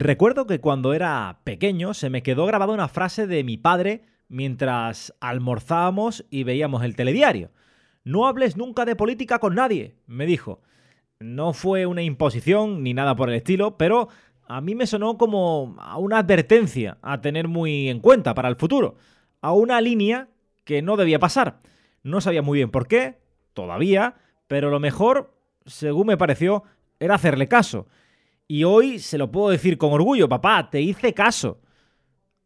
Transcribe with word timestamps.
Recuerdo 0.00 0.46
que 0.46 0.60
cuando 0.60 0.94
era 0.94 1.40
pequeño 1.42 1.92
se 1.92 2.08
me 2.08 2.22
quedó 2.22 2.46
grabada 2.46 2.72
una 2.72 2.86
frase 2.86 3.26
de 3.26 3.42
mi 3.42 3.56
padre 3.56 4.02
mientras 4.28 5.12
almorzábamos 5.18 6.24
y 6.30 6.44
veíamos 6.44 6.84
el 6.84 6.94
telediario. 6.94 7.50
No 8.04 8.28
hables 8.28 8.56
nunca 8.56 8.84
de 8.84 8.94
política 8.94 9.40
con 9.40 9.56
nadie, 9.56 9.96
me 10.06 10.24
dijo. 10.24 10.62
No 11.18 11.52
fue 11.52 11.84
una 11.86 12.02
imposición 12.02 12.84
ni 12.84 12.94
nada 12.94 13.16
por 13.16 13.28
el 13.28 13.34
estilo, 13.34 13.76
pero 13.76 14.08
a 14.46 14.60
mí 14.60 14.76
me 14.76 14.86
sonó 14.86 15.18
como 15.18 15.74
a 15.80 15.98
una 15.98 16.18
advertencia 16.18 16.98
a 17.02 17.20
tener 17.20 17.48
muy 17.48 17.88
en 17.88 17.98
cuenta 17.98 18.34
para 18.34 18.48
el 18.48 18.54
futuro, 18.54 18.98
a 19.40 19.52
una 19.52 19.80
línea 19.80 20.28
que 20.62 20.80
no 20.80 20.96
debía 20.96 21.18
pasar. 21.18 21.58
No 22.04 22.20
sabía 22.20 22.42
muy 22.42 22.58
bien 22.58 22.70
por 22.70 22.86
qué, 22.86 23.18
todavía, 23.52 24.14
pero 24.46 24.70
lo 24.70 24.78
mejor, 24.78 25.34
según 25.66 26.06
me 26.06 26.16
pareció, 26.16 26.62
era 27.00 27.16
hacerle 27.16 27.48
caso. 27.48 27.88
Y 28.50 28.64
hoy 28.64 28.98
se 28.98 29.18
lo 29.18 29.30
puedo 29.30 29.50
decir 29.50 29.76
con 29.76 29.92
orgullo, 29.92 30.26
papá, 30.26 30.70
te 30.70 30.80
hice 30.80 31.12
caso. 31.12 31.60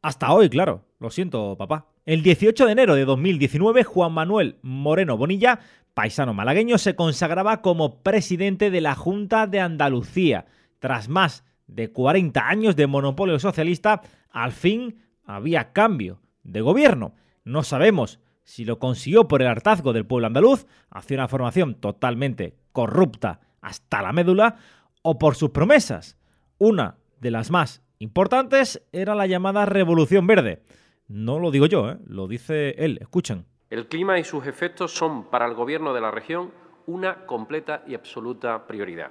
Hasta 0.02 0.32
hoy, 0.32 0.50
claro. 0.50 0.84
Lo 0.98 1.10
siento, 1.10 1.56
papá. 1.56 1.86
El 2.04 2.24
18 2.24 2.66
de 2.66 2.72
enero 2.72 2.96
de 2.96 3.04
2019, 3.04 3.84
Juan 3.84 4.12
Manuel 4.12 4.58
Moreno 4.62 5.16
Bonilla, 5.16 5.60
paisano 5.94 6.34
malagueño, 6.34 6.76
se 6.78 6.96
consagraba 6.96 7.62
como 7.62 8.02
presidente 8.02 8.72
de 8.72 8.80
la 8.80 8.96
Junta 8.96 9.46
de 9.46 9.60
Andalucía. 9.60 10.46
Tras 10.80 11.08
más 11.08 11.44
de 11.68 11.92
40 11.92 12.48
años 12.48 12.74
de 12.74 12.88
monopolio 12.88 13.38
socialista, 13.38 14.02
al 14.28 14.50
fin 14.50 15.04
había 15.24 15.72
cambio 15.72 16.20
de 16.42 16.62
gobierno. 16.62 17.14
No 17.44 17.62
sabemos 17.62 18.18
si 18.42 18.64
lo 18.64 18.80
consiguió 18.80 19.28
por 19.28 19.40
el 19.40 19.46
hartazgo 19.46 19.92
del 19.92 20.04
pueblo 20.06 20.26
andaluz, 20.26 20.66
hacia 20.90 21.16
una 21.16 21.28
formación 21.28 21.76
totalmente 21.76 22.56
corrupta 22.72 23.40
hasta 23.60 24.02
la 24.02 24.12
médula, 24.12 24.56
o 25.02 25.18
por 25.18 25.34
sus 25.34 25.50
promesas. 25.50 26.16
Una 26.58 26.96
de 27.20 27.30
las 27.30 27.50
más 27.50 27.82
importantes 27.98 28.82
era 28.92 29.14
la 29.14 29.26
llamada 29.26 29.66
Revolución 29.66 30.26
Verde. 30.26 30.62
No 31.08 31.38
lo 31.38 31.50
digo 31.50 31.66
yo, 31.66 31.90
¿eh? 31.90 31.98
lo 32.06 32.26
dice 32.26 32.70
él. 32.78 32.98
Escuchen. 33.00 33.44
El 33.70 33.86
clima 33.86 34.18
y 34.18 34.24
sus 34.24 34.46
efectos 34.46 34.92
son 34.92 35.24
para 35.30 35.46
el 35.46 35.54
Gobierno 35.54 35.94
de 35.94 36.00
la 36.00 36.10
región 36.10 36.52
una 36.86 37.26
completa 37.26 37.82
y 37.86 37.94
absoluta 37.94 38.66
prioridad. 38.66 39.10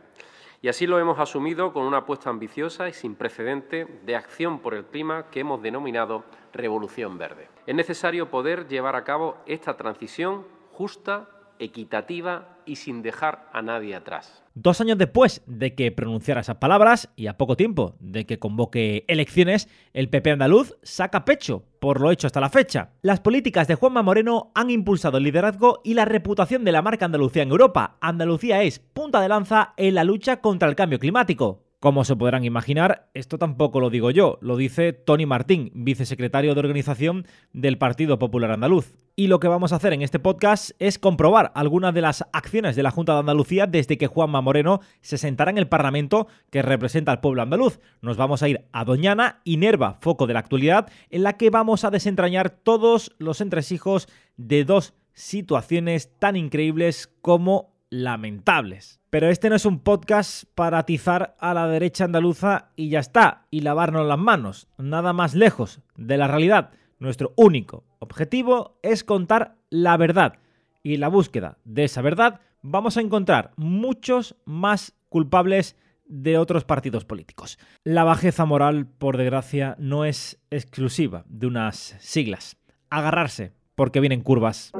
Y 0.61 0.67
así 0.67 0.85
lo 0.85 0.99
hemos 0.99 1.19
asumido 1.19 1.73
con 1.73 1.83
una 1.85 1.99
apuesta 1.99 2.29
ambiciosa 2.29 2.87
y 2.87 2.93
sin 2.93 3.15
precedente 3.15 3.87
de 4.05 4.15
acción 4.15 4.59
por 4.59 4.75
el 4.75 4.85
clima 4.85 5.31
que 5.31 5.39
hemos 5.39 5.61
denominado 5.61 6.23
Revolución 6.53 7.17
Verde. 7.17 7.49
Es 7.65 7.73
necesario 7.73 8.29
poder 8.29 8.67
llevar 8.67 8.95
a 8.95 9.03
cabo 9.03 9.37
esta 9.47 9.75
transición 9.75 10.45
justa 10.71 11.29
equitativa 11.57 12.57
y 12.65 12.75
sin 12.75 13.01
dejar 13.01 13.49
a 13.53 13.61
nadie 13.61 13.95
atrás. 13.95 14.40
Dos 14.53 14.81
años 14.81 14.97
después 14.97 15.41
de 15.45 15.75
que 15.75 15.93
pronunciara 15.93 16.41
esas 16.41 16.57
palabras 16.57 17.09
y 17.15 17.27
a 17.27 17.37
poco 17.37 17.55
tiempo 17.55 17.95
de 18.01 18.25
que 18.25 18.37
convoque 18.37 19.05
elecciones, 19.07 19.69
el 19.93 20.09
PP 20.09 20.31
andaluz 20.31 20.75
saca 20.83 21.23
pecho 21.23 21.63
por 21.79 22.01
lo 22.01 22.11
hecho 22.11 22.27
hasta 22.27 22.41
la 22.41 22.49
fecha. 22.49 22.89
Las 23.01 23.21
políticas 23.21 23.69
de 23.69 23.75
Juanma 23.75 24.03
Moreno 24.03 24.51
han 24.53 24.69
impulsado 24.69 25.17
el 25.17 25.23
liderazgo 25.23 25.79
y 25.85 25.93
la 25.93 26.03
reputación 26.03 26.65
de 26.65 26.73
la 26.73 26.81
marca 26.81 27.05
Andalucía 27.05 27.43
en 27.43 27.51
Europa. 27.51 27.97
Andalucía 28.01 28.61
es 28.61 28.79
punta 28.79 29.21
de 29.21 29.29
lanza 29.29 29.73
en 29.77 29.95
la 29.95 30.03
lucha 30.03 30.41
contra 30.41 30.67
el 30.67 30.75
cambio 30.75 30.99
climático. 30.99 31.63
Como 31.81 32.05
se 32.05 32.15
podrán 32.15 32.45
imaginar, 32.45 33.09
esto 33.15 33.39
tampoco 33.39 33.79
lo 33.79 33.89
digo 33.89 34.11
yo, 34.11 34.37
lo 34.41 34.55
dice 34.55 34.93
Tony 34.93 35.25
Martín, 35.25 35.71
vicesecretario 35.73 36.53
de 36.53 36.59
organización 36.59 37.25
del 37.53 37.79
Partido 37.79 38.19
Popular 38.19 38.51
Andaluz. 38.51 38.99
Y 39.15 39.25
lo 39.25 39.39
que 39.39 39.47
vamos 39.47 39.73
a 39.73 39.77
hacer 39.77 39.91
en 39.93 40.03
este 40.03 40.19
podcast 40.19 40.73
es 40.77 40.99
comprobar 40.99 41.51
algunas 41.55 41.91
de 41.95 42.01
las 42.01 42.23
acciones 42.33 42.75
de 42.75 42.83
la 42.83 42.91
Junta 42.91 43.13
de 43.13 43.21
Andalucía 43.21 43.65
desde 43.65 43.97
que 43.97 44.05
Juanma 44.05 44.41
Moreno 44.41 44.81
se 45.01 45.17
sentará 45.17 45.49
en 45.49 45.57
el 45.57 45.69
Parlamento 45.69 46.27
que 46.51 46.61
representa 46.61 47.13
al 47.13 47.19
pueblo 47.19 47.41
andaluz. 47.41 47.79
Nos 48.03 48.15
vamos 48.15 48.43
a 48.43 48.47
ir 48.49 48.67
a 48.71 48.85
Doñana 48.85 49.41
y 49.43 49.57
Nerva, 49.57 49.97
foco 50.01 50.27
de 50.27 50.35
la 50.35 50.39
actualidad, 50.41 50.87
en 51.09 51.23
la 51.23 51.33
que 51.33 51.49
vamos 51.49 51.83
a 51.83 51.89
desentrañar 51.89 52.51
todos 52.51 53.15
los 53.17 53.41
entresijos 53.41 54.07
de 54.37 54.65
dos 54.65 54.93
situaciones 55.13 56.15
tan 56.19 56.35
increíbles 56.35 57.11
como 57.21 57.70
lamentables. 57.91 58.99
Pero 59.11 59.29
este 59.29 59.49
no 59.49 59.55
es 59.55 59.65
un 59.65 59.79
podcast 59.79 60.45
para 60.55 60.79
atizar 60.79 61.35
a 61.39 61.53
la 61.53 61.67
derecha 61.67 62.05
andaluza 62.05 62.69
y 62.75 62.89
ya 62.89 62.99
está, 62.99 63.45
y 63.51 63.59
lavarnos 63.61 64.07
las 64.07 64.17
manos, 64.17 64.67
nada 64.79 65.13
más 65.13 65.35
lejos 65.35 65.81
de 65.95 66.17
la 66.17 66.27
realidad. 66.27 66.71
Nuestro 66.97 67.33
único 67.35 67.83
objetivo 67.99 68.79
es 68.81 69.03
contar 69.03 69.57
la 69.69 69.97
verdad 69.97 70.39
y 70.81 70.95
en 70.95 71.01
la 71.01 71.09
búsqueda 71.09 71.57
de 71.65 71.83
esa 71.83 72.01
verdad 72.01 72.39
vamos 72.61 72.97
a 72.97 73.01
encontrar 73.01 73.51
muchos 73.57 74.35
más 74.45 74.93
culpables 75.09 75.75
de 76.05 76.37
otros 76.37 76.63
partidos 76.63 77.05
políticos. 77.05 77.57
La 77.83 78.03
bajeza 78.03 78.45
moral, 78.45 78.85
por 78.85 79.17
desgracia, 79.17 79.75
no 79.79 80.05
es 80.05 80.39
exclusiva 80.49 81.23
de 81.27 81.47
unas 81.47 81.95
siglas. 81.99 82.57
Agarrarse, 82.89 83.53
porque 83.75 83.99
vienen 83.99 84.21
curvas. 84.21 84.71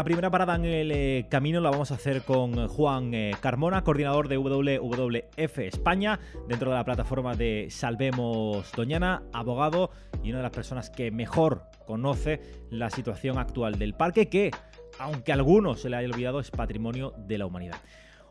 La 0.00 0.04
primera 0.04 0.30
parada 0.30 0.54
en 0.54 0.64
el 0.64 0.92
eh, 0.92 1.26
camino 1.28 1.60
la 1.60 1.68
vamos 1.68 1.90
a 1.90 1.96
hacer 1.96 2.22
con 2.22 2.68
Juan 2.68 3.12
eh, 3.12 3.32
Carmona, 3.38 3.84
coordinador 3.84 4.28
de 4.28 4.38
WWF 4.38 5.58
España, 5.58 6.18
dentro 6.48 6.70
de 6.70 6.76
la 6.76 6.86
plataforma 6.86 7.36
de 7.36 7.66
Salvemos 7.68 8.72
Doñana, 8.72 9.22
abogado 9.34 9.90
y 10.22 10.30
una 10.30 10.38
de 10.38 10.44
las 10.44 10.52
personas 10.52 10.88
que 10.88 11.10
mejor 11.10 11.64
conoce 11.86 12.40
la 12.70 12.88
situación 12.88 13.36
actual 13.36 13.78
del 13.78 13.92
parque, 13.92 14.30
que, 14.30 14.52
aunque 14.98 15.32
a 15.32 15.34
algunos 15.34 15.82
se 15.82 15.90
le 15.90 15.96
haya 15.96 16.08
olvidado, 16.08 16.40
es 16.40 16.50
patrimonio 16.50 17.12
de 17.18 17.36
la 17.36 17.44
humanidad. 17.44 17.76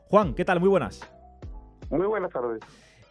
Juan, 0.08 0.34
¿qué 0.34 0.46
tal? 0.46 0.60
Muy 0.60 0.70
buenas. 0.70 1.08
Muy 1.92 2.08
buenas 2.08 2.32
tardes. 2.32 2.62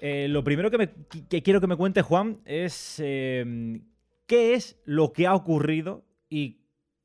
Eh, 0.01 0.27
lo 0.29 0.43
primero 0.43 0.69
que, 0.69 0.91
que, 1.29 1.45
quiero 1.45 1.61
que 1.61 1.69
me 1.69 1.77
cuente, 1.77 2.03
Juan, 2.03 2.41
es 2.45 2.97
qué 2.97 3.85
es 4.27 4.81
lo 4.85 5.13
que 5.13 5.29
ha 5.29 5.37
ocurrido 5.37 6.03
y 6.29 6.59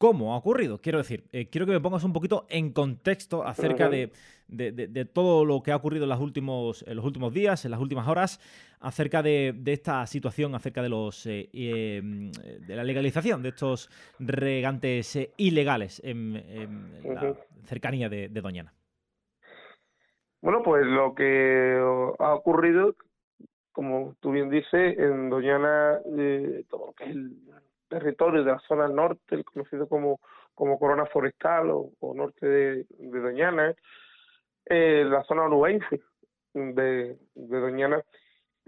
cómo 0.04 0.34
ha 0.34 0.38
ocurrido. 0.38 0.82
Quiero 0.82 0.98
decir, 0.98 1.24
eh, 1.32 1.48
quiero 1.50 1.66
que 1.66 1.72
me 1.72 1.80
pongas 1.80 2.04
un 2.04 2.12
poquito 2.12 2.46
en 2.50 2.74
contexto 2.74 3.42
acerca 3.48 3.88
de, 3.88 4.12
todo 5.14 5.46
lo 5.46 5.64
que 5.64 5.72
ha 5.72 5.78
ocurrido 5.78 6.04
en, 6.04 6.10
los 6.10 6.20
últimos, 6.20 6.84
en 6.86 6.98
los 6.98 7.06
últimos 7.06 7.34
días, 7.34 7.64
en 7.64 7.72
las 7.72 7.80
últimas 7.80 8.06
horas, 8.10 8.42
acerca 8.82 9.24
de, 9.24 9.56
esta 9.66 10.06
situación, 10.06 10.56
acerca 10.56 10.82
de 10.82 10.90
los 10.90 11.26
eh, 11.26 11.50
em, 11.54 12.34
de 12.34 12.76
la 12.76 12.84
legalización 12.84 13.42
de 13.44 13.50
estos 13.50 13.90
regantes 14.20 15.16
eh, 15.16 15.32
ilegales 15.38 16.02
en, 16.04 16.34
la 17.06 17.38
cercanía 17.64 18.10
de, 18.10 18.28
Doñana. 18.28 18.74
Bueno, 20.42 20.64
pues 20.64 20.86
lo 20.86 21.16
que 21.16 21.80
ha 22.20 22.34
ocurrido, 22.34 22.94
como 23.72 24.18
tú 24.20 24.32
bien 24.32 24.50
dices, 24.50 25.00
en 25.00 25.30
Doñana, 25.30 26.02
todo 26.70 26.88
lo 26.88 26.92
que 26.92 27.06
es 27.06 27.12
el 27.12 27.53
territorio 27.94 28.44
de 28.44 28.52
la 28.52 28.60
zona 28.60 28.88
norte, 28.88 29.36
el 29.36 29.46
conocido 29.46 29.88
como, 29.88 30.20
como 30.54 30.80
Corona 30.80 31.06
Forestal 31.06 31.70
o, 31.72 32.14
norte 32.16 32.46
de, 32.46 32.86
Doñana, 32.98 33.74
eh, 34.66 35.06
la 35.08 35.24
zona 35.24 35.44
onubense 35.44 36.02
de, 36.54 37.18
de 37.36 37.60
Doñana, 37.60 38.02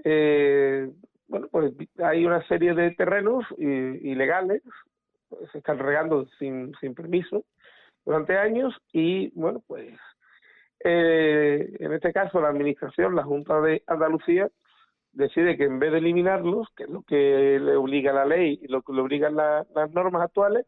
eh, 0.04 0.90
bueno, 1.28 1.48
pues 1.52 1.74
hay 2.04 2.26
una 2.26 2.46
serie 2.48 2.74
de 2.74 2.92
terrenos 2.92 3.46
ilegales, 3.58 4.62
se 5.52 5.58
están 5.58 5.80
regando 5.80 6.28
sin, 6.38 6.74
sin 6.80 6.94
permiso 6.94 7.46
durante 8.06 8.38
años 8.38 8.76
y, 8.94 9.32
bueno, 9.40 9.64
pues 9.66 9.98
eh, 10.84 11.76
en 11.80 11.94
este 11.94 12.14
caso 12.14 12.40
la 12.40 12.50
Administración, 12.50 13.16
la 13.16 13.24
Junta 13.24 13.60
de 13.62 13.82
Andalucía, 13.88 14.50
decide 15.16 15.58
que 15.58 15.64
en 15.64 15.80
vez 15.80 15.92
de 15.92 15.98
eliminarlos, 15.98 16.68
que 16.76 16.84
es 16.84 16.90
lo 16.90 17.02
que 17.04 17.60
le 17.60 17.76
obliga 17.76 18.14
la 18.14 18.26
ley 18.26 18.60
y 18.62 18.68
lo 18.68 18.82
que 18.82 18.94
le 18.94 19.02
obligan 19.02 19.36
las 19.36 19.92
normas 19.92 20.22
actuales, 20.22 20.66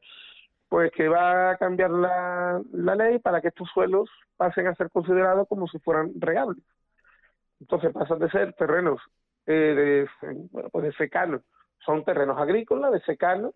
pues 0.70 0.92
que 0.92 1.08
va 1.08 1.52
a 1.52 1.58
cambiar 1.58 1.92
la, 1.92 2.62
la 2.72 2.96
ley 2.96 3.20
para 3.20 3.42
que 3.42 3.50
estos 3.50 3.70
suelos 3.74 4.10
pasen 4.36 4.68
a 4.68 4.76
ser 4.76 4.90
considerados 4.90 5.48
como 5.48 5.68
si 5.68 5.80
fueran 5.80 6.12
regables. 6.20 6.64
Entonces 7.60 7.92
pasan 7.94 8.20
de 8.20 8.30
ser 8.30 8.54
terrenos 8.54 9.02
eh, 9.46 10.08
de, 10.22 10.30
bueno, 10.52 10.70
pues 10.70 10.86
de 10.86 10.94
secano, 10.94 11.42
son 11.86 12.04
terrenos 12.04 12.38
agrícolas, 12.38 12.92
de 12.92 13.02
secano, 13.02 13.54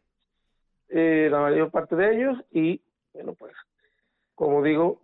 eh, 0.89 1.27
la 1.29 1.41
mayor 1.41 1.71
parte 1.71 1.95
de 1.95 2.15
ellos, 2.15 2.37
y 2.51 2.81
bueno, 3.13 3.33
pues 3.33 3.53
como 4.35 4.63
digo, 4.63 5.01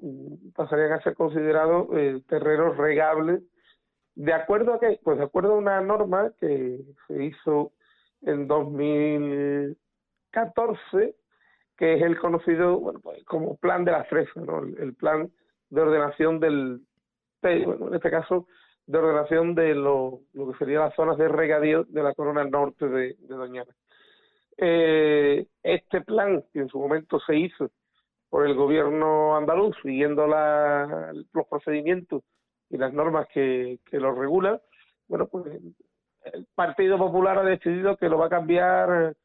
pasarían 0.56 0.94
a 0.94 1.02
ser 1.04 1.14
considerados 1.14 1.88
eh, 1.94 2.22
terrenos 2.28 2.76
regables 2.76 3.44
¿De 4.18 4.34
acuerdo 4.34 4.74
a 4.74 4.80
qué? 4.80 5.00
Pues 5.04 5.20
de 5.20 5.26
acuerdo 5.26 5.54
a 5.54 5.58
una 5.58 5.80
norma 5.80 6.34
que 6.40 6.82
se 7.08 7.24
hizo 7.24 7.72
en 8.24 8.48
2014 8.48 11.16
que 11.78 11.94
es 11.94 12.02
el 12.02 12.18
conocido 12.18 12.80
bueno, 12.80 13.00
pues, 13.00 13.24
como 13.26 13.58
plan 13.58 13.86
de 13.86 13.92
la 13.92 14.06
fresa, 14.06 14.42
¿no? 14.42 14.64
el, 14.64 14.96
plan 14.96 15.32
de 15.70 15.82
ordenación 15.82 16.40
del, 16.40 16.82
bueno, 17.44 17.90
en 17.90 17.94
este 17.94 18.10
caso, 18.10 18.48
de 18.88 18.98
ordenación 18.98 19.54
de 19.54 19.76
lo, 19.76 20.22
lo 20.34 20.52
que 20.52 20.58
serían 20.58 20.86
las 20.86 20.96
zonas 20.96 21.20
de 21.20 21.28
regadío 21.28 21.84
de 21.84 22.02
la 22.02 22.16
corona 22.16 22.44
norte 22.44 22.88
de, 22.88 23.18
de 23.20 23.36
Doñana. 23.36 23.72
Eh, 24.58 25.46
este 25.62 26.02
plan, 26.02 26.44
que 26.52 26.62
en 26.62 26.70
su 26.70 26.80
momento 26.80 27.20
se 27.20 27.36
hizo 27.36 27.70
por 28.30 28.48
el 28.48 28.56
gobierno 28.56 29.38
andaluz, 29.38 29.78
siguiendo 29.84 30.26
la, 30.26 31.14
los 31.32 31.48
procedimientos 31.48 32.24
y 32.70 32.78
las 32.78 32.94
normas 32.94 33.28
que, 33.34 33.80
que 33.90 34.00
lo 34.00 34.14
regulan, 34.14 34.60
bueno, 35.08 35.28
pues 35.28 35.46
el 36.34 36.48
Partido 36.56 36.98
Popular 36.98 37.38
ha 37.38 37.44
decidido 37.44 37.98
que 37.98 38.10
lo 38.10 38.18
va 38.18 38.26
a 38.26 38.30
cambiar 38.30 39.16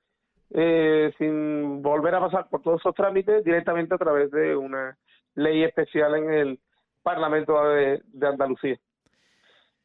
eh, 0.51 1.13
sin 1.19 1.83
volver 1.83 2.15
a 2.15 2.21
pasar 2.21 2.49
por 2.49 2.63
todos 2.63 2.81
esos 2.81 2.95
trámites 2.95 3.43
directamente 3.45 3.95
a 3.95 3.99
través 3.99 4.31
de 4.31 4.55
una 4.55 4.97
ley 5.35 5.65
especial 5.65 6.15
en 6.15 6.31
el 6.31 6.61
Parlamento 7.03 7.61
de, 7.69 8.03
Andalucía. 8.21 8.79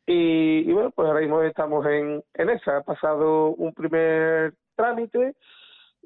Y, 0.05 0.71
bueno, 0.71 0.91
pues 0.91 1.07
ahora 1.07 1.21
mismo 1.21 1.41
estamos 1.41 1.85
en, 1.87 2.23
en 2.33 2.49
esa. 2.49 2.77
Ha 2.77 2.83
pasado 2.83 3.49
un 3.49 3.73
primer 3.73 4.53
trámite 4.75 5.35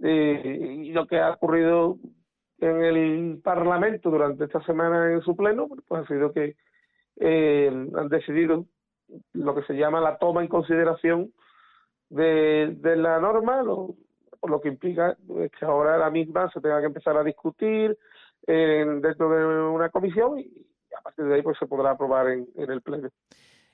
eh, 0.01 0.83
y 0.83 0.91
lo 0.91 1.05
que 1.05 1.19
ha 1.19 1.31
ocurrido 1.31 1.97
en 2.59 2.83
el 2.83 3.41
Parlamento 3.43 4.09
durante 4.09 4.45
esta 4.45 4.63
semana 4.63 5.11
en 5.11 5.21
su 5.21 5.35
pleno, 5.35 5.67
pues 5.87 6.03
ha 6.03 6.07
sido 6.07 6.31
que 6.31 6.55
eh, 7.21 7.67
han 7.95 8.09
decidido 8.09 8.65
lo 9.33 9.55
que 9.55 9.63
se 9.63 9.73
llama 9.73 10.01
la 10.01 10.17
toma 10.17 10.41
en 10.41 10.47
consideración 10.47 11.31
de, 12.09 12.75
de 12.77 12.95
la 12.97 13.19
norma, 13.19 13.63
lo, 13.63 13.95
lo 14.47 14.59
que 14.59 14.69
implica 14.69 15.15
que 15.27 15.65
ahora 15.65 15.97
la 15.97 16.09
misma 16.09 16.51
se 16.51 16.59
tenga 16.59 16.79
que 16.79 16.87
empezar 16.87 17.15
a 17.15 17.23
discutir 17.23 17.97
dentro 18.45 19.29
de 19.29 19.69
una 19.69 19.89
comisión 19.89 20.39
y 20.39 20.51
a 20.97 21.01
partir 21.01 21.25
de 21.25 21.35
ahí 21.35 21.41
pues 21.41 21.57
se 21.59 21.65
podrá 21.65 21.91
aprobar 21.91 22.27
en, 22.29 22.47
el 22.55 22.81
pleno. 22.81 23.09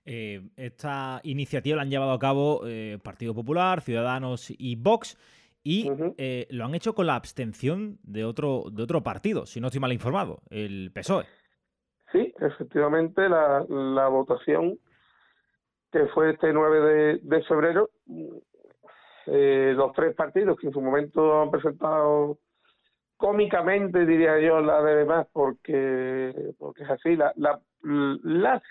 Eh, 0.05 0.41
esta 0.55 1.19
iniciativa 1.23 1.77
la 1.77 1.81
han 1.81 1.89
llevado 1.89 2.11
a 2.11 2.19
cabo 2.19 2.61
eh, 2.65 2.97
Partido 3.03 3.33
Popular, 3.33 3.81
Ciudadanos 3.81 4.53
y 4.57 4.75
Vox 4.75 5.17
y 5.63 5.89
eh, 6.17 6.47
lo 6.49 6.65
han 6.65 6.75
hecho 6.75 6.95
con 6.95 7.07
la 7.07 7.15
abstención 7.15 7.99
de 8.03 8.23
otro 8.23 8.65
de 8.71 8.83
otro 8.83 9.03
partido, 9.03 9.45
si 9.45 9.59
no 9.59 9.67
estoy 9.67 9.81
mal 9.81 9.91
informado, 9.91 10.41
el 10.49 10.91
PSOE. 10.93 11.25
Sí, 12.11 12.33
efectivamente 12.39 13.27
la, 13.27 13.65
la 13.67 14.07
votación 14.07 14.79
que 15.91 16.05
fue 16.07 16.31
este 16.31 16.53
9 16.53 17.19
de, 17.21 17.43
febrero 17.43 17.89
eh, 19.27 19.73
los 19.75 19.91
tres 19.93 20.15
partidos 20.15 20.57
que 20.57 20.67
en 20.67 20.73
su 20.73 20.81
momento 20.81 21.41
han 21.41 21.51
presentado 21.51 22.37
cómicamente, 23.17 24.05
diría 24.05 24.39
yo, 24.39 24.61
la 24.61 24.81
de 24.81 24.95
demás, 24.95 25.27
porque, 25.33 26.53
porque 26.57 26.83
es 26.83 26.89
así, 26.89 27.15
la, 27.15 27.33
la, 27.35 27.59
las 27.81 28.61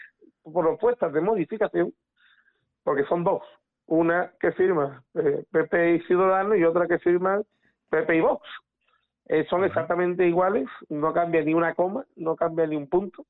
propuestas 0.43 1.13
de 1.13 1.21
modificación, 1.21 1.93
porque 2.85 3.05
son 3.05 3.25
dos, 3.25 3.43
una 3.87 4.33
que 4.41 4.53
firma 4.53 5.03
eh, 5.15 5.45
PP 5.51 5.97
y 5.97 6.01
Ciudadanos 6.03 6.57
y 6.57 6.65
otra 6.65 6.87
que 6.87 6.99
firma 7.01 7.43
PP 7.91 8.17
y 8.17 8.21
Vox. 8.21 8.47
Eh, 9.29 9.45
son 9.51 9.65
exactamente 9.65 10.27
iguales, 10.27 10.69
no 10.89 11.13
cambia 11.13 11.43
ni 11.43 11.53
una 11.53 11.75
coma, 11.75 12.05
no 12.17 12.37
cambia 12.37 12.67
ni 12.67 12.77
un 12.77 12.89
punto. 12.89 13.27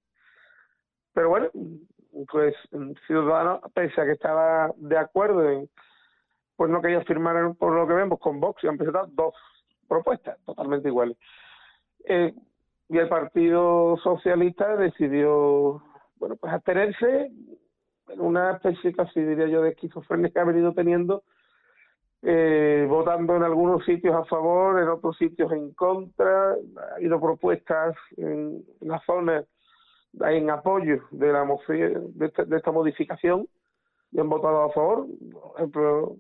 Pero 1.15 1.31
bueno, 1.31 1.49
pues 2.31 2.55
Ciudadanos, 3.07 3.61
pese 3.75 4.01
a 4.01 4.05
que 4.05 4.13
estaba 4.13 4.71
de 4.77 4.99
acuerdo 4.99 5.51
en 5.51 5.69
pues 6.57 6.71
no 6.71 6.81
quería 6.81 7.03
firmar, 7.05 7.55
por 7.57 7.75
lo 7.75 7.87
que 7.87 7.95
vemos, 7.95 8.19
con 8.19 8.41
Vox 8.41 8.65
y 8.65 8.67
han 8.67 8.79
presentado 8.79 9.09
dos 9.13 9.35
propuestas 9.89 10.39
totalmente 10.45 10.89
iguales. 10.89 11.17
Eh, 12.07 12.35
y 12.89 12.99
el 12.99 13.09
Partido 13.09 13.97
Socialista 13.99 14.77
decidió, 14.77 15.83
bueno, 16.17 16.37
pues 16.37 16.53
abstenerse 16.53 17.31
en 18.09 18.21
una 18.21 18.53
especie 18.53 18.95
casi 18.95 19.21
diría 19.21 19.49
yo 19.49 19.63
de 19.63 19.71
esquizofrenia 19.71 20.31
que 20.31 20.39
ha 20.39 20.45
venido 20.45 20.73
teniendo, 20.73 21.25
eh, 22.29 22.85
votando 22.89 23.37
en 23.37 23.45
algunos 23.45 23.85
sitios 23.85 24.13
a 24.13 24.25
favor, 24.25 24.83
en 24.83 24.89
otros 24.89 25.17
sitios 25.17 25.53
en 25.53 25.73
contra, 25.75 26.55
ha 26.55 26.95
habido 26.97 27.21
propuestas 27.21 27.95
en, 28.17 28.65
la 28.81 29.01
zona 29.07 29.45
en 30.21 30.51
apoyo 30.51 31.03
de 31.13 31.33
la 31.33 31.45
de, 31.45 32.27
esta, 32.27 32.45
de 32.45 32.57
esta 32.57 32.73
modificación 32.73 33.47
y 34.11 34.19
han 34.19 34.29
votado 34.29 34.65
a 34.65 34.73
favor. 34.73 35.07
Por 35.31 35.53
ejemplo, 35.57 36.17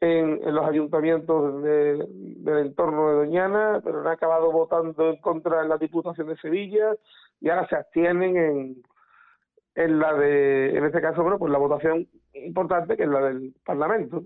en, 0.00 0.54
los 0.54 0.66
ayuntamientos 0.66 1.62
de, 1.62 2.06
del 2.08 2.58
entorno 2.68 3.10
de 3.10 3.16
Doñana, 3.16 3.82
pero 3.84 4.00
han 4.00 4.06
acabado 4.06 4.50
votando 4.50 5.10
en 5.10 5.20
contra 5.20 5.60
en 5.60 5.68
la 5.68 5.76
Diputación 5.76 6.28
de 6.28 6.38
Sevilla 6.38 6.94
y 7.42 7.50
ahora 7.50 7.68
se 7.68 7.76
abstienen 7.76 8.38
en, 8.38 8.82
en 9.74 9.98
la 9.98 10.14
de, 10.14 10.78
en 10.78 10.84
este 10.86 11.02
caso, 11.02 11.22
bueno, 11.22 11.38
pues 11.38 11.52
la 11.52 11.58
votación 11.58 12.08
importante 12.32 12.96
que 12.96 13.02
es 13.02 13.08
la 13.10 13.20
del 13.20 13.54
Parlamento. 13.66 14.22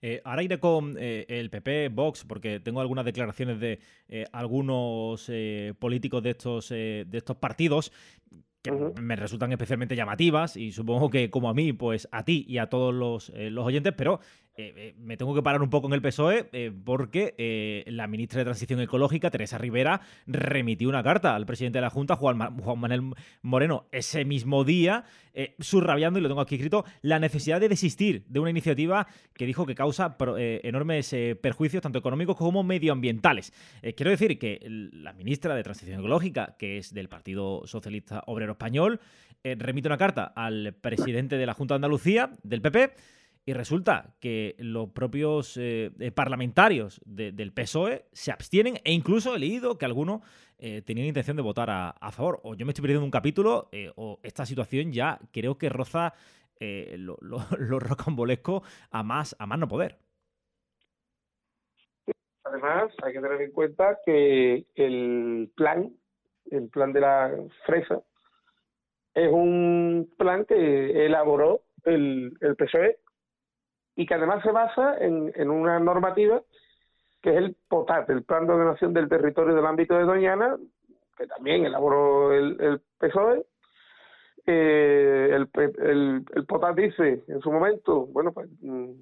Eh, 0.00 0.20
ahora 0.24 0.42
iré 0.42 0.58
con 0.60 0.96
eh, 0.98 1.26
el 1.28 1.50
PP, 1.50 1.88
Vox, 1.88 2.24
porque 2.24 2.60
tengo 2.60 2.80
algunas 2.80 3.04
declaraciones 3.04 3.58
de 3.60 3.80
eh, 4.08 4.26
algunos 4.32 5.26
eh, 5.28 5.74
políticos 5.78 6.22
de 6.22 6.30
estos, 6.30 6.68
de 6.68 7.06
estos 7.12 7.36
partidos 7.36 7.92
que 8.62 8.72
me 8.72 9.16
resultan 9.16 9.52
especialmente 9.52 9.94
llamativas 9.94 10.56
y 10.56 10.72
supongo 10.72 11.10
que 11.10 11.30
como 11.30 11.48
a 11.48 11.54
mí, 11.54 11.72
pues 11.72 12.08
a 12.10 12.24
ti 12.24 12.44
y 12.48 12.58
a 12.58 12.68
todos 12.68 12.92
los, 12.92 13.32
los 13.34 13.64
oyentes, 13.64 13.94
pero 13.96 14.20
eh, 14.60 14.74
eh, 14.76 14.94
me 14.98 15.16
tengo 15.16 15.36
que 15.36 15.42
parar 15.42 15.62
un 15.62 15.70
poco 15.70 15.86
en 15.86 15.92
el 15.92 16.02
PSOE 16.02 16.48
eh, 16.50 16.72
porque 16.84 17.84
la 17.86 18.08
ministra 18.08 18.40
de 18.40 18.44
Transición 18.44 18.80
Ecológica, 18.80 19.30
Teresa 19.30 19.56
Rivera, 19.56 20.00
remitió 20.26 20.88
una 20.88 21.04
carta 21.04 21.36
al 21.36 21.46
presidente 21.46 21.78
de 21.78 21.82
la 21.82 21.90
Junta, 21.90 22.16
Juan, 22.16 22.36
Manuel 22.36 23.14
Moreno, 23.40 23.86
ese 23.92 24.24
mismo 24.24 24.64
día, 24.64 25.04
subrabiando, 25.60 26.18
y 26.18 26.22
lo 26.22 26.28
tengo 26.28 26.40
aquí 26.40 26.56
escrito, 26.56 26.84
la 27.02 27.20
necesidad 27.20 27.60
de 27.60 27.68
desistir 27.68 28.24
de 28.26 28.40
una 28.40 28.50
iniciativa 28.50 29.06
que 29.32 29.46
dijo 29.46 29.64
que 29.64 29.76
causa 29.76 30.16
enormes 30.36 31.14
perjuicios, 31.40 31.80
tanto 31.80 32.00
económicos 32.00 32.36
como 32.36 32.64
medioambientales. 32.64 33.52
quiero 33.96 34.10
decir 34.10 34.38
que 34.40 34.60
la 34.92 35.12
ministra 35.12 35.54
de 35.54 35.62
Transición 35.62 36.00
Ecológica, 36.00 36.56
que 36.58 36.78
es 36.78 36.92
del 36.92 37.08
Partido 37.08 37.62
Socialista 37.66 38.24
Obrero 38.26 38.52
Español, 38.52 39.00
remite 39.44 39.88
una 39.88 39.98
carta 39.98 40.24
al 40.24 40.74
presidente 40.80 41.36
de 41.36 41.46
la 41.46 41.54
Junta 41.54 41.74
de 41.74 41.76
Andalucía, 41.76 42.30
del 42.42 42.60
PP, 42.60 42.94
y 43.48 43.54
resulta 43.54 44.14
que 44.20 44.56
los 44.58 44.90
propios 44.90 45.56
eh, 45.56 45.90
eh, 46.00 46.12
parlamentarios 46.12 47.00
del 47.06 47.50
PSOE 47.54 48.04
se 48.12 48.30
abstienen 48.30 48.74
e 48.84 48.92
incluso 48.92 49.34
he 49.34 49.38
leído 49.38 49.78
que 49.78 49.86
algunos 49.86 50.20
eh, 50.58 50.82
tenían 50.82 51.06
intención 51.06 51.34
de 51.34 51.42
votar 51.42 51.70
a, 51.70 52.12
favor. 52.12 52.40
O 52.42 52.54
yo 52.54 52.66
me 52.66 52.72
estoy 52.72 52.82
perdiendo 52.82 53.06
un 53.06 53.10
capítulo 53.10 53.70
o 53.96 54.20
esta 54.22 54.44
situación 54.44 54.92
ya 54.92 55.18
creo 55.32 55.56
que 55.56 55.70
roza 55.70 56.12
lo, 56.60 57.16
lo, 57.58 57.78
rocambolesco 57.78 58.62
a 58.90 59.02
más, 59.02 59.34
a 59.38 59.46
más 59.46 59.58
no 59.58 59.66
poder. 59.66 59.96
Además, 62.44 62.92
hay 63.02 63.14
que 63.14 63.20
tener 63.22 63.40
en 63.40 63.52
cuenta 63.52 63.96
que 64.04 64.66
el 64.74 65.50
plan, 65.56 65.90
el 66.50 66.68
plan 66.68 66.92
de 66.92 67.00
la 67.00 67.34
fresa, 67.64 68.02
es 69.14 69.32
un 69.32 70.12
plan 70.18 70.44
que 70.44 71.06
elaboró 71.06 71.62
el, 71.84 72.36
el 72.42 72.54
PSOE 72.54 72.98
y 73.98 74.06
que 74.06 74.14
además 74.14 74.40
se 74.44 74.52
basa 74.52 74.96
en, 75.00 75.50
una 75.50 75.80
normativa 75.80 76.40
que 77.20 77.30
es 77.30 77.36
el 77.36 77.56
POTAT, 77.66 78.08
el 78.10 78.22
Plan 78.22 78.46
de 78.46 78.52
Ordenación 78.52 78.94
del 78.94 79.08
Territorio 79.08 79.56
del 79.56 79.66
Ámbito 79.66 79.98
de 79.98 80.04
Doñana, 80.04 80.56
que 81.16 81.26
también 81.26 81.66
elaboró 81.66 82.32
el, 82.32 82.80
PSOE. 82.98 83.44
Eh, 84.46 85.30
el, 85.34 86.24
el, 86.32 86.46
POTAT 86.46 86.76
dice 86.76 87.24
en 87.26 87.40
su 87.40 87.50
momento, 87.50 88.06
bueno, 88.06 88.30
pues 88.32 88.48
mm, 88.60 88.92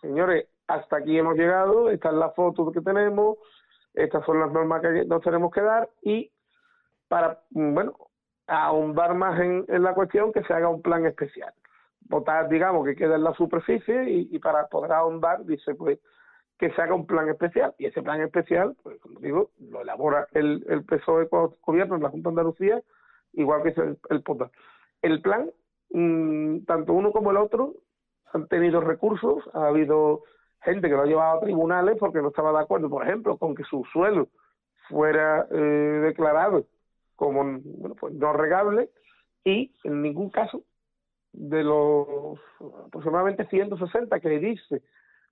señores, 0.00 0.48
hasta 0.68 0.96
aquí 0.96 1.18
hemos 1.18 1.36
llegado, 1.36 1.90
esta 1.90 2.08
es 2.08 2.14
la 2.14 2.30
foto 2.30 2.72
que 2.72 2.80
tenemos, 2.80 3.36
estas 3.92 4.24
son 4.24 4.40
las 4.40 4.50
normas 4.50 4.80
que 4.80 5.04
nos 5.04 5.20
tenemos 5.20 5.52
que 5.52 5.60
dar 5.60 5.90
y 6.00 6.32
para, 7.08 7.42
mm, 7.50 7.74
bueno, 7.74 7.94
ahondar 8.46 9.12
más 9.16 9.38
en 9.38 9.82
la 9.82 9.92
cuestión 9.92 10.32
que 10.32 10.42
se 10.44 10.54
haga 10.54 10.70
un 10.70 10.80
plan 10.80 11.04
especial 11.04 11.52
votar, 12.08 12.48
digamos, 12.48 12.84
que 12.84 12.96
queda 12.96 13.16
en 13.16 13.24
la 13.24 13.34
superficie 13.34 14.10
y, 14.10 14.38
para 14.38 14.66
poder 14.68 14.92
ahondar, 14.92 15.44
dice, 15.44 15.74
pues, 15.74 15.98
que 16.58 16.70
se 16.70 16.82
haga 16.82 16.94
un 16.94 17.06
plan 17.06 17.28
especial. 17.28 17.74
Y 17.78 17.86
ese 17.86 18.02
plan 18.02 18.20
especial, 18.20 18.76
pues, 18.82 18.98
como 19.00 19.20
digo, 19.20 19.50
lo 19.70 19.82
elabora 19.82 20.26
el, 20.32 20.64
el 20.68 20.84
PSOE 20.84 21.28
gobierno 21.62 21.96
en 21.96 22.02
la 22.02 22.10
Junta 22.10 22.30
de 22.30 22.32
Andalucía, 22.32 22.82
igual 23.32 23.62
que 23.62 23.80
el, 23.80 23.98
el 24.10 24.22
POTA. 24.22 24.50
El 25.02 25.20
plan, 25.20 25.50
mm, 25.90 26.64
tanto 26.64 26.92
uno 26.92 27.12
como 27.12 27.30
el 27.30 27.36
otro, 27.36 27.74
han 28.32 28.48
tenido 28.48 28.80
recursos, 28.80 29.44
ha 29.52 29.68
habido 29.68 30.22
gente 30.62 30.88
que 30.88 30.94
lo 30.94 31.02
ha 31.02 31.06
llevado 31.06 31.38
a 31.38 31.40
tribunales 31.40 31.96
porque 31.98 32.20
no 32.20 32.28
estaba 32.28 32.52
de 32.52 32.64
acuerdo, 32.64 32.90
por 32.90 33.04
ejemplo, 33.06 33.36
con 33.36 33.54
que 33.54 33.64
su 33.64 33.84
suelo 33.92 34.28
fuera 34.88 35.46
eh, 35.50 36.00
declarado 36.04 36.66
como 37.14 37.42
bueno, 37.42 37.94
pues 37.98 38.14
no 38.14 38.32
regable 38.32 38.90
y 39.44 39.72
en 39.84 40.02
ningún 40.02 40.30
caso 40.30 40.62
de 41.36 41.62
los 41.62 42.38
aproximadamente 42.86 43.46
160 43.46 44.20
que 44.20 44.28
dice 44.38 44.82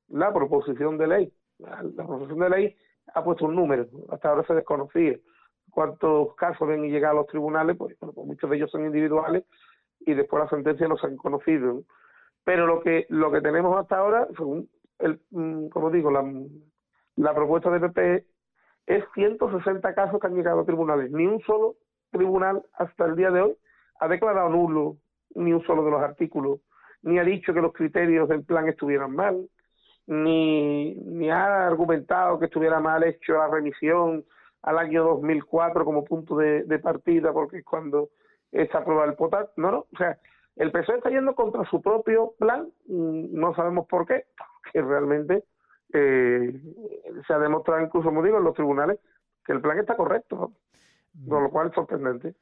la 0.09 0.33
proposición 0.33 0.99
de 0.99 1.07
ley, 1.07 1.33
la, 1.59 1.83
proposición 1.95 2.39
de 2.41 2.51
ley 2.51 2.77
ha 3.15 3.25
puesto 3.25 3.47
un 3.47 3.57
número, 3.57 3.87
hasta 4.11 4.29
ahora 4.29 4.47
se 4.47 4.55
desconocía 4.55 5.17
cuántos 5.71 6.35
casos 6.37 6.69
ven 6.69 6.85
y 6.85 6.91
llegan 6.91 7.13
a 7.13 7.15
los 7.15 7.27
tribunales, 7.27 7.77
pues, 7.77 7.97
pues, 7.99 8.15
muchos 8.15 8.49
de 8.49 8.57
ellos 8.57 8.71
son 8.71 8.85
individuales 8.85 9.45
y 10.01 10.15
después 10.15 10.43
las 10.43 10.51
sentencias 10.51 10.89
no 10.89 10.97
se 10.97 11.07
han 11.07 11.17
conocido. 11.17 11.83
Pero 12.45 12.67
lo 12.67 12.81
que 12.83 13.07
lo 13.09 13.33
que 13.33 13.41
tenemos 13.41 13.77
hasta 13.79 13.97
ahora, 13.97 14.29
según 14.37 14.69
el, 14.99 15.21
mm, 15.31 15.69
como 15.69 15.91
digo, 15.91 16.11
la, 16.11 16.23
la 17.17 17.35
propuesta 17.35 17.71
de 17.71 17.81
PP 17.81 18.27
es 18.87 19.05
160 19.15 19.95
casos 19.95 20.21
que 20.21 20.27
han 20.27 20.35
llegado 20.35 20.61
a 20.61 20.67
tribunales. 20.67 21.11
Ni 21.11 21.27
un 21.27 21.41
solo 21.41 21.77
tribunal 22.11 22.63
hasta 22.75 23.07
el 23.07 23.17
día 23.17 23.31
de 23.31 23.41
hoy 23.41 23.57
ha 24.01 24.09
declarado 24.09 24.51
nulo 24.51 24.99
ni 25.35 25.53
un 25.53 25.65
solo 25.65 25.85
de 25.85 25.91
los 25.91 26.03
artículos, 26.03 26.61
ni 27.03 27.19
ha 27.19 27.25
dicho 27.25 27.53
que 27.53 27.61
los 27.61 27.73
criterios 27.73 28.29
del 28.29 28.45
plan 28.45 28.69
estuvieran 28.69 29.15
mal, 29.15 29.49
ni, 30.07 30.95
ni 30.95 31.31
ha 31.31 31.67
argumentado 31.67 32.39
que 32.39 32.47
estuviera 32.47 32.81
mal 32.81 33.05
hecho 33.05 33.35
la 33.35 33.49
remisión 33.49 34.25
al 34.63 34.79
año 34.79 35.05
2004 35.05 35.85
como 35.85 36.05
punto 36.05 36.37
de, 36.37 36.79
partida, 36.79 37.33
porque 37.33 37.59
es 37.59 37.65
cuando 37.65 38.09
está 38.51 38.79
aprobado 38.79 39.11
el 39.11 39.17
POTAT. 39.17 39.51
No, 39.57 39.71
no, 39.71 39.79
o 39.93 39.97
sea, 39.97 40.19
el 40.57 40.73
PSOE 40.73 40.97
está 40.97 41.11
yendo 41.11 41.35
contra 41.35 41.65
su 41.69 41.83
propio 41.83 42.33
plan, 42.39 42.69
mm, 42.87 43.39
no 43.39 43.55
sabemos 43.55 43.87
por 43.87 44.07
qué, 44.07 44.25
que 44.73 44.81
realmente 44.81 45.45
eh, 45.93 46.53
se 47.27 47.33
ha 47.33 47.39
demostrado 47.39 47.83
incluso, 47.83 48.09
como 48.09 48.23
digo, 48.23 48.39
en 48.39 48.45
los 48.45 48.55
tribunales 48.55 48.99
que 49.45 49.53
el 49.53 49.61
plan 49.61 49.79
está 49.79 49.97
correcto, 49.97 50.53
con 51.29 51.43
lo 51.43 51.51
cual 51.51 51.69
es 51.69 51.75
sorprendente. 51.75 52.35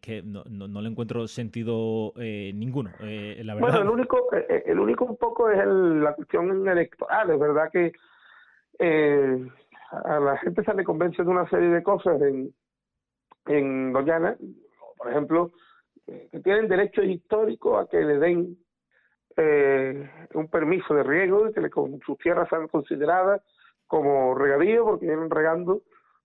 Que 0.00 0.22
no, 0.22 0.44
no, 0.44 0.80
le 0.80 0.88
encuentro 0.88 1.26
sentido 1.28 2.12
eh, 2.16 2.52
ninguno, 2.54 2.90
eh, 3.00 3.40
la 3.44 3.54
verdad. 3.54 3.68
Bueno, 3.68 3.82
el 3.82 3.88
único, 3.88 4.28
el 4.32 4.78
único 4.78 5.04
un 5.04 5.16
poco 5.16 5.50
es 5.50 5.64
la 5.66 6.14
cuestión 6.14 6.66
electoral, 6.68 7.30
es 7.30 7.38
verdad 7.38 7.70
que 7.70 7.92
a 9.90 10.20
la 10.20 10.36
gente 10.38 10.64
se 10.64 10.74
le 10.74 10.84
convence 10.84 11.22
de 11.22 11.28
una 11.28 11.48
serie 11.48 11.68
de 11.68 11.82
cosas 11.82 12.20
en, 12.22 12.52
en 13.46 13.92
Doñana, 13.92 14.36
por 14.96 15.10
ejemplo, 15.10 15.52
que 16.06 16.40
tienen 16.40 16.68
derechos 16.68 17.04
históricos 17.04 17.84
a 17.84 17.88
que 17.88 18.00
le 18.00 18.18
den 18.18 18.56
eh, 19.36 20.10
un 20.32 20.48
permiso 20.48 20.94
de 20.94 21.02
riego 21.02 21.48
y 21.48 21.52
que 21.52 21.60
le, 21.60 21.68
sus 21.68 22.16
tierras 22.18 22.48
sean 22.48 22.68
consideradas 22.68 23.42
como 23.86 24.34
regadío 24.34 24.84
porque 24.84 25.06
vienen 25.06 25.28
regando 25.28 25.82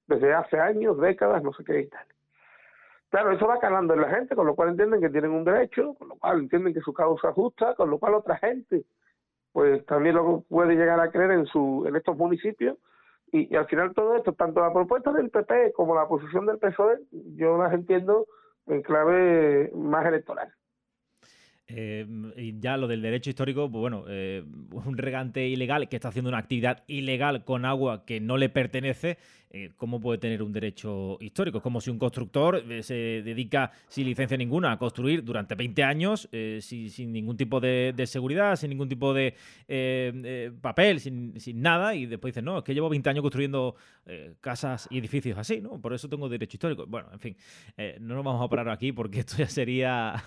desde 0.07 0.33
hace 0.33 0.59
años, 0.59 0.97
décadas, 0.97 1.43
no 1.43 1.51
sé 1.53 1.63
qué 1.65 1.81
y 1.81 1.87
tal. 1.87 2.05
Claro, 3.11 3.33
eso 3.33 3.45
va 3.45 3.59
calando 3.59 3.93
en 3.93 4.01
la 4.01 4.09
gente, 4.09 4.35
con 4.35 4.47
lo 4.47 4.55
cual 4.55 4.69
entienden 4.69 5.01
que 5.01 5.09
tienen 5.09 5.31
un 5.31 5.43
derecho, 5.43 5.95
con 5.95 6.07
lo 6.07 6.15
cual 6.15 6.39
entienden 6.39 6.73
que 6.73 6.79
su 6.79 6.93
causa 6.93 7.33
justa, 7.33 7.75
con 7.75 7.89
lo 7.89 7.99
cual 7.99 8.15
otra 8.15 8.37
gente 8.37 8.85
pues 9.51 9.85
también 9.85 10.15
lo 10.15 10.45
puede 10.47 10.75
llegar 10.75 10.99
a 11.01 11.11
creer 11.11 11.31
en 11.31 11.45
su 11.45 11.83
en 11.85 11.97
estos 11.97 12.15
municipios 12.17 12.77
y, 13.33 13.53
al 13.55 13.65
final 13.67 13.93
todo 13.93 14.15
esto, 14.15 14.33
tanto 14.33 14.59
la 14.61 14.73
propuesta 14.73 15.11
del 15.11 15.29
PP 15.29 15.73
como 15.73 15.95
la 15.95 16.07
posición 16.07 16.45
del 16.45 16.57
PSOE, 16.57 16.99
yo 17.35 17.57
las 17.57 17.73
entiendo 17.73 18.27
en 18.67 18.81
clave 18.81 19.71
más 19.73 20.05
electoral. 20.05 20.53
Eh, 21.67 22.05
ya 22.59 22.75
lo 22.75 22.87
del 22.87 23.01
derecho 23.01 23.29
histórico, 23.29 23.71
pues 23.71 23.79
bueno, 23.79 24.03
eh, 24.09 24.43
un 24.71 24.97
regante 24.97 25.47
ilegal 25.47 25.87
que 25.87 25.95
está 25.95 26.09
haciendo 26.09 26.27
una 26.27 26.39
actividad 26.39 26.83
ilegal 26.87 27.45
con 27.45 27.63
agua 27.63 28.05
que 28.05 28.19
no 28.19 28.35
le 28.35 28.49
pertenece, 28.49 29.17
eh, 29.53 29.71
¿cómo 29.75 29.99
puede 29.99 30.17
tener 30.17 30.41
un 30.41 30.53
derecho 30.53 31.17
histórico? 31.19 31.57
Es 31.57 31.63
como 31.63 31.81
si 31.81 31.89
un 31.89 31.99
constructor 31.99 32.63
eh, 32.69 32.83
se 32.83 32.93
dedica 32.93 33.69
sin 33.89 34.05
licencia 34.05 34.37
ninguna 34.37 34.71
a 34.71 34.77
construir 34.77 35.25
durante 35.25 35.55
20 35.55 35.83
años 35.83 36.29
eh, 36.31 36.59
sin, 36.61 37.11
ningún 37.11 37.35
tipo 37.35 37.59
de, 37.59 37.93
seguridad, 38.07 38.55
sin 38.55 38.69
ningún 38.69 38.87
tipo 38.87 39.13
de 39.13 39.35
papel, 40.61 41.01
sin, 41.01 41.33
nada, 41.55 41.95
y 41.95 42.05
después 42.05 42.33
dice, 42.33 42.41
no, 42.41 42.59
es 42.59 42.63
que 42.63 42.73
llevo 42.73 42.87
20 42.87 43.09
años 43.09 43.21
construyendo 43.21 43.75
casas 44.39 44.87
y 44.89 44.97
edificios 44.97 45.37
así, 45.37 45.61
¿no? 45.61 45.79
Por 45.81 45.93
eso 45.93 46.07
tengo 46.07 46.29
derecho 46.29 46.55
histórico. 46.55 46.85
Bueno, 46.87 47.09
en 47.11 47.19
fin, 47.19 47.37
no 47.99 48.15
nos 48.15 48.23
vamos 48.23 48.43
a 48.43 48.49
parar 48.49 48.69
aquí 48.69 48.91
porque 48.91 49.19
esto 49.21 49.35
ya 49.37 49.47
sería, 49.47 50.23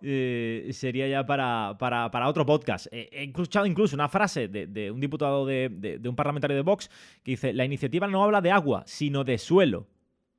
sería 0.00 1.08
ya 1.08 1.26
para, 1.26 1.76
para, 1.78 2.28
otro 2.28 2.46
podcast. 2.46 2.86
he 2.92 3.24
escuchado 3.24 3.66
incluso 3.66 3.96
una 3.96 4.08
frase 4.08 4.48
de, 4.48 4.90
un 4.90 5.00
diputado 5.00 5.44
de, 5.44 5.98
de 6.00 6.08
un 6.08 6.14
parlamentario 6.14 6.56
de 6.56 6.62
Vox 6.62 6.88
que 7.22 7.32
dice, 7.32 7.52
la 7.52 7.64
iniciativa 7.64 8.06
no 8.06 8.22
habla 8.22 8.40
de 8.40 8.50
agua, 8.50 8.59
sino 8.86 9.24
de 9.24 9.38
suelo. 9.38 9.86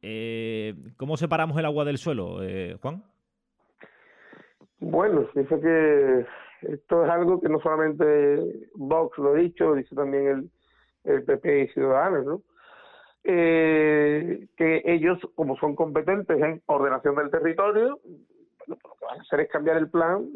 Eh, 0.01 0.73
¿Cómo 0.97 1.17
separamos 1.17 1.57
el 1.57 1.65
agua 1.65 1.85
del 1.85 1.97
suelo, 1.97 2.43
eh, 2.43 2.77
Juan? 2.81 3.03
Bueno, 4.79 5.27
dice 5.35 5.59
que 5.59 6.25
esto 6.73 7.05
es 7.05 7.11
algo 7.11 7.39
que 7.39 7.49
no 7.49 7.59
solamente 7.59 8.69
Vox 8.75 9.17
lo 9.19 9.33
ha 9.33 9.35
dicho, 9.35 9.75
dice 9.75 9.95
también 9.95 10.27
el, 10.27 11.13
el 11.13 11.23
PP 11.23 11.61
y 11.61 11.67
Ciudadanos, 11.69 12.25
¿no? 12.25 12.41
Eh, 13.23 14.47
que 14.57 14.81
ellos, 14.85 15.19
como 15.35 15.55
son 15.57 15.75
competentes 15.75 16.41
en 16.41 16.63
ordenación 16.65 17.15
del 17.15 17.29
territorio, 17.29 17.99
lo 18.65 18.75
que 18.75 19.05
van 19.05 19.19
a 19.19 19.21
hacer 19.21 19.41
es 19.41 19.49
cambiar 19.49 19.77
el 19.77 19.91
plan 19.91 20.27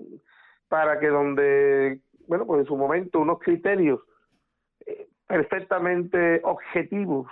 para 0.67 0.99
que 0.99 1.07
donde, 1.07 2.01
bueno, 2.27 2.45
pues 2.45 2.61
en 2.61 2.67
su 2.67 2.77
momento 2.77 3.19
unos 3.19 3.39
criterios 3.39 3.99
perfectamente 5.27 6.41
objetivos 6.43 7.27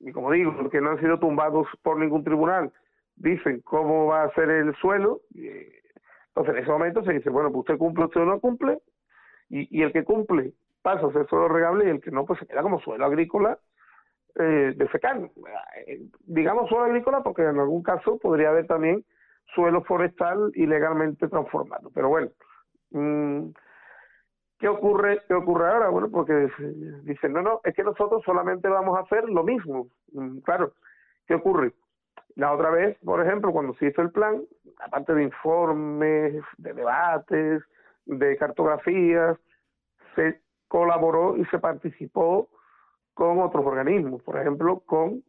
y 0.00 0.12
como 0.12 0.30
digo, 0.32 0.54
porque 0.56 0.80
no 0.80 0.90
han 0.90 1.00
sido 1.00 1.18
tumbados 1.18 1.66
por 1.82 1.98
ningún 1.98 2.24
tribunal, 2.24 2.72
dicen 3.16 3.60
cómo 3.60 4.06
va 4.06 4.24
a 4.24 4.34
ser 4.34 4.50
el 4.50 4.74
suelo, 4.76 5.20
entonces 5.34 6.54
en 6.54 6.62
ese 6.62 6.70
momento 6.70 7.04
se 7.04 7.12
dice, 7.12 7.30
bueno, 7.30 7.50
pues 7.50 7.60
usted 7.60 7.78
cumple, 7.78 8.06
usted 8.06 8.22
no 8.22 8.40
cumple, 8.40 8.78
y, 9.48 9.78
y 9.78 9.82
el 9.82 9.92
que 9.92 10.04
cumple 10.04 10.52
pasa 10.82 11.06
a 11.06 11.12
ser 11.12 11.26
suelo 11.28 11.48
regable 11.48 11.86
y 11.86 11.90
el 11.90 12.00
que 12.00 12.10
no, 12.10 12.24
pues 12.24 12.38
se 12.38 12.46
queda 12.46 12.62
como 12.62 12.80
suelo 12.80 13.04
agrícola 13.04 13.58
eh, 14.36 14.72
de 14.76 14.88
secano. 14.88 15.30
Eh, 15.86 16.02
digamos 16.20 16.68
suelo 16.68 16.84
agrícola 16.84 17.22
porque 17.22 17.42
en 17.42 17.58
algún 17.58 17.82
caso 17.82 18.18
podría 18.18 18.50
haber 18.50 18.66
también 18.66 19.04
suelo 19.54 19.82
forestal 19.82 20.52
ilegalmente 20.54 21.28
transformado. 21.28 21.90
Pero 21.94 22.08
bueno, 22.08 22.28
mmm, 22.90 23.50
¿Qué 24.60 24.68
ocurre, 24.68 25.22
¿Qué 25.26 25.32
ocurre 25.32 25.70
ahora? 25.70 25.88
Bueno, 25.88 26.10
porque 26.10 26.50
dicen, 27.04 27.32
no, 27.32 27.40
no, 27.40 27.60
es 27.64 27.74
que 27.74 27.82
nosotros 27.82 28.22
solamente 28.24 28.68
vamos 28.68 28.96
a 28.98 29.02
hacer 29.02 29.26
lo 29.28 29.42
mismo. 29.42 29.88
Mm, 30.12 30.40
claro, 30.40 30.74
¿qué 31.26 31.34
ocurre? 31.34 31.72
La 32.36 32.52
otra 32.52 32.68
vez, 32.70 32.98
por 33.02 33.24
ejemplo, 33.24 33.52
cuando 33.52 33.72
se 33.74 33.86
hizo 33.86 34.02
el 34.02 34.10
plan, 34.10 34.42
aparte 34.78 35.14
de 35.14 35.22
informes, 35.22 36.44
de 36.58 36.74
debates, 36.74 37.62
de 38.04 38.36
cartografías, 38.36 39.38
se 40.14 40.42
colaboró 40.68 41.38
y 41.38 41.44
se 41.46 41.58
participó 41.58 42.50
con 43.14 43.40
otros 43.40 43.64
organismos, 43.64 44.22
por 44.22 44.38
ejemplo, 44.38 44.80
con, 44.80 45.24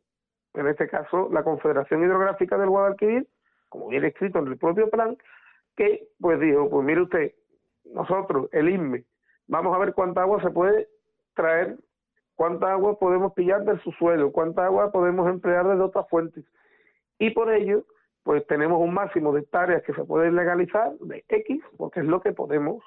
en 0.55 0.67
este 0.67 0.89
caso, 0.89 1.29
la 1.31 1.43
Confederación 1.43 2.03
Hidrográfica 2.03 2.57
del 2.57 2.69
Guadalquivir, 2.69 3.27
como 3.69 3.87
viene 3.87 4.07
escrito 4.07 4.39
en 4.39 4.47
el 4.47 4.57
propio 4.57 4.89
plan, 4.89 5.17
que 5.77 6.09
pues 6.19 6.37
dijo, 6.41 6.69
pues 6.69 6.85
mire 6.85 7.01
usted, 7.01 7.31
nosotros, 7.85 8.49
el 8.51 8.69
INME, 8.69 9.05
vamos 9.51 9.75
a 9.75 9.79
ver 9.79 9.93
cuánta 9.93 10.21
agua 10.21 10.41
se 10.41 10.49
puede 10.49 10.87
traer, 11.35 11.77
cuánta 12.35 12.71
agua 12.71 12.97
podemos 12.97 13.33
pillar 13.33 13.63
del 13.65 13.79
subsuelo, 13.81 14.31
cuánta 14.31 14.65
agua 14.65 14.91
podemos 14.91 15.29
emplear 15.29 15.67
desde 15.67 15.83
otras 15.83 16.09
fuentes. 16.09 16.45
Y 17.19 17.31
por 17.31 17.51
ello, 17.51 17.83
pues 18.23 18.47
tenemos 18.47 18.79
un 18.79 18.93
máximo 18.93 19.33
de 19.33 19.41
hectáreas 19.41 19.83
que 19.83 19.93
se 19.93 20.05
pueden 20.05 20.37
legalizar 20.37 20.93
de 20.99 21.25
X, 21.27 21.61
porque 21.77 21.99
es 21.99 22.05
lo 22.05 22.21
que 22.21 22.31
podemos 22.31 22.81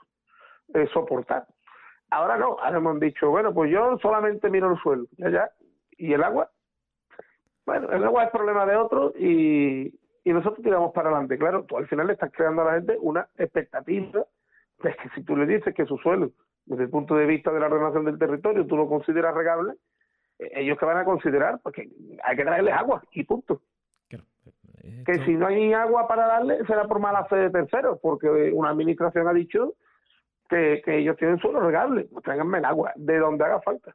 eh, 0.73 0.89
soportar. 0.93 1.47
Ahora 2.11 2.39
no, 2.39 2.57
ahora 2.59 2.79
hemos 2.79 2.99
dicho, 2.99 3.29
bueno, 3.29 3.53
pues 3.53 3.71
yo 3.71 3.99
solamente 3.99 4.49
miro 4.49 4.73
el 4.73 4.79
suelo, 4.79 5.05
ya, 5.19 5.29
ya, 5.29 5.51
y 5.99 6.15
el 6.15 6.25
agua. 6.25 6.51
Bueno, 7.67 7.91
el 7.91 8.05
agua 8.05 8.25
es 8.25 8.31
problema 8.31 8.65
de 8.65 8.77
otro 8.77 9.13
y, 9.19 9.95
y 10.25 10.33
nosotros 10.33 10.63
tiramos 10.63 10.93
para 10.93 11.11
adelante. 11.11 11.37
Claro, 11.37 11.65
tú 11.65 11.77
al 11.77 11.89
final 11.89 12.07
le 12.07 12.15
estás 12.15 12.33
creando 12.33 12.63
a 12.63 12.67
la 12.67 12.75
gente 12.75 12.97
una 13.01 13.29
expectativa 13.37 14.25
de 14.83 14.95
que 14.95 15.09
si 15.15 15.23
tú 15.25 15.37
le 15.37 15.47
dices 15.47 15.75
que 15.75 15.85
su 15.85 15.99
suelo 15.99 16.31
desde 16.67 16.85
el 16.85 16.91
punto 16.91 17.15
de 17.15 17.27
vista 17.27 17.53
de 17.53 17.61
la 17.61 17.67
ordenación 17.67 18.05
del 18.05 18.19
territorio, 18.19 18.67
tú 18.67 18.77
lo 18.77 18.89
consideras 18.89 19.35
regable, 19.35 19.75
eh, 20.39 20.51
ellos 20.57 20.79
que 20.79 20.87
van 20.87 20.99
a 20.99 21.05
considerar, 21.05 21.61
porque 21.63 21.89
hay 22.23 22.37
que 22.37 22.45
traerles 22.45 22.75
agua 22.75 23.03
y 23.13 23.25
punto. 23.25 23.61
Que 25.07 25.25
si 25.25 25.35
no 25.35 25.47
hay 25.47 25.73
agua 25.73 26.07
para 26.07 26.27
darle, 26.27 26.65
será 26.67 26.85
por 26.85 26.99
mala 26.99 27.25
fe 27.25 27.37
de 27.37 27.51
terceros, 27.51 27.99
porque 28.03 28.53
una 28.53 28.71
administración 28.71 29.27
ha 29.27 29.33
dicho 29.33 29.75
que, 30.49 30.83
que 30.85 30.99
ellos 30.99 31.17
tienen 31.17 31.39
suelo 31.39 31.61
regable, 31.61 32.07
pues 32.13 32.23
tráiganme 32.23 32.59
el 32.59 32.67
agua, 32.67 32.93
de 32.97 33.19
donde 33.19 33.45
haga 33.45 33.61
falta. 33.63 33.95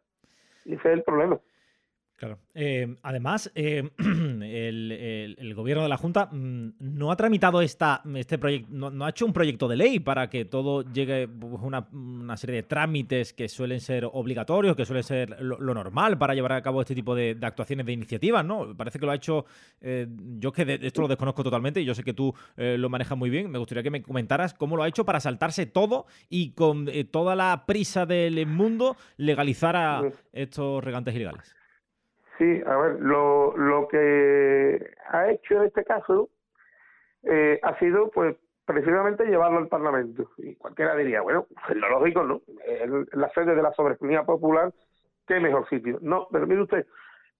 Y 0.65 0.73
ese 0.73 0.87
es 0.89 0.97
el 0.97 1.03
problema. 1.03 1.39
Claro. 2.19 2.37
Eh, 2.53 2.97
además, 3.01 3.49
eh, 3.55 3.91
el, 3.97 5.53
gobierno 5.55 5.83
de 5.83 5.89
la 5.89 5.95
Junta 5.95 6.25
mm, 6.25 6.73
no 6.79 7.13
ha 7.13 7.15
tramitado 7.15 7.61
esta, 7.61 8.01
este 8.13 8.37
proyecto, 8.37 8.91
no, 8.91 9.05
ha 9.05 9.09
hecho 9.09 9.25
un 9.25 9.31
proyecto 9.31 9.69
de 9.69 9.77
ley 9.77 9.99
para 10.01 10.29
que 10.29 10.43
todo 10.43 10.81
llegue 10.81 11.29
pues, 11.29 11.61
una, 11.63 11.87
una 11.93 12.35
serie 12.35 12.57
de 12.57 12.63
trámites 12.63 13.31
que 13.31 13.47
suelen 13.47 13.79
ser 13.79 14.03
obligatorios, 14.03 14.75
que 14.75 14.85
suelen 14.85 15.05
ser 15.05 15.41
lo, 15.41 15.73
normal 15.73 16.17
para 16.17 16.33
llevar 16.33 16.51
a 16.51 16.61
cabo 16.61 16.81
este 16.81 16.93
tipo 16.93 17.15
de, 17.15 17.37
actuaciones, 17.41 17.85
de 17.85 17.93
iniciativas, 17.93 18.43
¿no? 18.43 18.75
Parece 18.75 18.99
que 18.99 19.05
lo 19.05 19.13
ha 19.13 19.15
hecho, 19.15 19.45
eh, 19.79 20.05
yo 20.39 20.51
que 20.51 20.77
esto 20.81 21.01
lo 21.01 21.07
desconozco 21.07 21.41
totalmente 21.41 21.79
y 21.79 21.85
yo 21.85 21.95
sé 21.95 22.03
que 22.03 22.13
tú 22.13 22.33
lo 22.57 22.89
manejas 22.89 23.17
muy 23.17 23.29
bien, 23.29 23.49
me 23.49 23.59
gustaría 23.59 23.81
que 23.81 23.91
me 23.91 24.01
comentaras 24.01 24.53
cómo 24.53 24.75
lo 24.75 24.83
ha 24.83 24.89
hecho 24.89 25.05
para 25.05 25.21
saltarse 25.21 25.65
todo 25.67 26.05
y 26.29 26.51
con 26.51 26.89
toda 27.11 27.37
la 27.37 27.63
prisa 27.65 28.05
del 28.05 28.45
mundo 28.45 28.97
legalizar 29.15 29.77
a 29.77 30.01
estos 30.33 30.83
regantes 30.83 31.15
ilegales. 31.15 31.58
Sí, 32.39 32.61
a 32.65 32.77
ver, 32.77 33.01
lo, 33.01 33.55
lo 33.57 33.87
que 33.89 34.93
ha 35.09 35.29
hecho 35.29 35.55
en 35.55 35.63
este 35.65 35.83
caso 35.83 36.29
eh, 37.23 37.59
ha 37.61 37.77
sido, 37.79 38.09
pues, 38.09 38.37
precisamente 38.65 39.25
llevarlo 39.25 39.57
al 39.57 39.67
Parlamento. 39.67 40.31
Y 40.37 40.55
cualquiera 40.55 40.95
diría, 40.95 41.21
bueno, 41.21 41.47
es 41.69 41.75
lo 41.75 41.89
lógico, 41.89 42.23
¿no? 42.23 42.41
la 43.11 43.29
sede 43.31 43.55
de 43.55 43.61
la 43.61 43.73
soberanía 43.73 44.23
popular, 44.23 44.71
qué 45.27 45.41
mejor 45.41 45.67
sitio. 45.67 45.99
No, 46.01 46.29
pero 46.31 46.47
mire 46.47 46.61
usted, 46.61 46.85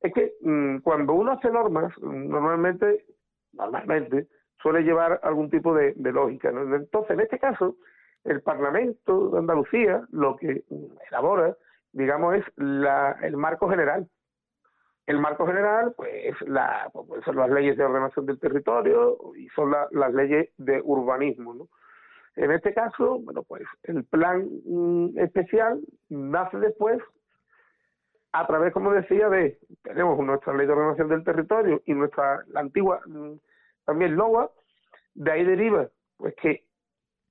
es 0.02 0.14
que 0.14 0.34
mm, 0.42 0.80
cuando 0.80 1.14
uno 1.14 1.32
hace 1.32 1.50
normas, 1.50 1.98
normalmente, 2.02 3.06
normalmente, 3.54 4.28
suele 4.62 4.82
llevar 4.82 5.22
algún 5.24 5.50
tipo 5.50 5.74
de, 5.74 5.94
lógica. 5.96 6.50
Entonces, 6.50 7.12
en 7.12 7.22
este 7.22 7.40
caso, 7.40 7.78
el 8.26 8.42
Parlamento 8.42 9.30
de 9.30 9.40
Andalucía 9.40 10.02
lo 10.12 10.36
que 10.36 10.64
elabora, 11.10 11.56
digamos, 11.94 12.36
es 12.36 12.46
la, 12.58 13.18
el 13.22 13.38
marco 13.38 13.70
general. 13.70 14.10
El 15.10 15.18
marco 15.18 15.48
general, 15.48 15.96
pues, 15.98 16.40
la, 16.42 16.88
pues 16.94 17.26
son 17.26 17.38
las 17.38 17.50
leyes 17.50 17.76
de 17.76 17.84
ordenación 17.84 18.28
del 18.28 18.40
territorio 18.40 19.18
y 19.36 19.48
son 19.56 19.74
las 19.90 20.14
leyes 20.14 20.52
de 20.60 20.80
urbanismo, 20.84 21.56
¿no? 21.56 21.68
En 22.36 22.52
este 22.52 22.76
caso, 22.76 23.18
bueno, 23.20 23.42
pues 23.42 23.64
el 23.86 24.04
plan 24.04 24.48
mm, 24.66 25.18
especial 25.18 25.82
nace 26.10 26.60
después 26.60 27.00
a 28.34 28.46
través, 28.46 28.72
como 28.72 28.94
decía, 28.94 29.30
de 29.30 29.58
tenemos 29.82 30.16
nuestra 30.20 30.54
ley 30.54 30.68
de 30.68 30.74
ordenación 30.74 31.10
del 31.10 31.24
territorio 31.24 31.82
y 31.88 31.96
nuestra 31.96 32.44
la 32.50 32.60
antigua 32.60 33.02
mm, 33.08 33.34
también 33.86 34.16
LOA, 34.16 34.52
de 35.16 35.32
ahí 35.32 35.44
deriva 35.44 35.90
pues 36.18 36.36
que 36.36 36.66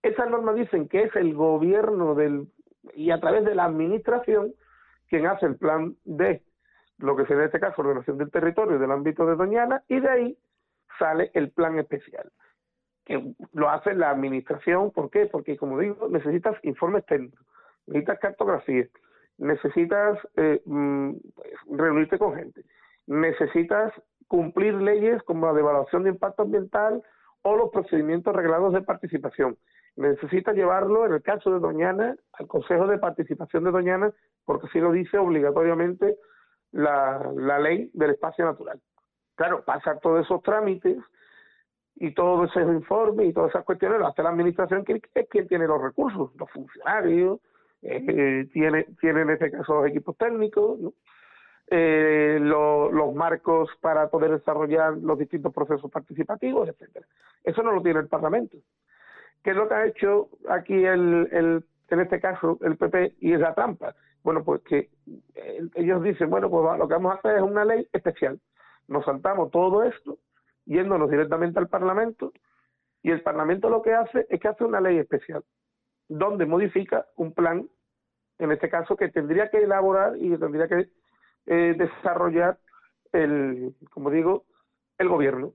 esas 0.03 0.29
normas 0.29 0.57
dicen 0.57 0.89
que 0.89 1.05
es 1.05 1.15
el 1.15 1.33
gobierno 1.33 2.17
del 2.17 2.49
y 2.95 3.13
a 3.13 3.21
través 3.21 3.45
de 3.45 3.55
la 3.55 3.67
administración 3.67 4.53
quien 5.09 5.29
hace 5.29 5.47
el 5.47 5.57
plan 5.59 5.95
de 6.05 6.43
lo 6.99 7.17
que 7.17 7.25
sería 7.25 7.43
en 7.43 7.47
este 7.47 7.61
caso 7.61 7.83
ordenación 7.83 8.19
del 8.19 8.31
territorio 8.31 8.79
del 8.79 8.91
ámbito 8.91 9.27
de 9.27 9.37
Doñana 9.37 9.83
y 9.89 10.01
de 10.01 10.09
ahí 10.09 10.39
sale 10.99 11.31
el 11.35 11.51
plan 11.51 11.79
especial 11.79 12.31
que 13.09 13.35
lo 13.55 13.71
hace 13.71 13.95
la 13.95 14.11
administración, 14.11 14.91
¿por 14.91 15.11
qué? 15.11 15.27
Porque 15.27 15.57
como 15.57 15.79
digo, 15.79 16.09
necesitas 16.11 16.63
informes 16.63 17.07
técnicos, 17.07 17.41
necesitas 17.87 18.19
cartografía, 18.19 18.87
necesitas 19.39 20.19
eh, 20.37 20.61
mm, 20.67 21.13
reunirte 21.71 22.19
con 22.19 22.37
gente, 22.37 22.65
necesitas 23.07 23.95
cumplir 24.29 24.75
leyes 24.75 25.23
como 25.23 25.47
la 25.47 25.55
de 25.55 25.61
evaluación 25.61 26.05
de 26.05 26.11
impacto 26.11 26.43
ambiental 26.43 27.03
o 27.43 27.57
los 27.57 27.71
procedimientos 27.71 28.37
reglados 28.37 28.75
de 28.75 28.83
participación. 28.83 29.57
Necesitas 29.97 30.55
llevarlo, 30.55 31.07
en 31.07 31.15
el 31.15 31.23
caso 31.23 31.51
de 31.51 31.61
Doñana, 31.61 32.15
al 32.35 32.47
Consejo 32.47 32.87
de 32.87 32.99
Participación 32.99 33.65
de 33.65 33.71
Doñana, 33.71 34.13
porque 34.45 34.67
así 34.67 34.81
lo 34.81 34.93
dice 34.93 35.17
obligatoriamente 35.17 36.15
la, 36.73 37.31
la 37.35 37.59
ley 37.59 37.91
del 37.95 38.11
espacio 38.11 38.45
natural. 38.45 38.81
Claro, 39.35 39.65
pasar 39.65 40.01
todos 40.01 40.25
esos 40.25 40.43
trámites 40.43 40.99
y 41.97 42.13
todos 42.13 42.51
esos 42.51 42.73
informes 42.73 43.29
y 43.29 43.33
todas 43.33 43.51
esas 43.51 43.65
cuestiones 43.65 43.99
lo 43.99 44.07
hace 44.07 44.23
la 44.23 44.31
administración, 44.31 44.85
que 44.85 45.01
es 45.15 45.29
quien 45.29 45.49
tiene 45.49 45.67
los 45.67 45.81
recursos, 45.81 46.31
los 46.37 46.51
funcionarios, 46.51 47.41
eh, 47.83 48.49
tiene, 48.53 48.87
tiene 49.01 49.23
en 49.23 49.31
este 49.31 49.51
caso 49.51 49.81
los 49.81 49.91
equipos 49.91 50.17
técnicos, 50.17 50.79
eh, 51.71 52.39
los 52.41 53.15
marcos 53.15 53.71
para 53.81 54.09
poder 54.09 54.31
desarrollar 54.33 54.97
los 54.97 55.19
distintos 55.19 55.53
procesos 55.53 55.91
participativos, 55.91 56.69
etcétera. 56.69 57.07
Eso 57.45 57.63
no 57.63 57.73
lo 57.73 57.83
tiene 57.83 58.01
el 58.01 58.09
Parlamento. 58.09 58.57
¿Qué 59.43 59.51
es 59.51 59.57
lo 59.57 59.69
que 59.69 59.75
ha 59.75 59.87
hecho 59.87 60.29
aquí 60.49 60.85
el, 60.85 61.29
el 61.31 61.65
en 61.91 62.01
este 62.01 62.21
caso 62.21 62.59
el 62.63 62.77
PP 62.77 63.15
y 63.21 63.33
es 63.33 63.41
la 63.41 63.55
trampa? 63.55 63.95
Bueno, 64.23 64.45
pues 64.45 64.63
que 64.63 64.91
eh, 65.35 65.69
ellos 65.75 66.03
dicen, 66.03 66.31
bueno, 66.31 66.51
pues 66.51 66.79
lo 66.79 66.89
que 66.89 66.95
vamos 66.95 67.13
a 67.13 67.19
hacer 67.19 67.37
es 67.37 67.43
una 67.43 67.65
ley 67.65 67.87
especial. 67.93 68.41
Nos 68.89 69.05
saltamos 69.05 69.51
todo 69.51 69.85
esto, 69.85 70.19
yéndonos 70.65 71.11
directamente 71.11 71.59
al 71.59 71.69
Parlamento, 71.69 72.33
y 73.03 73.11
el 73.11 73.23
Parlamento 73.23 73.71
lo 73.71 73.83
que 73.83 73.95
hace 73.95 74.27
es 74.29 74.41
que 74.41 74.49
hace 74.49 74.65
una 74.65 74.81
ley 74.81 74.99
especial 74.99 75.45
donde 76.09 76.47
modifica 76.47 77.07
un 77.17 77.33
plan, 77.33 77.69
en 78.39 78.53
este 78.53 78.69
caso, 78.69 78.97
que 78.97 79.09
tendría 79.09 79.51
que 79.51 79.59
elaborar 79.59 80.17
y 80.17 80.37
tendría 80.37 80.67
que 80.67 80.89
eh, 81.47 81.75
desarrollar 81.77 82.59
el, 83.13 83.75
como 83.91 84.11
digo, 84.11 84.45
el 84.97 85.09
gobierno. 85.09 85.53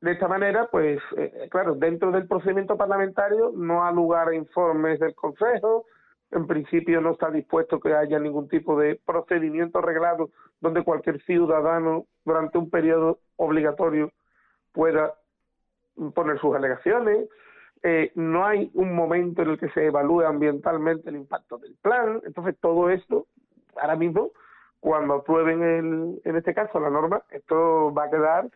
De 0.00 0.12
esta 0.12 0.28
manera, 0.28 0.68
pues, 0.70 1.00
eh, 1.16 1.48
claro, 1.50 1.74
dentro 1.74 2.12
del 2.12 2.28
procedimiento 2.28 2.76
parlamentario 2.76 3.52
no 3.54 3.84
ha 3.84 3.90
lugar 3.90 4.28
a 4.28 4.34
informes 4.34 5.00
del 5.00 5.14
Consejo, 5.14 5.86
en 6.30 6.46
principio 6.46 7.00
no 7.00 7.12
está 7.12 7.30
dispuesto 7.30 7.80
que 7.80 7.94
haya 7.94 8.18
ningún 8.18 8.48
tipo 8.48 8.78
de 8.78 9.00
procedimiento 9.04 9.78
arreglado 9.78 10.30
donde 10.60 10.82
cualquier 10.82 11.22
ciudadano 11.22 12.06
durante 12.24 12.58
un 12.58 12.70
periodo 12.70 13.18
obligatorio 13.36 14.12
pueda 14.72 15.14
poner 16.14 16.38
sus 16.38 16.54
alegaciones, 16.54 17.28
eh, 17.82 18.12
no 18.14 18.44
hay 18.44 18.70
un 18.74 18.94
momento 18.94 19.42
en 19.42 19.50
el 19.50 19.58
que 19.58 19.70
se 19.70 19.86
evalúe 19.86 20.22
ambientalmente 20.22 21.08
el 21.10 21.16
impacto 21.16 21.58
del 21.58 21.76
plan, 21.80 22.20
entonces 22.24 22.56
todo 22.60 22.90
esto, 22.90 23.26
ahora 23.80 23.96
mismo, 23.96 24.30
cuando 24.80 25.14
aprueben 25.14 25.62
el, 25.62 26.20
en 26.24 26.36
este 26.36 26.54
caso 26.54 26.78
la 26.78 26.90
norma, 26.90 27.22
esto 27.30 27.92
va 27.92 28.04
a 28.04 28.10
quedar 28.10 28.48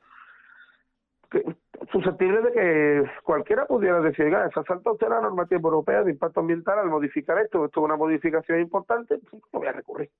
susceptible 1.90 2.42
de 2.42 2.52
que 2.52 3.04
cualquiera 3.22 3.66
pudiera 3.66 4.00
decir, 4.00 4.32
se 4.54 4.62
salta 4.64 4.92
usted 4.92 5.08
la 5.08 5.20
normativa 5.20 5.60
europea 5.60 6.02
de 6.02 6.12
impacto 6.12 6.40
ambiental 6.40 6.78
al 6.78 6.88
modificar 6.88 7.38
esto, 7.38 7.64
esto 7.64 7.80
es 7.80 7.84
una 7.84 7.96
modificación 7.96 8.60
importante, 8.60 9.18
pues, 9.30 9.42
no 9.52 9.58
voy 9.58 9.68
a 9.68 9.72
recurrir. 9.72 10.10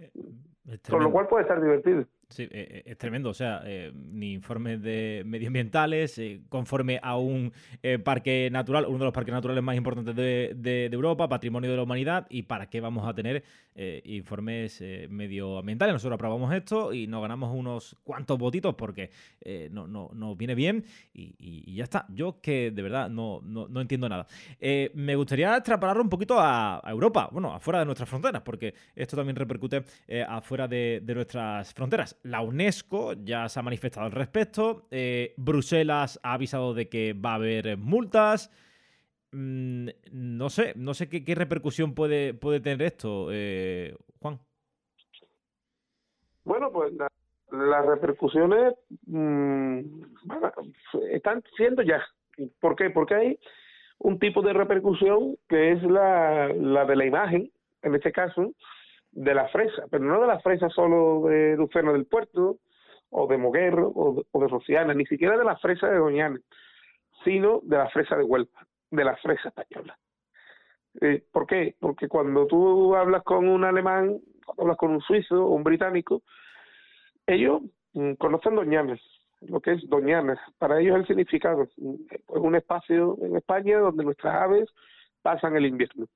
Eh, 0.00 0.78
Con 0.88 1.02
lo 1.02 1.10
cual 1.10 1.26
puede 1.26 1.42
estar 1.42 1.60
divertido. 1.60 2.04
Sí, 2.30 2.42
eh, 2.42 2.48
eh, 2.52 2.82
es 2.84 2.98
tremendo. 2.98 3.30
O 3.30 3.34
sea, 3.34 3.62
eh, 3.64 3.90
ni 3.94 4.34
informes 4.34 4.82
de 4.82 5.22
medioambientales, 5.24 6.20
conforme 6.50 7.00
a 7.02 7.16
un 7.16 7.52
parque 8.04 8.50
natural, 8.52 8.84
uno 8.86 8.98
de 8.98 9.04
los 9.06 9.14
parques 9.14 9.32
naturales 9.32 9.64
más 9.64 9.76
importantes 9.76 10.14
de, 10.14 10.90
Europa, 10.92 11.28
patrimonio 11.28 11.70
de 11.70 11.76
la 11.76 11.82
humanidad, 11.84 12.26
y 12.28 12.42
para 12.42 12.68
qué 12.68 12.80
vamos 12.80 13.08
a 13.08 13.14
tener 13.14 13.44
informes 14.04 14.82
medioambientales. 15.08 15.92
Nosotros 15.92 16.16
aprobamos 16.16 16.52
esto 16.52 16.92
y 16.92 17.06
nos 17.06 17.22
ganamos 17.22 17.54
unos 17.54 17.96
cuantos 18.02 18.36
votitos 18.36 18.74
porque 18.74 19.10
no, 19.70 19.86
no, 19.86 20.10
nos 20.12 20.36
viene 20.36 20.56
bien 20.56 20.84
y, 21.14 21.74
ya 21.74 21.84
está. 21.84 22.06
Yo 22.08 22.40
que 22.40 22.72
de 22.72 22.82
verdad 22.82 23.08
no, 23.08 23.40
no, 23.42 23.80
entiendo 23.80 24.08
nada. 24.08 24.26
me 24.94 25.14
gustaría 25.14 25.56
extrapolarlo 25.56 26.02
un 26.02 26.08
poquito 26.08 26.38
a, 26.40 26.82
Europa, 26.86 27.28
bueno, 27.30 27.54
afuera 27.54 27.78
de 27.78 27.84
nuestras 27.84 28.08
fronteras, 28.08 28.42
porque 28.42 28.74
esto 28.96 29.16
también 29.16 29.36
repercute 29.36 29.84
afuera 30.26 30.66
de 30.66 31.00
nuestras 31.14 31.72
fronteras 31.72 32.17
la 32.22 32.40
UNESCO 32.42 33.14
ya 33.14 33.48
se 33.48 33.60
ha 33.60 33.62
manifestado 33.62 34.06
al 34.06 34.12
respecto. 34.12 34.86
Eh, 34.90 35.34
Bruselas 35.36 36.20
ha 36.22 36.34
avisado 36.34 36.74
de 36.74 36.88
que 36.88 37.12
va 37.12 37.32
a 37.32 37.36
haber 37.36 37.76
multas. 37.76 38.50
Mm, 39.32 39.88
no 40.12 40.48
sé, 40.50 40.72
no 40.76 40.94
sé 40.94 41.08
qué, 41.08 41.34
repercusión 41.34 41.94
puede, 41.94 42.34
puede 42.34 42.60
tener 42.60 42.82
esto, 42.82 43.28
eh, 43.30 43.94
Juan. 44.20 44.38
Bueno, 46.44 46.72
pues 46.72 46.92
las 47.50 47.86
repercusiones 47.86 48.74
mm, 49.06 49.80
están 51.10 51.42
siendo 51.56 51.82
ya. 51.82 52.02
¿Por 52.60 52.76
qué? 52.76 52.90
Porque 52.90 53.14
hay 53.14 53.38
un 53.98 54.18
tipo 54.18 54.42
de 54.42 54.52
repercusión 54.52 55.36
que 55.48 55.72
es 55.72 55.82
la, 55.82 56.48
la 56.48 56.84
de 56.84 56.96
la 56.96 57.04
imagen, 57.04 57.50
en 57.82 57.94
este 57.94 58.12
caso, 58.12 58.52
de 59.12 59.34
la 59.34 59.48
fresa, 59.48 59.84
pero 59.90 60.04
no 60.04 60.20
de 60.20 60.26
la 60.26 60.40
fresa 60.40 60.68
solo 60.68 61.28
de 61.28 61.56
Lucena 61.56 61.92
del 61.92 62.06
Puerto, 62.06 62.58
o 63.10 63.26
de 63.26 63.38
Moguerro, 63.38 63.90
o 63.94 64.40
de, 64.40 64.48
Rociana, 64.48 64.94
ni 64.94 65.06
siquiera 65.06 65.36
de 65.36 65.44
la 65.44 65.56
fresa 65.56 65.88
de 65.88 65.98
Doñana, 65.98 66.38
sino 67.24 67.60
de 67.62 67.76
la 67.78 67.88
fresa 67.88 68.16
de 68.16 68.24
Huelva, 68.24 68.66
de 68.90 69.04
la 69.04 69.16
fresa 69.16 69.48
española. 69.48 69.98
Eh, 71.00 71.24
¿Por 71.32 71.46
qué? 71.46 71.74
Porque 71.80 72.08
cuando 72.08 72.46
tú 72.46 72.94
hablas 72.94 73.22
con 73.22 73.48
un 73.48 73.64
alemán, 73.64 74.18
cuando 74.44 74.62
hablas 74.62 74.76
con 74.76 74.90
un 74.90 75.00
suizo 75.00 75.46
un 75.46 75.64
británico, 75.64 76.22
ellos 77.26 77.62
mm, 77.94 78.14
conocen 78.14 78.56
Doñana, 78.56 78.98
lo 79.42 79.60
que 79.60 79.72
es 79.72 79.88
Doñana. 79.88 80.38
Para 80.58 80.80
ellos 80.80 80.96
el 80.96 81.06
significado 81.06 81.62
es 81.62 81.70
un 81.78 82.54
espacio 82.54 83.16
en 83.22 83.36
España 83.36 83.78
donde 83.78 84.04
nuestras 84.04 84.34
aves 84.34 84.68
pasan 85.22 85.56
el 85.56 85.66
invierno 85.66 86.06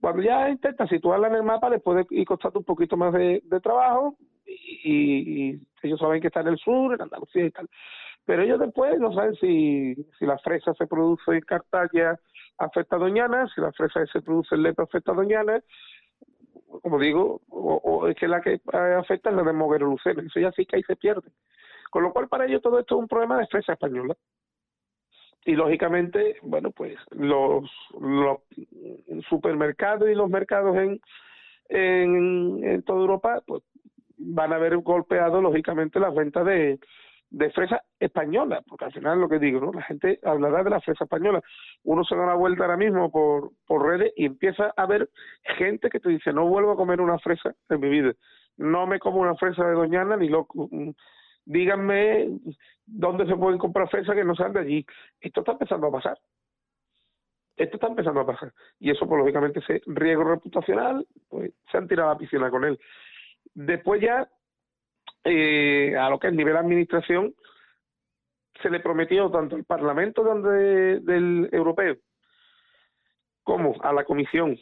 cuando 0.00 0.22
ya 0.22 0.48
intenta 0.48 0.86
situarla 0.86 1.28
en 1.28 1.36
el 1.36 1.42
mapa 1.42 1.68
le 1.68 1.80
puede 1.80 2.06
ir 2.10 2.26
costando 2.26 2.60
un 2.60 2.64
poquito 2.64 2.96
más 2.96 3.12
de, 3.12 3.42
trabajo 3.62 4.16
y, 4.46 5.60
ellos 5.82 6.00
saben 6.00 6.20
que 6.20 6.28
está 6.28 6.40
en 6.40 6.48
el 6.48 6.58
sur, 6.58 6.94
en 6.94 7.02
Andalucía 7.02 7.44
y 7.44 7.50
tal. 7.50 7.68
Pero 8.24 8.42
ellos 8.42 8.58
después 8.58 8.98
no 8.98 9.12
saben 9.12 9.34
si, 9.34 9.94
si 10.18 10.24
la 10.24 10.38
fresa 10.38 10.72
se 10.74 10.86
produce 10.86 11.30
en 11.30 11.40
Cartaya 11.42 12.18
afecta 12.56 12.96
a 12.96 13.00
Doñana, 13.00 13.46
si 13.54 13.60
la 13.60 13.70
fresa 13.72 14.06
se 14.06 14.22
produce 14.22 14.54
en 14.54 14.62
Lepe 14.62 14.82
afecta 14.82 15.12
a 15.12 15.16
Doñana, 15.16 15.62
como 16.82 16.98
digo, 16.98 17.42
o, 17.50 18.08
es 18.08 18.16
que 18.16 18.26
la 18.26 18.40
que 18.40 18.60
afecta 18.98 19.28
es 19.28 19.36
la 19.36 19.42
de 19.42 19.52
Moguero 19.52 19.86
Lucena, 19.86 20.22
eso 20.22 20.40
ya 20.40 20.52
sí 20.52 20.64
que 20.64 20.76
ahí 20.76 20.82
se 20.84 20.96
pierde. 20.96 21.30
Con 21.90 22.02
lo 22.02 22.12
cual 22.12 22.28
para 22.28 22.46
ellos 22.46 22.62
todo 22.62 22.78
esto 22.78 22.96
es 22.96 23.00
un 23.02 23.08
problema 23.08 23.38
de 23.38 23.46
fresa 23.46 23.74
española 23.74 24.16
y 25.44 25.52
lógicamente, 25.52 26.36
bueno, 26.42 26.70
pues 26.70 26.96
los, 27.10 27.70
supermercados 29.28 30.08
y 30.08 30.14
los 30.14 30.30
mercados 30.30 30.76
en, 30.76 31.00
en, 31.68 32.82
toda 32.82 33.00
Europa, 33.00 33.42
pues 33.46 33.62
van 34.16 34.52
a 34.52 34.56
haber 34.56 34.78
golpeado, 34.78 35.42
lógicamente, 35.42 36.00
las 36.00 36.14
ventas 36.14 36.46
de, 36.46 36.78
de 37.30 37.50
fresa 37.50 37.82
española, 38.00 38.62
porque 38.66 38.86
al 38.86 38.92
final 38.92 39.20
lo 39.20 39.28
que 39.28 39.38
digo, 39.38 39.60
¿no? 39.60 39.72
La 39.72 39.82
gente 39.82 40.18
hablará 40.22 40.62
de 40.62 40.70
la 40.70 40.80
fresa 40.80 41.04
española. 41.04 41.42
Uno 41.82 42.04
se 42.04 42.14
da 42.14 42.22
una 42.22 42.34
vuelta 42.34 42.64
ahora 42.64 42.76
mismo 42.76 43.10
por, 43.10 43.50
por 43.66 43.86
redes 43.86 44.12
y 44.16 44.24
empieza 44.24 44.72
a 44.76 44.86
ver 44.86 45.10
gente 45.58 45.90
que 45.90 46.00
te 46.00 46.08
dice, 46.08 46.32
no 46.32 46.46
vuelvo 46.46 46.72
a 46.72 46.76
comer 46.76 47.00
una 47.02 47.18
fresa 47.18 47.54
en 47.68 47.80
mi 47.80 47.90
vida. 47.90 48.12
No 48.56 48.86
me 48.86 48.98
como 48.98 49.20
una 49.20 49.34
fresa 49.34 49.66
de 49.66 49.74
Doñana 49.74 50.16
ni 50.16 50.28
loco. 50.28 50.70
Díganme 51.44 52.38
dónde 52.86 53.26
se 53.26 53.36
pueden 53.36 53.58
comprar 53.58 53.88
fresas 53.88 54.14
que 54.14 54.24
no 54.24 54.34
sean 54.34 54.52
de 54.52 54.60
allí. 54.60 54.86
Esto 55.20 55.40
está 55.40 55.52
empezando 55.52 55.88
a 55.88 55.92
pasar. 55.92 56.18
Esto 57.56 57.76
está 57.76 57.86
empezando 57.86 58.20
a 58.20 58.26
pasar. 58.26 58.52
Y 58.80 58.90
eso, 58.90 59.06
pues, 59.06 59.18
lógicamente, 59.18 59.60
ese 59.60 59.82
riesgo 59.86 60.24
reputacional, 60.24 61.06
pues 61.28 61.52
se 61.70 61.76
han 61.76 61.86
tirado 61.86 62.10
a 62.10 62.14
la 62.14 62.18
piscina 62.18 62.50
con 62.50 62.64
él. 62.64 62.78
Después 63.54 64.00
ya, 64.00 64.28
eh, 65.24 65.96
a 65.96 66.10
lo 66.10 66.18
que 66.18 66.28
es 66.28 66.34
nivel 66.34 66.56
administración, 66.56 67.34
se 68.62 68.70
le 68.70 68.80
prometió 68.80 69.30
tanto 69.30 69.56
al 69.56 69.64
Parlamento 69.64 70.24
del 70.24 71.48
Europeo 71.52 71.96
como 73.42 73.74
a 73.82 73.92
la 73.92 74.04
Comisión 74.04 74.58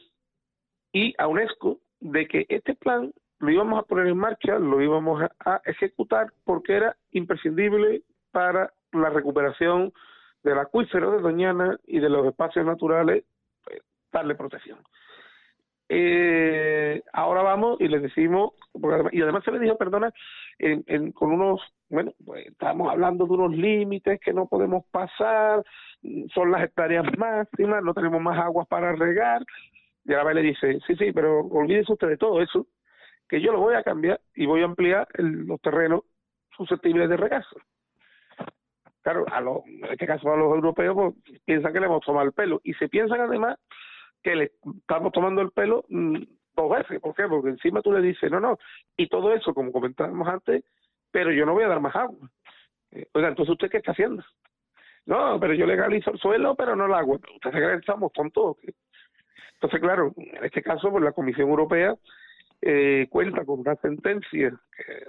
y 0.92 1.14
a 1.18 1.28
UNESCO 1.28 1.80
de 2.00 2.26
que 2.26 2.46
este 2.48 2.74
plan 2.74 3.12
lo 3.42 3.50
íbamos 3.50 3.80
a 3.80 3.86
poner 3.86 4.06
en 4.06 4.16
marcha, 4.16 4.56
lo 4.56 4.80
íbamos 4.80 5.20
a, 5.40 5.60
ejecutar 5.64 6.32
porque 6.44 6.76
era 6.76 6.96
imprescindible 7.10 8.02
para 8.30 8.72
la 8.92 9.10
recuperación 9.10 9.92
del 10.44 10.60
acuífero 10.60 11.10
de 11.10 11.22
Doñana 11.22 11.76
y 11.84 11.98
de 11.98 12.08
los 12.08 12.24
espacios 12.24 12.64
naturales, 12.64 13.24
pues, 13.64 13.80
darle 14.12 14.36
protección. 14.36 14.78
Eh, 15.88 17.02
ahora 17.12 17.42
vamos 17.42 17.80
y 17.80 17.88
les 17.88 18.02
decimos, 18.02 18.52
y 19.10 19.20
además 19.20 19.42
se 19.44 19.50
le 19.50 19.58
dijo, 19.58 19.76
perdona, 19.76 20.12
con 21.12 21.32
unos, 21.32 21.60
bueno, 21.90 22.12
pues 22.24 22.46
estamos 22.46 22.92
hablando 22.92 23.26
de 23.26 23.32
unos 23.32 23.56
límites 23.56 24.20
que 24.20 24.32
no 24.32 24.46
podemos 24.46 24.84
pasar, 24.92 25.64
son 26.32 26.52
las 26.52 26.62
hectáreas 26.62 27.06
máximas, 27.18 27.82
no 27.82 27.92
tenemos 27.92 28.22
más 28.22 28.38
aguas 28.38 28.68
para 28.68 28.94
regar, 28.94 29.42
y 30.04 30.14
ahora 30.14 30.32
le 30.32 30.42
dice, 30.42 30.78
sí, 30.86 30.94
sí, 30.94 31.10
pero 31.12 31.40
olvídese 31.40 31.92
usted 31.92 32.08
de 32.08 32.16
todo 32.16 32.40
eso, 32.40 32.68
que 33.32 33.40
yo 33.40 33.50
lo 33.50 33.60
voy 33.60 33.74
a 33.74 33.82
cambiar 33.82 34.20
y 34.34 34.44
voy 34.44 34.60
a 34.60 34.66
ampliar 34.66 35.08
los 35.14 35.58
terrenos 35.62 36.02
susceptibles 36.54 37.08
de 37.08 37.16
regazo. 37.16 37.56
Claro, 39.00 39.24
a 39.32 39.40
los, 39.40 39.64
en 39.64 39.86
este 39.86 40.06
caso 40.06 40.30
a 40.30 40.36
los 40.36 40.54
europeos 40.54 40.94
pues, 40.94 41.40
piensan 41.46 41.72
que 41.72 41.80
le 41.80 41.86
hemos 41.86 42.04
tomado 42.04 42.26
el 42.26 42.34
pelo 42.34 42.60
y 42.62 42.74
se 42.74 42.90
piensan 42.90 43.22
además 43.22 43.58
que 44.22 44.36
le 44.36 44.52
estamos 44.80 45.12
tomando 45.12 45.40
el 45.40 45.50
pelo 45.50 45.86
mm, 45.88 46.22
dos 46.54 46.70
veces. 46.76 47.00
¿Por 47.00 47.14
qué? 47.14 47.26
Porque 47.26 47.48
encima 47.48 47.80
tú 47.80 47.90
le 47.90 48.02
dices, 48.02 48.30
no, 48.30 48.38
no, 48.38 48.58
y 48.98 49.08
todo 49.08 49.32
eso, 49.32 49.54
como 49.54 49.72
comentábamos 49.72 50.28
antes, 50.28 50.62
pero 51.10 51.32
yo 51.32 51.46
no 51.46 51.54
voy 51.54 51.64
a 51.64 51.68
dar 51.68 51.80
más 51.80 51.96
agua. 51.96 52.28
Eh, 52.90 53.06
oiga, 53.14 53.28
entonces 53.28 53.52
usted 53.54 53.70
qué 53.70 53.78
está 53.78 53.92
haciendo? 53.92 54.22
No, 55.06 55.40
pero 55.40 55.54
yo 55.54 55.64
legalizo 55.64 56.10
el 56.10 56.18
suelo, 56.18 56.54
pero 56.54 56.76
no 56.76 56.84
el 56.84 56.92
agua. 56.92 57.16
Usted 57.16 57.50
se 57.50 57.56
cree 57.56 57.70
que 57.70 57.76
estamos 57.76 58.12
tontos. 58.12 58.58
Entonces, 59.54 59.80
claro, 59.80 60.12
en 60.18 60.44
este 60.44 60.60
caso, 60.60 60.90
pues 60.90 61.02
la 61.02 61.12
Comisión 61.12 61.48
Europea 61.48 61.96
eh, 62.62 63.08
cuenta 63.10 63.44
con 63.44 63.60
una 63.60 63.76
sentencia 63.76 64.58
que 64.76 65.06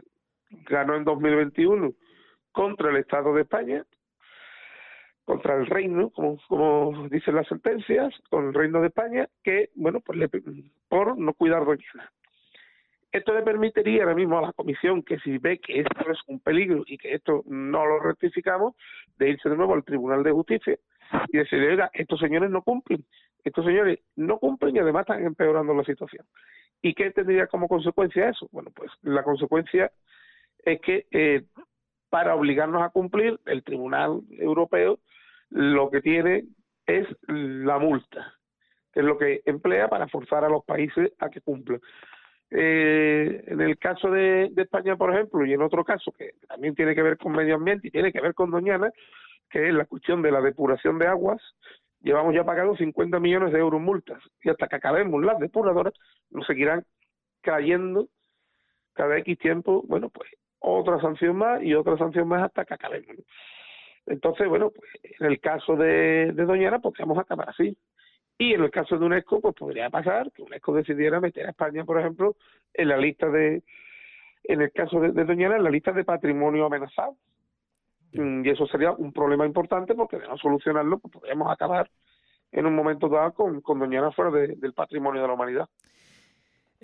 ganó 0.70 0.96
en 0.96 1.04
2021 1.04 1.94
contra 2.52 2.90
el 2.90 2.98
Estado 2.98 3.34
de 3.34 3.44
España, 3.44 3.86
contra 5.26 5.56
el 5.56 5.68
reino, 5.68 6.10
como, 6.10 6.38
como 6.48 7.08
dicen 7.10 7.36
las 7.36 7.48
sentencias, 7.48 8.14
con 8.30 8.48
el 8.48 8.54
reino 8.54 8.82
de 8.82 8.88
España, 8.88 9.28
que, 9.44 9.70
bueno, 9.76 10.02
pues 10.02 10.20
le, 10.20 10.30
por 10.90 11.18
no 11.18 11.34
cuidar 11.34 11.66
Doñana. 11.66 12.12
Esto 13.12 13.34
le 13.36 13.44
permitiría 13.44 14.02
ahora 14.04 14.16
mismo 14.16 14.40
a 14.40 14.42
la 14.42 14.54
comisión 14.54 15.04
que 15.04 15.20
si 15.20 15.38
ve 15.38 15.60
que 15.60 15.82
esto 15.82 16.12
es 16.12 16.18
un 16.26 16.40
peligro 16.40 16.84
y 16.88 16.98
que 16.98 17.14
esto 17.14 17.44
no 17.46 17.86
lo 17.86 18.00
rectificamos, 18.00 18.76
de 19.18 19.30
irse 19.30 19.50
de 19.50 19.56
nuevo 19.56 19.76
al 19.76 19.84
Tribunal 19.84 20.24
de 20.24 20.32
Justicia 20.32 20.80
y 21.32 21.38
decirle, 21.38 21.70
oiga, 21.70 21.92
estos 21.94 22.20
señores 22.20 22.50
no 22.50 22.64
cumplen, 22.64 23.06
estos 23.44 23.66
señores 23.66 24.00
no 24.16 24.40
cumplen 24.40 24.76
y 24.76 24.80
además 24.80 25.02
están 25.02 25.26
empeorando 25.26 25.74
la 25.74 25.84
situación. 25.84 26.26
¿Y 26.82 26.94
qué 26.94 27.12
tendría 27.12 27.48
como 27.48 27.68
consecuencia 27.68 28.30
eso? 28.30 28.48
Bueno, 28.52 28.72
pues 28.76 28.92
la 29.02 29.24
consecuencia 29.24 29.92
es 30.66 30.82
que 30.82 31.08
eh, 31.12 31.44
para 32.10 32.36
obligarnos 32.36 32.84
a 32.84 32.90
cumplir, 32.90 33.40
el 33.46 33.64
Tribunal 33.64 34.22
Europeo 34.32 35.00
lo 35.50 35.90
que 35.90 36.02
tiene 36.02 36.46
es 36.86 37.08
la 37.28 37.80
multa, 37.80 38.34
que 38.92 39.00
es 39.00 39.06
lo 39.06 39.18
que 39.18 39.42
emplea 39.46 39.88
para 39.88 40.08
forzar 40.08 40.44
a 40.44 40.50
los 40.50 40.64
países 40.66 41.12
a 41.20 41.30
que 41.30 41.42
cumplan. 41.42 41.80
Eh, 42.52 43.44
en 43.48 43.62
el 43.62 43.80
caso 43.80 44.12
de, 44.12 44.52
España, 44.56 44.96
por 44.96 45.12
ejemplo, 45.12 45.44
y 45.44 45.54
en 45.54 45.62
otro 45.64 45.84
caso 45.84 46.12
que 46.12 46.34
también 46.48 46.76
tiene 46.76 46.94
que 46.94 47.02
ver 47.02 47.18
con 47.18 47.32
medio 47.32 47.56
ambiente 47.56 47.88
y 47.88 47.92
tiene 47.92 48.12
que 48.12 48.22
ver 48.22 48.36
con 48.36 48.52
Doñana, 48.52 48.92
que 49.50 49.70
es 49.70 49.74
la 49.74 49.86
cuestión 49.86 50.22
de 50.22 50.32
la 50.32 50.42
depuración 50.42 51.00
de 51.00 51.08
aguas, 51.08 51.42
llevamos 52.04 52.36
ya 52.36 52.44
pagado 52.44 52.76
50 52.76 53.20
millones 53.20 53.52
de 53.52 53.60
euros 53.60 53.82
multas 53.82 54.22
y 54.44 54.50
hasta 54.50 54.68
que 54.68 54.76
acabemos 54.76 55.24
las 55.24 55.40
depuradoras 55.40 55.94
nos 56.30 56.46
seguirán 56.46 56.86
cayendo 57.42 58.10
cada 58.94 59.18
X 59.18 59.40
tiempo, 59.40 59.84
bueno, 59.88 60.10
pues 60.10 60.30
otra 60.60 61.00
sanción 61.02 61.36
más 61.38 61.64
y 61.64 61.74
otra 61.74 61.98
sanción 61.98 62.28
más 62.28 62.44
hasta 62.44 62.66
que 62.66 62.74
acabemos. 62.74 63.18
Entonces, 64.06 64.48
bueno, 64.48 64.70
pues 64.70 64.90
en 65.20 65.28
el 65.28 65.40
caso 65.40 65.76
de, 65.76 66.32
de 66.34 66.46
Doñana 66.46 66.80
podríamos 66.80 67.18
acabar 67.18 67.50
así. 67.50 67.76
Y 68.38 68.54
en 68.54 68.64
el 68.64 68.72
caso 68.72 68.98
de 68.98 69.06
UNESCO, 69.06 69.42
pues 69.42 69.56
podría 69.56 69.90
pasar 69.90 70.32
que 70.32 70.42
UNESCO 70.42 70.74
decidiera 70.74 71.20
meter 71.20 71.46
a 71.46 71.52
España, 71.52 71.86
por 71.86 72.00
ejemplo, 72.00 72.36
en 72.74 72.90
la 72.90 72.98
lista 72.98 73.30
de, 73.30 73.64
en 74.44 74.62
el 74.62 74.72
caso 74.72 75.00
de 75.00 75.24
Doñana, 75.24 75.56
en 75.56 75.64
la 75.64 75.70
lista 75.70 75.92
de 75.92 76.04
patrimonio 76.04 76.66
amenazado. 76.66 77.16
Mm, 78.14 78.46
y 78.46 78.50
eso 78.50 78.68
sería 78.68 78.92
un 78.92 79.12
problema 79.12 79.46
importante 79.46 79.96
porque 79.96 80.20
de 80.20 80.28
no 80.28 80.38
solucionarlo 80.38 81.00
pues 81.00 81.12
podríamos 81.12 81.52
acabar 81.52 81.90
en 82.52 82.66
un 82.66 82.76
momento 82.76 83.10
dado 83.10 83.34
con, 83.34 83.62
con 83.62 83.80
Doñana 83.80 84.12
fuera 84.12 84.32
del 84.32 84.74
patrimonio 84.74 85.22
de 85.22 85.28
la 85.28 85.34
humanidad. 85.34 85.70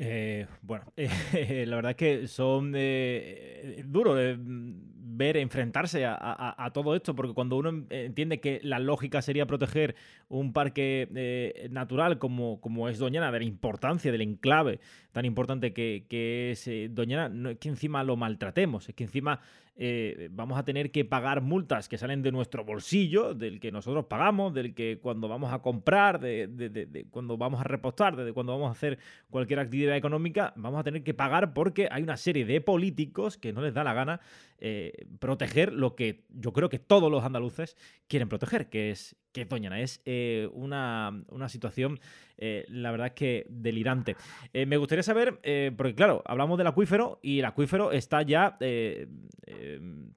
Eh, 0.01 0.47
bueno, 0.61 0.85
eh, 0.95 1.65
la 1.67 1.75
verdad 1.75 1.91
es 1.91 1.97
que 1.97 2.27
son 2.27 2.71
eh, 2.73 3.83
duros 3.85 4.15
de 4.15 4.37
ver, 4.39 5.35
enfrentarse 5.35 6.05
a, 6.05 6.71
todo 6.73 6.95
esto, 6.95 7.13
porque 7.13 7.33
cuando 7.33 7.57
uno 7.57 7.83
entiende 7.89 8.39
que 8.39 8.61
la 8.63 8.79
lógica 8.79 9.21
sería 9.21 9.45
proteger 9.45 9.95
un 10.29 10.53
parque 10.53 11.67
natural 11.71 12.17
como, 12.17 12.61
como 12.61 12.87
es 12.87 12.97
Doñana, 12.99 13.29
de 13.29 13.39
la 13.39 13.45
importancia 13.45 14.13
del 14.13 14.21
enclave 14.21 14.79
tan 15.19 15.25
importante 15.25 15.73
que, 15.73 16.51
es 16.51 16.95
Doñana, 16.95 17.27
no 17.27 17.49
es 17.49 17.57
que 17.57 17.67
encima 17.67 18.05
lo 18.05 18.15
maltratemos, 18.15 18.87
es 18.87 18.95
que 18.95 19.03
encima 19.03 19.41
eh, 19.75 20.29
vamos 20.31 20.57
a 20.57 20.63
tener 20.63 20.91
que 20.91 21.03
pagar 21.03 21.41
multas 21.41 21.89
que 21.89 21.97
salen 21.97 22.21
de 22.21 22.31
nuestro 22.31 22.63
bolsillo, 22.63 23.33
del 23.33 23.59
que 23.59 23.69
nosotros 23.69 24.05
pagamos, 24.05 24.53
del 24.53 24.73
que 24.73 24.97
cuando 25.01 25.27
vamos 25.27 25.51
a 25.51 25.59
comprar, 25.59 26.21
de, 26.21 27.05
cuando 27.11 27.35
vamos 27.35 27.59
a 27.59 27.65
repostar, 27.65 28.15
de 28.15 28.31
cuando 28.31 28.53
vamos 28.53 28.69
a 28.69 28.71
hacer 28.71 28.97
cualquier 29.29 29.59
actividad 29.59 29.97
económica, 29.97 30.53
vamos 30.55 30.79
a 30.79 30.83
tener 30.85 31.03
que 31.03 31.13
pagar 31.13 31.53
porque 31.53 31.89
hay 31.91 32.01
una 32.01 32.15
serie 32.15 32.45
de 32.45 32.61
políticos 32.61 33.37
que 33.37 33.51
no 33.51 33.61
les 33.61 33.73
da 33.73 33.83
la 33.83 33.93
gana 33.93 34.21
eh, 34.61 35.07
proteger 35.19 35.71
lo 35.71 35.95
que 35.95 36.25
yo 36.29 36.51
creo 36.51 36.67
que 36.67 36.79
todos 36.79 37.09
los 37.09 37.23
andaluces 37.23 37.77
quieren 38.07 38.27
proteger, 38.27 38.69
que 38.69 38.91
es 38.91 39.15
que 39.31 39.45
Doñana. 39.45 39.79
Es 39.79 40.01
eh, 40.05 40.49
una, 40.53 41.23
situación, 41.47 41.99
eh, 42.37 42.65
la 42.67 42.91
verdad 42.91 43.07
es 43.07 43.13
que 43.13 43.45
delirante. 43.47 44.15
me 44.53 44.75
gustaría 44.77 45.03
saber, 45.03 45.39
porque 45.77 45.95
claro, 45.95 46.23
hablamos 46.25 46.57
del 46.57 46.67
acuífero 46.67 47.19
y 47.21 47.39
el 47.39 47.45
acuífero 47.45 47.91
está 47.91 48.21
ya 48.23 48.57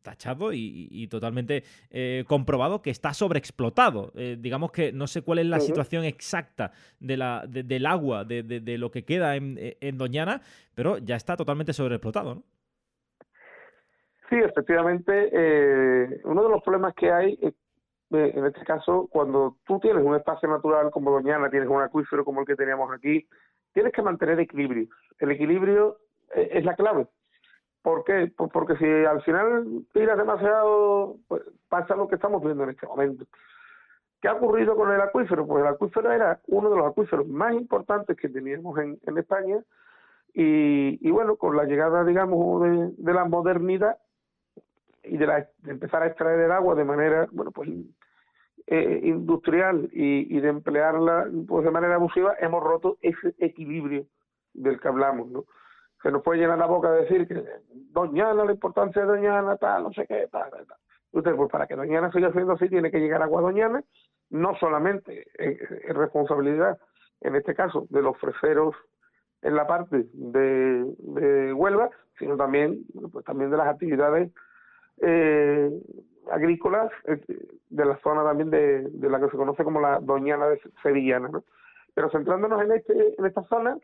tachado 0.03 0.53
y, 0.53 1.07
totalmente 1.09 1.63
comprobado 2.27 2.81
que 2.83 2.91
está 2.91 3.13
sobreexplotado. 3.13 4.13
digamos 4.39 4.73
que 4.73 4.93
no 4.93 5.07
sé 5.07 5.23
cuál 5.23 5.41
es 5.41 5.47
la 5.47 5.61
situación 5.61 6.05
exacta 6.05 6.73
de 6.99 7.17
la, 7.17 7.45
del 7.47 7.87
agua, 7.87 8.25
de, 8.25 8.43
de, 8.43 8.79
lo 8.79 8.91
que 8.91 9.05
queda 9.05 9.37
en, 9.37 9.59
en 9.81 9.99
Doñana, 9.99 10.41
pero 10.75 10.99
ya 10.99 11.17
está 11.17 11.37
totalmente 11.37 11.75
sobreexplotado, 11.75 12.35
¿no? 12.37 12.45
Sí, 14.33 14.39
efectivamente, 14.39 15.29
eh, 15.31 16.23
uno 16.25 16.43
de 16.43 16.49
los 16.49 16.63
problemas 16.63 16.95
que 16.95 17.13
hay, 17.13 17.39
eh, 17.43 17.53
en 18.11 18.47
este 18.47 18.65
caso, 18.65 19.07
cuando 19.13 19.59
tú 19.67 19.79
tienes 19.79 20.03
un 20.03 20.17
espacio 20.17 20.49
natural 20.49 20.91
como 20.91 21.11
Doñana, 21.11 21.51
tienes 21.51 21.69
un 21.69 21.83
acuífero 21.83 22.25
como 22.25 22.41
el 22.41 22.47
que 22.47 22.57
teníamos 22.57 22.91
aquí, 22.91 23.29
tienes 23.75 23.93
que 23.93 24.01
mantener 24.01 24.41
equilibrio. 24.41 24.89
El 25.19 25.33
equilibrio 25.33 25.99
eh, 26.35 26.49
es 26.51 26.65
la 26.65 26.75
clave. 26.77 27.09
¿Por 27.83 28.05
qué? 28.05 28.33
Porque 28.35 28.75
si 28.79 28.87
al 28.87 29.23
final 29.23 29.85
tiras 29.93 30.17
demasiado, 30.17 31.19
pues 31.29 31.43
pasa 31.69 31.95
lo 31.95 32.09
que 32.09 32.15
estamos 32.15 32.43
viendo 32.43 32.65
en 32.65 32.71
este 32.71 32.87
momento. 32.87 33.27
¿Qué 34.23 34.29
ha 34.29 34.33
ocurrido 34.33 34.77
con 34.77 34.91
el 34.93 35.01
acuífero? 35.03 35.47
Pues 35.47 35.63
el 35.63 35.69
acuífero 35.69 36.11
era 36.11 36.41
uno 36.47 36.71
de 36.71 36.77
los 36.77 36.87
acuíferos 36.87 37.29
más 37.29 37.53
importantes 37.53 38.17
que 38.17 38.31
teníamos 38.31 38.79
en, 38.79 39.19
España 39.19 39.63
y, 40.33 41.11
bueno, 41.11 41.37
con 41.37 41.55
la 41.55 41.65
llegada, 41.65 42.03
digamos, 42.03 42.63
de 42.97 43.13
la 43.13 43.27
modernidad, 43.27 43.99
y 45.05 45.17
de, 45.17 45.27
la, 45.27 45.49
empezar 45.67 46.03
a 46.03 46.07
extraer 46.07 46.41
el 46.41 46.53
agua 46.53 46.75
de 46.75 46.85
manera, 46.85 47.29
bueno, 47.33 47.51
pues 47.51 47.69
eh, 48.67 49.01
industrial 49.03 49.89
y, 49.93 50.37
y, 50.37 50.41
de 50.41 50.49
emplearla 50.49 51.29
pues 51.49 51.65
de 51.65 51.71
manera 51.71 51.97
abusiva, 51.97 52.35
hemos 52.41 52.63
roto 52.63 52.99
ese 53.01 53.35
equilibrio 53.39 54.07
del 54.55 54.81
que 54.81 54.89
hablamos, 54.89 55.29
¿no? 55.31 55.45
se 56.03 56.11
nos 56.11 56.23
puede 56.23 56.41
llenar 56.41 56.59
la 56.59 56.67
boca 56.67 56.91
de 56.91 57.03
decir 57.03 57.29
que 57.29 57.45
Doñana, 57.93 58.45
la 58.45 58.53
importancia 58.53 59.03
de 59.03 59.09
Doñana, 59.09 59.57
tal, 59.57 59.85
no 59.85 59.93
sé 59.93 60.07
qué, 60.07 60.29
tal, 60.31 60.51
tal. 60.51 60.67
Usted, 61.13 61.35
pues 61.37 61.51
para 61.51 61.67
que 61.67 61.77
Doñana 61.77 62.11
siga 62.11 62.33
siendo 62.33 62.55
así, 62.55 62.69
tiene 62.69 62.91
que 62.91 62.99
llegar 62.99 63.23
agua 63.23 63.43
Doñana, 63.43 63.83
no 64.31 64.57
solamente 64.57 65.27
es 65.35 65.95
responsabilidad, 65.95 66.79
en 67.21 67.37
este 67.37 67.55
caso, 67.55 67.87
de 67.91 68.03
los 68.03 68.19
freseros 68.19 68.75
en 69.43 69.55
la 69.55 69.67
parte 69.67 70.07
de, 70.13 70.85
de 70.99 71.53
Huelva, 71.53 71.91
sino 72.19 72.37
también, 72.37 72.85
pues 73.13 73.25
también 73.25 73.51
de 73.51 73.57
las 73.57 73.69
actividades 73.69 74.33
eh, 75.03 75.71
agrícolas 76.31 76.91
eh, 77.07 77.21
de 77.69 77.85
la 77.85 77.99
zona 77.99 78.25
también 78.25 78.51
de, 78.51 78.89
de, 78.89 79.11
la 79.11 79.21
que 79.21 79.29
se 79.29 79.37
conoce 79.37 79.65
como 79.65 79.81
la 79.81 79.99
Doñana 80.01 80.49
de 80.49 80.61
Sevillana, 80.83 81.29
¿no? 81.29 81.45
Pero 81.95 82.11
centrándonos 82.11 82.63
en 82.63 82.73
este 82.73 83.15
en 83.19 83.27
esta 83.27 83.43
zona, 83.45 83.77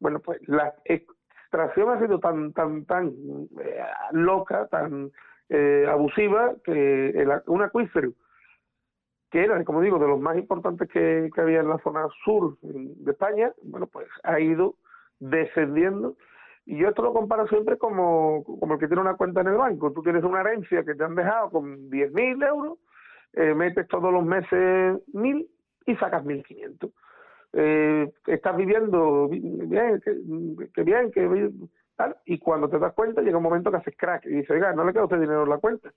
bueno, 0.00 0.20
pues 0.20 0.40
la 0.48 0.74
extracción 0.84 1.90
ha 1.90 2.00
sido 2.00 2.18
tan 2.18 2.52
tan 2.52 2.84
tan 2.84 3.08
eh, 3.60 3.84
loca, 4.12 4.66
tan 4.68 5.10
eh, 5.48 5.86
abusiva 5.88 6.54
que 6.64 7.10
el, 7.10 7.30
un 7.46 7.62
acuífero 7.62 8.12
que 9.30 9.44
era, 9.44 9.62
como 9.64 9.82
digo, 9.82 9.98
de 9.98 10.08
los 10.08 10.18
más 10.18 10.38
importantes 10.38 10.88
que, 10.88 11.30
que 11.34 11.40
había 11.40 11.60
en 11.60 11.68
la 11.68 11.78
zona 11.78 12.06
sur 12.24 12.56
de 12.62 13.10
España, 13.10 13.52
bueno, 13.62 13.86
pues 13.86 14.08
ha 14.22 14.40
ido 14.40 14.76
descendiendo 15.20 16.16
y 16.68 16.76
yo 16.76 16.90
esto 16.90 17.00
lo 17.00 17.14
comparo 17.14 17.48
siempre 17.48 17.78
como, 17.78 18.44
como 18.44 18.74
el 18.74 18.78
que 18.78 18.88
tiene 18.88 19.00
una 19.00 19.16
cuenta 19.16 19.40
en 19.40 19.46
el 19.46 19.56
banco. 19.56 19.90
Tú 19.90 20.02
tienes 20.02 20.22
una 20.22 20.42
herencia 20.42 20.84
que 20.84 20.94
te 20.94 21.02
han 21.02 21.14
dejado 21.14 21.48
con 21.48 21.88
10.000 21.88 22.46
euros, 22.46 22.78
eh, 23.32 23.54
metes 23.54 23.88
todos 23.88 24.12
los 24.12 24.22
meses 24.22 25.00
1.000 25.14 25.48
y 25.86 25.96
sacas 25.96 26.22
1.500. 26.26 26.92
Eh, 27.54 28.12
estás 28.26 28.54
viviendo 28.54 29.28
bien, 29.30 29.98
que, 30.74 30.82
bien, 30.82 31.10
que 31.10 31.50
tal, 31.96 32.16
y 32.26 32.38
cuando 32.38 32.68
te 32.68 32.78
das 32.78 32.92
cuenta 32.92 33.22
llega 33.22 33.38
un 33.38 33.44
momento 33.44 33.70
que 33.70 33.78
haces 33.78 33.96
crack 33.96 34.26
y 34.26 34.34
dices, 34.34 34.50
oiga, 34.50 34.74
no 34.74 34.84
le 34.84 34.92
queda 34.92 35.04
usted 35.04 35.20
dinero 35.20 35.44
en 35.44 35.48
la 35.48 35.58
cuenta. 35.58 35.90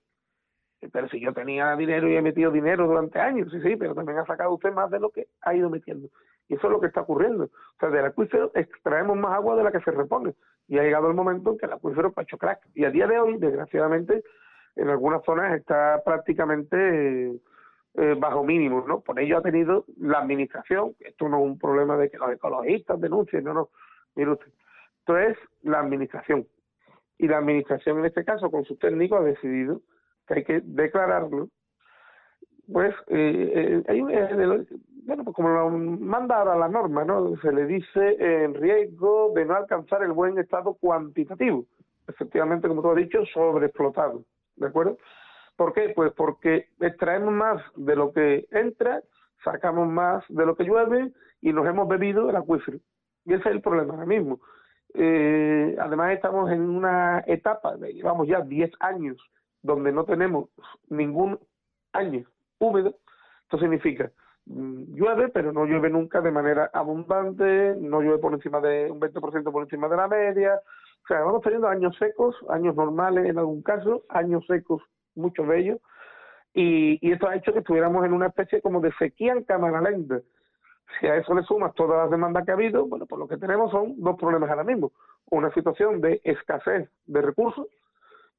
Pero 0.90 1.06
si 1.10 1.20
yo 1.20 1.34
tenía 1.34 1.76
dinero 1.76 2.08
y 2.08 2.16
he 2.16 2.22
metido 2.22 2.50
dinero 2.50 2.86
durante 2.86 3.20
años, 3.20 3.52
sí, 3.52 3.60
sí, 3.60 3.76
pero 3.76 3.94
también 3.94 4.16
ha 4.20 4.24
sacado 4.24 4.54
usted 4.54 4.72
más 4.72 4.90
de 4.90 5.00
lo 5.00 5.10
que 5.10 5.26
ha 5.42 5.54
ido 5.54 5.68
metiendo. 5.68 6.08
Y 6.48 6.54
eso 6.54 6.66
es 6.66 6.72
lo 6.72 6.80
que 6.80 6.88
está 6.88 7.02
ocurriendo. 7.02 7.44
O 7.44 7.78
sea, 7.80 7.90
del 7.90 8.04
acuífero 8.04 8.50
extraemos 8.54 9.16
más 9.16 9.34
agua 9.34 9.56
de 9.56 9.64
la 9.64 9.72
que 9.72 9.80
se 9.80 9.90
repone 9.90 10.34
y 10.68 10.78
ha 10.78 10.82
llegado 10.82 11.08
el 11.08 11.14
momento 11.14 11.50
en 11.50 11.58
que 11.58 11.66
el 11.66 11.72
acuífero 11.72 12.12
ha 12.14 12.22
hecho 12.22 12.38
crack. 12.38 12.60
Y 12.74 12.84
a 12.84 12.90
día 12.90 13.06
de 13.06 13.18
hoy, 13.18 13.36
desgraciadamente, 13.38 14.22
en 14.76 14.88
algunas 14.88 15.24
zonas 15.24 15.54
está 15.54 16.02
prácticamente 16.04 17.32
eh, 17.94 18.16
bajo 18.18 18.42
mínimo, 18.42 18.84
¿no? 18.86 19.00
Por 19.00 19.20
ello 19.20 19.38
ha 19.38 19.42
tenido 19.42 19.84
la 19.98 20.18
administración, 20.20 20.94
esto 21.00 21.28
no 21.28 21.38
es 21.38 21.44
un 21.44 21.58
problema 21.58 21.96
de 21.96 22.08
que 22.08 22.16
los 22.16 22.32
ecologistas 22.32 22.98
denuncien, 23.00 23.44
no, 23.44 23.52
no, 23.52 23.68
mire 24.14 24.30
usted, 24.30 24.46
esto 25.00 25.18
es 25.18 25.36
la 25.62 25.80
administración. 25.80 26.46
Y 27.18 27.28
la 27.28 27.38
administración 27.38 27.98
en 27.98 28.06
este 28.06 28.24
caso, 28.24 28.50
con 28.50 28.64
sus 28.64 28.78
técnicos, 28.78 29.20
ha 29.20 29.24
decidido 29.24 29.82
que 30.26 30.34
hay 30.34 30.44
que 30.44 30.60
declararlo, 30.64 31.48
pues 32.70 32.94
eh, 33.08 33.52
eh 33.54 33.84
hay, 33.88 34.00
eh, 34.00 34.66
bueno, 35.04 35.24
pues 35.24 35.34
como 35.34 35.48
lo 35.48 35.70
manda 35.70 36.38
ahora 36.38 36.56
la 36.56 36.68
norma, 36.68 37.04
¿no? 37.04 37.36
Se 37.40 37.52
le 37.52 37.66
dice 37.66 38.16
en 38.18 38.54
riesgo 38.54 39.32
de 39.34 39.44
no 39.44 39.56
alcanzar 39.56 40.02
el 40.02 40.12
buen 40.12 40.38
estado 40.38 40.74
cuantitativo. 40.74 41.64
Efectivamente, 42.06 42.68
como 42.68 42.82
tú 42.82 42.90
has 42.90 42.96
dicho, 42.96 43.24
sobreexplotado, 43.32 44.24
¿de 44.56 44.66
acuerdo? 44.66 44.98
¿Por 45.56 45.72
qué? 45.72 45.92
Pues 45.94 46.12
porque 46.12 46.68
extraemos 46.80 47.32
más 47.32 47.62
de 47.76 47.96
lo 47.96 48.12
que 48.12 48.46
entra, 48.50 49.02
sacamos 49.44 49.88
más 49.88 50.24
de 50.28 50.46
lo 50.46 50.56
que 50.56 50.64
llueve 50.64 51.12
y 51.40 51.52
nos 51.52 51.66
hemos 51.66 51.88
bebido 51.88 52.30
el 52.30 52.36
acuífero. 52.36 52.78
Y 53.24 53.34
ese 53.34 53.48
es 53.48 53.54
el 53.54 53.60
problema 53.60 53.94
ahora 53.94 54.06
mismo. 54.06 54.40
Eh, 54.94 55.76
además 55.80 56.12
estamos 56.12 56.50
en 56.50 56.60
una 56.62 57.24
etapa, 57.26 57.76
de, 57.76 57.92
llevamos 57.92 58.28
ya 58.28 58.40
10 58.40 58.70
años, 58.80 59.16
donde 59.62 59.92
no 59.92 60.04
tenemos 60.04 60.50
ningún 60.88 61.38
año 61.92 62.26
húmedo. 62.62 62.94
Esto 63.44 63.58
significa 63.58 64.10
Mm, 64.46 64.94
llueve, 64.94 65.28
pero 65.28 65.52
no 65.52 65.64
llueve 65.66 65.88
nunca 65.90 66.20
de 66.20 66.32
manera 66.32 66.70
abundante, 66.72 67.76
no 67.78 68.00
llueve 68.00 68.18
por 68.18 68.32
encima 68.34 68.60
de 68.60 68.90
un 68.90 68.98
20% 69.00 69.52
por 69.52 69.62
encima 69.62 69.88
de 69.88 69.96
la 69.96 70.08
media. 70.08 70.60
O 71.04 71.06
sea, 71.06 71.20
vamos 71.20 71.42
teniendo 71.42 71.68
años 71.68 71.96
secos, 71.98 72.36
años 72.48 72.74
normales 72.74 73.26
en 73.26 73.38
algún 73.38 73.62
caso, 73.62 74.04
años 74.08 74.44
secos, 74.46 74.82
muchos 75.14 75.46
de 75.48 75.58
ellos, 75.60 75.80
y, 76.54 76.98
y 77.06 77.12
esto 77.12 77.28
ha 77.28 77.36
hecho 77.36 77.52
que 77.52 77.60
estuviéramos 77.60 78.04
en 78.04 78.12
una 78.12 78.26
especie 78.26 78.60
como 78.60 78.80
de 78.80 78.92
sequía 78.94 79.32
en 79.32 79.44
cámara 79.44 79.80
lenta. 79.80 80.20
Si 81.00 81.06
a 81.06 81.16
eso 81.16 81.34
le 81.34 81.42
sumas 81.44 81.74
todas 81.74 81.98
las 81.98 82.10
demandas 82.10 82.44
que 82.44 82.50
ha 82.50 82.54
habido, 82.54 82.86
bueno, 82.86 83.06
pues 83.06 83.18
lo 83.18 83.28
que 83.28 83.38
tenemos 83.38 83.70
son 83.70 84.00
dos 84.00 84.16
problemas 84.18 84.50
ahora 84.50 84.64
mismo. 84.64 84.92
Una 85.30 85.52
situación 85.54 86.00
de 86.00 86.20
escasez 86.24 86.90
de 87.06 87.22
recursos 87.22 87.68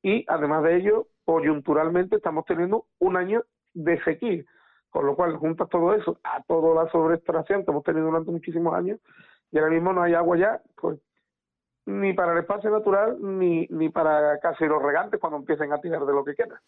y 0.04 0.26
además 0.28 0.64
de 0.64 0.78
ello, 0.78 1.08
coyunturalmente 1.26 2.18
estamos 2.18 2.46
teniendo 2.46 2.86
un 3.00 3.18
año 3.18 3.44
de 3.74 4.02
sequía. 4.04 4.44
Con 4.90 5.08
lo 5.08 5.16
cual, 5.16 5.38
juntas 5.38 5.70
todo 5.70 5.94
eso 5.96 6.20
a 6.24 6.44
toda 6.44 6.84
la 6.84 6.92
sobreextracción 6.92 7.66
que 7.66 7.72
hemos 7.72 7.84
tenido 7.84 8.06
durante 8.06 8.32
muchísimos 8.32 8.76
años, 8.76 9.00
y 9.52 9.58
ahora 9.58 9.72
mismo 9.72 9.92
no 9.92 10.04
hay 10.04 10.14
agua 10.14 10.38
ya, 10.38 10.62
pues 10.80 11.00
ni 11.86 12.14
para 12.14 12.34
el 12.34 12.40
espacio 12.40 12.70
natural 12.70 13.18
ni, 13.20 13.68
ni 13.70 13.90
para 13.90 14.40
casi 14.40 14.66
los 14.66 14.82
regantes 14.82 15.20
cuando 15.20 15.38
empiecen 15.38 15.74
a 15.74 15.82
tirar 15.82 16.06
de 16.06 16.14
lo 16.14 16.24
que 16.24 16.36
queda. 16.36 16.62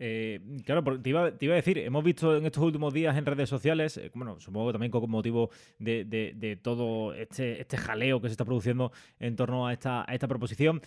Eh, 0.00 0.40
claro, 0.64 1.00
te 1.00 1.10
iba, 1.10 1.22
a 1.22 1.30
decir, 1.30 1.78
hemos 1.78 2.04
visto 2.04 2.36
en 2.36 2.46
estos 2.46 2.62
últimos 2.62 2.94
días 2.94 3.16
en 3.16 3.26
redes 3.26 3.48
sociales, 3.48 3.96
eh, 3.96 4.12
bueno, 4.14 4.38
supongo 4.38 4.70
también 4.70 4.92
con 4.92 5.10
motivo 5.10 5.50
de, 5.78 6.04
de, 6.04 6.56
todo 6.56 7.14
este, 7.14 7.60
este 7.60 7.76
jaleo 7.76 8.20
que 8.20 8.28
se 8.28 8.32
está 8.32 8.44
produciendo 8.44 8.92
en 9.18 9.34
torno 9.34 9.66
a 9.66 9.72
esta, 9.72 10.08
a 10.08 10.14
esta 10.14 10.28
proposición 10.28 10.80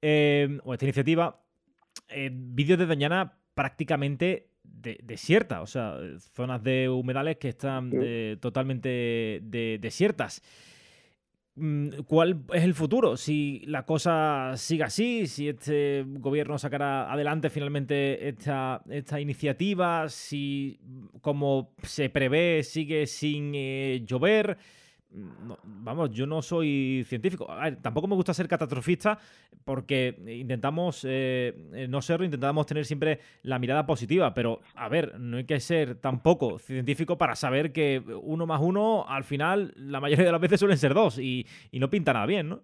eh, 0.00 0.58
o 0.64 0.72
esta 0.72 0.86
iniciativa, 0.86 1.40
vídeos 2.30 2.78
de 2.78 2.86
Dañana 2.86 3.38
prácticamente 3.54 4.48
desierta, 4.64 5.62
o 5.62 5.66
sea, 5.66 5.98
zonas 6.34 6.62
de 6.62 6.88
humedales 6.88 7.36
que 7.36 7.50
están 7.50 7.92
totalmente 8.40 9.40
desiertas. 9.42 10.42
Mm, 11.56 12.02
¿Cuál 12.08 12.44
es 12.52 12.64
el 12.64 12.74
futuro? 12.74 13.16
Si 13.16 13.62
la 13.66 13.86
cosa 13.86 14.54
sigue 14.56 14.82
así, 14.82 15.28
si 15.28 15.48
este 15.48 16.04
gobierno 16.04 16.58
sacará 16.58 17.12
adelante 17.12 17.48
finalmente 17.48 18.28
esta, 18.28 18.82
esta 18.90 19.20
iniciativa, 19.20 20.08
si 20.08 20.80
como 21.20 21.72
se 21.82 22.10
prevé 22.10 22.64
sigue 22.64 23.06
sin 23.06 23.52
eh, 23.54 24.02
llover 24.04 24.58
vamos, 25.14 26.10
yo 26.10 26.26
no 26.26 26.42
soy 26.42 27.04
científico. 27.06 27.46
tampoco 27.82 28.08
me 28.08 28.14
gusta 28.14 28.34
ser 28.34 28.48
catastrofista 28.48 29.18
porque 29.64 30.16
intentamos 30.26 31.06
eh, 31.08 31.86
no 31.88 32.02
serlo, 32.02 32.24
intentamos 32.24 32.66
tener 32.66 32.84
siempre 32.84 33.20
la 33.42 33.58
mirada 33.58 33.86
positiva, 33.86 34.34
pero 34.34 34.60
a 34.74 34.88
ver, 34.88 35.18
no 35.18 35.36
hay 35.36 35.46
que 35.46 35.60
ser 35.60 36.00
tampoco 36.00 36.58
científico 36.58 37.16
para 37.16 37.36
saber 37.36 37.72
que 37.72 38.02
uno 38.22 38.46
más 38.46 38.60
uno 38.60 39.04
al 39.08 39.24
final 39.24 39.72
la 39.76 40.00
mayoría 40.00 40.24
de 40.24 40.32
las 40.32 40.40
veces 40.40 40.60
suelen 40.60 40.78
ser 40.78 40.94
dos 40.94 41.18
y, 41.18 41.46
no 41.72 41.90
pinta 41.90 42.12
nada 42.12 42.26
bien, 42.26 42.48
¿no? 42.48 42.60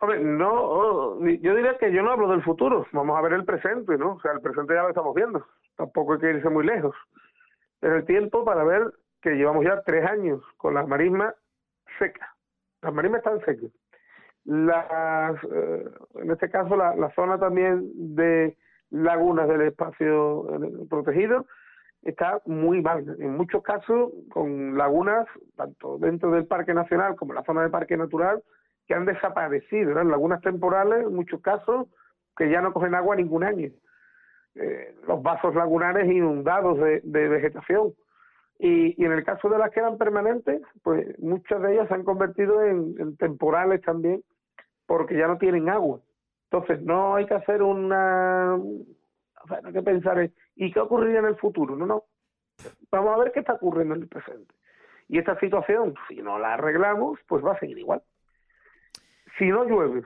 Hombre, 0.00 0.22
no, 0.22 1.20
yo 1.20 1.54
diría 1.54 1.78
que 1.78 1.92
yo 1.92 2.02
no 2.02 2.10
hablo 2.10 2.28
del 2.28 2.42
futuro, 2.42 2.86
vamos 2.92 3.16
a 3.16 3.22
ver 3.22 3.34
el 3.34 3.44
presente, 3.44 3.96
¿no? 3.96 4.14
O 4.14 4.20
sea, 4.20 4.32
el 4.32 4.40
presente 4.40 4.74
ya 4.74 4.82
lo 4.82 4.88
estamos 4.88 5.14
viendo, 5.14 5.46
tampoco 5.76 6.14
hay 6.14 6.18
que 6.18 6.30
irse 6.30 6.50
muy 6.50 6.66
lejos. 6.66 6.94
Es 7.80 7.90
el 7.90 8.04
tiempo 8.04 8.44
para 8.44 8.64
ver 8.64 8.92
que 9.22 9.30
llevamos 9.30 9.64
ya 9.64 9.80
tres 9.82 10.04
años 10.04 10.42
con 10.56 10.74
las 10.74 10.86
marismas 10.86 11.34
secas. 11.98 12.28
Las 12.82 12.92
marismas 12.92 13.18
están 13.18 13.40
secas. 13.44 13.70
Las, 14.44 15.36
eh, 15.44 15.84
en 16.16 16.30
este 16.32 16.50
caso, 16.50 16.76
la, 16.76 17.12
zona 17.14 17.38
también 17.38 18.16
de 18.16 18.56
lagunas 18.90 19.48
del 19.48 19.62
espacio 19.62 20.64
eh, 20.64 20.86
protegido 20.90 21.46
está 22.02 22.42
muy 22.46 22.82
mal. 22.82 23.16
En 23.20 23.36
muchos 23.36 23.62
casos, 23.62 24.10
con 24.30 24.76
lagunas, 24.76 25.28
tanto 25.56 25.98
dentro 25.98 26.32
del 26.32 26.46
Parque 26.46 26.74
Nacional 26.74 27.14
como 27.14 27.32
la 27.32 27.44
zona 27.44 27.62
de 27.62 27.70
Parque 27.70 27.96
Natural, 27.96 28.42
que 28.88 28.94
han 28.94 29.06
desaparecido. 29.06 29.94
Lagunas 30.02 30.40
temporales, 30.40 31.06
en 31.06 31.14
muchos 31.14 31.40
casos, 31.40 31.86
que 32.36 32.50
ya 32.50 32.60
no 32.60 32.72
cogen 32.72 32.96
agua 32.96 33.14
ningún 33.14 33.44
año. 33.44 33.70
Eh, 34.56 34.96
los 35.06 35.22
vasos 35.22 35.54
lagunares 35.54 36.10
inundados 36.10 36.78
de 36.80 37.28
vegetación. 37.28 37.94
Y, 38.64 38.94
y, 38.96 39.04
en 39.04 39.10
el 39.10 39.24
caso 39.24 39.48
de 39.48 39.58
las 39.58 39.72
que 39.72 39.80
eran 39.80 39.98
permanentes, 39.98 40.62
pues 40.84 41.18
muchas 41.18 41.60
de 41.62 41.72
ellas 41.72 41.88
se 41.88 41.94
han 41.94 42.04
convertido 42.04 42.62
en, 42.62 43.16
temporales 43.16 43.82
también, 43.82 44.22
porque 44.86 45.18
ya 45.18 45.26
no 45.26 45.36
tienen 45.36 45.68
agua. 45.68 45.98
Entonces, 46.44 46.80
no 46.80 47.16
hay 47.16 47.26
que 47.26 47.34
hacer 47.34 47.60
una. 47.60 48.54
Hay 48.54 49.72
que 49.72 49.82
pensar 49.82 50.20
en. 50.20 50.32
¿Y 50.54 50.72
qué 50.72 50.78
ocurriría 50.78 51.18
en 51.18 51.24
el 51.24 51.36
futuro? 51.38 51.74
No, 51.74 51.86
no. 51.86 52.04
Vamos 52.92 53.16
a 53.16 53.18
ver 53.24 53.32
qué 53.32 53.40
está 53.40 53.54
ocurriendo 53.54 53.96
en 53.96 54.02
el 54.02 54.08
presente. 54.08 54.54
Y 55.08 55.18
esta 55.18 55.36
situación, 55.40 55.94
si 56.06 56.22
no 56.22 56.38
la 56.38 56.54
arreglamos, 56.54 57.18
pues 57.26 57.44
va 57.44 57.54
a 57.54 57.58
seguir 57.58 57.78
igual. 57.78 58.00
Si 59.38 59.48
no 59.48 59.64
llueve, 59.64 60.04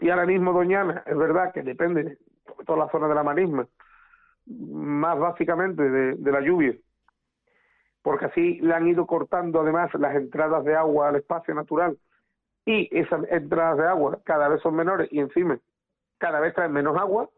y 0.00 0.10
ahora 0.10 0.26
mismo 0.26 0.52
Doñana, 0.52 1.02
es 1.06 1.16
verdad 1.16 1.50
que 1.54 1.62
depende, 1.62 2.18
sobre 2.46 2.66
todo 2.66 2.76
la 2.76 2.90
zona 2.90 3.08
de 3.08 3.14
la 3.14 3.22
marisma, 3.22 3.66
más 4.44 5.18
básicamente 5.18 5.82
de 5.82 6.30
la 6.32 6.42
lluvia, 6.42 6.76
porque 8.06 8.26
así 8.26 8.60
le 8.60 8.72
han 8.72 8.86
ido 8.86 9.04
cortando 9.04 9.62
además 9.62 9.92
las 9.94 10.14
entradas 10.14 10.62
de 10.62 10.76
agua 10.76 11.08
al 11.08 11.16
espacio 11.16 11.56
natural 11.56 11.98
y 12.64 12.88
esas 12.96 13.24
entradas 13.32 13.78
de 13.78 13.88
agua 13.88 14.20
cada 14.22 14.46
vez 14.46 14.62
son 14.62 14.76
menores 14.76 15.08
y 15.10 15.18
encima 15.18 15.58
cada 16.16 16.38
vez 16.38 16.54
traen 16.54 16.70
menos 16.70 16.96
agua, 16.96 17.28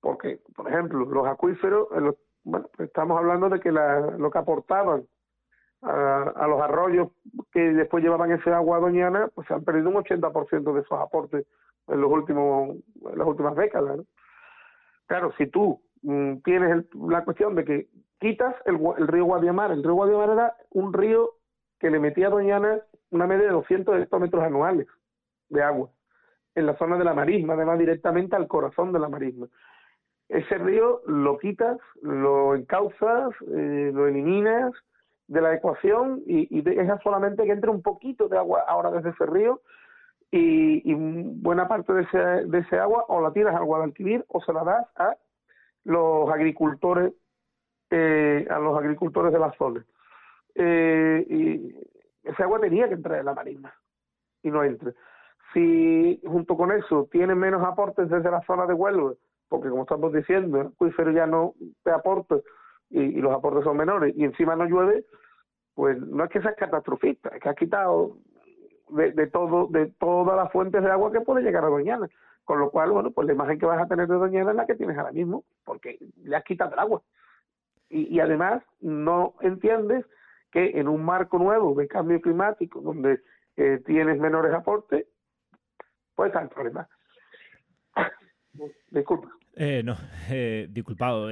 porque, 0.00 0.38
por 0.54 0.68
ejemplo, 0.68 1.04
los 1.06 1.26
acuíferos, 1.26 1.88
bueno, 2.44 2.70
estamos 2.78 3.18
hablando 3.18 3.48
de 3.48 3.58
que 3.58 3.72
la, 3.72 4.12
lo 4.16 4.30
que 4.30 4.38
aportaban 4.38 5.08
a, 5.82 6.46
los 6.46 6.60
arroyos 6.60 7.08
que 7.50 7.72
después 7.72 8.04
llevaban 8.04 8.30
ese 8.30 8.52
agua 8.52 8.78
doñana, 8.78 9.28
pues 9.34 9.48
se 9.48 9.54
han 9.54 9.64
perdido 9.64 9.88
un 9.88 9.96
80% 9.96 10.72
de 10.72 10.82
esos 10.82 11.00
aportes 11.00 11.48
en 11.88 12.00
los 12.00 12.12
últimos 12.12 12.76
en 13.10 13.18
las 13.18 13.26
últimas 13.26 13.56
décadas. 13.56 13.98
Claro, 15.06 15.32
si 15.36 15.48
tú 15.48 15.82
mm, 16.02 16.42
tienes 16.44 16.86
la 16.94 17.24
cuestión 17.24 17.56
de 17.56 17.64
que 17.64 17.88
quitas 18.20 18.54
el, 18.66 18.78
río 19.08 19.24
Guadiamar, 19.24 19.72
el 19.72 19.82
río 19.82 19.94
Guadiamar 19.94 20.30
era 20.30 20.56
un 20.70 20.92
río 20.92 21.34
que 21.78 21.90
le 21.90 21.98
metía 21.98 22.28
a 22.28 22.30
Doñana 22.30 22.80
una 23.10 23.26
media 23.26 23.46
de 23.46 23.52
200 23.52 24.02
hectómetros 24.02 24.44
anuales 24.44 24.86
de 25.48 25.62
agua 25.62 25.90
en 26.54 26.66
la 26.66 26.76
zona 26.76 26.96
de 26.98 27.04
la 27.04 27.14
marisma, 27.14 27.54
además 27.54 27.78
directamente 27.78 28.36
al 28.36 28.46
corazón 28.46 28.92
de 28.92 28.98
la 28.98 29.08
marisma. 29.08 29.48
Ese 30.28 30.58
río 30.58 31.00
lo 31.06 31.38
quitas, 31.38 31.78
lo 32.02 32.54
encauzas, 32.54 33.30
eh, 33.52 33.90
lo 33.92 34.06
eliminas 34.06 34.72
de 35.26 35.40
la 35.40 35.54
ecuación 35.54 36.22
y, 36.26 36.58
y 36.58 36.64
solamente 37.02 37.44
que 37.44 37.52
entre 37.52 37.70
un 37.70 37.82
poquito 37.82 38.28
de 38.28 38.36
agua 38.36 38.64
ahora 38.68 38.90
desde 38.90 39.10
ese 39.10 39.26
río 39.26 39.60
y, 40.30 40.94
buena 40.94 41.66
parte 41.66 41.92
de 41.92 42.02
ese, 42.02 42.18
de 42.18 42.58
ese 42.58 42.78
agua 42.78 43.04
o 43.08 43.20
la 43.20 43.32
tiras 43.32 43.54
al 43.54 43.64
Guadalquivir 43.64 44.24
o 44.28 44.40
se 44.42 44.52
la 44.52 44.64
das 44.64 44.86
a 44.96 45.16
los 45.84 46.30
agricultores 46.30 47.12
eh, 47.90 48.46
a 48.48 48.58
los 48.58 48.78
agricultores 48.78 49.32
de 49.32 49.38
la 49.38 49.52
zona. 49.52 49.84
Eh, 50.54 51.26
y 51.28 51.74
ese 52.22 52.42
agua 52.42 52.60
tenía 52.60 52.88
que 52.88 52.94
entrar 52.94 53.18
en 53.18 53.26
la 53.26 53.34
marisma 53.34 53.72
y 54.42 54.50
no 54.50 54.62
entre. 54.64 54.94
Si 55.52 56.20
junto 56.24 56.56
con 56.56 56.72
eso 56.72 57.08
tiene 57.10 57.34
menos 57.34 57.62
aportes 57.64 58.08
desde 58.08 58.30
la 58.30 58.42
zona 58.42 58.66
de 58.66 58.74
Huelva, 58.74 59.14
porque 59.48 59.68
como 59.68 59.82
estamos 59.82 60.12
diciendo, 60.12 60.60
el 60.60 60.66
acuífero 60.68 61.10
ya 61.10 61.26
no 61.26 61.54
te 61.82 61.90
aporta 61.90 62.36
y, 62.88 63.20
los 63.20 63.32
aportes 63.32 63.64
son 63.64 63.76
menores 63.76 64.14
y 64.16 64.24
encima 64.24 64.54
no 64.54 64.64
llueve, 64.66 65.04
pues 65.74 65.98
no 66.00 66.24
es 66.24 66.30
que 66.30 66.40
seas 66.40 66.56
catastrofista, 66.56 67.30
es 67.30 67.40
que 67.40 67.48
has 67.48 67.56
quitado 67.56 68.16
de, 68.90 69.26
todo 69.28 69.66
de 69.68 69.86
todas 69.98 70.36
las 70.36 70.52
fuentes 70.52 70.82
de 70.82 70.90
agua 70.90 71.12
que 71.12 71.20
puede 71.20 71.42
llegar 71.42 71.64
a 71.64 71.68
Doñana. 71.68 72.08
Con 72.44 72.58
lo 72.58 72.70
cual, 72.70 72.90
bueno, 72.90 73.12
pues 73.12 73.26
la 73.26 73.34
imagen 73.34 73.58
que 73.58 73.66
vas 73.66 73.80
a 73.80 73.86
tener 73.86 74.08
de 74.08 74.16
Doñana 74.16 74.50
es 74.50 74.56
la 74.56 74.66
que 74.66 74.74
tienes 74.74 74.98
ahora 74.98 75.12
mismo, 75.12 75.44
porque 75.64 75.98
le 76.24 76.36
has 76.36 76.42
quitado 76.42 76.72
el 76.72 76.80
agua. 76.80 77.02
Y, 77.90 78.14
y 78.14 78.20
además 78.20 78.62
no 78.80 79.34
entiendes 79.40 80.06
que 80.50 80.78
en 80.78 80.88
un 80.88 81.04
marco 81.04 81.38
nuevo 81.38 81.74
de 81.74 81.86
cambio 81.86 82.20
climático, 82.20 82.80
donde 82.80 83.20
eh, 83.56 83.80
tienes 83.84 84.18
menores 84.18 84.52
aportes, 84.52 85.06
pues 86.14 86.28
está 86.28 86.42
el 86.42 86.48
problema. 86.48 86.88
Disculpa. 88.90 89.28
Eh, 89.54 89.82
no, 89.84 89.96
eh, 90.30 90.66
disculpado. 90.70 91.28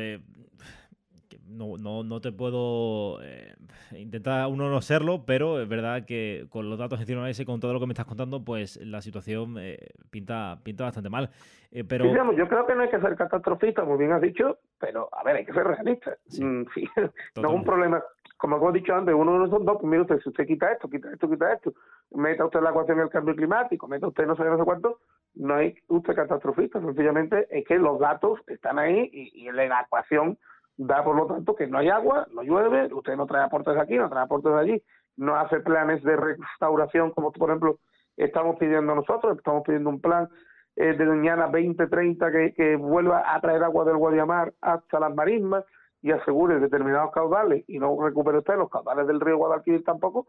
No, 1.49 1.77
no, 1.79 2.05
no 2.05 2.21
te 2.21 2.31
puedo 2.31 3.23
eh, 3.23 3.55
intentar 3.93 4.47
uno 4.49 4.69
no 4.69 4.81
serlo, 4.83 5.25
pero 5.27 5.61
es 5.61 5.69
verdad 5.69 6.05
que 6.05 6.47
con 6.51 6.69
los 6.69 6.79
datos 6.79 7.01
encima 7.01 7.27
de 7.27 7.45
con 7.45 7.61
todo 7.61 7.73
lo 7.73 7.81
que 7.81 7.87
me 7.87 7.93
estás 7.93 8.07
contando, 8.07 8.45
pues 8.45 8.77
la 8.85 9.01
situación 9.01 9.57
eh, 9.59 9.79
pinta, 10.11 10.59
pinta 10.63 10.85
bastante 10.85 11.09
mal. 11.09 11.31
Eh, 11.71 11.85
pero 11.85 12.05
yo 12.33 12.49
creo 12.49 12.67
que 12.67 12.75
no 12.75 12.83
hay 12.83 12.91
que 12.91 13.01
ser 13.01 13.17
catastrofista, 13.17 13.85
muy 13.85 13.99
bien 13.99 14.13
has 14.13 14.21
dicho, 14.21 14.59
pero 14.79 15.09
a 15.13 15.23
ver, 15.23 15.37
hay 15.37 15.45
que 15.45 15.53
ser 15.53 15.67
realista. 15.67 16.17
Sí. 16.27 16.45
Mm, 16.45 16.67
no 17.37 17.49
es 17.49 17.55
un 17.55 17.65
problema. 17.65 18.03
Como 18.37 18.57
hemos 18.57 18.73
dicho 18.73 18.95
antes, 18.95 19.15
uno 19.15 19.39
no 19.39 19.49
son 19.49 19.65
dos, 19.65 19.79
pues 19.81 19.91
mire 19.91 20.03
usted, 20.03 20.21
si 20.21 20.29
usted 20.29 20.47
quita 20.47 20.71
esto, 20.71 20.89
quita 20.89 21.11
esto, 21.11 21.29
quita 21.29 21.53
esto, 21.53 21.75
meta 22.13 22.45
usted 22.45 22.61
la 22.61 22.71
ecuación 22.71 22.99
del 22.99 23.09
cambio 23.09 23.35
climático, 23.35 23.89
meta 23.89 24.07
usted 24.07 24.27
no 24.27 24.37
sé, 24.37 24.45
no 24.45 24.59
sé 24.59 24.65
cuánto, 24.65 25.01
no 25.35 25.55
hay 25.55 25.75
usted 25.89 26.15
catastrofista, 26.15 26.81
sencillamente 26.81 27.49
es 27.51 27.67
que 27.67 27.79
los 27.79 27.99
datos 27.99 28.39
están 28.47 28.79
ahí 28.79 29.11
y, 29.13 29.49
y 29.49 29.51
la 29.51 29.81
ecuación 29.81 30.39
da 30.79 31.03
por 31.05 31.17
lo 31.17 31.27
tanto 31.27 31.55
que 31.55 31.67
no 31.67 31.79
hay 31.79 31.89
agua, 31.89 32.27
no 32.33 32.43
llueve, 32.43 32.89
usted 32.95 33.17
no 33.17 33.27
trae 33.27 33.45
aportes 33.45 33.77
aquí, 33.77 33.97
no 33.97 34.09
trae 34.09 34.25
aportes 34.25 34.53
de 34.53 34.59
allí, 34.59 34.83
no 35.17 35.37
hace 35.37 35.61
planes 35.61 36.03
de 36.05 36.17
restauración 36.17 37.11
como 37.11 37.33
por 37.33 37.51
ejemplo 37.51 37.79
estamos 38.17 38.57
pidiendo 38.57 38.95
nosotros, 38.95 39.37
estamos 39.37 39.65
pidiendo 39.65 39.91
un 39.91 40.01
plan 40.01 40.29
eh, 40.77 40.97
de 40.97 41.05
Doñana 41.05 41.47
2030 41.47 42.31
que, 42.31 42.55
que 42.55 42.77
vuelva 42.77 43.35
a 43.35 43.41
traer 43.41 43.65
agua 43.65 43.85
del 43.85 43.97
Guadiamar 43.97 44.53
hasta 44.61 45.01
las 45.01 45.15
marismas 45.15 45.65
y 46.01 46.13
asegure 46.13 46.61
determinados 46.61 47.13
caudales 47.13 47.65
y 47.67 47.79
no 47.81 48.01
recupere 48.01 48.39
usted 48.39 48.57
los 48.57 48.71
caudales 48.71 49.07
del 49.09 49.21
río 49.21 49.37
Guadalquivir 49.37 49.83
tampoco, 49.83 50.29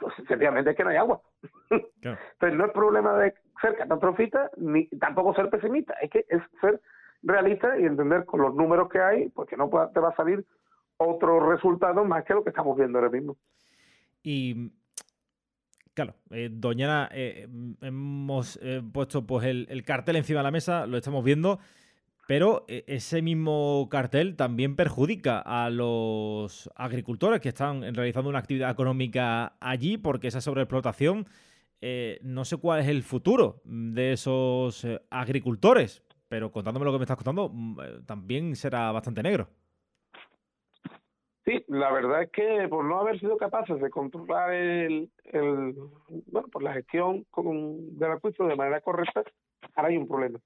pues 0.00 0.14
sencillamente 0.26 0.70
es 0.70 0.76
que 0.76 0.84
no 0.84 0.90
hay 0.90 0.96
agua. 0.96 1.20
Pero 2.38 2.56
no 2.56 2.64
es 2.64 2.72
problema 2.72 3.18
de 3.18 3.34
ser 3.60 3.76
catastrofista 3.76 4.50
ni 4.56 4.88
tampoco 4.88 5.34
ser 5.34 5.50
pesimista, 5.50 5.92
es 6.00 6.10
que 6.10 6.24
es 6.28 6.42
ser 6.62 6.80
realista 7.26 7.78
y 7.78 7.84
entender 7.84 8.24
con 8.24 8.40
los 8.40 8.54
números 8.54 8.88
que 8.88 9.00
hay, 9.00 9.28
pues 9.28 9.48
que 9.48 9.56
no 9.56 9.68
te 9.92 10.00
va 10.00 10.08
a 10.08 10.16
salir 10.16 10.44
otro 10.96 11.50
resultado 11.50 12.04
más 12.04 12.24
que 12.24 12.34
lo 12.34 12.42
que 12.42 12.50
estamos 12.50 12.76
viendo 12.76 12.98
ahora 12.98 13.10
mismo. 13.10 13.36
Y 14.22 14.70
Claro, 15.96 16.14
eh, 16.30 16.50
Doñana, 16.52 17.08
eh, 17.10 17.48
hemos 17.80 18.58
eh, 18.60 18.82
puesto 18.92 19.26
pues 19.26 19.46
el, 19.46 19.82
cartel 19.82 20.16
encima 20.16 20.40
de 20.40 20.44
la 20.44 20.50
mesa, 20.50 20.84
lo 20.84 20.98
estamos 20.98 21.24
viendo, 21.24 21.58
pero 22.28 22.66
eh, 22.68 22.84
ese 22.86 23.22
mismo 23.22 23.88
cartel 23.90 24.36
también 24.36 24.76
perjudica 24.76 25.38
a 25.38 25.70
los 25.70 26.68
agricultores 26.76 27.40
que 27.40 27.48
están 27.48 27.94
realizando 27.94 28.28
una 28.28 28.40
actividad 28.40 28.70
económica 28.70 29.54
allí, 29.58 29.96
porque 29.96 30.28
esa 30.28 30.42
sobreexplotación, 30.42 31.26
no 32.20 32.44
sé 32.44 32.58
cuál 32.58 32.80
es 32.80 32.88
el 32.88 33.02
futuro 33.02 33.62
de 33.64 34.12
esos 34.12 34.86
agricultores, 35.08 36.02
pero 36.28 36.50
contándome 36.50 36.84
lo 36.84 36.92
que 36.92 36.98
me 36.98 37.04
estás 37.04 37.16
contando, 37.16 37.50
mm, 37.52 37.80
eh, 37.80 38.00
también 38.06 38.56
será 38.56 38.92
bastante 38.92 39.22
negro. 39.22 39.48
Sí, 41.44 41.64
la 41.68 41.92
verdad 41.92 42.22
es 42.22 42.32
que 42.32 42.66
por 42.68 42.84
no 42.84 42.98
haber 42.98 43.20
sido 43.20 43.36
capaces 43.36 43.80
de 43.80 43.88
controlar 43.88 44.52
el, 44.52 45.08
el 45.24 45.74
bueno, 46.26 46.48
por 46.48 46.62
la 46.64 46.72
gestión 46.72 47.24
con, 47.30 47.96
del 47.96 48.10
acuífero 48.10 48.48
de 48.48 48.56
manera 48.56 48.80
correcta, 48.80 49.22
ahora 49.76 49.88
hay 49.88 49.96
un 49.96 50.08
problema. 50.08 50.40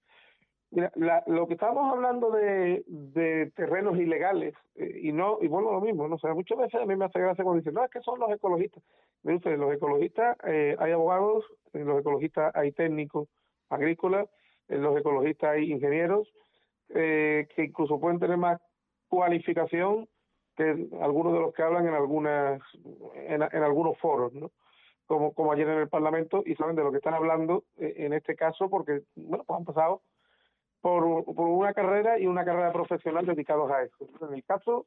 Mira, 0.73 0.93
la, 0.97 1.25
lo 1.27 1.49
que 1.49 1.55
estábamos 1.55 1.90
hablando 1.90 2.31
de, 2.31 2.85
de 2.87 3.51
terrenos 3.57 3.99
ilegales, 3.99 4.55
eh, 4.77 5.01
y 5.03 5.12
no 5.12 5.38
y 5.40 5.49
bueno, 5.49 5.73
lo 5.73 5.81
mismo, 5.81 6.07
no 6.07 6.19
sé, 6.19 6.29
muchas 6.35 6.59
veces 6.59 6.81
a 6.81 6.87
mí 6.87 6.95
me 6.95 7.07
hace 7.07 7.19
gracia 7.19 7.43
cuando 7.43 7.61
dicen, 7.61 7.75
no, 7.75 7.85
es 7.85 7.90
que 7.90 8.03
son 8.03 8.21
los 8.21 8.31
ecologistas. 8.31 8.85
Miren 9.23 9.38
ustedes, 9.38 9.59
los 9.59 9.73
ecologistas, 9.75 10.37
eh, 10.45 10.77
hay 10.79 10.93
abogados, 10.93 11.45
en 11.73 11.87
los 11.87 12.01
ecologistas 12.01 12.55
hay 12.55 12.73
técnicos 12.73 13.27
agrícolas, 13.71 14.29
los 14.71 14.97
ecologistas 14.99 15.51
hay 15.51 15.73
ingenieros 15.73 16.29
eh, 16.91 17.49
que 17.55 17.65
incluso 17.65 18.01
pueden 18.01 18.19
tener 18.19 18.37
más 18.37 18.61
cualificación 19.09 20.09
que 20.57 20.89
algunos 21.01 21.33
de 21.33 21.41
los 21.41 21.55
que 21.55 21.63
hablan 21.63 21.87
en 21.87 21.95
algunas 21.95 22.63
en, 23.15 23.43
algunos 23.43 23.99
foros, 23.99 24.33
¿no? 24.35 24.51
Como, 25.07 25.35
como 25.35 25.53
ayer 25.53 25.69
en 25.69 25.79
el 25.79 25.89
Parlamento 25.89 26.43
y 26.47 26.55
saben 26.55 26.77
de 26.77 26.85
lo 26.85 26.93
que 26.93 26.99
están 26.99 27.15
hablando 27.15 27.65
eh, 27.79 27.95
en 27.99 28.13
este 28.13 28.37
caso 28.37 28.71
porque 28.71 29.03
bueno 29.17 29.45
pues 29.45 29.59
han 29.59 29.65
pasado 29.65 30.03
por, 30.81 31.25
por 31.25 31.47
una 31.47 31.75
carrera 31.75 32.19
y 32.19 32.27
una 32.27 32.45
carrera 32.45 32.73
profesional 32.73 33.27
dedicados 33.27 33.71
a 33.71 33.83
eso. 33.83 34.09
En 34.27 34.35
el 34.35 34.45
caso, 34.45 34.87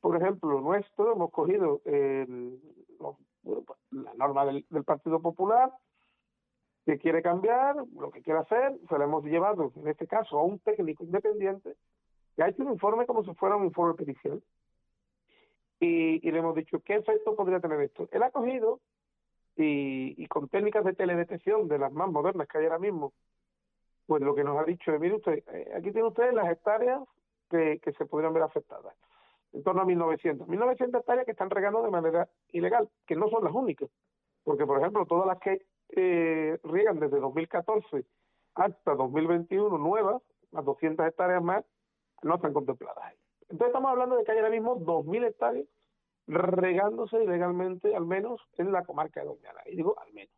por 0.00 0.16
ejemplo, 0.16 0.60
nuestro, 0.60 1.12
hemos 1.12 1.30
cogido 1.30 1.80
el, 1.84 2.60
pues, 3.42 3.78
la 3.90 4.14
norma 4.14 4.44
del 4.46 4.84
Partido 4.84 5.20
Popular, 5.20 5.70
que 6.84 6.98
quiere 6.98 7.22
cambiar, 7.22 7.76
lo 7.98 8.10
que 8.10 8.22
quiere 8.22 8.40
hacer, 8.40 8.78
se 8.88 8.98
lo 8.98 9.04
hemos 9.04 9.24
llevado, 9.24 9.72
en 9.76 9.88
este 9.88 10.06
caso, 10.06 10.38
a 10.38 10.44
un 10.44 10.58
técnico 10.60 11.04
independiente 11.04 11.76
que 12.34 12.42
ha 12.42 12.48
hecho 12.48 12.62
un 12.62 12.72
informe 12.72 13.06
como 13.06 13.24
si 13.24 13.34
fuera 13.34 13.56
un 13.56 13.64
informe 13.64 13.94
pericial. 13.94 14.42
Y, 15.78 16.26
y 16.26 16.30
le 16.30 16.38
hemos 16.38 16.54
dicho, 16.54 16.80
¿qué 16.80 16.96
efecto 16.96 17.34
podría 17.34 17.60
tener 17.60 17.80
esto? 17.80 18.08
Él 18.12 18.22
ha 18.22 18.30
cogido 18.30 18.80
y, 19.56 20.14
y 20.22 20.26
con 20.26 20.48
técnicas 20.48 20.84
de 20.84 20.92
teledetección 20.94 21.68
de 21.68 21.78
las 21.78 21.92
más 21.92 22.10
modernas 22.10 22.48
que 22.48 22.58
hay 22.58 22.64
ahora 22.64 22.78
mismo, 22.78 23.12
pues 24.06 24.22
lo 24.22 24.34
que 24.34 24.44
nos 24.44 24.58
ha 24.58 24.64
dicho 24.64 24.92
es, 24.92 25.00
mire 25.00 25.16
usted, 25.16 25.42
eh, 25.52 25.72
aquí 25.76 25.92
tiene 25.92 26.08
usted 26.08 26.32
las 26.32 26.50
hectáreas 26.50 27.02
que, 27.48 27.78
que 27.82 27.92
se 27.92 28.06
podrían 28.06 28.34
ver 28.34 28.42
afectadas, 28.42 28.94
en 29.52 29.62
torno 29.62 29.82
a 29.82 29.84
1900. 29.84 30.48
1900 30.48 31.00
hectáreas 31.00 31.26
que 31.26 31.32
están 31.32 31.50
regando 31.50 31.82
de 31.82 31.90
manera 31.90 32.28
ilegal, 32.52 32.88
que 33.06 33.16
no 33.16 33.28
son 33.28 33.44
las 33.44 33.52
únicas, 33.52 33.88
porque 34.44 34.66
por 34.66 34.78
ejemplo 34.78 35.06
todas 35.06 35.26
las 35.26 35.38
que 35.38 35.62
eh, 35.96 36.58
riegan 36.64 37.00
desde 37.00 37.20
2014 37.20 38.04
hasta 38.54 38.94
2021 38.94 39.78
nuevas, 39.78 40.22
las 40.52 40.64
200 40.64 41.06
hectáreas 41.06 41.42
más, 41.42 41.64
no 42.22 42.34
están 42.34 42.52
contempladas 42.52 43.04
ahí. 43.04 43.16
Entonces 43.42 43.68
estamos 43.68 43.90
hablando 43.90 44.16
de 44.16 44.24
que 44.24 44.32
hay 44.32 44.38
ahora 44.38 44.50
mismo 44.50 44.76
2.000 44.78 45.26
hectáreas 45.26 45.66
regándose 46.26 47.22
ilegalmente, 47.22 47.94
al 47.94 48.06
menos 48.06 48.40
en 48.56 48.72
la 48.72 48.84
comarca 48.84 49.20
de 49.20 49.26
Doñana. 49.26 49.60
Y 49.66 49.76
digo, 49.76 49.96
al 49.98 50.12
menos. 50.12 50.32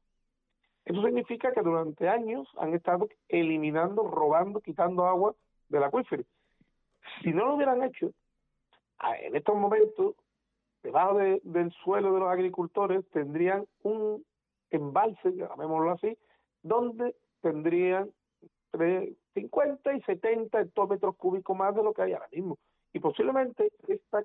Eso 0.84 1.03
significa 1.03 1.53
que 1.53 1.62
durante 1.62 2.09
años 2.09 2.48
han 2.57 2.74
estado 2.74 3.09
eliminando, 3.28 4.03
robando, 4.09 4.61
quitando 4.61 5.07
agua 5.07 5.34
del 5.68 5.84
acuífero. 5.84 6.24
Si 7.22 7.32
no 7.32 7.44
lo 7.44 7.55
hubieran 7.55 7.82
hecho, 7.82 8.12
en 9.20 9.36
estos 9.36 9.57
momentos, 9.57 10.14
debajo 10.82 11.18
del 11.18 11.72
suelo 11.84 12.12
de 12.14 12.20
los 12.20 12.28
agricultores 12.30 13.09
tendrían 13.11 13.66
un 13.82 14.24
embalses, 14.73 15.35
llamémoslo 15.35 15.93
así, 15.93 16.16
donde 16.62 17.14
tendrían 17.41 18.11
entre 18.73 19.14
50 19.35 19.95
y 19.95 20.03
70 20.03 20.61
hectómetros 20.61 21.16
cúbicos 21.16 21.57
más 21.57 21.75
de 21.75 21.83
lo 21.83 21.93
que 21.93 22.03
hay 22.03 22.12
ahora 22.12 22.29
mismo. 22.33 22.59
Y 22.93 23.01
posiblemente 23.01 23.70
esta 23.89 24.25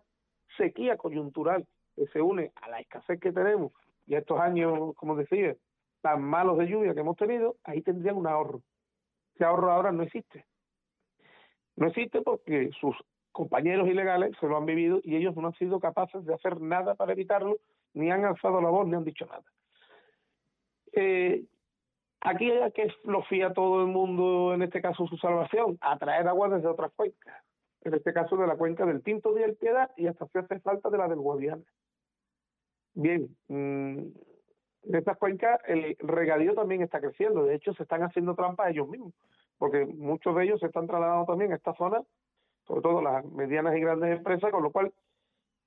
sequía 0.58 0.98
coyuntural 0.98 1.66
que 1.96 2.08
se 2.08 2.22
une 2.22 2.52
a 2.62 2.70
la 2.70 2.80
escasez 2.80 3.20
que 3.20 3.32
tenemos 3.32 3.72
y 4.06 4.16
a 4.16 4.20
estos 4.20 4.40
años, 4.40 4.94
como 4.96 5.16
decía, 5.16 5.56
tan 6.02 6.24
malos 6.24 6.58
de 6.58 6.68
lluvia 6.68 6.94
que 6.94 7.02
hemos 7.02 7.18
tenido, 7.18 7.58
ahí 7.64 7.82
tendrían 7.82 8.18
un 8.18 8.28
ahorro. 8.28 8.62
Ese 9.36 9.44
ahorro 9.44 9.72
ahora 9.72 9.92
no 9.92 10.04
existe. 10.04 10.46
No 11.76 11.88
existe 11.88 12.22
porque 12.22 12.72
sus 12.80 12.96
compañeros 13.32 13.88
ilegales 13.88 14.36
se 14.40 14.48
lo 14.48 14.58
han 14.58 14.66
vivido 14.66 15.00
y 15.04 15.16
ellos 15.16 15.36
no 15.36 15.48
han 15.48 15.54
sido 15.54 15.80
capaces 15.80 16.26
de 16.26 16.34
hacer 16.34 16.60
nada 16.60 16.96
para 16.96 17.14
evitarlo, 17.14 17.58
ni 17.94 18.10
han 18.10 18.26
alzado 18.26 18.62
la 18.62 18.70
voz, 18.70 18.88
ni 18.88 18.96
han 18.96 19.04
dicho 19.04 19.26
nada. 19.26 19.44
Eh, 21.00 21.46
aquí 22.22 22.50
hay 22.50 22.72
que 22.72 22.92
lo 23.04 23.22
fía 23.24 23.54
todo 23.54 23.82
el 23.82 23.88
mundo, 23.88 24.56
en 24.56 24.64
este 24.64 24.82
caso 24.82 25.06
su 25.06 25.16
salvación, 25.18 25.78
a 25.80 25.96
traer 26.00 26.28
agua 26.28 26.50
desde 26.50 26.68
otras 26.68 26.92
cuencas. 26.96 27.36
En 27.82 27.94
este 27.94 28.14
caso 28.14 28.36
de 28.36 28.48
la 28.48 28.58
cuenca 28.58 28.84
del 28.84 29.04
Tinto 29.04 29.32
de 29.34 29.44
El 29.44 29.56
Piedad 29.56 29.92
y 29.96 30.08
hasta 30.08 30.26
si 30.26 30.40
hace 30.40 30.60
falta 30.60 30.90
de 30.90 30.98
la 30.98 31.08
del 31.08 31.20
Guadiana. 31.20 31.62
Bien, 32.96 33.30
mmm, 33.48 34.00
en 34.00 34.96
estas 34.96 35.18
cuencas 35.20 35.62
el 35.68 35.96
regadío 36.00 36.56
también 36.56 36.82
está 36.82 37.00
creciendo. 37.00 37.44
De 37.44 37.54
hecho, 37.54 37.76
se 37.76 37.84
están 37.84 38.02
haciendo 38.02 38.34
trampas 38.34 38.72
ellos 38.72 38.88
mismos, 38.90 39.14
porque 39.60 39.86
muchos 39.86 40.36
de 40.36 40.46
ellos 40.46 40.60
se 40.60 40.66
están 40.66 40.88
trasladando 40.88 41.26
también 41.26 41.52
a 41.52 41.58
esta 41.58 41.76
zona, 41.76 42.02
sobre 42.66 42.82
todo 42.82 43.04
las 43.04 43.24
medianas 43.24 43.78
y 43.78 43.82
grandes 43.82 44.18
empresas, 44.18 44.50
con 44.50 44.64
lo 44.64 44.72
cual, 44.72 44.92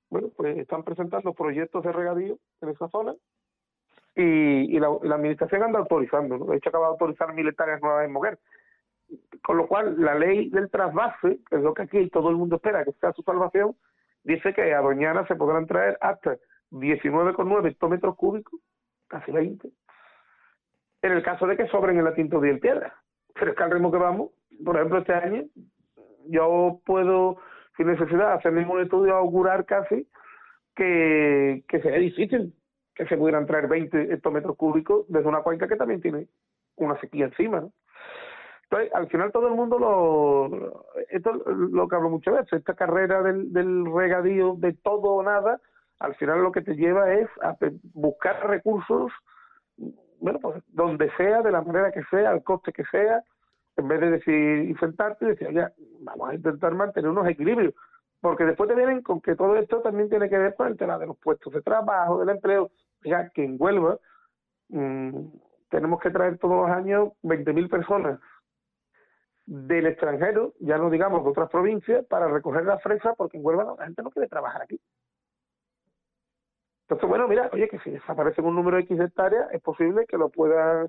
bueno, 0.09 0.27
pues 0.35 0.57
están 0.57 0.83
presentando 0.83 1.33
proyectos 1.33 1.83
de 1.85 1.93
regadío 1.93 2.37
en 2.59 2.69
esa 2.69 2.89
zona 2.89 3.15
y, 4.15 4.75
y 4.75 4.79
la, 4.79 4.89
la, 5.03 5.15
administración 5.15 5.63
anda 5.63 5.79
autorizando, 5.79 6.37
¿no? 6.37 6.45
De 6.45 6.57
hecho, 6.57 6.69
acaba 6.69 6.87
de 6.87 6.91
autorizar 6.91 7.33
mil 7.33 7.47
hectáreas 7.47 7.81
nuevas 7.81 8.05
en 8.05 8.11
Moguer. 8.11 8.39
Con 9.43 9.57
lo 9.57 9.67
cual, 9.67 9.95
la 9.97 10.15
ley 10.15 10.49
del 10.49 10.69
trasvase, 10.69 11.39
que 11.49 11.55
es 11.55 11.61
lo 11.61 11.73
que 11.73 11.83
aquí 11.83 12.09
todo 12.09 12.29
el 12.29 12.37
mundo 12.37 12.57
espera 12.57 12.85
que 12.85 12.93
sea 12.93 13.13
su 13.13 13.23
salvación, 13.23 13.75
dice 14.23 14.53
que 14.53 14.73
a 14.73 14.81
Doñana 14.81 15.25
se 15.27 15.35
podrán 15.35 15.65
traer 15.65 15.97
hasta 16.01 16.37
19,9 16.71 17.67
hectómetros 17.67 18.15
cúbicos 18.15 18.59
casi 19.07 19.31
20, 19.31 19.69
en 21.01 21.11
el 21.11 21.23
caso 21.23 21.45
de 21.47 21.57
que 21.57 21.67
sobren 21.67 21.97
en 21.97 22.05
la 22.05 22.13
tinta 22.13 22.39
de 22.39 22.55
piedra. 22.57 22.95
Pero 23.33 23.51
es 23.51 23.57
que 23.57 23.65
ritmo 23.65 23.91
que 23.91 23.97
vamos, 23.97 24.31
por 24.63 24.75
ejemplo, 24.75 24.99
este 24.99 25.13
año, 25.13 25.43
yo 26.27 26.79
puedo, 26.85 27.37
sin 27.75 27.87
necesidad, 27.87 28.33
hacer 28.33 28.53
ningún 28.53 28.81
estudio, 28.81 29.15
augurar 29.15 29.65
casi 29.65 30.07
que, 30.75 31.63
que 31.67 31.81
sería 31.81 31.99
difícil 31.99 32.53
que 32.95 33.05
se 33.07 33.17
pudieran 33.17 33.45
traer 33.45 33.67
20 33.67 34.13
hectómetros 34.13 34.55
cúbicos 34.57 35.05
desde 35.07 35.27
una 35.27 35.41
cuenca 35.41 35.67
que 35.67 35.75
también 35.75 36.01
tiene 36.01 36.27
una 36.75 36.99
sequía 36.99 37.25
encima. 37.25 37.67
Entonces, 38.63 38.93
al 38.93 39.07
final 39.09 39.31
todo 39.31 39.47
el 39.47 39.53
mundo 39.53 39.77
lo, 39.77 40.85
esto 41.09 41.33
lo 41.33 41.87
que 41.87 41.95
hablo 41.95 42.09
muchas 42.09 42.35
veces, 42.35 42.53
esta 42.53 42.73
carrera 42.73 43.21
del, 43.21 43.51
del 43.51 43.85
regadío 43.93 44.55
de 44.57 44.73
todo 44.73 45.15
o 45.15 45.23
nada, 45.23 45.59
al 45.99 46.15
final 46.15 46.41
lo 46.41 46.51
que 46.51 46.61
te 46.61 46.75
lleva 46.75 47.13
es 47.13 47.29
a 47.41 47.55
buscar 47.93 48.47
recursos, 48.47 49.11
bueno, 50.19 50.39
pues 50.39 50.63
donde 50.67 51.11
sea, 51.17 51.41
de 51.41 51.51
la 51.51 51.61
manera 51.61 51.91
que 51.91 52.03
sea, 52.05 52.31
al 52.31 52.43
coste 52.43 52.71
que 52.71 52.85
sea, 52.85 53.23
en 53.77 53.87
vez 53.87 53.99
de 53.99 54.11
decir 54.11 54.33
enfrentarte, 54.33 55.25
decir, 55.25 55.47
oye, 55.47 55.67
vamos 55.99 56.29
a 56.29 56.35
intentar 56.35 56.73
mantener 56.73 57.09
unos 57.11 57.27
equilibrios, 57.27 57.73
porque 58.21 58.45
después 58.45 58.69
te 58.69 58.75
vienen 58.75 59.01
con 59.01 59.19
que 59.19 59.35
todo 59.35 59.55
esto 59.55 59.81
también 59.81 60.09
tiene 60.09 60.29
que 60.29 60.37
ver 60.37 60.55
con 60.55 60.67
el 60.67 60.77
tema 60.77 60.97
de 60.97 61.07
los 61.07 61.17
puestos 61.17 61.51
de 61.51 61.61
trabajo, 61.61 62.19
del 62.19 62.29
empleo, 62.29 62.71
ya 63.03 63.29
que 63.29 63.43
en 63.43 63.57
Huelva 63.59 63.97
mmm, 64.69 65.25
tenemos 65.69 65.99
que 65.99 66.11
traer 66.11 66.37
todos 66.37 66.67
los 66.67 66.69
años 66.69 67.09
20.000 67.23 67.69
personas 67.69 68.19
del 69.45 69.87
extranjero, 69.87 70.53
ya 70.59 70.77
no 70.77 70.89
digamos 70.89 71.23
de 71.23 71.29
otras 71.31 71.49
provincias, 71.49 72.05
para 72.05 72.27
recoger 72.27 72.63
la 72.63 72.77
fresa, 72.77 73.15
porque 73.15 73.37
en 73.37 73.45
Huelva 73.45 73.75
la 73.77 73.85
gente 73.85 74.03
no 74.03 74.11
quiere 74.11 74.27
trabajar 74.27 74.61
aquí. 74.61 74.79
Entonces, 76.83 77.09
bueno, 77.09 77.27
mira, 77.27 77.49
oye, 77.53 77.67
que 77.69 77.79
si 77.79 77.89
desaparece 77.89 78.41
un 78.41 78.55
número 78.55 78.77
X 78.77 78.97
de 78.97 79.05
hectáreas, 79.05 79.51
es 79.51 79.61
posible 79.61 80.05
que 80.05 80.17
lo 80.17 80.29
pueda, 80.29 80.87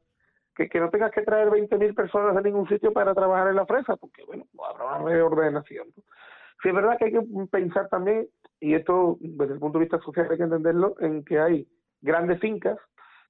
que, 0.55 0.69
no 0.81 0.91
tengas 0.91 1.13
que 1.13 1.23
traer 1.23 1.49
20.000 1.49 1.95
personas 1.95 2.35
de 2.35 2.43
ningún 2.43 2.69
sitio 2.69 2.93
para 2.93 3.15
trabajar 3.15 3.49
en 3.49 3.57
la 3.57 3.67
fresa, 3.67 3.97
porque, 3.97 4.25
bueno, 4.25 4.45
habrá 4.69 4.97
una 4.97 5.05
reordenación. 5.11 5.89
¿no? 5.97 6.03
Sí, 6.63 6.69
es 6.69 6.75
verdad 6.75 6.97
que 6.97 7.07
hay 7.07 7.13
que 7.13 7.23
pensar 7.51 7.89
también, 7.89 8.29
y 8.61 8.75
esto 8.75 9.17
desde 9.21 9.55
el 9.55 9.59
punto 9.61 9.79
de 9.79 9.85
vista 9.85 9.99
social 10.01 10.29
hay 10.31 10.37
que 10.37 10.45
entenderlo, 10.45 10.95
en 11.01 11.25
que 11.25 11.41
hay 11.41 11.69
grandes 12.01 12.41
fincas, 12.41 12.79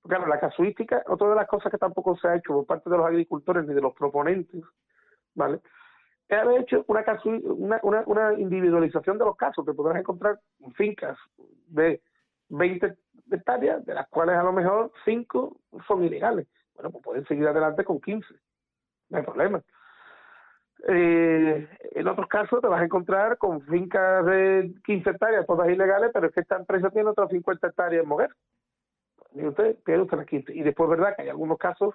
claro, 0.03 0.26
la 0.26 0.39
casuística, 0.39 1.03
otra 1.07 1.30
de 1.30 1.37
las 1.37 1.49
cosas 1.49 1.72
que 1.72 1.78
tampoco 1.78 2.16
se 2.16 2.28
ha 2.28 2.37
hecho 2.37 2.53
por 2.53 2.66
parte 2.66 2.91
de 2.91 2.97
los 2.99 3.07
agricultores 3.07 3.66
ni 3.66 3.74
de 3.74 3.80
los 3.80 3.95
proponentes, 3.95 4.62
¿vale? 5.35 5.61
Es 6.28 6.39
haber 6.39 6.62
hecho 6.62 6.85
una, 6.89 7.05
una, 7.45 7.80
una, 7.83 8.03
una 8.07 8.33
individualización 8.39 9.16
de 9.18 9.24
los 9.24 9.37
casos, 9.37 9.64
que 9.64 9.74
podrás 9.74 9.99
encontrar 9.99 10.39
fincas 10.74 11.18
de 11.68 12.03
20 12.51 12.95
hectáreas, 13.30 13.85
de 13.87 13.95
las 13.95 14.09
cuales 14.09 14.37
a 14.37 14.43
lo 14.43 14.53
mejor 14.53 14.93
5 15.07 15.57
son 15.87 16.05
ilegales. 16.05 16.47
Bueno, 16.74 16.91
pues 16.91 17.05
pueden 17.05 17.26
seguir 17.26 17.47
adelante 17.47 17.85
con 17.85 18.01
15, 18.01 18.26
no 19.09 19.18
hay 19.18 19.24
problema. 19.24 19.62
Eh, 20.89 21.68
en 21.93 22.09
otros 22.09 22.26
casos 22.28 22.61
te 22.61 22.66
vas 22.66 22.80
a 22.80 22.85
encontrar 22.85 23.39
con 23.39 23.62
fincas 23.62 24.24
de 24.26 24.74
15 24.85 25.11
hectáreas, 25.11 25.47
todas 25.47 25.70
ilegales, 25.70 26.11
pero 26.12 26.26
es 26.26 26.35
que 26.35 26.41
esta 26.41 26.57
empresa 26.57 26.91
tiene 26.91 27.11
otras 27.11 27.30
50 27.30 27.66
hectáreas 27.66 28.03
en 28.03 28.09
Moguer. 28.09 28.30
Y 29.35 29.47
usted 29.47 29.76
pierde 29.85 30.03
usted 30.03 30.18
las 30.18 30.26
15. 30.26 30.55
Y 30.55 30.62
después, 30.62 30.91
verdad 30.91 31.14
que 31.16 31.22
hay 31.22 31.28
algunos 31.28 31.59
casos 31.59 31.95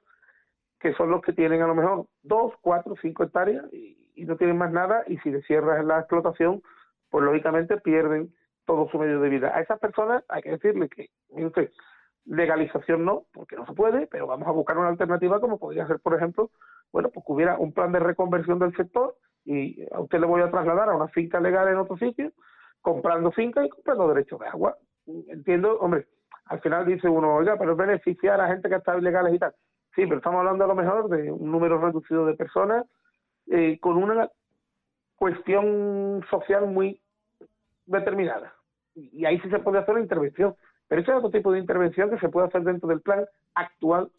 que 0.79 0.93
son 0.93 1.09
los 1.09 1.21
que 1.21 1.33
tienen 1.33 1.61
a 1.61 1.67
lo 1.67 1.75
mejor 1.75 2.05
2, 2.23 2.53
4, 2.61 2.95
5 3.01 3.23
hectáreas 3.23 3.65
y, 3.73 3.97
y 4.17 4.25
no 4.25 4.35
tienen 4.35 4.57
más 4.57 4.71
nada, 4.71 5.03
y 5.07 5.17
si 5.19 5.29
le 5.29 5.41
cierras 5.43 5.85
la 5.85 5.99
explotación, 5.99 6.61
pues 7.09 7.23
lógicamente 7.23 7.77
pierden 7.77 8.33
todo 8.65 8.89
su 8.89 8.97
medio 8.97 9.21
de 9.21 9.29
vida. 9.29 9.55
A 9.55 9.61
esas 9.61 9.79
personas 9.79 10.23
hay 10.27 10.41
que 10.41 10.51
decirle 10.51 10.89
que, 10.89 11.09
usted, 11.29 11.71
legalización 12.25 13.05
no, 13.05 13.25
porque 13.31 13.55
no 13.55 13.65
se 13.65 13.73
puede, 13.73 14.07
pero 14.07 14.27
vamos 14.27 14.47
a 14.47 14.51
buscar 14.51 14.77
una 14.77 14.89
alternativa 14.89 15.39
como 15.39 15.59
podría 15.59 15.88
ser, 15.88 15.99
por 15.99 16.15
ejemplo, 16.15 16.49
bueno, 16.91 17.09
pues 17.09 17.25
que 17.25 17.33
hubiera 17.33 17.57
un 17.57 17.73
plan 17.73 17.91
de 17.91 17.99
reconversión 17.99 18.59
del 18.59 18.75
sector 18.75 19.15
y 19.45 19.83
a 19.91 19.99
usted 19.99 20.19
le 20.19 20.27
voy 20.27 20.41
a 20.41 20.51
trasladar 20.51 20.89
a 20.89 20.95
una 20.95 21.07
finca 21.07 21.39
legal 21.39 21.67
en 21.67 21.77
otro 21.77 21.97
sitio, 21.97 22.31
comprando 22.81 23.31
finca 23.31 23.65
y 23.65 23.69
comprando 23.69 24.07
derechos 24.09 24.39
de 24.39 24.47
agua. 24.47 24.77
Entiendo, 25.05 25.79
hombre, 25.79 26.07
al 26.45 26.59
final 26.61 26.85
dice 26.85 27.07
uno, 27.07 27.35
oiga, 27.35 27.57
pero 27.57 27.75
beneficiar 27.75 28.41
a 28.41 28.47
gente 28.47 28.69
que 28.69 28.75
está 28.75 28.97
ilegales 28.97 29.33
y 29.33 29.39
tal. 29.39 29.53
Sí, 29.95 30.03
pero 30.03 30.17
estamos 30.17 30.39
hablando 30.39 30.65
a 30.65 30.67
lo 30.67 30.75
mejor 30.75 31.09
de 31.09 31.31
un 31.31 31.51
número 31.51 31.79
reducido 31.79 32.25
de 32.25 32.35
personas 32.35 32.85
eh, 33.47 33.79
con 33.79 33.97
una 33.97 34.29
cuestión 35.15 36.23
social 36.29 36.67
muy 36.67 37.01
determinada 37.85 38.53
y 38.97 39.25
ahí 39.25 39.39
sí 39.39 39.49
se 39.49 39.59
puede 39.59 39.79
hacer 39.79 39.93
una 39.93 40.03
intervención. 40.03 40.55
Pero 40.88 41.01
ese 41.01 41.11
es 41.11 41.17
otro 41.17 41.31
tipo 41.31 41.51
de 41.51 41.59
intervención 41.59 42.09
que 42.09 42.19
se 42.19 42.29
puede 42.29 42.47
hacer 42.47 42.63
dentro 42.63 42.88
del 42.88 43.01
plan 43.01 43.25
actual, 43.55 44.09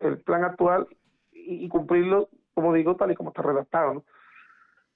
el 0.00 0.20
plan 0.20 0.44
actual, 0.44 0.86
y, 1.46 1.68
cumplirlo, 1.68 2.28
como 2.54 2.72
digo, 2.72 2.96
tal 2.96 3.10
y 3.10 3.14
como 3.14 3.30
está 3.30 3.42
redactado. 3.42 3.94
¿no? 3.94 4.04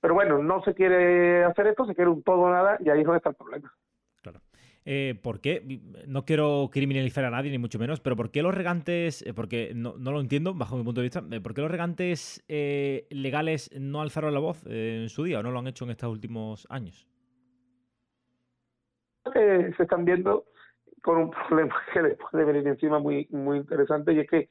Pero 0.00 0.14
bueno, 0.14 0.42
no 0.42 0.62
se 0.62 0.74
quiere 0.74 1.44
hacer 1.44 1.68
esto, 1.68 1.86
se 1.86 1.94
quiere 1.94 2.10
un 2.10 2.22
todo 2.22 2.40
o 2.42 2.50
nada, 2.50 2.78
y 2.80 2.88
ahí 2.88 3.00
es 3.00 3.04
donde 3.04 3.18
está 3.18 3.30
el 3.30 3.36
problema. 3.36 3.72
Claro. 4.22 4.40
Eh, 4.84 5.18
¿Por 5.22 5.40
qué? 5.40 5.80
No 6.06 6.24
quiero 6.24 6.70
criminalizar 6.72 7.24
a 7.24 7.30
nadie, 7.30 7.50
ni 7.50 7.58
mucho 7.58 7.78
menos, 7.78 8.00
pero 8.00 8.16
¿por 8.16 8.30
qué 8.30 8.42
los 8.42 8.54
regantes, 8.54 9.22
eh, 9.22 9.34
porque 9.34 9.72
no, 9.74 9.94
no, 9.98 10.12
lo 10.12 10.20
entiendo 10.20 10.54
bajo 10.54 10.76
mi 10.76 10.84
punto 10.84 11.00
de 11.00 11.06
vista, 11.06 11.22
eh, 11.30 11.40
¿por 11.40 11.52
qué 11.52 11.60
los 11.60 11.70
regantes 11.70 12.44
eh, 12.48 13.06
legales 13.10 13.70
no 13.78 14.00
alzaron 14.00 14.32
la 14.32 14.40
voz 14.40 14.64
eh, 14.66 15.00
en 15.02 15.08
su 15.08 15.24
día 15.24 15.40
o 15.40 15.42
no 15.42 15.50
lo 15.50 15.58
han 15.58 15.66
hecho 15.66 15.84
en 15.84 15.90
estos 15.90 16.10
últimos 16.10 16.66
años? 16.70 17.06
que 19.32 19.72
se 19.76 19.82
están 19.82 20.04
viendo 20.04 20.46
con 21.02 21.18
un 21.18 21.30
problema 21.48 21.76
que 21.92 22.02
les 22.02 22.16
puede 22.16 22.44
venir 22.44 22.66
encima 22.66 22.98
muy 22.98 23.26
muy 23.30 23.58
interesante 23.58 24.12
y 24.12 24.20
es 24.20 24.28
que 24.28 24.48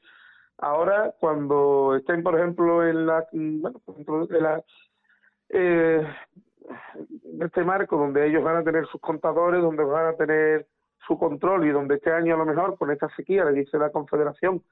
ahora 0.58 1.14
cuando 1.18 1.96
estén 1.96 2.22
por 2.22 2.38
ejemplo 2.38 2.86
en 2.86 3.06
la 3.06 3.26
bueno 3.32 3.80
en 3.86 4.42
la 4.42 4.62
eh, 5.50 6.06
este 7.40 7.64
marco 7.64 7.96
donde 7.96 8.26
ellos 8.26 8.42
van 8.42 8.56
a 8.56 8.64
tener 8.64 8.86
sus 8.86 9.00
contadores 9.00 9.62
donde 9.62 9.84
van 9.84 10.06
a 10.06 10.16
tener 10.16 10.66
su 11.06 11.18
control 11.18 11.66
y 11.66 11.70
donde 11.70 11.96
este 11.96 12.12
año 12.12 12.34
a 12.34 12.38
lo 12.38 12.44
mejor 12.44 12.76
con 12.76 12.90
esta 12.90 13.08
sequía 13.16 13.44
le 13.44 13.52
dice 13.52 13.78
la 13.78 13.90
confederación 13.90 14.62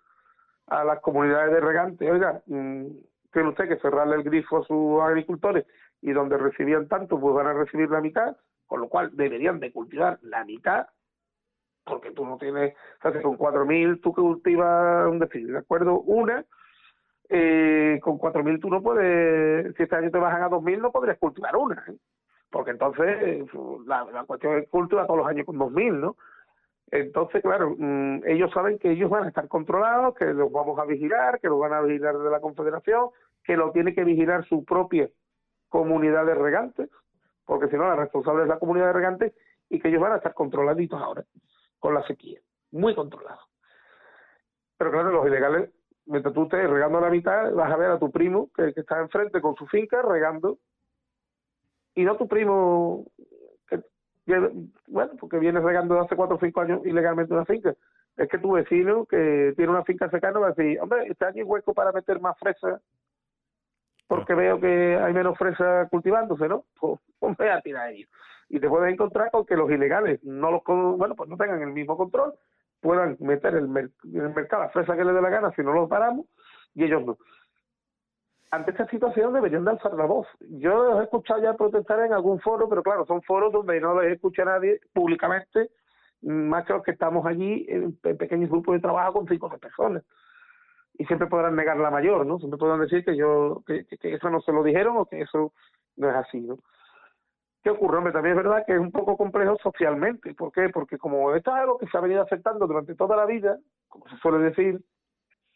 a 0.66 0.84
las 0.84 1.00
comunidades 1.00 1.52
de 1.52 1.60
regantes 1.60 2.10
oiga 2.10 2.42
mmm, 2.46 2.86
tiene 3.32 3.48
usted 3.48 3.68
que 3.68 3.78
cerrarle 3.78 4.16
el 4.16 4.24
grifo 4.24 4.58
a 4.58 4.64
sus 4.64 5.00
agricultores 5.00 5.66
y 6.02 6.12
donde 6.12 6.36
recibían 6.36 6.88
tanto 6.88 7.18
pues 7.20 7.34
van 7.34 7.46
a 7.46 7.52
recibir 7.54 7.90
la 7.90 8.00
mitad 8.00 8.36
con 8.66 8.80
lo 8.80 8.88
cual 8.88 9.10
deberían 9.14 9.60
de 9.60 9.72
cultivar 9.72 10.18
la 10.22 10.44
mitad, 10.44 10.86
porque 11.86 12.10
tú 12.10 12.26
no 12.26 12.36
tienes, 12.36 12.74
o 13.02 13.10
sea, 13.10 13.22
con 13.22 13.38
4.000 13.38 14.00
tú 14.00 14.12
cultivas, 14.12 15.08
un 15.08 15.20
decir, 15.20 15.46
¿de 15.46 15.58
acuerdo? 15.58 16.00
Una, 16.00 16.44
eh, 17.28 18.00
con 18.02 18.18
4.000 18.18 18.60
tú 18.60 18.68
no 18.68 18.82
puedes, 18.82 19.74
si 19.76 19.82
este 19.84 19.96
año 19.96 20.10
te 20.10 20.18
bajan 20.18 20.42
a 20.42 20.50
2.000 20.50 20.80
no 20.80 20.90
podrías 20.90 21.18
cultivar 21.18 21.56
una, 21.56 21.84
¿eh? 21.88 21.96
porque 22.50 22.72
entonces 22.72 23.46
la, 23.86 24.04
la 24.12 24.24
cuestión 24.24 24.58
es 24.58 24.68
cultivar 24.68 25.06
todos 25.06 25.20
los 25.20 25.28
años 25.28 25.46
con 25.46 25.58
2.000, 25.58 26.00
¿no? 26.00 26.16
Entonces, 26.90 27.42
claro, 27.42 27.74
mm, 27.76 28.22
ellos 28.26 28.50
saben 28.52 28.78
que 28.78 28.92
ellos 28.92 29.10
van 29.10 29.24
a 29.24 29.28
estar 29.28 29.48
controlados, 29.48 30.14
que 30.14 30.26
los 30.26 30.50
vamos 30.52 30.78
a 30.78 30.84
vigilar, 30.84 31.40
que 31.40 31.48
los 31.48 31.58
van 31.58 31.72
a 31.72 31.80
vigilar 31.80 32.16
de 32.16 32.30
la 32.30 32.40
Confederación, 32.40 33.10
que 33.44 33.56
lo 33.56 33.72
tiene 33.72 33.94
que 33.94 34.04
vigilar 34.04 34.44
su 34.46 34.64
propia 34.64 35.08
comunidad 35.68 36.26
de 36.26 36.34
regantes, 36.34 36.88
porque 37.44 37.68
si 37.68 37.76
no, 37.76 37.88
la 37.88 37.96
responsable 37.96 38.42
es 38.42 38.48
la 38.48 38.58
comunidad 38.58 38.86
de 38.86 38.92
regantes, 38.92 39.32
y 39.68 39.80
que 39.80 39.88
ellos 39.88 40.00
van 40.00 40.12
a 40.12 40.16
estar 40.16 40.34
controladitos 40.34 41.00
ahora, 41.00 41.24
con 41.78 41.94
la 41.94 42.06
sequía, 42.06 42.40
muy 42.72 42.94
controlados. 42.94 43.44
Pero 44.76 44.90
claro, 44.90 45.10
los 45.10 45.26
ilegales, 45.26 45.70
mientras 46.06 46.34
tú 46.34 46.44
estés 46.44 46.68
regando 46.68 46.98
a 46.98 47.02
la 47.02 47.10
mitad, 47.10 47.52
vas 47.52 47.72
a 47.72 47.76
ver 47.76 47.90
a 47.90 47.98
tu 47.98 48.10
primo 48.10 48.50
que, 48.54 48.72
que 48.72 48.80
está 48.80 49.00
enfrente 49.00 49.40
con 49.40 49.54
su 49.56 49.66
finca 49.66 50.02
regando, 50.02 50.58
y 51.94 52.04
no 52.04 52.16
tu 52.16 52.28
primo 52.28 53.06
bueno, 54.88 55.12
porque 55.20 55.38
vienes 55.38 55.62
regando 55.62 56.00
hace 56.00 56.16
cuatro 56.16 56.36
o 56.36 56.40
cinco 56.40 56.60
años 56.60 56.84
ilegalmente 56.84 57.32
una 57.32 57.44
finca. 57.44 57.74
Es 58.16 58.28
que 58.28 58.38
tu 58.38 58.52
vecino 58.52 59.04
que 59.06 59.52
tiene 59.56 59.70
una 59.70 59.84
finca 59.84 60.10
cercana 60.10 60.40
va 60.40 60.48
a 60.48 60.52
decir, 60.52 60.80
hombre, 60.80 61.06
está 61.06 61.28
aquí 61.28 61.42
hueco 61.42 61.74
para 61.74 61.92
meter 61.92 62.20
más 62.20 62.36
fresa 62.38 62.80
porque 64.08 64.34
veo 64.34 64.60
que 64.60 64.96
hay 64.96 65.12
menos 65.12 65.36
fresa 65.36 65.88
cultivándose, 65.90 66.48
¿no? 66.48 66.64
Pues, 66.80 67.00
pues 67.18 67.36
voy 67.36 67.48
a 67.48 67.60
tirar 67.60 67.90
ellos. 67.90 68.10
Y 68.48 68.60
te 68.60 68.68
puedes 68.68 68.92
encontrar 68.92 69.30
con 69.30 69.44
que 69.44 69.56
los 69.56 69.70
ilegales 69.70 70.22
no 70.22 70.50
los 70.50 70.62
bueno, 70.64 71.14
pues 71.16 71.28
no 71.28 71.36
tengan 71.36 71.62
el 71.62 71.72
mismo 71.72 71.96
control, 71.96 72.34
puedan 72.80 73.16
meter 73.20 73.54
el, 73.54 73.64
en 73.64 74.20
el 74.20 74.34
mercado 74.34 74.62
la 74.62 74.68
fresa 74.70 74.96
que 74.96 75.04
les 75.04 75.14
dé 75.14 75.20
la 75.20 75.30
gana 75.30 75.52
si 75.52 75.62
no 75.62 75.72
los 75.72 75.88
paramos 75.88 76.26
y 76.74 76.84
ellos 76.84 77.04
no 77.04 77.16
ante 78.50 78.70
esta 78.70 78.86
situación 78.88 79.32
deberían 79.32 79.64
de 79.64 79.72
alzar 79.72 79.92
la 79.94 80.06
voz. 80.06 80.26
Yo 80.40 80.84
los 80.84 81.00
he 81.00 81.04
escuchado 81.04 81.42
ya 81.42 81.54
protestar 81.54 82.00
en 82.00 82.12
algún 82.12 82.40
foro, 82.40 82.68
pero 82.68 82.82
claro, 82.82 83.04
son 83.06 83.22
foros 83.22 83.52
donde 83.52 83.80
no 83.80 84.00
les 84.00 84.14
escucha 84.14 84.44
nadie 84.44 84.80
públicamente, 84.92 85.70
más 86.22 86.64
que 86.64 86.72
los 86.72 86.82
que 86.82 86.92
estamos 86.92 87.26
allí 87.26 87.66
en, 87.68 87.96
pequeños 87.96 88.50
grupos 88.50 88.74
de 88.74 88.80
trabajo 88.80 89.14
con 89.14 89.28
cinco 89.28 89.50
personas. 89.58 90.04
Y 90.94 91.04
siempre 91.04 91.28
podrán 91.28 91.56
negar 91.56 91.76
la 91.76 91.90
mayor, 91.90 92.24
¿no? 92.24 92.38
Siempre 92.38 92.58
podrán 92.58 92.80
decir 92.80 93.04
que 93.04 93.16
yo, 93.16 93.62
que, 93.66 93.86
eso 94.00 94.30
no 94.30 94.40
se 94.40 94.52
lo 94.52 94.62
dijeron 94.62 94.96
o 94.96 95.06
que 95.06 95.20
eso 95.20 95.52
no 95.96 96.08
es 96.08 96.16
así, 96.16 96.40
¿no? 96.40 96.58
¿Qué 97.66 97.70
ocurre? 97.70 98.12
También 98.12 98.38
es 98.38 98.44
verdad 98.44 98.64
que 98.64 98.74
es 98.74 98.78
un 98.78 98.92
poco 98.92 99.16
complejo 99.16 99.56
socialmente. 99.60 100.32
¿Por 100.34 100.52
qué? 100.52 100.68
Porque 100.68 100.98
como 100.98 101.34
esto 101.34 101.50
es 101.50 101.62
algo 101.62 101.78
que 101.78 101.88
se 101.88 101.98
ha 101.98 102.00
venido 102.00 102.22
aceptando 102.22 102.64
durante 102.64 102.94
toda 102.94 103.16
la 103.16 103.26
vida, 103.26 103.58
como 103.88 104.08
se 104.08 104.16
suele 104.18 104.38
decir, 104.38 104.80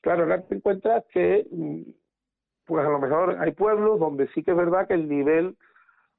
claro, 0.01 0.25
ahora 0.25 0.43
te 0.43 0.57
encuentras 0.57 1.05
que 1.13 1.47
mm, 1.53 1.83
pues 2.65 2.85
a 2.85 2.91
lo 2.91 2.99
mejor 2.99 3.37
hay 3.39 3.53
pueblos 3.53 4.01
donde 4.01 4.27
sí 4.35 4.43
que 4.43 4.51
es 4.51 4.57
verdad 4.57 4.89
que 4.89 4.95
el 4.95 5.09
nivel 5.09 5.57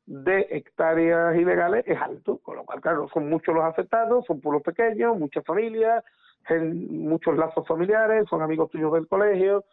de 0.05 0.47
hectáreas 0.51 1.35
ilegales 1.35 1.83
es 1.85 1.99
alto, 1.99 2.37
con 2.37 2.55
lo 2.55 2.63
cual, 2.63 2.79
claro, 2.79 3.09
son 3.13 3.27
muchos 3.27 3.53
los 3.53 3.65
afectados, 3.65 4.25
son 4.27 4.39
pueblos 4.39 4.63
pequeños, 4.63 5.19
muchas 5.19 5.43
familias, 5.43 6.05
muchos 6.63 7.35
lazos 7.35 7.67
familiares, 7.67 8.29
son 8.29 8.41
amigos 8.41 8.71
tuyos 8.71 8.93
del 8.93 9.09
colegio, 9.09 9.65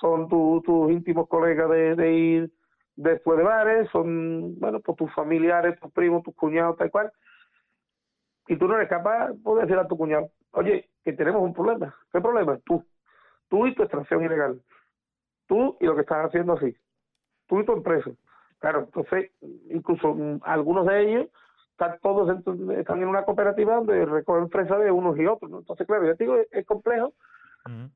son 0.00 0.26
tus 0.30 0.90
íntimos 0.90 1.28
colegas 1.28 1.68
de, 1.68 2.12
ir 2.12 2.50
después 2.96 3.38
de 3.38 3.44
bares, 3.44 3.88
son, 3.90 4.58
bueno, 4.58 4.80
pues 4.80 4.96
tus 4.96 5.12
familiares, 5.14 5.78
tus 5.80 5.92
primos, 5.92 6.22
tus 6.22 6.34
cuñados, 6.34 6.76
tal 6.76 6.90
cual. 6.90 7.12
Y 8.48 8.56
tú 8.56 8.66
no 8.68 8.76
eres 8.76 8.88
capaz 8.88 9.32
de 9.32 9.60
decir 9.60 9.76
a 9.76 9.86
tu 9.86 9.96
cuñado, 9.96 10.30
oye, 10.52 10.88
que 11.04 11.12
tenemos 11.12 11.42
un 11.42 11.54
problema. 11.54 11.94
¿Qué 12.12 12.20
problema? 12.20 12.58
Tú. 12.64 12.84
Tú 13.48 13.66
y 13.66 13.74
tu 13.74 13.82
extracción 13.82 14.24
ilegal 14.24 14.60
tú 15.46 15.76
y 15.80 15.86
lo 15.86 15.94
que 15.94 16.02
estás 16.02 16.26
haciendo 16.26 16.54
así, 16.54 16.76
tú 17.46 17.60
y 17.60 17.64
tu 17.64 17.72
empresa. 17.72 18.10
Claro, 18.58 18.80
entonces, 18.80 19.30
incluso 19.70 20.14
mm, 20.14 20.40
algunos 20.42 20.86
de 20.86 21.02
ellos 21.02 21.26
están 21.72 21.98
todos 22.00 22.34
están 22.78 23.02
en 23.02 23.08
una 23.08 23.24
cooperativa 23.24 23.74
donde 23.76 24.06
recogen 24.06 24.48
fresa 24.48 24.78
de 24.78 24.90
unos 24.90 25.18
y 25.18 25.26
otros. 25.26 25.50
Entonces, 25.52 25.86
claro, 25.86 26.06
ya 26.06 26.14
te 26.14 26.24
digo, 26.24 26.36
es, 26.50 26.66
complejo, 26.66 27.12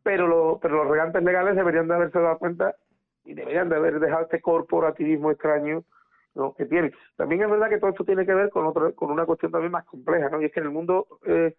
pero, 0.03 0.27
lo, 0.27 0.59
pero 0.61 0.77
los 0.77 0.89
regantes 0.89 1.23
legales 1.23 1.57
deberían 1.57 1.89
de 1.89 1.95
haberse 1.95 2.21
dado 2.21 2.39
cuenta 2.39 2.75
y 3.25 3.35
deberían 3.35 3.69
de 3.69 3.77
haber 3.77 4.01
dejado 4.01 4.23
este 4.23 4.41
corporativismo 4.41 5.31
extraño 5.31 5.85
¿no? 6.35 6.55
que 6.55 6.67
tienen. 6.67 6.93
También 7.17 7.43
es 7.43 7.51
verdad 7.51 7.69
que 7.69 7.79
todo 7.79 7.91
esto 7.91 8.05
tiene 8.05 8.27
que 8.27 8.35
ver 8.35 8.51
con 8.51 8.67
otro, 8.67 8.95
con 8.95 9.11
una 9.11 9.27
cuestión 9.27 9.53
también 9.53 9.73
más 9.73 9.85
compleja, 9.85 10.29
¿no? 10.29 10.41
Y 10.41 10.47
es 10.47 10.53
que 10.53 10.61
en 10.61 10.67
el 10.67 10.73
mundo 10.73 11.07
eh, 11.27 11.55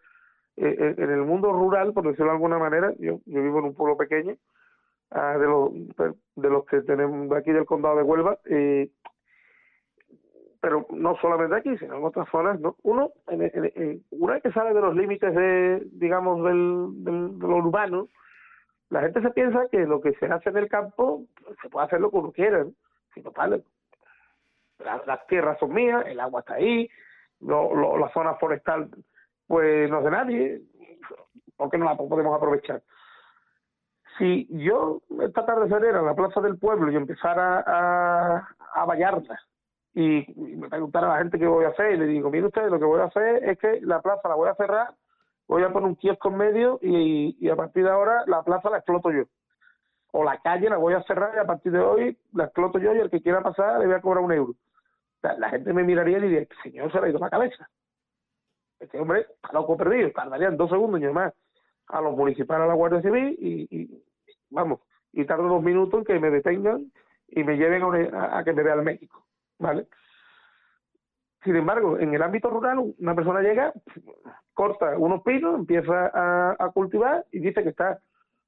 eh, 0.57 0.75
eh 0.79 0.95
en 0.97 1.09
el 1.09 1.21
mundo 1.21 1.51
rural, 1.51 1.93
por 1.93 2.03
decirlo 2.03 2.27
de 2.27 2.31
alguna 2.31 2.57
manera, 2.57 2.93
yo, 2.99 3.19
yo 3.25 3.43
vivo 3.43 3.59
en 3.59 3.65
un 3.65 3.75
pueblo 3.75 3.97
pequeño, 3.97 4.35
Ah, 5.13 5.37
de, 5.37 5.45
los, 5.45 5.71
de 6.37 6.49
los 6.49 6.65
que 6.65 6.81
tenemos 6.83 7.29
aquí 7.33 7.51
del 7.51 7.65
condado 7.65 7.97
de 7.97 8.03
Huelva, 8.03 8.39
pero 10.61 10.85
no 10.91 11.17
solamente 11.17 11.55
aquí, 11.55 11.77
sino 11.79 11.97
en 11.97 12.05
otras 12.05 12.29
zonas. 12.29 12.61
¿no? 12.61 12.77
Uno, 12.83 13.11
en, 13.27 14.05
una 14.11 14.33
vez 14.35 14.43
que 14.43 14.53
sale 14.53 14.73
de 14.73 14.79
los 14.79 14.95
límites 14.95 15.35
de, 15.35 15.85
digamos, 15.91 16.41
del, 16.45 17.03
del, 17.03 17.39
de 17.39 17.47
lo 17.47 17.57
urbano, 17.57 18.07
la 18.91 19.01
gente 19.01 19.21
se 19.21 19.31
piensa 19.31 19.67
que 19.71 19.79
lo 19.79 19.99
que 20.01 20.13
se 20.13 20.27
hace 20.27 20.49
en 20.49 20.57
el 20.57 20.69
campo 20.69 21.23
se 21.61 21.69
puede 21.69 21.87
hacer 21.87 21.99
lo 21.99 22.11
que 22.11 22.17
uno 22.17 22.31
quiera. 22.31 22.65
Si 23.15 23.21
total, 23.21 23.63
las 24.79 25.27
tierras 25.27 25.57
son 25.59 25.73
mías, 25.73 26.05
el 26.05 26.19
agua 26.19 26.41
está 26.41 26.55
ahí, 26.55 26.89
lo, 27.39 27.97
la 27.97 28.09
zona 28.13 28.35
forestal 28.35 28.89
pues 29.47 29.89
no 29.89 29.97
es 29.97 30.03
de 30.05 30.11
nadie, 30.11 30.61
¿por 31.57 31.69
qué 31.69 31.77
no 31.77 31.85
la 31.85 31.97
podemos 31.97 32.35
aprovechar? 32.35 32.81
si 34.17 34.47
yo 34.49 35.01
esta 35.21 35.45
tarde 35.45 35.69
saliera 35.69 35.99
a 35.99 36.03
la 36.03 36.13
plaza 36.13 36.41
del 36.41 36.57
pueblo 36.57 36.91
y 36.91 36.95
empezara 36.95 37.63
a, 37.65 38.47
a 38.75 38.85
vallarla 38.85 39.39
y, 39.93 40.25
me 40.35 40.69
preguntara 40.69 41.07
a 41.07 41.13
la 41.13 41.17
gente 41.19 41.39
qué 41.39 41.47
voy 41.47 41.65
a 41.65 41.69
hacer 41.69 41.93
y 41.93 41.97
le 41.97 42.05
digo, 42.05 42.29
mire 42.29 42.45
usted, 42.45 42.69
lo 42.69 42.79
que 42.79 42.85
voy 42.85 43.01
a 43.01 43.05
hacer 43.05 43.43
es 43.43 43.57
que 43.57 43.81
la 43.81 44.01
plaza 44.01 44.29
la 44.29 44.35
voy 44.35 44.49
a 44.49 44.55
cerrar, 44.55 44.93
voy 45.55 45.63
a 45.63 45.73
poner 45.73 45.89
un 45.89 45.95
kiosco 45.95 46.29
en 46.29 46.37
medio 46.37 46.79
y, 46.81 47.35
y 47.39 47.49
a 47.49 47.57
partir 47.57 47.83
de 47.83 47.89
ahora 47.89 48.23
la 48.25 48.41
plaza 48.41 48.69
la 48.69 48.77
exploto 48.77 49.11
yo. 49.11 49.23
O 50.13 50.23
la 50.23 50.37
calle 50.39 50.69
la 50.69 50.77
voy 50.77 50.93
a 50.93 51.03
cerrar 51.03 51.33
y 51.35 51.39
a 51.39 51.45
partir 51.45 51.73
de 51.73 51.79
hoy 51.79 52.17
la 52.33 52.45
exploto 52.45 52.79
yo 52.79 52.95
y 52.95 52.99
el 52.99 53.09
que 53.09 53.21
quiera 53.21 53.41
pasar 53.41 53.79
le 53.79 53.85
voy 53.85 53.95
a 53.95 54.01
cobrar 54.01 54.23
un 54.23 54.31
euro. 54.31 54.55
la 55.21 55.49
gente 55.49 55.73
me 55.73 55.83
miraría 55.83 56.19
y 56.19 56.21
diría, 56.21 56.47
señor, 56.63 56.89
se 56.91 57.01
le 57.01 57.07
ha 57.07 57.09
ido 57.09 57.19
la 57.19 57.29
cabeza. 57.29 57.69
Este 58.79 58.97
hombre 58.97 59.27
está 59.29 59.51
loco 59.51 59.75
perdido, 59.75 60.11
tardarían 60.11 60.55
dos 60.55 60.69
segundos 60.69 61.01
y 61.01 61.05
más 61.05 61.33
a 61.87 61.99
los 61.99 62.15
municipales, 62.15 62.63
a 62.63 62.67
la 62.67 62.73
Guardia 62.73 63.01
Civil 63.01 63.35
y, 63.37 64.03
vamos, 64.49 64.79
y 65.11 65.25
tardo 65.25 65.49
dos 65.49 65.61
minutos 65.61 65.99
en 65.99 66.05
que 66.05 66.19
me 66.19 66.29
detengan 66.29 66.91
y 67.27 67.43
me 67.43 67.57
lleven 67.57 67.83
a, 68.15 68.41
que 68.45 68.53
me 68.53 68.63
vea 68.63 68.73
al 68.73 68.83
médico, 68.83 69.25
¿vale? 69.59 69.87
Sin 71.43 71.55
embargo, 71.55 71.97
en 71.97 72.13
el 72.13 72.21
ámbito 72.21 72.49
rural, 72.49 72.93
una 72.99 73.15
persona 73.15 73.41
llega, 73.41 73.73
corta 74.53 74.97
unos 74.97 75.23
pinos, 75.23 75.55
empieza 75.55 76.11
a, 76.13 76.69
cultivar 76.71 77.25
y 77.31 77.39
dice 77.39 77.63
que 77.63 77.69
está 77.69 77.99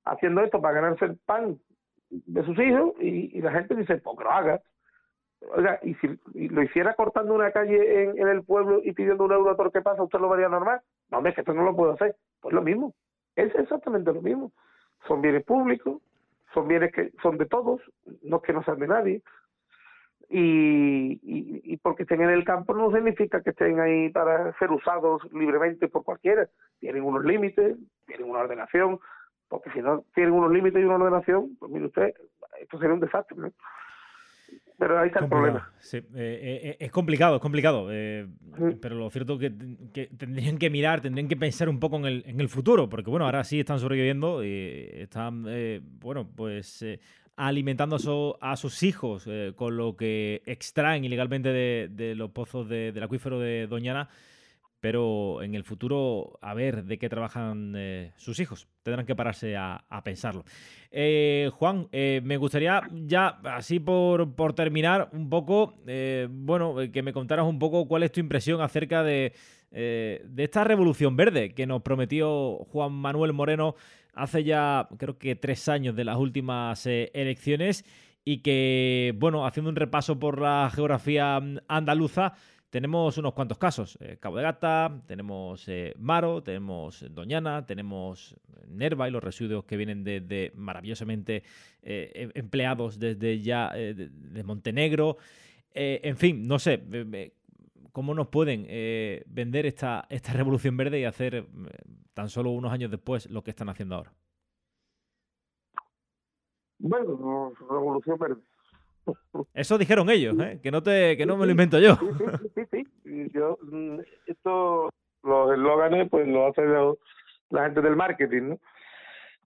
haciendo 0.06 0.42
esto 0.42 0.62
para 0.62 0.76
ganarse 0.76 1.06
el 1.06 1.18
pan 1.26 1.58
de 2.10 2.44
sus 2.44 2.58
hijos 2.60 2.94
y, 3.00 3.42
la 3.42 3.52
gente 3.52 3.76
dice, 3.76 3.98
pues 3.98 4.18
que 4.18 4.24
lo 4.24 4.32
haga. 4.32 4.62
Oiga, 5.56 5.80
y 5.82 5.96
si 5.96 6.08
lo 6.50 6.62
hiciera 6.62 6.94
cortando 6.94 7.34
una 7.34 7.52
calle 7.52 8.04
en, 8.04 8.28
el 8.28 8.44
pueblo 8.44 8.80
y 8.84 8.94
pidiendo 8.94 9.26
un 9.26 9.32
euro 9.32 9.52
a 9.52 9.58
todo 9.58 9.72
que 9.72 9.82
pasa, 9.82 10.04
¿usted 10.04 10.20
lo 10.20 10.30
vería 10.30 10.48
normal? 10.48 10.82
No, 11.10 11.18
hombre, 11.18 11.34
que 11.34 11.42
esto 11.42 11.54
no 11.54 11.64
lo 11.64 11.76
puedo 11.76 11.94
hacer. 11.94 12.16
Pues 12.42 12.54
lo 12.54 12.62
mismo. 12.62 12.94
Es 13.36 13.54
exactamente 13.56 14.14
lo 14.14 14.22
mismo. 14.22 14.52
Son 15.08 15.20
bienes 15.22 15.44
públicos, 15.44 16.02
son 16.54 16.68
bienes 16.68 16.94
que 16.94 17.12
son 17.22 17.38
de 17.38 17.46
todos, 17.48 17.82
no 18.22 18.38
es 18.38 18.44
que 18.44 18.54
no 18.54 18.64
sean 18.64 18.80
de 18.80 18.88
nadie. 18.88 19.22
Y, 20.30 21.20
y, 21.22 21.78
porque 21.78 22.04
estén 22.04 22.22
en 22.22 22.30
el 22.30 22.44
campo 22.44 22.74
no 22.74 22.92
significa 22.92 23.42
que 23.42 23.52
estén 23.52 23.80
ahí 23.80 24.10
para 24.10 24.58
ser 24.58 24.72
usados 24.72 25.22
libremente 25.32 25.88
por 25.88 26.04
cualquiera. 26.04 26.48
Tienen 26.80 27.04
unos 27.04 27.24
límites, 27.24 27.78
tienen 28.08 28.30
una 28.30 28.40
ordenación, 28.40 29.00
porque 29.48 29.70
si 29.72 29.82
no 29.82 30.06
tienen 30.16 30.34
unos 30.34 30.52
límites 30.52 30.82
y 30.82 30.86
una 30.86 30.96
ordenación, 30.96 31.56
pues 31.60 31.72
mire 31.72 31.86
usted, 31.86 32.14
esto 32.60 32.80
sería 32.80 32.96
un 32.96 33.00
desastre. 33.00 33.38
¿no? 33.38 33.52
pero 34.78 35.00
ahí 35.00 35.08
está 35.08 35.20
el 35.20 35.30
problema. 35.30 35.72
Sí. 35.80 35.98
Eh, 35.98 36.04
eh, 36.16 36.60
eh, 36.64 36.78
es 36.80 36.92
complicado, 36.92 37.36
es 37.36 37.42
complicado. 37.42 37.88
Pero 37.88 38.96
lo 38.96 39.10
cierto 39.10 39.40
es 39.40 39.52
que, 39.94 40.08
tendrían 40.18 40.58
que 40.58 40.70
mirar, 40.70 41.02
tendrían 41.02 41.28
que 41.28 41.38
pensar 41.38 41.70
un 41.70 41.80
poco 41.80 41.98
en 41.98 42.06
el, 42.06 42.24
en 42.26 42.42
el 42.42 42.50
futuro, 42.50 42.90
porque 42.90 43.10
bueno, 43.10 43.26
ahora 43.26 43.44
sí 43.44 43.60
están 43.60 43.80
sobreviviendo 43.80 44.44
y 44.44 44.90
están, 44.94 45.46
bueno, 46.00 46.28
pues 46.36 46.86
alimentando 47.36 47.98
a, 48.42 48.56
sus 48.56 48.84
hijos 48.84 49.28
con 49.56 49.78
lo 49.78 49.96
que 49.96 50.42
extraen 50.46 51.04
ilegalmente 51.04 51.50
de, 51.50 52.16
los 52.16 52.32
pozos 52.32 52.70
del 52.70 53.02
acuífero 53.02 53.40
de 53.40 53.68
Doñana 53.68 54.10
pero 54.84 55.42
en 55.42 55.56
el 55.56 55.64
futuro 55.64 56.38
a 56.42 56.54
ver 56.54 56.84
de 56.84 56.98
qué 56.98 57.08
trabajan 57.08 57.74
eh, 57.78 58.12
sus 58.18 58.42
hijos. 58.42 58.68
Tendrán 58.84 59.06
que 59.06 59.16
pararse 59.16 59.56
a, 59.56 59.82
pensarlo. 60.04 60.44
Eh, 60.92 61.50
Juan, 61.54 61.88
eh, 61.94 62.20
me 62.22 62.36
gustaría 62.36 62.82
ya, 62.92 63.40
así 63.46 63.80
por, 63.80 64.36
por 64.36 64.52
terminar, 64.52 65.08
un 65.14 65.30
poco, 65.30 65.76
bueno, 66.30 66.76
que 66.92 67.02
me 67.02 67.14
contaras 67.14 67.46
un 67.46 67.60
poco 67.60 67.88
cuál 67.88 68.04
es 68.04 68.12
tu 68.12 68.20
impresión 68.20 68.60
acerca 68.60 69.04
de, 69.04 69.32
de 69.72 70.44
esta 70.44 70.66
revolución 70.66 71.16
verde 71.16 71.54
que 71.54 71.66
nos 71.66 71.82
prometió 71.82 72.58
Juan 72.70 72.92
Manuel 72.92 73.32
Moreno 73.32 73.76
hace 74.14 74.44
ya, 74.44 74.88
creo 74.98 75.18
que 75.18 75.36
tres 75.36 75.68
años 75.70 75.96
de 75.96 76.04
las 76.04 76.18
últimas 76.18 76.86
elecciones 76.86 77.86
y 78.26 78.38
que, 78.38 79.14
bueno, 79.18 79.46
haciendo 79.46 79.70
un 79.70 79.76
repaso 79.76 80.20
por 80.20 80.40
la 80.40 80.72
geografía 80.74 81.40
mm, 81.40 81.60
andaluza, 81.68 82.34
tenemos 82.70 83.18
unos 83.18 83.34
cuantos 83.34 83.58
casos. 83.58 83.98
Eh, 84.02 84.18
Cabo 84.20 84.38
de 84.38 84.44
Gata, 84.44 85.02
tenemos 85.06 85.68
eh, 85.68 85.94
Maro, 86.00 86.42
tenemos 86.42 87.06
Doñana, 87.14 87.66
tenemos 87.66 88.36
Nerva 88.68 89.08
y 89.08 89.12
los 89.12 89.24
residuos 89.24 89.66
que 89.66 89.78
vienen 89.78 90.04
de, 90.04 90.52
maravillosamente 90.56 91.44
em, 91.84 92.32
empleados 92.34 92.98
desde 92.98 93.40
ya 93.42 93.72
de, 93.74 94.44
Montenegro. 94.44 95.18
en 95.76 96.18
fin, 96.18 96.48
no 96.48 96.58
sé. 96.58 96.82
¿Cómo 97.94 98.14
nos 98.14 98.28
pueden 98.28 98.68
vender 99.28 99.66
esta, 99.66 100.06
esta 100.10 100.34
revolución 100.34 100.76
verde 100.76 101.00
y 101.00 101.06
hacer 101.06 101.46
tan 102.14 102.28
solo 102.28 102.50
unos 102.50 102.74
años 102.74 102.92
después 102.92 103.30
lo 103.30 103.44
que 103.44 103.52
están 103.52 103.70
haciendo 103.70 103.96
ahora? 103.96 104.12
Bueno, 106.80 107.54
revolución 107.70 108.18
verde. 108.20 108.42
Eso 109.54 109.78
dijeron 109.78 110.10
ellos, 110.10 110.36
¿eh? 110.40 110.60
que 110.62 110.72
no 110.72 110.82
te, 110.84 111.16
que 111.18 111.26
no 111.26 111.38
me 111.38 111.46
lo 111.46 111.52
invento 111.52 111.80
yo. 111.80 111.96
Sí, 111.96 112.62
sí, 112.72 112.86
sí. 113.04 113.32
Yo, 113.34 113.58
mm, 113.62 114.00
esto, 114.28 114.90
los 115.24 115.52
eslóganes, 115.52 116.10
pues 116.10 116.28
lo 116.28 116.48
hace 116.48 116.62
la 117.50 117.64
gente 117.64 117.82
del 117.82 117.96
marketing, 117.96 118.42
¿no? 118.50 118.60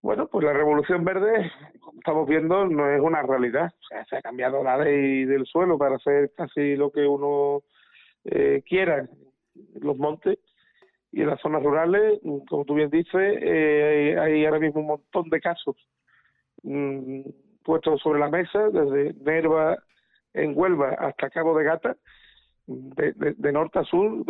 Bueno, 0.02 0.28
pues 0.28 0.46
la 0.46 0.54
revolución 0.54 1.04
verde, 1.04 1.52
como 1.80 2.00
estamos 2.00 2.28
viendo, 2.28 2.66
no 2.66 2.90
es 2.90 3.02
una 3.02 3.24
realidad. 3.24 3.74
O 3.82 3.88
sea, 3.88 4.06
se 4.06 4.18
ha 4.18 4.22
cambiado 4.22 4.64
la 4.64 4.78
ley 4.78 5.26
del 5.26 5.46
suelo 5.46 5.78
para 5.78 5.96
hacer 5.96 6.32
casi 6.36 6.76
lo 6.76 6.92
que 6.92 7.06
uno 7.06 7.64
eh, 8.28 8.64
quiera 8.66 9.00
en 9.00 9.10
los 9.82 9.98
montes 9.98 10.40
y 11.12 11.22
en 11.22 11.28
las 11.28 11.42
zonas 11.42 11.64
rurales, 11.64 12.20
como 12.48 12.66
tú 12.66 12.76
bien 12.76 12.90
dices, 12.90 13.38
eh, 13.42 14.16
hay 14.20 14.46
ahora 14.46 14.60
mismo 14.60 14.82
un 14.82 14.88
montón 14.88 15.30
de 15.30 15.40
casos 15.40 15.76
Mm, 16.64 17.22
puesto 17.64 17.98
sobre 17.98 18.20
la 18.20 18.30
mesa, 18.30 18.70
desde 18.70 19.14
Nerva 19.24 19.78
en 20.34 20.54
Huelva 20.56 20.90
hasta 21.00 21.30
Cabo 21.30 21.58
de 21.58 21.64
Gata, 21.64 21.96
de, 22.68 23.52
norte 23.52 23.80
a 23.80 23.84
sur 23.84 24.26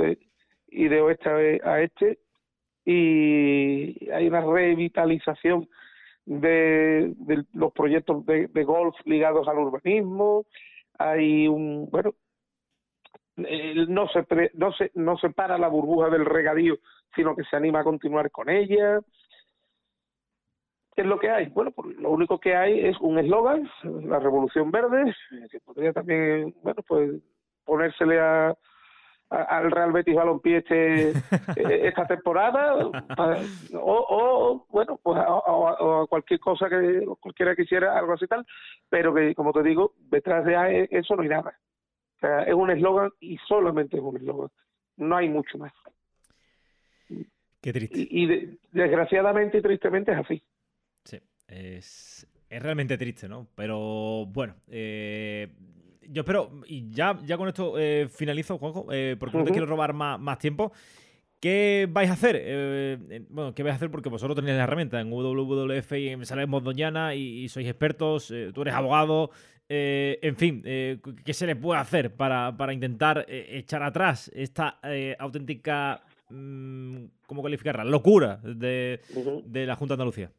y 0.68 0.88
de 0.88 1.02
oeste 1.02 1.62
a 1.64 1.82
este, 1.82 2.20
y 2.86 4.10
hay 4.12 4.28
una 4.28 4.41
revitalización 4.41 5.68
de, 6.26 7.14
los 7.54 7.74
proyectos 7.74 8.26
de, 8.26 8.64
golf 8.64 8.95
ligados 9.06 9.48
al 9.48 9.60
urbanismo, 9.60 10.45
hay 11.00 11.48
un, 11.48 11.89
bueno, 11.89 12.14
no 13.38 14.08
se, 14.10 14.26
no 14.54 14.72
se, 14.74 14.92
no 14.96 15.18
se 15.18 15.30
para 15.30 15.58
la 15.58 15.68
burbuja 15.68 16.10
del 16.10 16.26
regadío, 16.26 16.78
sino 17.16 17.36
que 17.36 17.44
se 17.44 17.56
anima 17.56 17.82
a 17.82 17.84
continuar 17.84 18.32
con 18.32 18.50
ella, 18.50 19.00
¿Qué 20.98 21.04
es 21.04 21.08
lo 21.08 21.20
que 21.20 21.30
hay? 21.30 21.46
Bueno, 21.50 21.70
pues 21.70 21.96
lo 21.98 22.10
único 22.10 22.40
que 22.40 22.56
hay 22.56 22.84
es 22.88 23.00
un 23.02 23.20
eslogan, 23.20 23.70
la 23.84 24.18
Revolución 24.18 24.72
Verde, 24.72 25.14
que 25.52 25.60
podría 25.60 25.94
también, 25.94 26.56
bueno, 26.64 26.82
pues 26.88 27.22
ponérsele 27.64 28.20
a, 28.20 28.58
al 29.30 29.70
Real 29.70 29.92
Betis 29.92 30.16
Balompié 30.16 30.58
este, 30.58 31.12
esta 31.88 32.08
temporada 32.08 32.78
o, 33.74 34.66
bueno 34.70 35.00
pues 35.04 35.20
a, 35.20 36.06
cualquier 36.10 36.40
cosa 36.40 36.68
que 36.70 37.06
cualquiera 37.20 37.56
quisiera 37.56 37.98
algo 37.98 38.14
así 38.14 38.26
tal 38.26 38.46
pero 38.90 39.14
que 39.14 39.36
como 39.36 39.52
te 39.52 39.64
digo 39.64 39.94
detrás 40.10 40.46
de 40.46 40.88
eso 40.92 41.16
no 41.16 41.24
hay 41.24 41.30
nada 41.30 41.54
o 42.18 42.20
sea 42.20 42.43
es 42.43 42.53
un 42.53 42.70
eslogan 42.70 43.11
y 43.20 43.38
solamente 43.47 43.97
es 43.97 44.03
un 44.03 44.18
eslogan 44.18 44.49
no 44.97 45.15
hay 45.15 45.30
mucho 45.30 45.57
más 45.57 45.74
qué 47.61 47.74
triste 47.74 48.07
y 48.09 48.57
desgraciadamente 48.72 49.59
y 49.59 49.61
tristemente 49.61 50.11
es 50.11 50.18
así 50.18 50.43
es, 51.47 52.28
realmente 52.49 52.97
triste, 52.97 53.28
¿no? 53.28 53.47
Pero 53.55 54.26
bueno, 54.28 54.55
eh, 54.68 55.49
yo 56.09 56.22
espero, 56.22 56.51
y 56.65 56.89
ya, 56.91 57.20
ya 57.26 57.38
con 57.38 57.47
esto 57.47 57.78
eh, 57.78 58.07
finalizo, 58.09 58.57
Juanjo, 58.57 58.88
eh, 58.91 59.15
porque 59.20 59.38
no 59.38 59.43
te 59.43 59.51
quiero 59.51 59.65
robar 59.65 59.93
más, 59.93 60.20
más, 60.20 60.39
tiempo. 60.39 60.72
¿Qué 61.39 61.88
vais 61.89 62.09
a 62.09 62.13
hacer? 62.13 62.97
bueno, 63.30 63.53
¿qué 63.53 63.61
vais 63.61 63.74
a 63.74 63.76
hacer? 63.76 63.91
Porque 63.91 64.09
vosotros 64.09 64.36
tenéis 64.36 64.57
la 64.57 64.63
herramienta 64.63 64.99
en 64.99 65.11
WWF 65.11 65.91
y 65.93 66.07
en 66.09 66.26
Salemos 66.26 66.63
Doñana 66.63 67.13
y, 67.13 67.47
sois 67.47 67.68
expertos, 67.68 68.34
tú 68.55 68.61
eres 68.63 68.74
abogado, 68.74 69.30
en 69.70 70.36
fin, 70.36 70.61
¿qué 70.63 71.34
se 71.34 71.45
le 71.45 71.55
puede 71.55 71.80
hacer 71.80 72.15
para, 72.15 72.55
para 72.55 72.74
intentar 72.74 73.26
echar 73.28 73.84
atrás 73.84 74.32
esta 74.34 74.80
auténtica, 75.20 76.01
mm, 76.30 77.05
¿cómo 77.26 77.43
calificarla? 77.43 77.84
Locura 77.84 78.38
de, 78.38 79.01
de 79.45 79.65
la 79.65 79.76
Junta 79.76 79.93
de 79.93 79.95
Andalucía. 79.95 80.32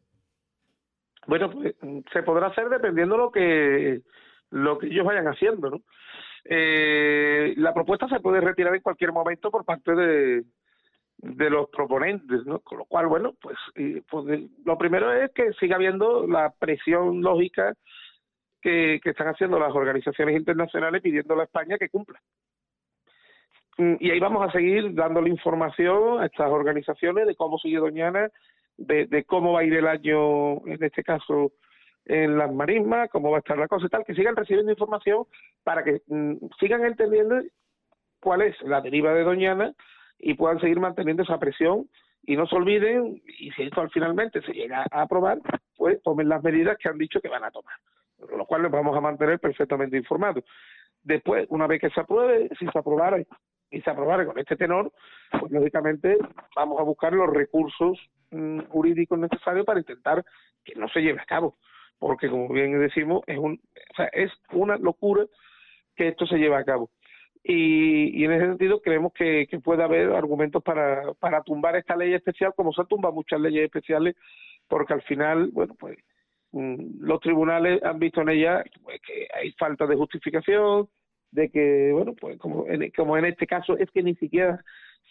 Bueno, 1.27 1.51
pues 1.51 1.75
se 2.13 2.23
podrá 2.23 2.47
hacer 2.47 2.71
dependiendo 2.71 3.19
lo 3.19 3.31
que 3.31 4.01
lo 4.51 4.79
que 4.79 4.87
ellos 4.87 5.05
vayan 5.05 5.27
haciendo, 5.27 5.71
¿no? 5.71 5.83
Eh, 6.45 7.55
la 7.57 7.75
propuesta 7.75 8.09
se 8.09 8.21
puede 8.21 8.41
retirar 8.41 8.75
en 8.75 8.81
cualquier 8.81 9.13
momento 9.13 9.51
por 9.51 9.65
parte 9.65 9.95
de, 9.95 10.45
de 11.19 11.51
los 11.51 11.69
proponentes, 11.69 12.47
¿no? 12.47 12.61
Con 12.61 12.79
lo 12.79 12.85
cual, 12.87 13.07
bueno, 13.09 13.35
pues, 13.41 13.59
pues 14.09 14.41
lo 14.65 14.79
primero 14.79 15.13
es 15.13 15.31
que 15.33 15.53
siga 15.55 15.77
habiendo 15.77 16.27
la 16.27 16.55
presión 16.59 17.21
lógica 17.21 17.75
que, 18.61 19.01
que 19.03 19.11
están 19.11 19.29
haciendo 19.29 19.59
las 19.59 19.75
organizaciones 19.75 20.37
internacionales 20.37 21.03
pidiendo 21.03 21.39
a 21.39 21.45
España 21.45 21.79
que 21.79 21.89
cumpla. 21.89 22.21
Mm, 23.79 23.95
y 24.01 24.11
ahí 24.11 24.21
vamos 24.21 24.47
a 24.47 24.53
seguir 24.53 24.93
dándole 24.95 25.31
información 25.31 26.21
a 26.21 26.27
estas 26.27 26.51
organizaciones 26.51 27.27
de 27.27 27.37
cómo 27.37 27.59
sigue 27.59 27.79
Doñana, 27.79 28.29
de, 28.77 29.25
cómo 29.25 29.53
va 29.53 29.61
a 29.61 29.65
ir 29.65 29.75
el 29.75 29.87
año, 29.87 30.67
en 30.67 30.83
este 30.83 31.03
caso, 31.03 31.53
en 32.05 32.39
las 32.39 32.53
marismas, 32.53 33.11
cómo 33.11 33.31
va 33.31 33.39
a 33.39 33.41
estar 33.41 33.59
la 33.59 33.69
cosa 33.69 33.87
y 33.87 33.89
tal, 33.89 34.05
que 34.05 34.15
sigan 34.15 34.37
recibiendo 34.37 34.73
información 34.73 35.25
para 35.63 35.85
que 35.85 36.03
mm, 36.07 36.37
sigan 36.59 36.85
entendiendo 36.85 37.41
cuál 38.21 38.43
es 38.43 38.61
la 38.63 38.81
deriva 38.81 39.13
de 39.15 39.25
Doñana 39.25 39.73
y 40.19 40.35
puedan 40.35 40.61
seguir 40.61 40.81
manteniendo 40.81 41.23
esa 41.23 41.39
presión 41.39 41.89
y 42.25 42.37
no 42.37 42.47
se 42.47 42.57
olviden, 42.57 43.23
y 43.39 43.51
si 43.53 43.63
esto 43.63 43.89
finalmente 43.91 44.43
se 44.43 44.53
llega 44.53 44.85
a 44.91 45.03
aprobar, 45.03 45.39
pues 45.77 46.03
tomen 46.03 46.29
las 46.29 46.43
medidas 46.43 46.77
que 46.79 46.89
han 46.89 46.99
dicho 46.99 47.21
que 47.21 47.29
van 47.29 47.45
a 47.45 47.51
tomar, 47.51 47.77
lo 48.37 48.45
cual 48.47 48.63
les 48.63 48.71
vamos 48.71 48.97
a 48.97 49.01
mantener 49.01 49.39
perfectamente 49.39 49.97
informados. 49.97 50.45
Después, 51.03 51.47
una 51.51 51.67
vez 51.67 51.81
que 51.81 51.91
se 51.91 52.01
apruebe, 52.01 52.49
si 52.59 52.67
se 52.67 52.79
aprobara 52.79 53.19
y 53.71 53.81
se 53.81 53.91
aprobara 53.91 54.27
con 54.27 54.39
este 54.39 54.57
tenor, 54.57 54.93
pues 55.39 55.53
lógicamente 55.53 56.17
vamos 56.57 56.81
a 56.81 56.85
buscar 56.85 57.13
los 57.13 57.31
recursos 57.31 57.99
mm, 58.31 58.61
jurídicos 58.69 59.19
necesarios 59.19 59.67
para 59.67 59.81
intentar 59.81 60.25
que 60.65 60.75
no 60.75 60.89
se 60.89 61.01
lleve 61.01 61.21
a 61.21 61.27
cabo, 61.27 61.57
porque 61.99 62.29
como 62.29 62.49
bien 62.49 62.79
decimos, 62.81 63.23
es 63.27 63.39
un, 63.39 63.61
o 63.93 63.95
sea, 63.97 64.07
es 64.07 64.31
una 64.53 64.77
locura 64.77 65.25
que 65.97 66.09
esto 66.09 66.27
se 66.27 66.39
lleve 66.39 66.57
a 66.57 66.65
cabo. 66.65 66.91
Y, 67.43 68.21
y 68.21 68.25
en 68.25 68.33
ese 68.33 68.47
sentido 68.47 68.81
creemos 68.81 69.13
que, 69.13 69.47
que 69.49 69.61
puede 69.61 69.83
haber 69.83 70.13
argumentos 70.13 70.63
para, 70.63 71.15
para 71.15 71.43
tumbar 71.43 71.77
esta 71.77 71.97
ley 71.97 72.13
especial, 72.13 72.53
como 72.55 72.73
se 72.73 72.81
han 72.83 72.89
tumbado 72.89 73.15
muchas 73.15 73.41
leyes 73.41 73.65
especiales, 73.65 74.17
porque 74.67 74.93
al 74.93 75.03
final, 75.03 75.51
bueno, 75.53 75.75
pues 75.79 75.97
los 76.53 77.21
tribunales 77.21 77.83
han 77.83 77.99
visto 77.99 78.23
en 78.23 78.31
ella 78.31 78.65
pues, 78.83 79.01
que 79.03 79.29
hay 79.35 79.53
falta 79.53 79.87
de 79.87 79.97
justificación, 79.97 80.89
de 81.31 81.51
que, 81.51 81.91
bueno, 81.93 82.15
pues 82.15 82.39
como 82.39 82.67
en, 82.67 82.91
como 82.93 83.17
en 83.17 83.27
este 83.27 83.47
caso 83.47 83.77
es 83.77 83.91
que 83.91 84.03
ni 84.03 84.15
siquiera 84.15 84.63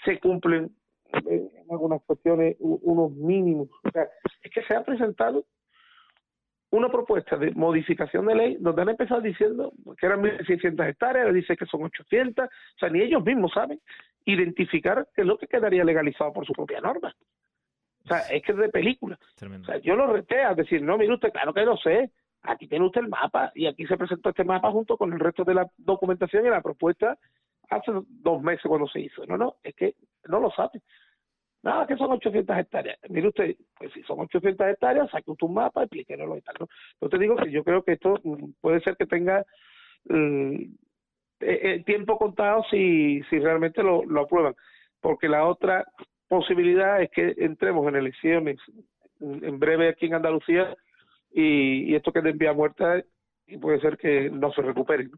se 0.04 0.20
cumplen 0.20 0.72
eh, 1.14 1.50
en 1.54 1.72
algunas 1.72 2.02
cuestiones 2.04 2.56
unos 2.60 3.12
mínimos. 3.12 3.70
O 3.84 3.92
sea, 3.92 4.08
es 4.42 4.52
que 4.52 4.64
se 4.64 4.76
ha 4.76 4.84
presentado 4.84 5.46
una 6.70 6.90
propuesta 6.90 7.38
de 7.38 7.52
modificación 7.52 8.26
de 8.26 8.36
ley 8.36 8.58
donde 8.60 8.82
han 8.82 8.90
empezado 8.90 9.22
diciendo 9.22 9.72
que 9.98 10.06
eran 10.06 10.22
1.600 10.22 10.90
hectáreas, 10.90 11.34
dice 11.34 11.56
que 11.56 11.66
son 11.66 11.84
800, 11.84 12.46
o 12.46 12.50
sea, 12.78 12.90
ni 12.90 13.02
ellos 13.02 13.24
mismos 13.24 13.54
saben 13.54 13.80
identificar 14.26 15.08
qué 15.16 15.22
es 15.22 15.28
lo 15.28 15.38
que 15.38 15.48
quedaría 15.48 15.86
legalizado 15.86 16.34
por 16.34 16.46
su 16.46 16.52
propia 16.52 16.82
norma. 16.82 17.16
O 18.08 18.16
sea, 18.16 18.20
es 18.30 18.42
que 18.42 18.54
es 18.54 18.58
de 18.58 18.70
película. 18.70 19.20
O 19.42 19.66
sea, 19.66 19.78
yo 19.80 19.96
lo 19.96 20.08
reté 20.08 20.42
a 20.44 20.54
decir, 20.54 20.82
no, 20.82 20.98
mire 20.98 21.14
usted, 21.14 21.32
claro 21.32 21.54
que 21.54 21.66
lo 21.66 21.76
sé, 21.78 22.12
aquí 22.44 22.68
tiene 22.68 22.86
usted 22.86 23.02
el 23.02 23.10
mapa 23.10 23.52
y 23.54 23.68
aquí 23.68 23.86
se 23.86 23.98
presentó 23.98 24.30
este 24.30 24.46
mapa 24.46 24.72
junto 24.72 24.98
con 24.98 25.12
el 25.12 25.20
resto 25.20 25.44
de 25.44 25.54
la 25.54 25.68
documentación 25.78 26.46
y 26.46 26.50
la 26.50 26.62
propuesta 26.62 27.18
hace 27.70 27.92
dos 28.08 28.42
meses 28.42 28.64
cuando 28.66 28.88
se 28.88 29.02
hizo. 29.02 29.26
No, 29.26 29.38
no, 29.38 29.56
es 29.62 29.76
que 29.76 29.96
no 30.28 30.40
lo 30.40 30.50
sabe. 30.52 30.82
Nada, 31.64 31.86
que 31.86 31.98
son 31.98 32.12
800 32.12 32.58
hectáreas. 32.58 32.98
Mire 33.10 33.28
usted, 33.28 33.56
pues 33.78 33.92
si 33.92 34.02
son 34.04 34.20
800 34.22 34.68
hectáreas, 34.68 35.10
saque 35.10 35.32
usted 35.32 35.48
un 35.48 35.56
mapa, 35.56 35.84
explíquenlo 35.84 36.38
y 36.38 36.42
tal. 36.42 36.56
¿no? 36.62 36.68
Yo 37.02 37.10
te 37.10 37.18
digo 37.18 37.36
que 37.36 37.52
yo 37.52 37.64
creo 37.64 37.84
que 37.84 37.94
esto 37.94 38.20
mm, 38.24 38.52
puede 38.62 38.80
ser 38.82 38.96
que 38.96 39.06
tenga 39.06 39.44
mm, 40.06 40.56
e, 41.42 41.74
el 41.74 41.84
tiempo 41.84 42.18
contado 42.18 42.64
si, 42.70 43.22
si 43.24 43.40
realmente 43.40 43.84
lo, 43.84 44.06
lo 44.06 44.22
aprueban. 44.22 44.56
Porque 45.02 45.28
la 45.28 45.46
otra 45.46 45.86
posibilidad 46.28 47.02
es 47.02 47.10
que 47.12 47.34
entremos 47.38 47.88
en 47.88 47.96
elecciones 47.96 48.58
en 49.20 49.60
breve 49.60 49.90
aquí 49.90 50.06
en 50.06 50.16
Andalucía 50.16 50.76
y, 51.34 51.96
esto 51.96 52.12
que 52.12 52.20
envía 52.20 52.54
muerta 52.54 53.04
y 53.48 53.58
puede 53.58 53.80
ser 53.80 53.98
que 53.98 54.30
no 54.30 54.52
se 54.52 54.62
recupere. 54.62 55.10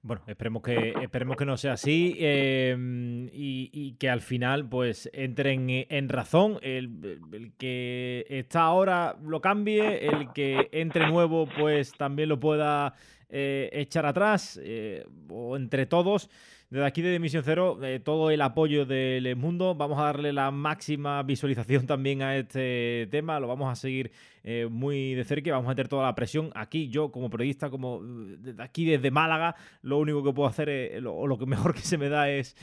Bueno, 0.00 0.22
esperemos 0.26 0.62
que, 0.62 0.94
esperemos 1.02 1.36
que 1.36 1.44
no 1.44 1.56
sea 1.56 1.72
así 1.72 2.16
em, 2.18 3.28
y, 3.32 3.96
que 3.98 4.08
al 4.08 4.20
final 4.20 4.68
pues 4.68 5.10
entren 5.12 5.66
en 5.68 6.08
razón. 6.08 6.58
El, 6.62 7.20
el, 7.32 7.52
que 7.58 8.24
está 8.28 8.62
ahora 8.62 9.16
lo 9.22 9.40
cambie, 9.40 10.06
el 10.06 10.32
que 10.32 10.68
entre 10.72 11.10
nuevo 11.10 11.48
pues 11.58 11.92
también 11.92 12.28
lo 12.28 12.38
pueda 12.38 12.94
eh, 13.30 13.68
echar 13.72 14.06
atrás 14.06 14.58
eh, 14.62 15.04
o 15.28 15.54
entre 15.56 15.84
todos 15.84 16.30
desde 16.70 16.84
aquí 16.84 17.00
de 17.00 17.12
Dimisión 17.12 17.42
Cero, 17.44 17.78
eh, 17.82 17.98
todo 17.98 18.30
el 18.30 18.42
apoyo 18.42 18.84
del 18.84 19.34
mundo. 19.36 19.74
Vamos 19.74 19.98
a 19.98 20.04
darle 20.04 20.32
la 20.34 20.50
máxima 20.50 21.22
visualización 21.22 21.86
también 21.86 22.20
a 22.22 22.36
este 22.36 23.08
tema. 23.10 23.40
Lo 23.40 23.48
vamos 23.48 23.72
a 23.72 23.74
seguir 23.74 24.12
eh, 24.44 24.66
muy 24.70 25.14
de 25.14 25.24
cerca 25.24 25.48
y 25.48 25.52
vamos 25.52 25.66
a 25.66 25.70
meter 25.70 25.88
toda 25.88 26.04
la 26.04 26.14
presión 26.14 26.50
aquí. 26.54 26.88
Yo, 26.88 27.10
como 27.10 27.30
periodista, 27.30 27.70
como 27.70 28.00
desde 28.02 28.62
aquí 28.62 28.84
desde 28.84 29.10
Málaga, 29.10 29.56
lo 29.82 29.98
único 29.98 30.22
que 30.22 30.32
puedo 30.32 30.48
hacer, 30.48 31.02
o 31.06 31.26
lo 31.26 31.38
que 31.38 31.46
mejor 31.46 31.74
que 31.74 31.80
se 31.80 31.98
me 31.98 32.08
da 32.08 32.30
es 32.30 32.56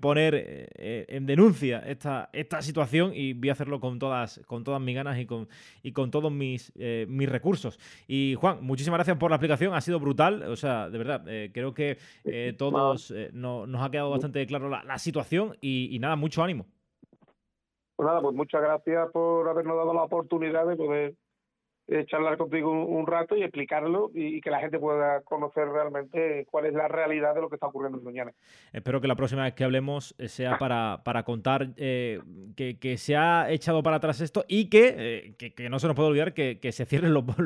poner 0.00 0.68
en 0.76 1.26
denuncia 1.26 1.80
esta, 1.80 2.30
esta 2.32 2.62
situación 2.62 3.12
y 3.14 3.32
voy 3.32 3.48
a 3.50 3.52
hacerlo 3.52 3.80
con 3.80 3.98
todas, 3.98 4.40
con 4.46 4.64
todas 4.64 4.80
mis 4.80 4.94
ganas 4.94 5.18
y 5.18 5.26
con, 5.26 5.48
y 5.82 5.92
con 5.92 6.10
todos 6.10 6.32
mis, 6.32 6.72
mis 7.08 7.28
recursos. 7.28 7.78
Y 8.06 8.34
Juan, 8.34 8.58
muchísimas 8.62 8.98
gracias 8.98 9.16
por 9.16 9.30
la 9.30 9.36
explicación. 9.36 9.74
Ha 9.74 9.80
sido 9.80 10.00
brutal. 10.00 10.42
O 10.44 10.56
sea, 10.56 10.88
de 10.88 10.98
verdad, 10.98 11.24
creo 11.52 11.74
que 11.74 11.98
todos 12.58 13.12
nos 13.32 13.82
ha 13.82 13.90
quedado 13.90 14.10
bastante 14.10 14.46
claro 14.46 14.68
la, 14.68 14.98
situación 14.98 15.56
y, 15.60 15.94
y, 15.94 15.98
nada, 15.98 16.16
mucho 16.16 16.42
ánimo. 16.42 16.66
Pues 17.98 18.06
nada, 18.06 18.20
pues 18.20 18.36
muchas 18.36 18.62
gracias 18.62 19.10
por 19.10 19.48
habernos 19.48 19.76
dado 19.76 19.92
la 19.92 20.04
oportunidad 20.04 20.64
de 20.68 20.76
poder 20.76 21.14
eh, 21.90 22.04
charlar 22.04 22.36
contigo 22.36 22.70
un, 22.70 23.06
rato 23.06 23.34
y 23.34 23.42
explicarlo 23.42 24.10
y, 24.12 24.42
que 24.42 24.50
la 24.50 24.60
gente 24.60 24.78
pueda 24.78 25.22
conocer 25.22 25.66
realmente 25.68 26.46
cuál 26.50 26.66
es 26.66 26.74
la 26.74 26.86
realidad 26.86 27.34
de 27.34 27.40
lo 27.40 27.48
que 27.48 27.54
está 27.54 27.66
ocurriendo 27.66 27.96
en 27.96 28.04
Doñana. 28.04 28.32
Espero 28.74 29.00
que 29.00 29.08
la 29.08 29.16
próxima 29.16 29.44
vez 29.44 29.54
que 29.54 29.64
hablemos 29.64 30.14
eh, 30.18 30.28
sea 30.28 30.58
para, 30.58 31.00
para 31.02 31.22
contar 31.22 31.70
eh, 31.78 32.20
que, 32.56 32.98
se 32.98 33.16
ha 33.16 33.50
echado 33.50 33.82
para 33.82 33.96
atrás 33.96 34.20
esto 34.20 34.44
y 34.48 34.68
que, 34.68 35.34
que, 35.38 35.70
no 35.70 35.78
se 35.78 35.86
nos 35.86 35.96
puede 35.96 36.10
olvidar 36.10 36.34
que, 36.34 36.58
se 36.72 36.84
cierren 36.84 37.14
los, 37.14 37.24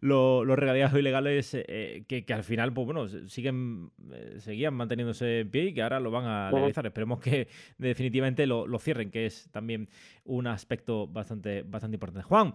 los, 0.00 0.46
los 0.46 0.58
regadíos 0.58 0.90
ilegales 0.94 1.52
que, 1.52 2.24
al 2.32 2.42
final, 2.42 2.72
pues 2.72 2.86
bueno, 2.86 3.06
siguen 3.28 3.90
seguían 4.38 4.72
manteniéndose 4.72 5.40
en 5.40 5.50
pie 5.50 5.64
y 5.64 5.74
que 5.74 5.82
ahora 5.82 6.00
lo 6.00 6.10
van 6.10 6.24
a 6.24 6.50
legalizar. 6.50 6.86
Esperemos 6.86 7.20
que 7.20 7.48
definitivamente 7.76 8.46
lo, 8.46 8.66
lo 8.66 8.78
cierren, 8.78 9.10
que 9.10 9.26
es 9.26 9.50
también 9.52 9.90
un 10.24 10.46
aspecto 10.46 11.06
bastante, 11.06 11.64
bastante 11.64 11.96
importante. 11.96 12.26
Juan 12.26 12.54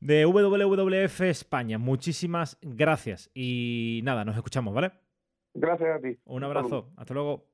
de 0.00 0.24
WWF 0.26 1.20
España. 1.22 1.78
Muchísimas 1.78 2.58
gracias. 2.62 3.30
Y 3.34 4.00
nada, 4.04 4.24
nos 4.24 4.36
escuchamos, 4.36 4.74
¿vale? 4.74 4.92
Gracias 5.54 5.98
a 5.98 6.00
ti. 6.00 6.18
Un 6.24 6.44
abrazo. 6.44 6.90
Hasta 6.96 7.14
luego. 7.14 7.44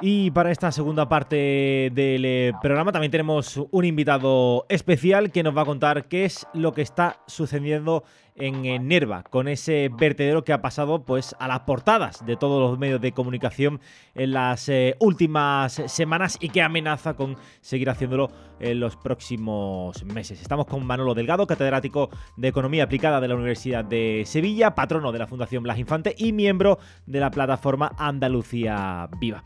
Y 0.00 0.30
para 0.30 0.50
esta 0.50 0.72
segunda 0.72 1.08
parte 1.08 1.90
del 1.92 2.24
eh, 2.24 2.52
programa 2.60 2.92
también 2.92 3.12
tenemos 3.12 3.60
un 3.70 3.84
invitado 3.84 4.66
especial 4.68 5.30
que 5.30 5.42
nos 5.42 5.56
va 5.56 5.62
a 5.62 5.66
contar 5.66 6.08
qué 6.08 6.24
es 6.24 6.46
lo 6.52 6.72
que 6.72 6.82
está 6.82 7.20
sucediendo 7.26 8.04
en 8.34 8.88
Nerva, 8.88 9.24
con 9.24 9.46
ese 9.46 9.90
vertedero 9.92 10.42
que 10.42 10.52
ha 10.52 10.62
pasado 10.62 11.04
pues 11.04 11.36
a 11.38 11.48
las 11.48 11.60
portadas 11.60 12.24
de 12.24 12.36
todos 12.36 12.70
los 12.70 12.78
medios 12.78 13.00
de 13.00 13.12
comunicación 13.12 13.80
en 14.14 14.32
las 14.32 14.68
eh, 14.68 14.96
últimas 15.00 15.74
semanas 15.86 16.38
y 16.40 16.48
que 16.48 16.62
amenaza 16.62 17.14
con 17.14 17.36
seguir 17.60 17.90
haciéndolo 17.90 18.30
en 18.58 18.80
los 18.80 18.96
próximos 18.96 20.02
meses. 20.04 20.40
Estamos 20.40 20.66
con 20.66 20.86
Manolo 20.86 21.14
Delgado, 21.14 21.46
catedrático 21.46 22.08
de 22.36 22.48
Economía 22.48 22.84
Aplicada 22.84 23.20
de 23.20 23.28
la 23.28 23.34
Universidad 23.34 23.84
de 23.84 24.22
Sevilla, 24.24 24.74
patrono 24.74 25.12
de 25.12 25.18
la 25.18 25.26
Fundación 25.26 25.62
Blas 25.62 25.78
Infante 25.78 26.14
y 26.16 26.32
miembro 26.32 26.78
de 27.06 27.20
la 27.20 27.30
plataforma 27.30 27.92
Andalucía 27.98 28.81
Viva. 29.18 29.42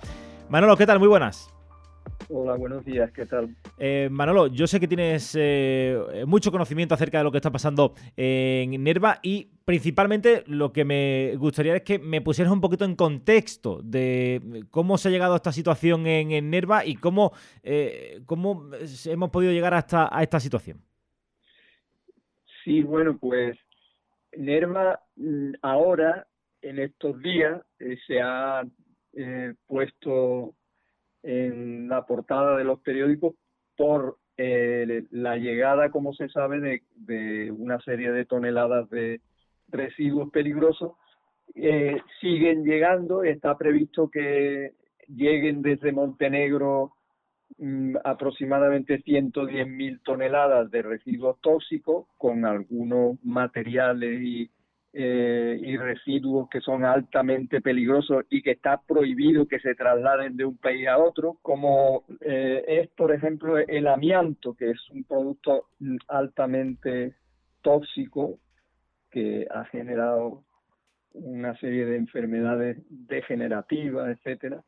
Manolo, 0.48 0.76
¿qué 0.76 0.86
tal? 0.86 0.98
Muy 0.98 1.08
buenas. 1.08 1.52
Hola, 2.28 2.56
buenos 2.56 2.84
días, 2.84 3.10
¿qué 3.12 3.24
tal? 3.24 3.54
Eh, 3.78 4.08
Manolo, 4.10 4.48
yo 4.48 4.66
sé 4.66 4.80
que 4.80 4.88
tienes 4.88 5.36
eh, 5.38 6.24
mucho 6.26 6.50
conocimiento 6.50 6.94
acerca 6.94 7.18
de 7.18 7.24
lo 7.24 7.30
que 7.30 7.38
está 7.38 7.52
pasando 7.52 7.94
en 8.16 8.82
Nerva 8.82 9.20
y 9.22 9.48
principalmente 9.64 10.42
lo 10.46 10.72
que 10.72 10.84
me 10.84 11.36
gustaría 11.36 11.76
es 11.76 11.82
que 11.82 11.98
me 11.98 12.20
pusieras 12.20 12.52
un 12.52 12.60
poquito 12.60 12.84
en 12.84 12.96
contexto 12.96 13.80
de 13.82 14.64
cómo 14.70 14.98
se 14.98 15.08
ha 15.08 15.12
llegado 15.12 15.34
a 15.34 15.36
esta 15.36 15.52
situación 15.52 16.06
en, 16.06 16.50
Nerva 16.50 16.84
y 16.84 16.96
cómo, 16.96 17.32
eh, 17.62 18.20
cómo 18.26 18.70
hemos 19.04 19.30
podido 19.30 19.52
llegar 19.52 19.74
hasta 19.74 20.08
a 20.10 20.22
esta 20.22 20.40
situación. 20.40 20.80
Sí, 22.64 22.82
bueno, 22.82 23.16
pues 23.18 23.56
Nerva 24.36 25.00
mm, 25.14 25.52
ahora, 25.62 26.26
en 26.62 26.80
estos 26.80 27.20
días, 27.22 27.62
se 28.06 28.20
ha 28.20 28.64
puesto 29.66 30.54
en 31.22 31.88
la 31.88 32.06
portada 32.06 32.56
de 32.56 32.64
los 32.64 32.80
periódicos 32.80 33.34
por 33.76 34.18
eh, 34.36 35.04
la 35.10 35.36
llegada, 35.36 35.90
como 35.90 36.12
se 36.12 36.28
sabe, 36.28 36.82
de, 36.94 37.50
una 37.50 37.80
serie 37.80 38.12
de 38.12 38.26
toneladas 38.26 38.88
de 38.90 39.20
residuos 39.68 40.30
peligrosos. 40.30 40.92
Eh, 41.54 42.00
siguen 42.20 42.64
llegando, 42.64 43.24
está 43.24 43.56
previsto 43.56 44.10
que 44.10 44.72
lleguen 45.08 45.62
desde 45.62 45.92
Montenegro 45.92 46.92
mm, 47.58 47.96
aproximadamente 48.04 49.02
110.000 49.02 50.02
toneladas 50.02 50.70
de 50.70 50.82
residuos 50.82 51.40
tóxicos 51.40 52.06
con 52.18 52.44
algunos 52.44 53.22
materiales 53.24 54.20
y 54.20 54.50
eh, 54.98 55.60
y 55.60 55.76
residuos 55.76 56.48
que 56.48 56.62
son 56.62 56.86
altamente 56.86 57.60
peligrosos 57.60 58.24
y 58.30 58.40
que 58.40 58.52
está 58.52 58.80
prohibido 58.80 59.46
que 59.46 59.60
se 59.60 59.74
trasladen 59.74 60.38
de 60.38 60.46
un 60.46 60.56
país 60.56 60.88
a 60.88 60.96
otro, 60.96 61.36
como 61.42 62.06
eh, 62.22 62.64
es, 62.66 62.88
por 62.96 63.12
ejemplo, 63.12 63.58
el 63.58 63.88
amianto, 63.88 64.54
que 64.54 64.70
es 64.70 64.88
un 64.88 65.04
producto 65.04 65.66
altamente 66.08 67.14
tóxico 67.60 68.38
que 69.10 69.46
ha 69.50 69.66
generado 69.66 70.44
una 71.12 71.54
serie 71.58 71.84
de 71.84 71.98
enfermedades 71.98 72.78
degenerativas, 72.88 74.16
etcétera, 74.16 74.64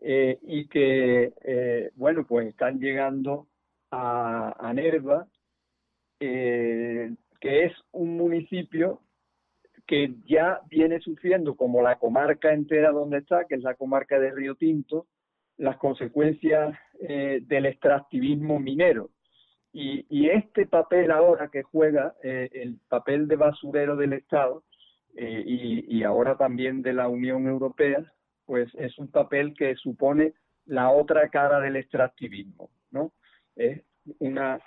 eh, 0.00 0.38
y 0.42 0.68
que, 0.68 1.90
bueno, 1.94 2.26
pues 2.26 2.48
están 2.48 2.78
llegando 2.78 3.46
a, 3.90 4.54
a 4.58 4.74
Nerva, 4.74 5.26
que 6.18 7.16
es 7.40 7.72
un 7.92 8.18
municipio 8.18 9.00
que 9.86 10.14
ya 10.26 10.60
viene 10.68 11.00
sufriendo 11.00 11.56
como 11.56 11.82
la 11.82 11.98
comarca 11.98 12.52
entera 12.52 12.90
donde 12.90 13.18
está, 13.18 13.46
que 13.46 13.56
es 13.56 13.62
la 13.62 13.74
comarca 13.74 14.18
de 14.18 14.30
Río 14.30 14.54
Tinto, 14.54 15.06
las 15.58 15.76
consecuencias 15.76 16.76
eh, 17.00 17.40
del 17.42 17.66
extractivismo 17.66 18.58
minero. 18.58 19.10
Y, 19.74 20.28
este 20.28 20.66
papel 20.66 21.10
ahora 21.10 21.48
que 21.48 21.62
juega, 21.62 22.14
eh, 22.22 22.50
el 22.52 22.78
papel 22.88 23.26
de 23.26 23.36
basurero 23.36 23.96
del 23.96 24.12
Estado 24.12 24.64
eh, 25.16 25.42
y, 25.46 25.98
y, 25.98 26.02
ahora 26.02 26.36
también 26.36 26.82
de 26.82 26.92
la 26.92 27.08
Unión 27.08 27.46
Europea, 27.46 28.04
pues 28.44 28.70
es 28.74 28.98
un 28.98 29.08
papel 29.08 29.54
que 29.54 29.74
supone 29.76 30.34
la 30.66 30.90
otra 30.90 31.28
cara 31.30 31.58
del 31.60 31.76
extractivismo, 31.76 32.70
¿no? 32.90 33.12
Es 33.56 33.82
una 34.18 34.60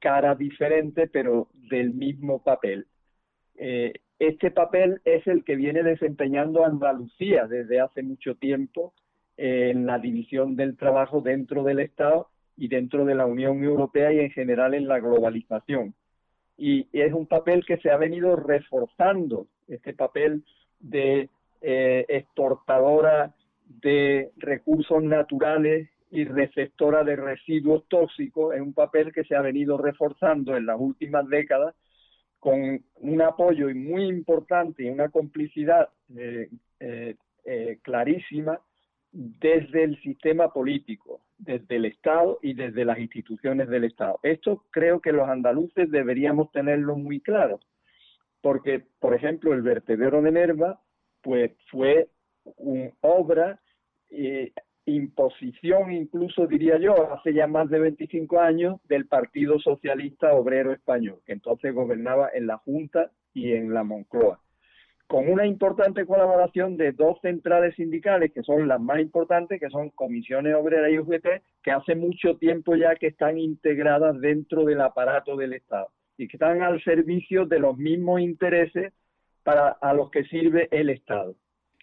cara 0.00 0.34
diferente, 0.34 1.06
pero 1.06 1.48
del 1.54 1.94
mismo 1.94 2.42
papel. 2.42 2.86
Eh, 3.56 3.92
este 4.18 4.50
papel 4.50 5.00
es 5.04 5.26
el 5.26 5.44
que 5.44 5.56
viene 5.56 5.82
desempeñando 5.82 6.64
Andalucía 6.64 7.46
desde 7.46 7.80
hace 7.80 8.02
mucho 8.02 8.36
tiempo 8.36 8.94
en 9.36 9.86
la 9.86 9.98
división 9.98 10.56
del 10.56 10.76
trabajo 10.76 11.20
dentro 11.20 11.64
del 11.64 11.80
Estado 11.80 12.28
y 12.56 12.68
dentro 12.68 13.04
de 13.04 13.14
la 13.14 13.26
Unión 13.26 13.62
Europea 13.64 14.12
y 14.12 14.20
en 14.20 14.30
general 14.30 14.74
en 14.74 14.86
la 14.86 15.00
globalización. 15.00 15.94
Y, 16.56 16.86
es 16.92 17.12
un 17.12 17.26
papel 17.26 17.64
que 17.66 17.78
se 17.78 17.90
ha 17.90 17.96
venido 17.96 18.36
reforzando, 18.36 19.48
este 19.66 19.92
papel 19.92 20.44
de 20.78 21.28
eh, 21.60 22.04
exportadora 22.08 23.34
de 23.66 24.30
recursos 24.36 25.02
naturales 25.02 25.88
y 26.10 26.24
receptora 26.24 27.02
de 27.02 27.16
residuos 27.16 27.88
tóxicos, 27.88 28.54
es 28.54 28.60
un 28.60 28.72
papel 28.72 29.12
que 29.12 29.24
se 29.24 29.34
ha 29.34 29.40
venido 29.40 29.76
reforzando 29.78 30.56
en 30.56 30.66
las 30.66 30.78
últimas 30.78 31.28
décadas 31.28 31.74
con 32.44 32.84
un 32.96 33.22
apoyo 33.22 33.74
muy 33.74 34.04
importante 34.04 34.82
y 34.82 34.90
una 34.90 35.08
complicidad 35.08 35.88
eh, 36.14 36.50
eh, 36.78 37.16
eh, 37.46 37.78
clarísima 37.80 38.60
desde 39.10 39.84
el 39.84 39.98
sistema 40.02 40.52
político, 40.52 41.22
desde 41.38 41.76
el 41.76 41.86
Estado 41.86 42.40
y 42.42 42.52
desde 42.52 42.84
las 42.84 42.98
instituciones 42.98 43.70
del 43.70 43.84
Estado. 43.84 44.20
Esto 44.22 44.62
creo 44.70 45.00
que 45.00 45.12
los 45.12 45.26
andaluces 45.26 45.90
deberíamos 45.90 46.52
tenerlo 46.52 46.96
muy 46.96 47.20
claro, 47.20 47.60
porque, 48.42 48.84
por 49.00 49.14
ejemplo, 49.14 49.54
el 49.54 49.62
vertedero 49.62 50.20
de 50.20 50.32
Nerva 50.32 50.82
pues, 51.22 51.50
fue 51.70 52.10
una 52.58 52.90
obra 53.00 53.58
imposición, 54.86 55.92
incluso 55.92 56.46
diría 56.46 56.78
yo, 56.78 57.12
hace 57.12 57.32
ya 57.32 57.46
más 57.46 57.70
de 57.70 57.78
25 57.78 58.40
años, 58.40 58.80
del 58.88 59.06
Partido 59.06 59.58
Socialista 59.58 60.34
Obrero 60.34 60.72
Español, 60.72 61.20
que 61.26 61.32
entonces 61.32 61.74
gobernaba 61.74 62.30
en 62.34 62.46
la 62.46 62.58
Junta 62.58 63.10
y 63.32 63.52
en 63.52 63.72
la 63.72 63.82
Moncloa. 63.82 64.40
con 65.06 65.28
una 65.28 65.46
importante 65.46 66.06
colaboración 66.06 66.78
de 66.78 66.92
dos 66.92 67.20
centrales 67.20 67.74
sindicales 67.76 68.32
que 68.32 68.42
son 68.42 68.66
las 68.66 68.80
más 68.80 69.00
importantes, 69.00 69.60
que 69.60 69.68
son 69.68 69.90
Comisiones 69.90 70.54
Obreras 70.54 70.90
y 70.90 70.98
UGT, 70.98 71.42
que 71.62 71.70
hace 71.70 71.94
mucho 71.94 72.36
tiempo 72.38 72.74
ya 72.74 72.96
que 72.96 73.08
están 73.08 73.38
integradas 73.38 74.18
dentro 74.20 74.64
del 74.64 74.80
aparato 74.80 75.36
del 75.36 75.52
Estado 75.52 75.88
y 76.16 76.26
que 76.26 76.36
están 76.36 76.62
al 76.62 76.82
servicio 76.82 77.44
de 77.44 77.58
los 77.58 77.76
mismos 77.76 78.22
intereses 78.22 78.92
para 79.42 79.68
a 79.68 79.92
los 79.92 80.10
que 80.10 80.24
sirve 80.24 80.68
el 80.70 80.88
Estado, 80.88 81.34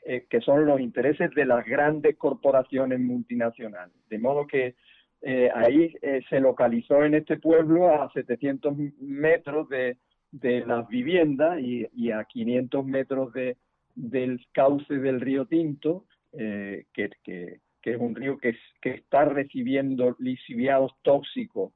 eh, 0.04 0.26
que 0.30 0.42
son 0.42 0.66
los 0.66 0.80
intereses 0.80 1.30
de 1.32 1.46
las 1.46 1.66
grandes 1.66 2.18
corporaciones 2.18 3.00
multinacionales. 3.00 3.96
De 4.10 4.20
modo 4.20 4.48
que 4.48 4.76
eh, 5.22 5.52
ahí 5.54 5.96
eh, 6.02 6.22
se 6.30 6.40
localizó 6.40 7.04
en 7.04 7.14
este 7.14 7.38
pueblo 7.38 7.90
a 7.90 8.12
700 8.12 8.76
metros 9.00 9.70
de, 9.70 9.98
de 10.32 10.66
las 10.66 10.88
viviendas 10.88 11.60
y, 11.60 12.12
a 12.12 12.24
500 12.26 12.86
metros 12.86 13.32
de, 13.34 13.58
del 13.94 14.44
cauce 14.52 14.98
del 14.98 15.22
río 15.22 15.46
Tinto, 15.46 16.06
eh, 16.34 16.86
que, 16.94 17.12
que, 17.24 17.60
es 17.84 17.98
un 17.98 18.16
río 18.16 18.38
que, 18.40 18.56
que 18.82 18.92
está 18.92 19.26
recibiendo 19.26 20.16
lisiviados 20.18 20.92
tóxicos 21.04 21.74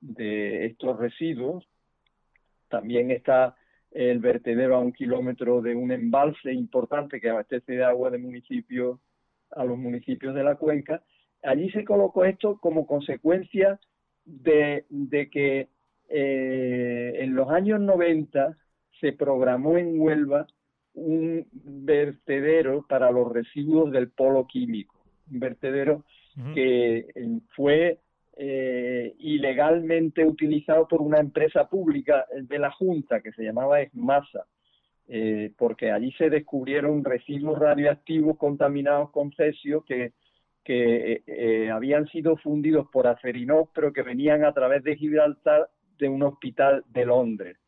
de 0.00 0.66
estos 0.66 0.96
residuos. 0.98 1.66
También 2.68 3.10
está 3.10 3.56
el 3.94 4.18
vertedero 4.18 4.74
a 4.74 4.80
un 4.80 4.92
kilómetro 4.92 5.62
de 5.62 5.74
un 5.74 5.92
embalse 5.92 6.52
importante 6.52 7.20
que 7.20 7.30
abastece 7.30 7.74
de 7.74 7.84
agua 7.84 8.10
de 8.10 8.18
municipio 8.18 9.00
a 9.52 9.64
los 9.64 9.78
municipios 9.78 10.34
de 10.34 10.42
la 10.42 10.56
cuenca. 10.56 11.02
Allí 11.44 11.70
se 11.70 11.84
colocó 11.84 12.24
esto 12.24 12.58
como 12.58 12.86
consecuencia 12.86 13.78
de, 14.24 14.84
de 14.88 15.30
que 15.30 15.68
eh, 16.08 17.12
en 17.20 17.34
los 17.34 17.48
años 17.50 17.80
90 17.80 18.56
se 19.00 19.12
programó 19.12 19.78
en 19.78 19.98
Huelva 19.98 20.46
un 20.94 21.46
vertedero 21.52 22.84
para 22.88 23.10
los 23.12 23.32
residuos 23.32 23.92
del 23.92 24.10
polo 24.10 24.46
químico, 24.46 24.94
un 25.30 25.38
vertedero 25.38 26.04
que 26.52 27.06
eh, 27.14 27.40
fue 27.54 28.00
eh, 28.36 29.14
ilegalmente 29.18 30.24
utilizado 30.24 30.88
por 30.88 31.00
una 31.00 31.18
empresa 31.18 31.68
pública 31.68 32.26
de 32.34 32.58
la 32.58 32.70
Junta 32.70 33.20
que 33.20 33.32
se 33.32 33.42
llamaba 33.44 33.80
ESMASA, 33.80 34.46
porque 35.58 35.92
allí 35.92 36.10
se 36.12 36.30
descubrieron 36.30 37.04
residuos 37.04 37.58
radioactivos 37.58 38.38
contaminados 38.38 39.10
con 39.10 39.32
cesio 39.32 39.84
que, 39.84 40.12
que 40.64 41.70
habían 41.70 42.06
sido 42.06 42.38
fundidos 42.38 42.88
por 42.90 43.06
Acerinox, 43.06 43.70
pero 43.74 43.92
que 43.92 44.02
venían 44.02 44.44
a 44.44 44.54
través 44.54 44.82
de 44.82 44.96
Gibraltar 44.96 45.68
de 45.98 46.08
un 46.08 46.22
hospital 46.22 46.84
de 46.88 47.04
Londres. 47.04 47.58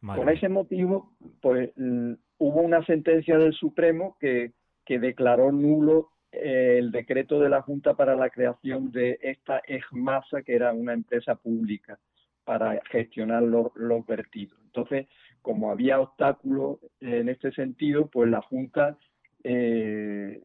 Por 0.00 0.30
ese 0.30 0.48
motivo, 0.48 1.12
pues 1.42 1.70
hubo 1.76 2.60
una 2.62 2.84
sentencia 2.86 3.36
del 3.36 3.52
Supremo 3.52 4.16
que, 4.20 4.52
que 4.84 4.98
declaró 4.98 5.50
nulo 5.50 6.08
eh, 6.08 6.17
el 6.32 6.90
decreto 6.90 7.40
de 7.40 7.48
la 7.48 7.62
Junta 7.62 7.94
para 7.94 8.16
la 8.16 8.30
creación 8.30 8.90
de 8.92 9.18
esta 9.22 9.62
EGMASA, 9.66 10.42
que 10.42 10.54
era 10.54 10.72
una 10.72 10.92
empresa 10.92 11.34
pública 11.34 11.98
para 12.44 12.80
gestionar 12.90 13.42
los, 13.42 14.06
vertidos. 14.06 14.58
Entonces, 14.64 15.06
como 15.42 15.70
había 15.70 16.00
obstáculos 16.00 16.78
en 17.00 17.28
este 17.28 17.52
sentido, 17.52 18.06
pues 18.06 18.30
la 18.30 18.40
Junta 18.42 18.96
eh, 19.44 20.42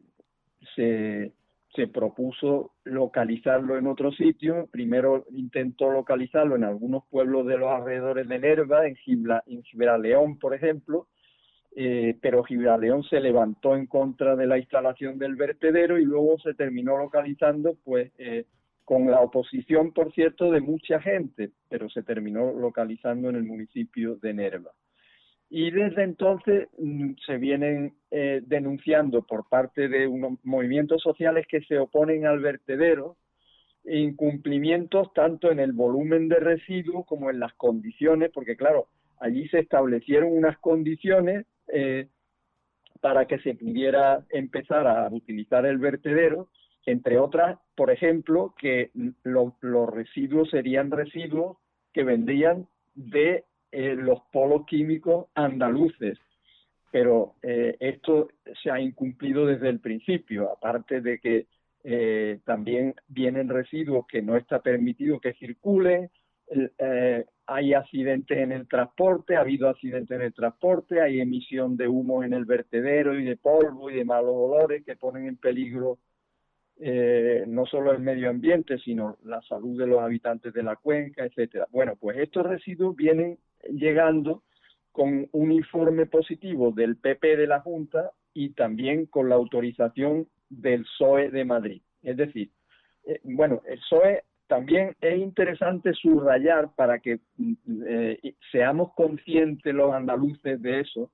se, 0.74 1.32
se 1.74 1.88
propuso 1.88 2.72
localizarlo 2.84 3.76
en 3.76 3.86
otro 3.86 4.12
sitio. 4.12 4.68
Primero 4.70 5.24
intentó 5.30 5.90
localizarlo 5.90 6.56
en 6.56 6.64
algunos 6.64 7.04
pueblos 7.10 7.46
de 7.46 7.58
los 7.58 7.70
alrededores 7.70 8.28
de 8.28 8.38
Nerva, 8.38 8.86
en, 8.86 8.94
Gibraleón, 8.96 10.38
por 10.38 10.54
ejemplo, 10.54 11.08
eh, 11.76 12.16
pero 12.20 12.44
Gibraleón 12.44 13.02
se 13.04 13.20
levantó 13.20 13.76
en 13.76 13.86
contra 13.86 14.36
de 14.36 14.46
la 14.46 14.58
instalación 14.58 15.18
del 15.18 15.34
vertedero 15.34 15.98
y 15.98 16.04
luego 16.04 16.38
se 16.38 16.54
terminó 16.54 16.96
localizando, 16.96 17.76
pues, 17.84 18.12
eh, 18.18 18.44
con 18.84 19.10
la 19.10 19.20
oposición, 19.20 19.92
por 19.92 20.12
cierto, 20.12 20.50
de 20.50 20.60
mucha 20.60 21.00
gente, 21.00 21.50
pero 21.68 21.88
se 21.88 22.02
terminó 22.02 22.52
localizando 22.52 23.30
en 23.30 23.36
el 23.36 23.44
municipio 23.44 24.16
de 24.16 24.34
Nerva. 24.34 24.70
Y 25.50 25.70
desde 25.70 26.04
entonces 26.04 26.68
mm, 26.78 27.12
se 27.26 27.38
vienen 27.38 27.94
eh, 28.10 28.42
denunciando 28.46 29.22
por 29.22 29.48
parte 29.48 29.88
de 29.88 30.06
unos 30.06 30.38
movimientos 30.44 31.02
sociales 31.02 31.46
que 31.48 31.60
se 31.62 31.78
oponen 31.78 32.26
al 32.26 32.40
vertedero 32.40 33.16
incumplimientos 33.86 35.12
tanto 35.12 35.50
en 35.50 35.60
el 35.60 35.72
volumen 35.72 36.28
de 36.28 36.36
residuos 36.36 37.04
como 37.06 37.30
en 37.30 37.38
las 37.38 37.52
condiciones, 37.54 38.30
porque 38.32 38.56
claro, 38.56 38.88
allí 39.20 39.46
se 39.48 39.58
establecieron 39.58 40.32
unas 40.32 40.58
condiciones 40.58 41.46
eh, 41.68 42.08
para 43.00 43.26
que 43.26 43.38
se 43.38 43.54
pudiera 43.54 44.24
empezar 44.30 44.86
a 44.86 45.08
utilizar 45.08 45.66
el 45.66 45.78
vertedero, 45.78 46.48
entre 46.86 47.18
otras, 47.18 47.58
por 47.74 47.90
ejemplo, 47.90 48.54
que 48.58 48.90
los 49.22 49.90
residuos 49.90 50.50
serían 50.50 50.90
residuos 50.90 51.58
que 51.92 52.04
vendrían 52.04 52.66
de 52.94 53.44
eh, 53.72 53.94
los 53.96 54.20
polos 54.32 54.66
químicos 54.66 55.26
andaluces. 55.34 56.18
Pero 56.90 57.34
eh, 57.42 57.76
esto 57.80 58.28
se 58.62 58.70
ha 58.70 58.80
incumplido 58.80 59.46
desde 59.46 59.68
el 59.68 59.80
principio, 59.80 60.52
aparte 60.52 61.00
de 61.00 61.18
que 61.18 61.46
también 62.46 62.94
vienen 63.08 63.50
residuos 63.50 64.06
que 64.06 64.22
no 64.22 64.38
está 64.38 64.62
permitido 64.62 65.20
que 65.20 65.34
circulen, 65.34 66.08
hay 67.46 67.74
accidentes 67.74 68.38
en 68.38 68.52
el 68.52 68.66
transporte, 68.66 69.36
ha 69.36 69.40
habido 69.40 69.68
accidentes 69.68 70.16
en 70.16 70.22
el 70.22 70.34
transporte, 70.34 71.00
hay 71.00 71.20
emisión 71.20 71.76
de 71.76 71.88
humo 71.88 72.24
en 72.24 72.32
el 72.32 72.44
vertedero 72.44 73.18
y 73.18 73.24
de 73.24 73.36
polvo 73.36 73.90
y 73.90 73.94
de 73.94 74.04
malos 74.04 74.34
olores 74.34 74.84
que 74.84 74.96
ponen 74.96 75.26
en 75.26 75.36
peligro 75.36 75.98
no 77.46 77.66
solo 77.66 77.92
el 77.92 78.00
medio 78.00 78.30
ambiente, 78.30 78.78
sino 78.78 79.16
la 79.24 79.40
salud 79.42 79.78
de 79.78 79.86
los 79.86 80.00
habitantes 80.00 80.52
de 80.52 80.62
la 80.62 80.76
cuenca, 80.76 81.24
etcétera. 81.24 81.66
Bueno, 81.70 81.96
pues 81.96 82.18
estos 82.18 82.44
residuos 82.44 82.96
vienen 82.96 83.38
llegando 83.70 84.42
con 84.92 85.28
un 85.32 85.52
informe 85.52 86.06
positivo 86.06 86.72
del 86.72 86.96
PP 86.96 87.36
de 87.36 87.46
la 87.46 87.60
Junta 87.60 88.10
y 88.32 88.50
también 88.50 89.06
con 89.06 89.28
la 89.28 89.34
autorización 89.34 90.28
del 90.48 90.82
PSOE 90.82 91.30
de 91.30 91.44
Madrid. 91.44 91.82
Es 92.02 92.16
decir, 92.16 92.50
eh, 93.06 93.20
bueno, 93.24 93.62
el 93.66 93.78
PSOE 93.78 94.22
también 94.46 94.94
es 95.00 95.18
interesante 95.18 95.92
subrayar 95.94 96.74
para 96.74 96.98
que 96.98 97.20
eh, 97.86 98.34
seamos 98.52 98.92
conscientes 98.94 99.74
los 99.74 99.92
andaluces 99.92 100.60
de 100.60 100.80
eso, 100.80 101.10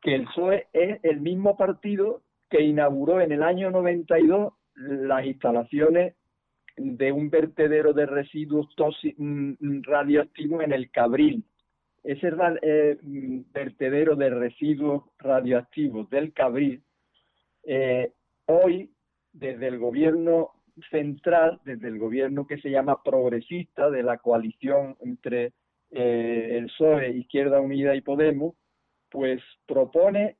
que 0.00 0.14
el 0.14 0.24
PSOE 0.24 0.66
es 0.72 1.00
el 1.04 1.20
mismo 1.20 1.56
partido 1.56 2.22
que 2.50 2.62
inauguró 2.62 3.20
en 3.20 3.32
el 3.32 3.42
año 3.42 3.70
92 3.70 4.52
las 4.74 5.24
instalaciones 5.24 6.14
de 6.76 7.12
un 7.12 7.30
vertedero 7.30 7.92
de 7.92 8.06
residuos 8.06 8.68
mm, 9.16 9.82
radioactivos 9.82 10.62
en 10.62 10.72
el 10.72 10.90
Cabril, 10.90 11.44
ese 12.02 12.30
eh, 12.62 12.98
vertedero 13.52 14.16
de 14.16 14.30
residuos 14.30 15.04
radioactivos 15.18 16.08
del 16.10 16.32
Cabril, 16.32 16.82
eh, 17.64 18.12
hoy 18.46 18.90
desde 19.32 19.68
el 19.68 19.78
gobierno 19.78 20.50
central, 20.90 21.60
desde 21.64 21.88
el 21.88 21.98
gobierno 21.98 22.46
que 22.46 22.58
se 22.58 22.70
llama 22.70 23.02
progresista 23.02 23.90
de 23.90 24.02
la 24.02 24.18
coalición 24.18 24.96
entre 25.00 25.52
eh, 25.90 26.56
el 26.58 26.66
PSOE, 26.66 27.10
Izquierda 27.10 27.60
Unida 27.60 27.94
y 27.94 28.00
Podemos, 28.00 28.54
pues 29.10 29.42
propone 29.66 30.36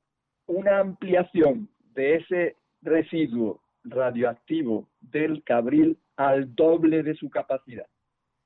una 0.46 0.78
ampliación 0.78 1.68
de 1.94 2.16
ese 2.16 2.56
residuo 2.80 3.60
radioactivo 3.84 4.88
del 5.00 5.42
Cabril 5.44 5.98
al 6.16 6.54
doble 6.54 7.02
de 7.02 7.14
su 7.14 7.30
capacidad. 7.30 7.86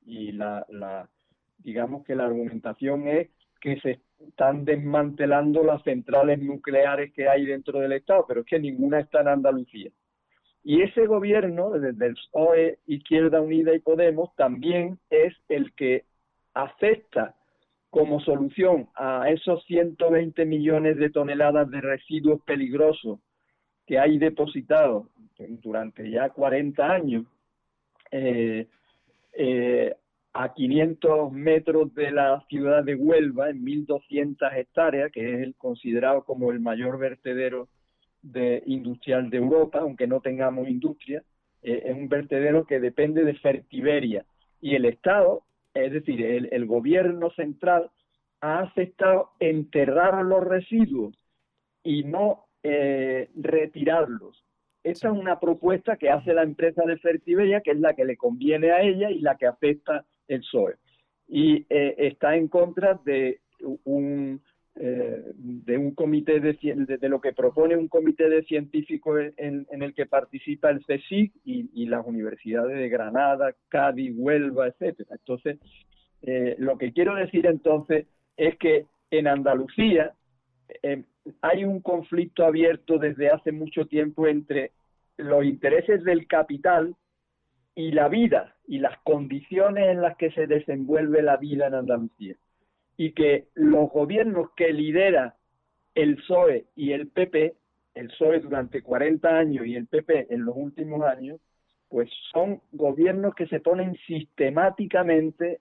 Y 0.05 0.33
la, 0.33 0.67
la, 0.69 1.09
digamos 1.59 2.05
que 2.05 2.15
la 2.15 2.27
argumentación 2.27 3.09
es 3.09 3.29
que 3.61 3.81
se 3.81 4.01
están 4.27 4.65
desmantelando 4.65 5.63
las 5.63 5.83
centrales 5.83 6.41
nucleares 6.41 7.13
que 7.13 7.29
hay 7.29 7.45
dentro 7.45 7.81
del 7.81 7.93
Estado, 7.93 8.25
pero 8.27 8.41
es 8.41 8.47
que 8.47 8.59
ninguna 8.59 9.01
está 9.01 9.21
en 9.21 9.29
Andalucía. 9.29 9.91
Y 10.69 10.83
ese 10.83 11.07
gobierno, 11.07 11.71
desde 11.71 12.07
el 12.07 12.15
PSOE, 12.15 12.81
Izquierda 12.89 13.41
Unida 13.41 13.73
y 13.73 13.79
Podemos, 13.79 14.35
también 14.35 14.99
es 15.11 15.33
el 15.49 15.73
que 15.75 16.03
acepta 16.55 17.37
como 17.89 18.19
solución 18.19 18.89
a 18.97 19.31
esos 19.31 19.65
120 19.67 20.45
millones 20.45 20.97
de 20.97 21.11
toneladas 21.11 21.71
de 21.71 21.81
residuos 21.81 22.43
peligrosos 22.43 23.21
que 23.87 24.01
hay 24.01 24.19
depositados 24.19 25.07
durante 25.39 26.11
ya 26.11 26.31
40 26.31 26.85
años, 26.85 27.27
eh, 28.11 28.67
eh, 29.35 29.95
a 30.33 30.53
500 30.53 31.31
metros 31.31 31.95
de 31.95 32.11
la 32.11 32.45
ciudad 32.49 32.83
de 32.83 32.97
Huelva, 32.97 33.51
en 33.51 33.65
1.200 33.65 34.53
hectáreas, 34.57 35.13
que 35.13 35.33
es 35.33 35.43
el 35.43 35.55
considerado 35.55 36.25
como 36.25 36.51
el 36.51 36.59
mayor 36.59 36.99
vertedero 36.99 37.69
de, 38.33 38.63
industrial 38.67 39.31
de 39.31 39.39
Europa, 39.39 39.81
aunque 39.81 40.07
no 40.07 40.21
tengamos 40.21 40.69
industria, 40.69 41.23
eh, 41.63 41.83
es 41.87 41.97
un 41.97 42.09
vertedero 42.09 42.65
que 42.67 42.81
depende 42.81 43.25
de 43.25 43.35
Fertiberia. 43.35 44.25
Y 44.61 44.75
el 44.75 44.85
Estado, 44.85 45.45
es 45.75 45.93
decir, 45.93 46.25
el, 46.25 46.67
gobierno 46.67 47.31
central, 47.31 47.91
ha 48.41 48.61
aceptado 48.61 49.31
enterrar 49.39 50.25
los 50.25 50.45
residuos 50.45 51.17
y 51.83 52.05
no 52.05 52.47
eh, 52.63 53.31
retirarlos. 53.37 54.45
Esta 54.83 55.09
es 55.09 55.15
una 55.15 55.41
propuesta 55.41 55.97
que 55.97 56.11
hace 56.11 56.33
la 56.33 56.43
empresa 56.43 56.83
de 56.85 56.99
Fertiberia, 56.99 57.61
que 57.61 57.73
es 57.73 57.81
la 57.81 57.95
que 57.95 58.05
le 58.05 58.17
conviene 58.17 58.71
a 58.71 58.83
ella 58.83 59.11
y 59.11 59.21
la 59.21 59.37
que 59.37 59.47
afecta 59.47 60.05
el 60.29 60.41
PSOE. 60.41 60.77
Y 61.29 61.67
eh, 61.69 61.95
está 61.99 62.37
en 62.37 62.49
contra 62.49 63.01
de 63.05 63.41
un, 63.85 64.41
eh, 64.79 65.23
de 65.35 65.79
un 65.79 65.95
comité 65.95 66.41
de, 66.41 66.53
de, 67.01 67.09
lo 67.09 67.21
que 67.21 67.33
propone 67.33 67.77
un 67.77 67.89
comité 67.89 68.29
de 68.29 68.43
científicos 68.45 69.21
en, 69.37 69.67
el 69.71 69.95
que 69.95 70.07
participa 70.07 70.71
el 70.71 70.85
CSIC 70.85 71.33
y, 71.45 71.87
las 71.87 72.07
universidades 72.07 72.77
de 72.77 72.89
Granada, 72.89 73.55
Cádiz, 73.69 74.13
Huelva, 74.15 74.69
etcétera. 74.69 75.11
Entonces, 75.13 75.59
lo 76.59 76.77
que 76.77 76.93
quiero 76.93 77.15
decir 77.15 77.47
entonces 77.47 78.07
es 78.37 78.57
que 78.59 78.87
en 79.11 79.27
Andalucía 79.27 80.15
eh, 80.83 81.05
hay 81.43 81.65
un 81.65 81.81
conflicto 81.81 82.45
abierto 82.45 82.99
desde 82.99 83.31
hace 83.31 83.53
mucho 83.53 83.87
tiempo 83.87 84.27
entre 84.27 84.73
los 85.17 85.45
intereses 85.45 86.05
del 86.05 86.27
capital 86.27 86.95
y 87.75 87.93
la 87.93 88.09
vida 88.09 88.57
y 88.67 88.79
las 88.79 88.99
condiciones 89.03 89.89
en 89.89 90.03
las 90.03 90.17
que 90.17 90.31
se 90.33 90.47
desenvuelve 90.47 91.23
la 91.23 91.37
vida 91.37 91.67
en 91.67 91.75
Andalucía. 91.75 92.37
Y 92.97 93.13
que 93.13 93.49
los 93.55 93.91
gobiernos 93.91 94.51
que 94.57 94.73
lidera 94.73 95.37
el 95.95 96.17
PSOE 96.17 96.67
y 96.77 96.93
el 96.93 97.09
PP, 97.09 97.55
el 97.95 98.09
PSOE 98.09 98.41
durante 98.41 98.83
40 98.83 99.29
años 99.29 99.67
y 99.67 99.77
el 99.77 99.87
PP 99.87 100.33
en 100.33 100.45
los 100.45 100.55
últimos 100.57 101.03
años, 101.03 101.41
pues 101.89 102.11
son 102.33 102.61
gobiernos 102.73 103.35
que 103.35 103.47
se 103.47 103.61
ponen 103.61 103.97
sistemáticamente 104.07 105.61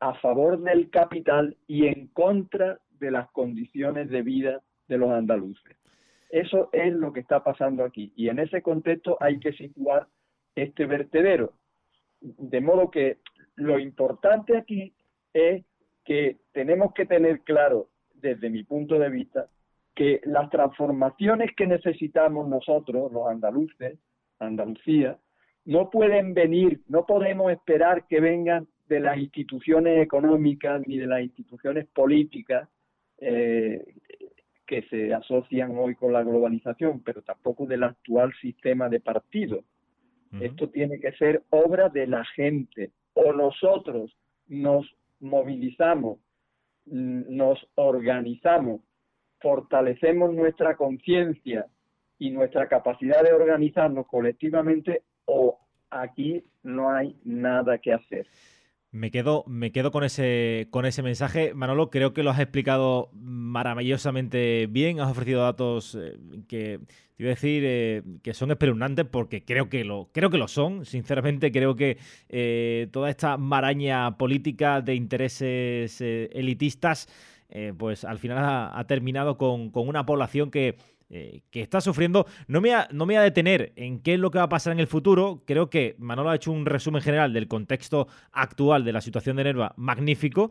a 0.00 0.14
favor 0.14 0.60
del 0.60 0.90
capital 0.90 1.56
y 1.66 1.86
en 1.86 2.08
contra 2.08 2.78
de 2.98 3.10
las 3.10 3.30
condiciones 3.30 4.08
de 4.10 4.22
vida 4.22 4.62
de 4.88 4.98
los 4.98 5.10
andaluces. 5.10 5.76
Eso 6.30 6.68
es 6.72 6.92
lo 6.92 7.12
que 7.12 7.20
está 7.20 7.42
pasando 7.42 7.84
aquí 7.84 8.12
y 8.16 8.28
en 8.28 8.38
ese 8.38 8.62
contexto 8.62 9.16
hay 9.20 9.38
que 9.38 9.52
situar 9.52 10.06
este 10.54 10.86
vertedero. 10.86 11.54
De 12.20 12.60
modo 12.60 12.90
que 12.90 13.18
lo 13.54 13.78
importante 13.78 14.56
aquí 14.56 14.92
es 15.32 15.64
que 16.08 16.38
tenemos 16.52 16.94
que 16.94 17.04
tener 17.04 17.40
claro, 17.40 17.90
desde 18.14 18.48
mi 18.48 18.64
punto 18.64 18.98
de 18.98 19.10
vista, 19.10 19.50
que 19.94 20.22
las 20.24 20.48
transformaciones 20.48 21.50
que 21.54 21.66
necesitamos 21.66 22.48
nosotros, 22.48 23.12
los 23.12 23.28
andaluces, 23.28 23.98
Andalucía, 24.38 25.18
no 25.66 25.90
pueden 25.90 26.32
venir, 26.32 26.80
no 26.88 27.04
podemos 27.04 27.52
esperar 27.52 28.06
que 28.06 28.20
vengan 28.20 28.66
de 28.88 29.00
las 29.00 29.18
instituciones 29.18 30.00
económicas 30.00 30.80
ni 30.86 30.96
de 30.96 31.06
las 31.06 31.20
instituciones 31.20 31.86
políticas 31.88 32.70
eh, 33.18 33.84
que 34.66 34.82
se 34.88 35.12
asocian 35.12 35.76
hoy 35.76 35.94
con 35.94 36.14
la 36.14 36.22
globalización, 36.22 37.02
pero 37.02 37.20
tampoco 37.20 37.66
del 37.66 37.82
actual 37.82 38.32
sistema 38.40 38.88
de 38.88 39.00
partidos. 39.00 39.62
Esto 40.40 40.70
tiene 40.70 41.00
que 41.00 41.12
ser 41.12 41.42
obra 41.50 41.90
de 41.90 42.06
la 42.06 42.24
gente. 42.24 42.92
O 43.12 43.34
nosotros 43.34 44.16
nos 44.46 44.86
movilizamos, 45.20 46.18
nos 46.86 47.58
organizamos, 47.74 48.80
fortalecemos 49.40 50.32
nuestra 50.34 50.76
conciencia 50.76 51.66
y 52.18 52.30
nuestra 52.30 52.68
capacidad 52.68 53.22
de 53.22 53.32
organizarnos 53.32 54.06
colectivamente, 54.06 55.02
o 55.26 55.58
aquí 55.90 56.44
no 56.62 56.90
hay 56.90 57.16
nada 57.24 57.78
que 57.78 57.92
hacer. 57.92 58.26
Me 58.90 59.10
quedo, 59.10 59.44
me 59.46 59.70
quedo 59.70 59.90
con 59.90 60.02
ese, 60.02 60.68
con 60.70 60.86
ese 60.86 61.02
mensaje. 61.02 61.52
Manolo, 61.52 61.90
creo 61.90 62.14
que 62.14 62.22
lo 62.22 62.30
has 62.30 62.40
explicado 62.40 63.10
maravillosamente 63.12 64.66
bien. 64.66 64.98
Has 65.00 65.10
ofrecido 65.10 65.42
datos 65.42 65.94
eh, 65.94 66.16
que 66.48 66.80
te 67.14 67.22
iba 67.22 67.28
a 67.28 67.34
decir 67.34 67.64
eh, 67.66 68.02
que 68.22 68.32
son 68.32 68.50
espeluznantes 68.50 69.04
porque 69.04 69.44
creo 69.44 69.68
que 69.68 69.84
lo, 69.84 70.08
creo 70.12 70.30
que 70.30 70.38
lo 70.38 70.48
son. 70.48 70.86
Sinceramente, 70.86 71.52
creo 71.52 71.76
que 71.76 71.98
eh, 72.30 72.88
toda 72.90 73.10
esta 73.10 73.36
maraña 73.36 74.16
política 74.16 74.80
de 74.80 74.94
intereses 74.94 76.00
elitistas, 76.00 77.08
pues 77.78 78.04
al 78.04 78.18
final 78.18 78.38
ha, 78.40 78.84
terminado 78.86 79.38
con, 79.38 79.70
con 79.70 79.88
una 79.88 80.04
población 80.04 80.50
que 80.50 80.76
eh, 81.10 81.42
que 81.50 81.62
está 81.62 81.80
sufriendo. 81.80 82.26
No 82.46 82.60
me, 82.60 82.70
no 82.92 83.06
me 83.06 83.14
voy 83.14 83.16
a 83.16 83.22
detener 83.22 83.72
en 83.76 84.00
qué 84.00 84.14
es 84.14 84.20
lo 84.20 84.30
que 84.30 84.38
va 84.38 84.44
a 84.44 84.48
pasar 84.48 84.72
en 84.72 84.80
el 84.80 84.86
futuro. 84.86 85.42
Creo 85.46 85.70
que 85.70 85.96
Manolo 85.98 86.30
ha 86.30 86.36
hecho 86.36 86.52
un 86.52 86.66
resumen 86.66 87.00
general 87.00 87.32
del 87.32 87.48
contexto 87.48 88.08
actual 88.32 88.84
de 88.84 88.92
la 88.92 89.00
situación 89.00 89.36
de 89.36 89.44
Nerva 89.44 89.72
magnífico. 89.76 90.50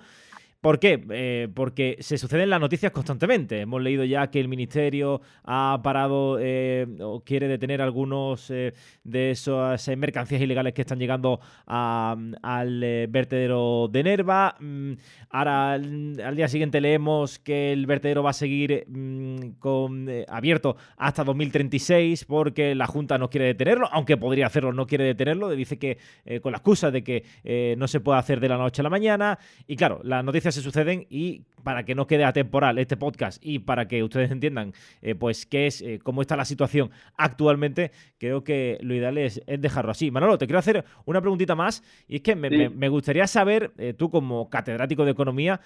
¿Por 0.60 0.80
qué? 0.80 1.06
Eh, 1.12 1.50
porque 1.54 1.98
se 2.00 2.18
suceden 2.18 2.50
las 2.50 2.60
noticias 2.60 2.92
constantemente. 2.92 3.62
Hemos 3.62 3.80
leído 3.80 4.04
ya 4.04 4.32
que 4.32 4.40
el 4.40 4.48
Ministerio 4.48 5.22
ha 5.44 5.80
parado 5.84 6.40
eh, 6.42 6.88
o 7.00 7.22
quiere 7.22 7.48
detener 7.48 7.80
algunos 7.80 8.50
eh, 8.50 8.74
de 9.04 9.32
esas 9.32 9.88
mercancías 9.96 10.42
ilegales 10.42 10.74
que 10.74 10.82
están 10.82 10.98
llegando 10.98 11.40
al 11.68 13.08
vertedero 13.08 13.88
de 13.92 14.04
Nerva. 14.04 14.56
Mm, 14.60 14.94
ahora, 15.30 15.74
al, 15.74 16.36
día 16.36 16.48
siguiente 16.48 16.82
leemos 16.82 17.38
que 17.38 17.72
el 17.72 17.86
vertedero 17.86 18.24
va 18.24 18.32
a 18.32 18.34
seguir 18.34 18.84
mm, 18.88 19.60
con, 19.60 20.10
abierto 20.28 20.76
hasta 20.98 21.24
2036 21.24 22.26
porque 22.26 22.74
la 22.74 22.88
Junta 22.88 23.20
no 23.20 23.30
quiere 23.30 23.46
detenerlo, 23.46 23.88
aunque 23.92 24.18
podría 24.18 24.48
hacerlo, 24.48 24.74
no 24.74 24.88
quiere 24.88 25.04
detenerlo. 25.04 25.52
Dice 25.52 25.78
que 25.78 26.00
con 26.42 26.52
la 26.52 26.58
excusa 26.58 26.90
de 26.90 27.04
que 27.04 27.76
no 27.78 27.88
se 27.88 28.00
puede 28.00 28.18
hacer 28.18 28.40
de 28.40 28.50
la 28.50 28.58
noche 28.58 28.82
a 28.82 28.84
la 28.84 28.90
mañana. 28.90 29.38
Y 29.68 29.76
claro, 29.76 30.00
la 30.04 30.24
noticia 30.48 30.52
se 30.52 30.62
suceden 30.62 31.06
y 31.10 31.44
para 31.68 31.84
que 31.84 31.96
no 31.96 32.08
quede 32.08 32.24
atemporal 32.24 32.80
este 32.80 32.96
podcast 32.96 33.46
y 33.46 33.60
para 33.60 33.90
que 33.90 34.02
ustedes 34.02 34.32
entiendan 34.32 34.72
eh, 35.02 35.16
pues 35.16 35.46
qué 35.46 35.68
es, 35.68 35.82
eh, 35.82 36.00
cómo 36.02 36.22
está 36.22 36.38
la 36.38 36.46
situación 36.46 36.92
actualmente, 37.18 37.92
creo 38.18 38.42
que 38.46 38.78
lo 38.80 38.96
ideal 38.96 39.18
es, 39.18 39.42
dejarlo 39.46 39.92
así. 39.92 40.10
Manolo, 40.10 40.38
te 40.38 40.46
quiero 40.48 40.60
hacer 40.60 40.86
una 41.04 41.20
preguntita 41.20 41.56
más 41.56 41.84
y 42.08 42.16
es 42.16 42.22
que 42.22 42.38
me, 42.38 42.88
gustaría 42.88 43.28
saber, 43.28 43.74
eh, 43.78 43.94
tú 43.94 44.10
como 44.10 44.50
catedrático 44.50 45.04
de 45.04 45.12
economía, 45.12 45.60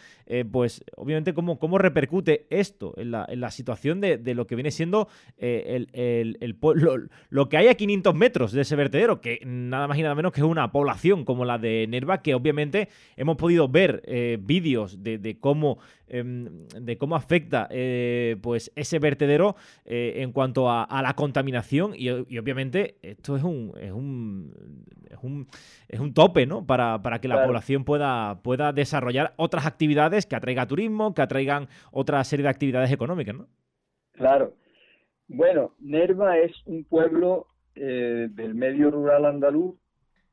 pues 0.51 0.83
obviamente 0.95 1.35
cómo, 1.35 1.59
cómo 1.59 1.77
repercute 1.77 2.47
esto 2.49 2.95
en 2.97 3.11
la, 3.11 3.27
en 3.29 3.39
la 3.39 3.51
situación 3.51 4.01
de, 4.01 4.33
lo 4.33 4.47
que 4.47 4.55
viene 4.55 4.71
siendo 4.71 5.07
el, 5.37 5.87
el, 5.93 6.57
lo, 6.73 6.97
lo, 7.29 7.47
que 7.47 7.57
hay 7.57 7.67
a 7.67 7.75
500 7.75 8.15
metros 8.15 8.53
de 8.53 8.61
ese 8.61 8.75
vertedero, 8.75 9.21
que 9.21 9.39
nada 9.45 9.87
más 9.87 9.99
y 9.99 10.01
nada 10.01 10.15
menos 10.15 10.31
que 10.31 10.41
es 10.41 10.47
una 10.47 10.71
población 10.71 11.25
como 11.25 11.45
la 11.45 11.59
de 11.59 11.85
Nerva, 11.87 12.23
que 12.23 12.33
obviamente 12.33 12.89
hemos 13.17 13.37
podido 13.37 13.67
ver 13.67 14.01
vídeos 14.39 15.03
de, 15.03 15.37
cómo, 15.39 15.77
em, 16.07 16.67
de 16.67 16.97
cómo 16.97 17.15
afecta 17.15 17.67
eh, 17.71 18.37
pues 18.41 18.71
ese 18.75 18.99
vertedero 18.99 19.55
eh, 19.85 20.15
en 20.17 20.31
cuanto 20.31 20.69
a, 20.69 20.87
la 21.01 21.13
contaminación 21.13 21.93
y, 21.95 22.09
obviamente 22.09 22.95
esto 23.01 23.35
es 23.35 23.43
un, 23.43 23.73
es 23.79 23.91
un, 23.91 24.53
es 25.09 25.17
un, 25.21 25.47
es 25.87 25.99
un 25.99 26.13
tope 26.13 26.45
¿no? 26.45 26.65
para, 26.65 27.01
para 27.01 27.19
que 27.19 27.27
la 27.27 27.43
población 27.43 27.83
pueda, 27.83 28.41
pueda 28.41 28.73
desarrollar 28.73 29.33
otras 29.37 29.65
actividades 29.65 30.25
que 30.25 30.35
atraiga 30.35 30.67
turismo, 30.67 31.13
que 31.13 31.21
atraigan 31.21 31.67
otra 31.91 32.23
serie 32.23 32.43
de 32.43 32.49
actividades 32.49 32.91
económicas. 32.91 33.35
¿no? 33.35 33.47
Claro. 34.13 34.55
Bueno, 35.27 35.75
Nerva 35.79 36.37
es 36.37 36.51
un 36.65 36.83
pueblo 36.83 37.47
eh, 37.75 38.27
del 38.29 38.53
medio 38.53 38.91
rural 38.91 39.25
andaluz 39.25 39.75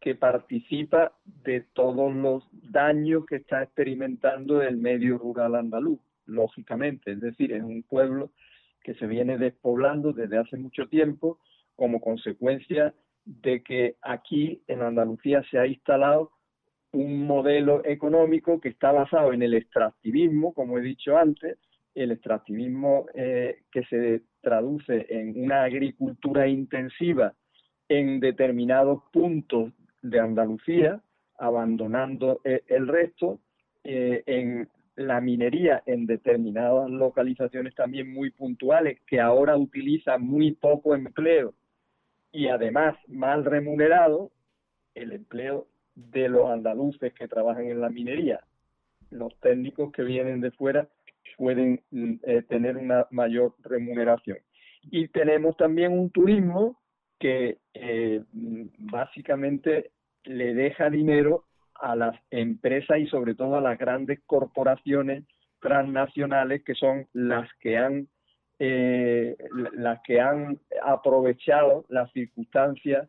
que 0.00 0.14
participa 0.14 1.12
de 1.44 1.62
todos 1.72 2.14
los 2.14 2.48
daños 2.52 3.26
que 3.26 3.36
está 3.36 3.62
experimentando 3.62 4.62
el 4.62 4.76
medio 4.76 5.18
rural 5.18 5.56
andaluz, 5.56 6.00
lógicamente. 6.26 7.12
Es 7.12 7.20
decir, 7.20 7.52
es 7.52 7.62
un 7.62 7.82
pueblo 7.82 8.30
que 8.82 8.94
se 8.94 9.06
viene 9.06 9.38
despoblando 9.38 10.12
desde 10.12 10.38
hace 10.38 10.56
mucho 10.56 10.86
tiempo 10.88 11.38
como 11.74 12.00
consecuencia 12.00 12.94
de 13.24 13.62
que 13.62 13.96
aquí 14.02 14.62
en 14.68 14.82
Andalucía 14.82 15.42
se 15.50 15.58
ha 15.58 15.66
instalado 15.66 16.32
un 16.92 17.26
modelo 17.26 17.84
económico 17.84 18.60
que 18.60 18.70
está 18.70 18.92
basado 18.92 19.32
en 19.32 19.42
el 19.42 19.54
extractivismo, 19.54 20.54
como 20.54 20.78
he 20.78 20.82
dicho 20.82 21.18
antes, 21.18 21.58
el 21.94 22.12
extractivismo 22.12 23.06
eh, 23.14 23.62
que 23.70 23.84
se 23.84 24.22
traduce 24.40 25.06
en 25.10 25.44
una 25.44 25.64
agricultura 25.64 26.46
intensiva 26.46 27.34
en 27.88 28.20
determinados 28.20 29.02
puntos 29.12 29.72
de 30.02 30.20
Andalucía, 30.20 31.00
abandonando 31.38 32.40
eh, 32.44 32.62
el 32.68 32.88
resto 32.88 33.40
eh, 33.84 34.22
en 34.26 34.68
la 34.96 35.20
minería 35.20 35.82
en 35.86 36.06
determinadas 36.06 36.90
localizaciones 36.90 37.74
también 37.74 38.12
muy 38.12 38.30
puntuales 38.30 38.98
que 39.06 39.20
ahora 39.20 39.56
utiliza 39.56 40.18
muy 40.18 40.52
poco 40.52 40.94
empleo 40.94 41.54
y 42.32 42.48
además 42.48 42.96
mal 43.06 43.44
remunerado 43.44 44.30
el 44.94 45.12
empleo 45.12 45.68
de 45.94 46.28
los 46.28 46.50
andaluces 46.50 47.12
que 47.14 47.28
trabajan 47.28 47.66
en 47.66 47.80
la 47.80 47.88
minería. 47.88 48.40
Los 49.10 49.38
técnicos 49.40 49.92
que 49.92 50.02
vienen 50.02 50.40
de 50.40 50.50
fuera 50.50 50.88
pueden 51.36 51.80
eh, 51.92 52.42
tener 52.48 52.76
una 52.76 53.06
mayor 53.10 53.54
remuneración. 53.62 54.38
Y 54.90 55.08
tenemos 55.08 55.56
también 55.56 55.92
un 55.92 56.10
turismo 56.10 56.76
que 57.18 57.58
eh, 57.74 58.22
básicamente 58.32 59.90
le 60.24 60.54
deja 60.54 60.90
dinero 60.90 61.44
a 61.74 61.96
las 61.96 62.16
empresas 62.30 62.98
y 62.98 63.06
sobre 63.06 63.34
todo 63.34 63.56
a 63.56 63.60
las 63.60 63.78
grandes 63.78 64.20
corporaciones 64.26 65.24
transnacionales 65.60 66.62
que 66.64 66.74
son 66.74 67.06
las 67.12 67.48
que 67.60 67.76
han 67.76 68.08
eh, 68.60 69.36
las 69.74 70.00
que 70.02 70.20
han 70.20 70.58
aprovechado 70.82 71.84
las 71.88 72.10
circunstancias 72.12 73.08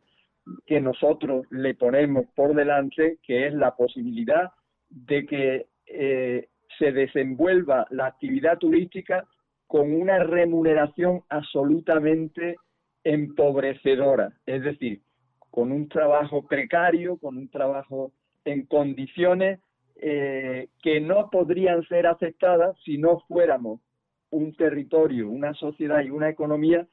que 0.65 0.79
nosotros 0.79 1.45
le 1.49 1.73
ponemos 1.73 2.25
por 2.35 2.53
delante, 2.53 3.17
que 3.23 3.47
es 3.47 3.53
la 3.53 3.75
posibilidad 3.75 4.51
de 4.89 5.25
que 5.25 5.67
eh, 5.87 6.49
se 6.77 6.91
desenvuelva 6.91 7.87
la 7.89 8.07
actividad 8.07 8.57
turística 8.59 9.27
con 9.67 9.91
una 9.93 10.19
remuneración 10.19 11.23
absolutamente 11.29 12.55
empobrecedora, 13.03 14.33
es 14.45 14.63
decir, 14.63 15.01
con 15.49 15.71
un 15.71 15.89
trabajo 15.89 16.47
precario, 16.47 17.17
con 17.17 17.37
un 17.37 17.49
trabajo 17.49 18.11
en 18.45 18.65
condiciones 18.65 19.59
eh, 19.95 20.69
que 20.81 21.01
no 21.01 21.29
podrían 21.29 21.83
ser 21.87 22.07
aceptadas 22.07 22.77
si 22.83 22.97
no 22.97 23.19
fuéramos 23.27 23.81
un 24.29 24.53
territorio, 24.55 25.29
una 25.29 25.53
sociedad 25.53 26.01
y 26.01 26.09
una 26.09 26.29
economía 26.29 26.87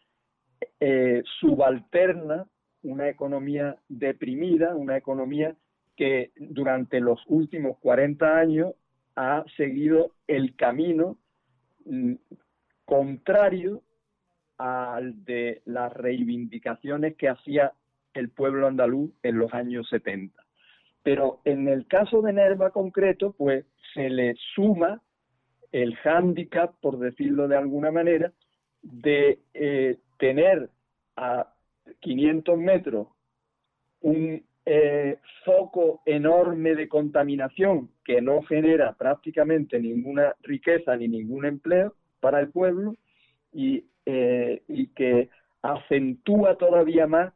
eh, 0.81 1.23
subalterna, 1.41 2.47
una 2.83 3.09
economía 3.09 3.77
deprimida, 3.89 4.75
una 4.75 4.97
economía 4.97 5.55
que 5.97 6.33
durante 6.37 7.01
los 7.01 7.21
últimos 7.27 7.79
40 7.79 8.39
años 8.39 8.75
ha 9.17 9.45
seguido 9.57 10.13
el 10.27 10.55
camino 10.57 11.17
mm, 11.85 12.15
contrario 12.85 13.83
al 14.59 15.25
de 15.25 15.63
las 15.65 15.93
reivindicaciones 15.93 17.17
que 17.17 17.29
hacía 17.29 17.73
el 18.15 18.31
pueblo 18.31 18.67
andaluz 18.67 19.11
en 19.23 19.39
los 19.39 19.53
años 19.53 19.89
70. 19.89 20.43
Pero 21.03 21.41
en 21.45 21.69
el 21.69 21.87
caso 21.87 22.23
de 22.23 22.33
Nerva 22.33 22.71
concreto, 22.71 23.33
pues 23.37 23.65
se 23.95 24.09
le 24.11 24.35
suma 24.55 25.01
el 25.73 25.95
hándicap, 25.97 26.75
por 26.81 26.99
decirlo 26.99 27.49
de 27.49 27.57
alguna 27.57 27.91
manera, 27.91 28.33
de 28.83 29.41
eh, 29.55 29.99
tener 30.19 30.71
a 31.17 31.53
500 32.01 32.59
metros 32.59 33.09
un 34.01 34.43
eh, 34.65 35.19
foco 35.45 36.03
enorme 36.07 36.75
de 36.75 36.89
contaminación 36.89 37.91
que 38.05 38.21
no 38.21 38.43
genera 38.43 38.95
prácticamente 38.95 39.79
ninguna 39.79 40.35
riqueza 40.43 40.97
ni 40.97 41.09
ningún 41.09 41.45
empleo 41.47 41.95
para 42.21 42.41
el 42.41 42.49
pueblo 42.49 42.95
y, 43.53 43.85
eh, 44.07 44.63
y 44.69 44.87
que 44.89 45.29
acentúa 45.63 46.57
todavía 46.57 47.07
más 47.07 47.33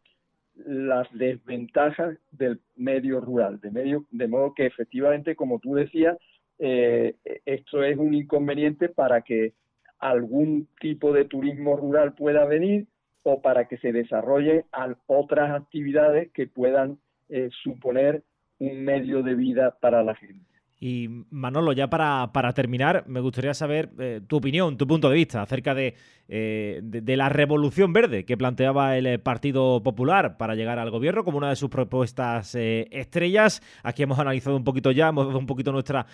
las 0.54 1.08
desventajas 1.12 2.16
del 2.32 2.60
medio 2.76 3.20
rural, 3.20 3.60
de, 3.60 4.28
modo 4.28 4.54
que 4.54 4.66
efectivamente, 4.66 5.34
como 5.34 5.58
tú 5.58 5.74
decías, 5.74 6.16
eh, 6.58 7.16
esto 7.46 7.82
es 7.82 7.96
un 7.96 8.14
inconveniente 8.14 8.88
para 8.88 9.22
que 9.22 9.54
algún 9.98 10.68
tipo 10.80 11.12
de 11.12 11.24
turismo 11.24 11.76
rural 11.76 12.14
pueda 12.14 12.44
venir 12.44 12.86
o 13.22 13.42
para 13.42 13.68
que 13.68 13.78
se 13.78 13.92
desarrollen 13.92 14.64
otras 15.06 15.50
actividades 15.50 16.30
que 16.32 16.46
puedan 16.46 16.98
eh, 17.28 17.50
suponer 17.62 18.22
un 18.58 18.84
medio 18.84 19.22
de 19.22 19.34
vida 19.34 19.76
para 19.80 20.02
la 20.02 20.14
gente. 20.14 20.49
Y 20.82 21.26
Manolo, 21.28 21.74
ya 21.74 21.90
para, 21.90 22.32
para 22.32 22.54
terminar, 22.54 23.04
me 23.06 23.20
gustaría 23.20 23.52
saber 23.52 23.90
eh, 23.98 24.22
tu 24.26 24.38
opinión, 24.38 24.78
tu 24.78 24.86
punto 24.86 25.10
de 25.10 25.14
vista 25.14 25.42
acerca 25.42 25.74
de, 25.74 25.94
eh, 26.26 26.80
de, 26.82 27.16
la 27.18 27.28
revolución 27.28 27.92
verde 27.92 28.24
que 28.24 28.38
planteaba 28.38 28.96
el 28.96 29.06
eh, 29.06 29.18
Partido 29.18 29.82
Popular 29.82 30.38
para 30.38 30.54
llegar 30.54 30.78
al 30.78 30.90
gobierno 30.90 31.22
como 31.22 31.36
una 31.36 31.50
de 31.50 31.56
sus 31.56 31.68
propuestas 31.68 32.54
estrellas. 32.54 33.60
Aquí 33.82 34.04
hemos 34.04 34.18
analizado 34.18 34.56
un 34.56 34.64
poquito 34.64 34.90
ya, 34.90 35.08
hemos 35.08 35.26
dado 35.26 35.38
un 35.38 35.46
poquito 35.46 35.70
nuestra, 35.70 36.06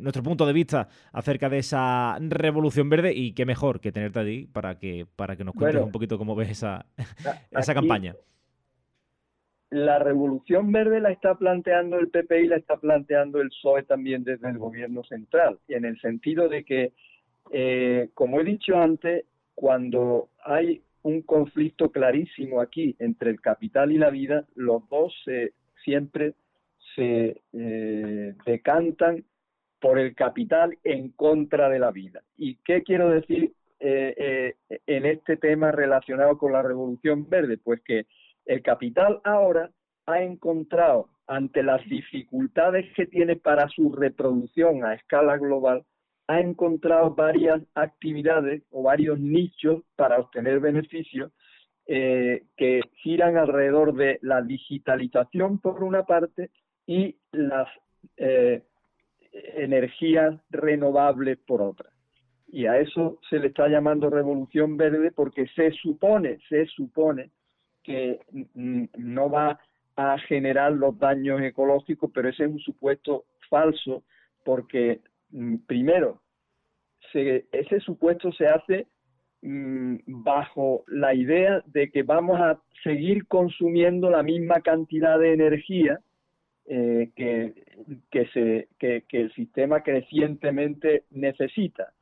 nuestro 0.00 0.24
punto 0.24 0.46
de 0.46 0.52
vista 0.52 0.88
acerca 1.12 1.48
de 1.48 1.58
esa 1.58 2.18
revolución 2.18 2.88
verde 2.88 3.12
y 3.14 3.34
qué 3.34 3.46
mejor 3.46 3.78
que 3.78 3.92
tenerte 3.92 4.18
allí 4.18 4.46
para 4.46 4.80
que, 4.80 5.06
para 5.14 5.36
que 5.36 5.44
nos 5.44 5.54
cuentes 5.54 5.80
un 5.80 5.92
poquito 5.92 6.18
cómo 6.18 6.34
ves 6.34 6.50
esa, 6.50 6.86
esa 7.52 7.72
campaña 7.72 8.16
la 9.72 9.98
revolución 9.98 10.70
verde 10.70 11.00
la 11.00 11.10
está 11.10 11.34
planteando 11.34 11.98
el 11.98 12.08
PP 12.10 12.42
y 12.42 12.46
la 12.46 12.56
está 12.56 12.76
planteando 12.76 13.40
el 13.40 13.48
PSOE 13.48 13.84
también 13.84 14.22
desde 14.22 14.50
el 14.50 14.58
gobierno 14.58 15.02
central, 15.02 15.58
en 15.66 15.86
el 15.86 15.98
sentido 15.98 16.50
de 16.50 16.62
que, 16.62 16.92
eh, 17.52 18.10
como 18.12 18.38
he 18.38 18.44
dicho 18.44 18.76
antes, 18.76 19.24
cuando 19.54 20.28
hay 20.44 20.82
un 21.04 21.22
conflicto 21.22 21.90
clarísimo 21.90 22.60
aquí 22.60 22.94
entre 22.98 23.30
el 23.30 23.40
capital 23.40 23.92
y 23.92 23.96
la 23.96 24.10
vida, 24.10 24.44
los 24.56 24.86
dos 24.90 25.14
siempre 25.82 26.34
se 26.94 27.40
eh, 27.54 28.34
decantan 28.44 29.24
por 29.80 29.98
el 29.98 30.14
capital 30.14 30.76
en 30.84 31.08
contra 31.12 31.70
de 31.70 31.78
la 31.78 31.90
vida. 31.92 32.22
¿Y 32.36 32.56
qué 32.56 32.82
quiero 32.82 33.08
decir 33.08 33.54
eh, 33.80 34.54
en 34.86 35.06
este 35.06 35.38
tema 35.38 35.72
relacionado 35.72 36.36
con 36.36 36.52
la 36.52 36.60
revolución 36.60 37.26
verde? 37.26 37.56
Pues 37.56 37.80
que 37.80 38.04
el 38.46 38.62
capital 38.62 39.20
ahora 39.24 39.70
ha 40.06 40.22
encontrado, 40.22 41.08
ante 41.26 41.62
las 41.62 41.84
dificultades 41.88 42.92
que 42.94 43.06
tiene 43.06 43.36
para 43.36 43.68
su 43.68 43.92
reproducción 43.92 44.84
a 44.84 44.94
escala 44.94 45.38
global, 45.38 45.84
ha 46.26 46.40
encontrado 46.40 47.14
varias 47.14 47.62
actividades 47.74 48.62
o 48.70 48.82
varios 48.82 49.18
nichos 49.18 49.82
para 49.96 50.18
obtener 50.18 50.60
beneficios 50.60 51.32
eh, 51.86 52.44
que 52.56 52.80
giran 53.02 53.36
alrededor 53.36 53.94
de 53.94 54.18
la 54.22 54.42
digitalización 54.42 55.58
por 55.58 55.82
una 55.82 56.04
parte 56.04 56.50
y 56.86 57.16
las 57.32 57.68
eh, 58.16 58.62
energías 59.32 60.34
renovables 60.50 61.38
por 61.38 61.62
otra. 61.62 61.90
Y 62.46 62.66
a 62.66 62.78
eso 62.78 63.18
se 63.30 63.38
le 63.38 63.48
está 63.48 63.68
llamando 63.68 64.10
revolución 64.10 64.76
verde 64.76 65.10
porque 65.10 65.46
se 65.48 65.70
supone, 65.72 66.38
se 66.48 66.66
supone 66.66 67.30
que 67.82 68.20
no 68.54 69.30
va 69.30 69.60
a 69.96 70.18
generar 70.18 70.72
los 70.72 70.98
daños 70.98 71.40
ecológicos, 71.42 72.10
pero 72.14 72.28
ese 72.28 72.44
es 72.44 72.50
un 72.50 72.58
supuesto 72.60 73.24
falso 73.48 74.02
porque, 74.44 75.00
primero, 75.66 76.20
ese 77.12 77.80
supuesto 77.80 78.32
se 78.32 78.46
hace 78.46 78.86
bajo 79.42 80.84
la 80.86 81.14
idea 81.14 81.62
de 81.66 81.90
que 81.90 82.04
vamos 82.04 82.40
a 82.40 82.60
seguir 82.84 83.26
consumiendo 83.26 84.08
la 84.08 84.22
misma 84.22 84.60
cantidad 84.60 85.18
de 85.18 85.32
energía 85.32 86.00
eh, 86.66 87.10
que, 87.16 87.54
que, 88.10 89.04
que 89.08 89.20
el 89.20 89.32
sistema 89.34 89.82
crecientemente 89.82 91.04
necesita. 91.10 91.92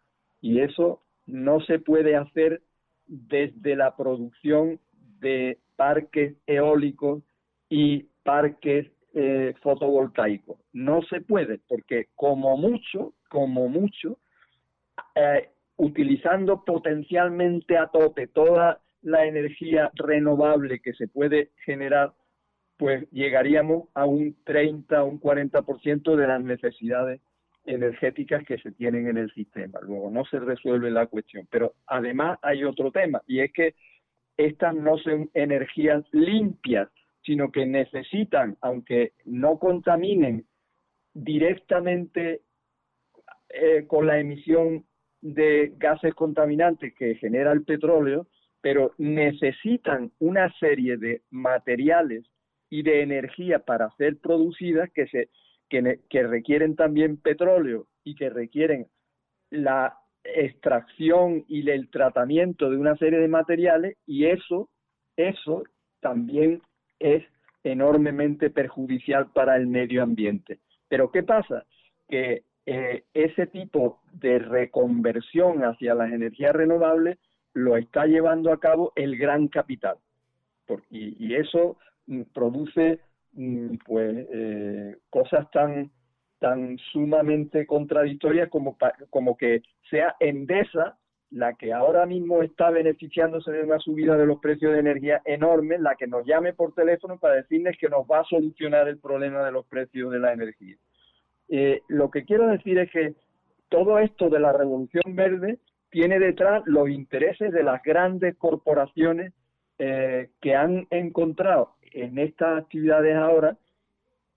Y 0.43 0.61
eso 0.61 1.03
no 1.27 1.61
se 1.61 1.79
puede 1.79 2.17
hacer 2.17 2.61
desde 3.07 3.75
la 3.75 3.97
producción 3.97 4.79
de 5.21 5.59
parques 5.77 6.37
eólicos 6.47 7.23
y 7.69 8.07
parques 8.23 8.87
eh, 9.15 9.55
fotovoltaicos. 9.63 10.59
No 10.73 11.03
se 11.03 11.21
puede 11.21 11.59
porque 11.69 12.09
como 12.15 12.57
mucho, 12.57 13.15
como 13.29 13.69
mucho, 13.69 14.19
eh, 15.15 15.49
utilizando 15.77 16.65
potencialmente 16.65 17.77
a 17.77 17.89
tope 17.89 18.27
toda 18.27 18.81
la 19.03 19.27
energía 19.27 19.91
renovable 19.95 20.81
que 20.81 20.93
se 20.93 21.09
puede 21.09 21.51
generar, 21.65 22.13
pues 22.77 23.11
llegaríamos 23.11 23.89
a 23.95 24.05
un 24.05 24.37
30, 24.45 25.03
un 25.05 25.21
40% 25.21 26.17
de 26.17 26.27
las 26.27 26.43
necesidades 26.43 27.21
energéticas 27.65 28.45
que 28.45 28.59
se 28.59 28.73
tienen 28.73 29.09
en 29.09 29.17
el 29.17 29.33
sistema. 29.33 29.81
Luego 29.83 30.11
no 30.11 30.25
se 30.25 30.39
resuelve 30.39 30.91
la 30.91 31.07
cuestión. 31.07 31.47
Pero 31.51 31.75
además 31.87 32.39
hay 32.43 32.65
otro 32.65 32.91
tema 32.91 33.23
y 33.27 33.41
es 33.41 33.53
que 33.53 33.75
estas 34.47 34.75
no 34.75 34.99
son 34.99 35.31
energías 35.35 36.05
limpias, 36.13 36.89
sino 37.23 37.51
que 37.51 37.67
necesitan, 37.67 38.57
aunque 38.61 39.13
no 39.25 39.59
contaminen 39.59 40.47
directamente 41.13 42.43
eh, 43.49 43.87
con 43.87 44.07
la 44.07 44.19
emisión 44.19 44.87
de 45.21 45.75
gases 45.77 46.15
contaminantes 46.15 46.95
que 46.95 47.17
genera 47.17 47.53
el 47.53 47.65
petróleo, 47.65 48.27
pero 48.61 48.93
necesitan 48.99 50.13
una 50.19 50.53
serie 50.59 50.97
de 50.97 51.23
materiales 51.31 52.25
y 52.71 52.83
de 52.83 53.03
energía 53.03 53.59
para 53.61 53.91
ser 53.97 54.19
producidas 54.19 54.91
que, 54.93 55.07
se, 55.09 55.29
que 55.69 56.23
requieren 56.23 56.77
también 56.77 57.17
petróleo 57.17 57.87
y 58.05 58.15
que 58.15 58.31
requieren 58.31 58.87
la 59.51 60.00
extracción 60.25 61.45
y 61.49 61.69
el 61.71 61.89
tratamiento 61.91 62.71
de 62.71 62.77
una 62.77 62.97
serie 62.97 63.19
de 63.19 63.29
materiales 63.29 63.97
y 64.07 64.27
eso, 64.27 64.69
eso 65.17 65.65
también 66.01 66.63
es 66.99 67.25
enormemente 67.65 68.51
perjudicial 68.51 69.31
para 69.33 69.57
el 69.57 69.67
medio 69.67 70.03
ambiente. 70.03 70.59
Pero 70.89 71.11
¿qué 71.11 71.23
pasa? 71.23 71.65
Que 72.09 72.43
eh, 72.67 73.05
ese 73.15 73.47
tipo 73.47 74.01
de 74.13 74.39
reconversión 74.39 75.63
hacia 75.65 75.95
las 75.95 76.13
energías 76.13 76.55
renovables 76.55 77.19
lo 77.55 77.77
está 77.77 78.07
llevando 78.07 78.53
a 78.53 78.61
cabo 78.61 78.93
el 78.97 79.17
gran 79.17 79.49
capital. 79.49 79.97
y, 80.91 81.35
eso 81.35 81.79
mm, 82.07 82.23
produce 82.33 83.01
mm, 83.33 83.77
pues 83.85 84.27
eh, 84.33 84.97
cosas 85.11 85.51
tan 85.51 85.91
tan 86.41 86.79
sumamente 86.93 87.67
contradictoria 87.67 88.49
como, 88.49 88.77
como 89.11 89.37
que 89.37 89.63
sea 89.89 90.17
Endesa 90.19 90.97
la 91.31 91.55
que 91.55 91.73
ahora 91.73 92.07
mismo 92.07 92.43
está 92.43 92.71
beneficiándose 92.71 93.53
de 93.53 93.63
una 93.63 93.79
subida 93.79 94.17
de 94.17 94.27
los 94.27 94.41
precios 94.41 94.73
de 94.73 94.81
energía 94.81 95.23
enorme, 95.25 95.79
la 95.79 95.95
que 95.95 96.09
nos 96.09 96.27
llame 96.27 96.55
por 96.55 96.75
teléfono 96.75 97.19
para 97.19 97.37
decirles 97.37 97.77
que 97.79 97.89
nos 97.89 98.05
va 98.05 98.21
a 98.21 98.25
solucionar 98.25 98.89
el 98.89 98.99
problema 98.99 99.45
de 99.45 99.53
los 99.53 99.65
precios 99.67 100.11
de 100.11 100.19
la 100.19 100.33
energía. 100.33 100.77
Eh, 101.49 101.83
lo 101.89 102.11
que 102.11 102.25
quiero 102.25 102.49
decir 102.49 102.79
es 102.79 102.91
que 102.91 103.15
todo 103.69 104.01
esto 104.01 104.29
de 104.29 104.41
la 104.41 104.53
revolución 104.53 105.15
verde 105.15 105.59
tiene 105.91 106.19
detrás 106.19 106.63
los 106.67 106.89
intereses 106.89 107.53
de 107.53 107.63
las 107.63 107.81
grandes 107.83 108.37
corporaciones 108.37 109.33
eh, 109.79 110.31
que 110.41 110.57
han 110.57 110.89
encontrado 110.91 111.75
en 111.93 112.19
estas 112.19 112.63
actividades 112.63 113.17
ahora 113.17 113.57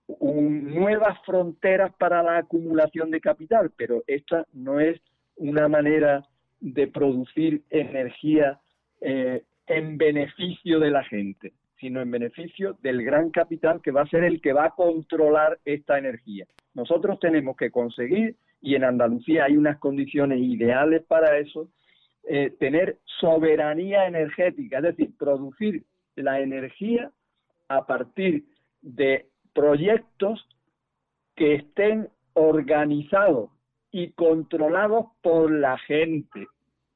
nuevas 0.08 1.18
fronteras 1.24 1.92
para 1.98 2.22
la 2.22 2.38
acumulación 2.38 3.10
de 3.10 3.20
capital, 3.20 3.70
pero 3.76 4.02
esta 4.06 4.46
no 4.52 4.80
es 4.80 5.00
una 5.36 5.68
manera 5.68 6.26
de 6.60 6.86
producir 6.86 7.62
energía 7.70 8.60
eh, 9.00 9.42
en 9.66 9.98
beneficio 9.98 10.78
de 10.78 10.90
la 10.90 11.04
gente, 11.04 11.52
sino 11.80 12.00
en 12.00 12.10
beneficio 12.10 12.76
del 12.82 13.02
gran 13.02 13.30
capital 13.30 13.80
que 13.82 13.90
va 13.90 14.02
a 14.02 14.08
ser 14.08 14.24
el 14.24 14.40
que 14.40 14.52
va 14.52 14.66
a 14.66 14.70
controlar 14.70 15.58
esta 15.64 15.98
energía. 15.98 16.46
Nosotros 16.74 17.18
tenemos 17.20 17.56
que 17.56 17.70
conseguir, 17.70 18.36
y 18.60 18.74
en 18.74 18.84
Andalucía 18.84 19.44
hay 19.44 19.56
unas 19.56 19.78
condiciones 19.78 20.40
ideales 20.40 21.02
para 21.04 21.38
eso, 21.38 21.68
eh, 22.26 22.54
tener 22.58 22.98
soberanía 23.20 24.06
energética, 24.06 24.78
es 24.78 24.84
decir, 24.84 25.10
producir 25.18 25.84
la 26.16 26.40
energía 26.40 27.10
a 27.68 27.86
partir 27.86 28.44
de 28.80 29.26
proyectos 29.54 30.46
que 31.36 31.54
estén 31.54 32.08
organizados 32.34 33.50
y 33.90 34.10
controlados 34.12 35.06
por 35.22 35.50
la 35.50 35.78
gente, 35.78 36.46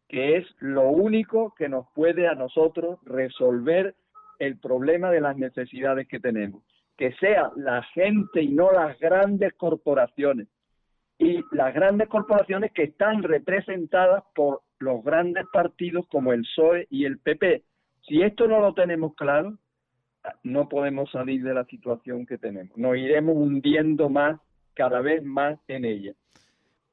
que 0.08 0.36
es 0.36 0.46
lo 0.58 0.88
único 0.88 1.54
que 1.56 1.68
nos 1.68 1.86
puede 1.94 2.26
a 2.26 2.34
nosotros 2.34 2.98
resolver 3.04 3.94
el 4.38 4.58
problema 4.58 5.10
de 5.10 5.20
las 5.20 5.36
necesidades 5.36 6.08
que 6.08 6.20
tenemos. 6.20 6.62
Que 6.96 7.12
sea 7.14 7.50
la 7.56 7.82
gente 7.94 8.42
y 8.42 8.48
no 8.48 8.72
las 8.72 8.98
grandes 8.98 9.54
corporaciones. 9.54 10.48
Y 11.18 11.40
las 11.52 11.74
grandes 11.74 12.08
corporaciones 12.08 12.72
que 12.72 12.84
están 12.84 13.22
representadas 13.22 14.24
por 14.34 14.62
los 14.78 15.02
grandes 15.04 15.46
partidos 15.52 16.06
como 16.08 16.32
el 16.32 16.42
PSOE 16.42 16.86
y 16.90 17.04
el 17.04 17.18
PP. 17.18 17.62
Si 18.02 18.22
esto 18.22 18.48
no 18.48 18.60
lo 18.60 18.74
tenemos 18.74 19.14
claro, 19.14 19.58
no 20.42 20.68
podemos 20.68 21.10
salir 21.10 21.42
de 21.42 21.54
la 21.54 21.64
situación 21.64 22.26
que 22.26 22.38
tenemos. 22.38 22.76
Nos 22.76 22.96
iremos 22.96 23.36
hundiendo 23.36 24.08
más, 24.08 24.40
cada 24.74 25.00
vez 25.00 25.22
más 25.22 25.58
en 25.68 25.84
ella. 25.84 26.12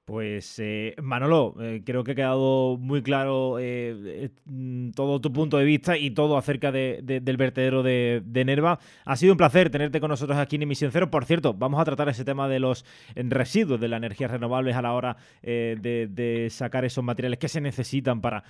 Pues 0.06 0.60
eh, 0.60 0.94
Manolo, 1.02 1.56
eh, 1.60 1.82
creo 1.84 2.04
que 2.04 2.12
ha 2.12 2.16
quedado 2.16 2.78
muy 2.78 3.02
claro 3.02 3.58
eh, 3.60 4.30
mm, 4.46 4.92
todo 4.92 5.20
tu 5.20 5.34
punto 5.34 5.58
de 5.58 5.66
vista 5.66 5.98
y 5.98 6.12
todo 6.12 6.38
acerca 6.38 6.72
del 6.72 7.38
vertedero 7.38 7.82
de, 7.82 8.22
Nerva. 8.46 8.78
Ha 9.04 9.16
sido 9.16 9.34
un 9.34 9.38
placer 9.38 9.72
tenerte 9.72 10.00
con 10.00 10.10
nosotros 10.10 10.38
aquí 10.38 10.58
en 10.58 10.62
Emisión 10.62 10.92
Cero. 10.92 11.10
Por 11.10 11.26
cierto, 11.26 11.56
vamos 11.56 11.82
a 11.82 11.86
tratar 11.86 12.08
ese 12.08 12.24
tema 12.24 12.48
de 12.48 12.60
los 12.60 12.86
residuos 13.16 13.80
de 13.80 13.88
las 13.88 13.98
energías 13.98 14.30
renovables 14.30 14.76
a 14.76 14.84
la 14.84 14.94
hora 14.94 15.18
de, 15.42 16.48
sacar 16.52 16.86
esos 16.86 17.04
materiales 17.04 17.40
que 17.40 17.48
se 17.48 17.60
necesitan 17.60 18.22
para 18.22 18.44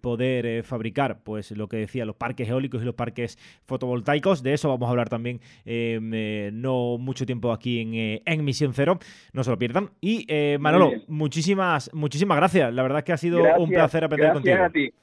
poder 0.00 0.64
fabricar, 0.64 1.22
pues 1.22 1.52
lo 1.52 1.68
que 1.68 1.76
decía, 1.76 2.04
los 2.04 2.16
parques 2.16 2.48
eólicos 2.48 2.82
y 2.82 2.84
los 2.84 2.96
parques 2.96 3.38
fotovoltaicos. 3.66 4.42
De 4.42 4.54
eso 4.54 4.68
vamos 4.70 4.88
a 4.88 4.90
hablar 4.90 5.08
también 5.08 5.40
no 5.64 6.98
mucho 6.98 7.26
tiempo 7.26 7.52
aquí 7.52 7.80
en, 7.80 8.22
en 8.24 8.44
Misión 8.44 8.74
Cero. 8.74 8.98
No 9.32 9.44
se 9.44 9.50
lo 9.50 9.58
pierdan. 9.58 9.90
Y 10.00 10.26
Manolo, 10.64 10.92
muchísimas, 11.08 11.90
muchísimas 11.92 12.36
gracias. 12.36 12.72
La 12.72 12.82
verdad 12.82 12.98
es 12.98 13.04
que 13.04 13.12
ha 13.12 13.16
sido 13.16 13.42
un 13.58 13.68
placer 13.70 14.04
aprender 14.04 14.32
contigo. 14.32 14.56
Gracias 14.56 14.70
a 14.70 14.72
ti. 14.72 14.94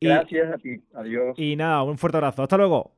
Gracias 0.00 0.52
a 0.52 0.58
ti. 0.58 0.80
Adiós. 0.94 1.38
Y 1.38 1.56
nada, 1.56 1.82
un 1.82 1.98
fuerte 1.98 2.18
abrazo. 2.18 2.42
Hasta 2.42 2.56
luego. 2.56 2.97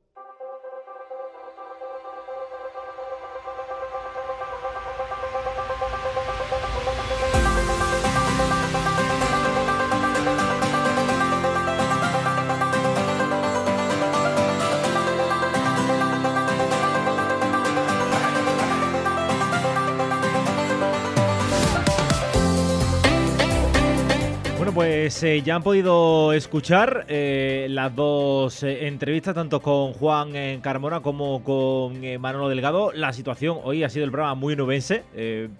Pues 25.11 25.25
eh, 25.25 25.43
ya 25.43 25.57
han 25.57 25.65
podido 25.65 26.33
escuchar 26.33 27.05
eh, 27.09 27.67
las 27.69 27.93
dos 27.97 28.63
eh, 28.63 28.87
entrevistas, 28.87 29.35
tanto 29.35 29.61
con 29.61 29.93
Juan 29.93 30.61
Carmona 30.61 31.01
como 31.01 31.43
con 31.43 32.01
Manolo 32.21 32.49
Delgado. 32.49 32.93
La 32.93 33.13
situación 33.13 33.59
hoy 33.65 33.83
ha 33.83 33.89
sido 33.89 34.05
el 34.05 34.13
programa 34.13 34.37
muy 34.37 34.55
nubense, 34.55 35.03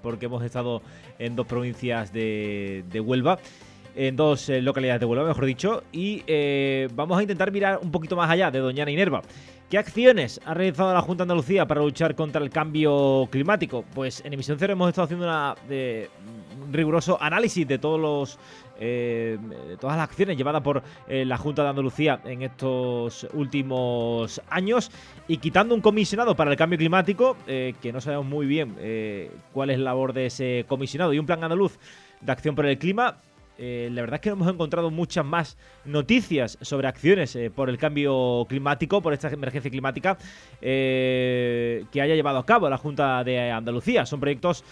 porque 0.03 0.27
hemos 0.27 0.45
estado 0.45 0.83
en 1.19 1.35
dos 1.35 1.49
provincias 1.49 2.13
de 2.13 3.03
Huelva 3.05 3.41
en 3.95 4.17
dos 4.17 4.49
localidades 4.49 5.01
de 5.01 5.07
Huelva, 5.07 5.27
mejor 5.27 5.45
dicho, 5.45 5.83
y 5.93 6.23
vamos 6.95 7.19
a 7.19 7.23
intentar 7.23 7.51
mirar 7.53 7.81
un 7.83 7.91
poquito 7.91 8.17
más 8.17 8.31
allá 8.31 8.51
de 8.51 8.59
Doñana 8.59 8.91
y 8.91 8.97
Nerva. 8.97 9.23
¿Qué 9.71 9.79
acciones 9.79 10.41
ha 10.45 10.53
realizado 10.53 10.93
la 10.93 11.01
Junta 11.01 11.23
de 11.23 11.31
Andalucía 11.31 11.65
para 11.65 11.81
luchar 11.81 12.17
contra 12.17 12.43
el 12.43 12.51
cambio 12.51 13.29
climático? 13.31 13.85
Pues 13.95 14.21
en 14.25 14.33
Emisión 14.33 14.59
Cero 14.59 14.73
hemos 14.73 14.89
estado 14.89 15.05
haciendo 15.05 15.27
un 15.27 16.73
riguroso 16.73 17.17
análisis 17.23 17.69
de 17.69 17.79
todos 17.79 18.01
los 18.01 18.39
eh, 18.81 19.39
todas 19.79 19.97
las 19.97 20.09
acciones 20.09 20.37
llevadas 20.37 20.63
por 20.63 20.83
eh, 21.07 21.25
la 21.25 21.37
Junta 21.37 21.63
de 21.63 21.69
Andalucía 21.69 22.21
en 22.25 22.43
estos 22.43 23.29
últimos 23.33 24.41
años 24.49 24.91
y 25.29 25.37
quitando 25.37 25.75
un 25.75 25.83
comisionado 25.83 26.35
para 26.35 26.51
el 26.51 26.57
cambio 26.57 26.77
climático, 26.77 27.37
eh, 27.47 27.75
que 27.81 27.93
no 27.93 28.01
sabemos 28.01 28.27
muy 28.27 28.47
bien 28.47 28.75
cuál 29.53 29.71
es 29.71 29.79
la 29.79 29.85
labor 29.85 30.15
de 30.15 30.27
ese 30.27 30.65
comisionado, 30.67 31.13
y 31.13 31.19
un 31.21 31.27
plan 31.27 31.45
andaluz 31.45 31.79
de 32.21 32.33
acción 32.33 32.55
por 32.57 32.67
el 32.67 32.77
clima, 32.79 33.19
eh, 33.63 33.91
la 33.93 34.01
verdad 34.01 34.15
es 34.15 34.21
que 34.23 34.31
hemos 34.31 34.49
encontrado 34.49 34.91
muchas 34.91 35.23
más 35.23 35.59
noticias 35.85 36.57
sobre 36.63 36.89
acciones 36.89 37.37
eh, 37.37 37.51
por 37.51 37.69
el 37.69 37.77
cambio 37.77 38.47
climático, 38.49 39.03
por 39.03 39.13
esta 39.13 39.29
emergencia 39.29 39.71
climática 39.71 40.17
eh, 40.63 41.85
que 41.93 42.01
haya 42.01 42.15
llevado 42.15 42.39
a 42.39 42.47
cabo 42.47 42.71
la 42.71 42.79
Junta 42.79 43.23
de 43.23 43.51
Andalucía. 43.51 44.07
Son 44.07 44.19
proyectos, 44.19 44.65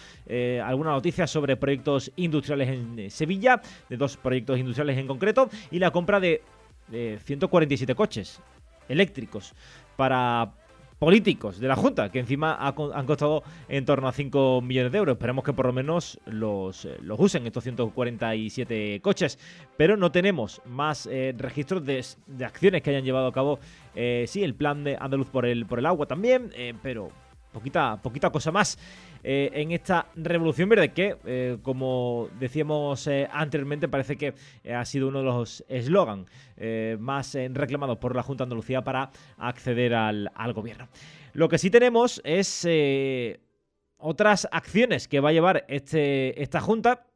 algunas 0.65 0.95
noticias 0.95 1.31
sobre 1.31 1.59
proyectos 1.59 2.11
industriales 2.17 2.71
en 2.71 3.11
Sevilla, 3.11 3.61
de 3.91 3.99
dos 3.99 4.17
proyectos 4.17 4.59
industriales 4.59 4.97
en 4.97 5.07
concreto, 5.07 5.51
y 5.71 5.79
la 5.79 5.91
compra 5.91 6.19
de 6.19 6.41
147 6.91 7.95
coches 7.95 8.41
eléctricos 8.89 9.53
para 9.97 10.55
políticos 10.99 11.61
de 11.61 11.69
la 11.69 11.77
Junta, 11.77 12.11
que 12.11 12.19
encima 12.19 12.57
han 12.59 13.07
costado 13.07 13.43
en 13.69 13.85
torno 13.85 14.09
a 14.09 14.13
5 14.13 14.61
millones 14.63 14.93
de 14.93 14.99
euros. 14.99 15.15
Esperemos 15.15 15.45
que 15.45 15.53
por 15.53 15.67
lo 15.67 15.73
menos 15.73 16.19
los, 16.27 16.85
eh, 16.85 16.97
los 17.03 17.19
usen 17.21 17.47
estos 17.47 17.65
147 17.65 19.01
coches. 19.01 19.39
Pero 19.77 19.97
no 19.97 20.11
tenemos 20.11 20.61
más 20.67 21.07
eh, 21.07 21.35
registros 21.37 21.85
de, 21.85 22.05
acciones 22.45 22.83
que 22.83 22.91
hayan 22.91 23.05
llevado 23.05 23.29
a 23.29 23.33
cabo, 23.33 23.59
eh, 23.95 24.25
sí, 24.27 24.43
el 24.43 24.55
plan 24.55 24.85
de 24.85 24.97
Andaluz 24.99 25.29
por 25.29 25.47
el, 25.47 25.67
por 25.67 25.79
el 25.79 25.87
agua 25.87 26.07
también, 26.07 26.51
pero 26.83 27.11
poquita, 27.59 28.01
poquita 28.01 28.31
cosa 28.31 28.53
más. 28.53 28.79
Eh, 29.25 29.51
en 29.53 29.73
esta 29.73 30.07
revolución 30.15 30.69
verde 30.69 30.93
que, 30.93 31.17
eh, 31.27 31.59
como 31.63 32.29
decíamos 32.39 33.09
eh, 33.09 33.29
anteriormente, 33.33 33.89
parece 33.89 34.17
que 34.17 34.35
ha 34.73 34.85
sido 34.85 35.09
uno 35.09 35.19
de 35.19 35.25
los 35.25 35.65
eslogan 35.69 36.27
más 36.99 37.37
reclamados 37.51 37.99
por 37.99 38.15
la 38.17 38.23
Junta 38.23 38.45
de 38.45 38.47
Andalucía 38.47 38.83
para 38.83 39.11
acceder 39.37 39.95
al, 39.95 40.31
al 40.35 40.53
gobierno. 40.53 40.89
Lo 41.33 41.49
que 41.49 41.59
sí 41.59 41.71
tenemos 41.71 42.21
es 42.25 42.67
otras 43.97 44.49
acciones 44.51 45.07
que 45.07 45.21
va 45.21 45.29
a 45.29 45.33
llevar 45.33 45.65
este, 45.69 46.41
esta 46.43 46.61
Junta 46.61 47.07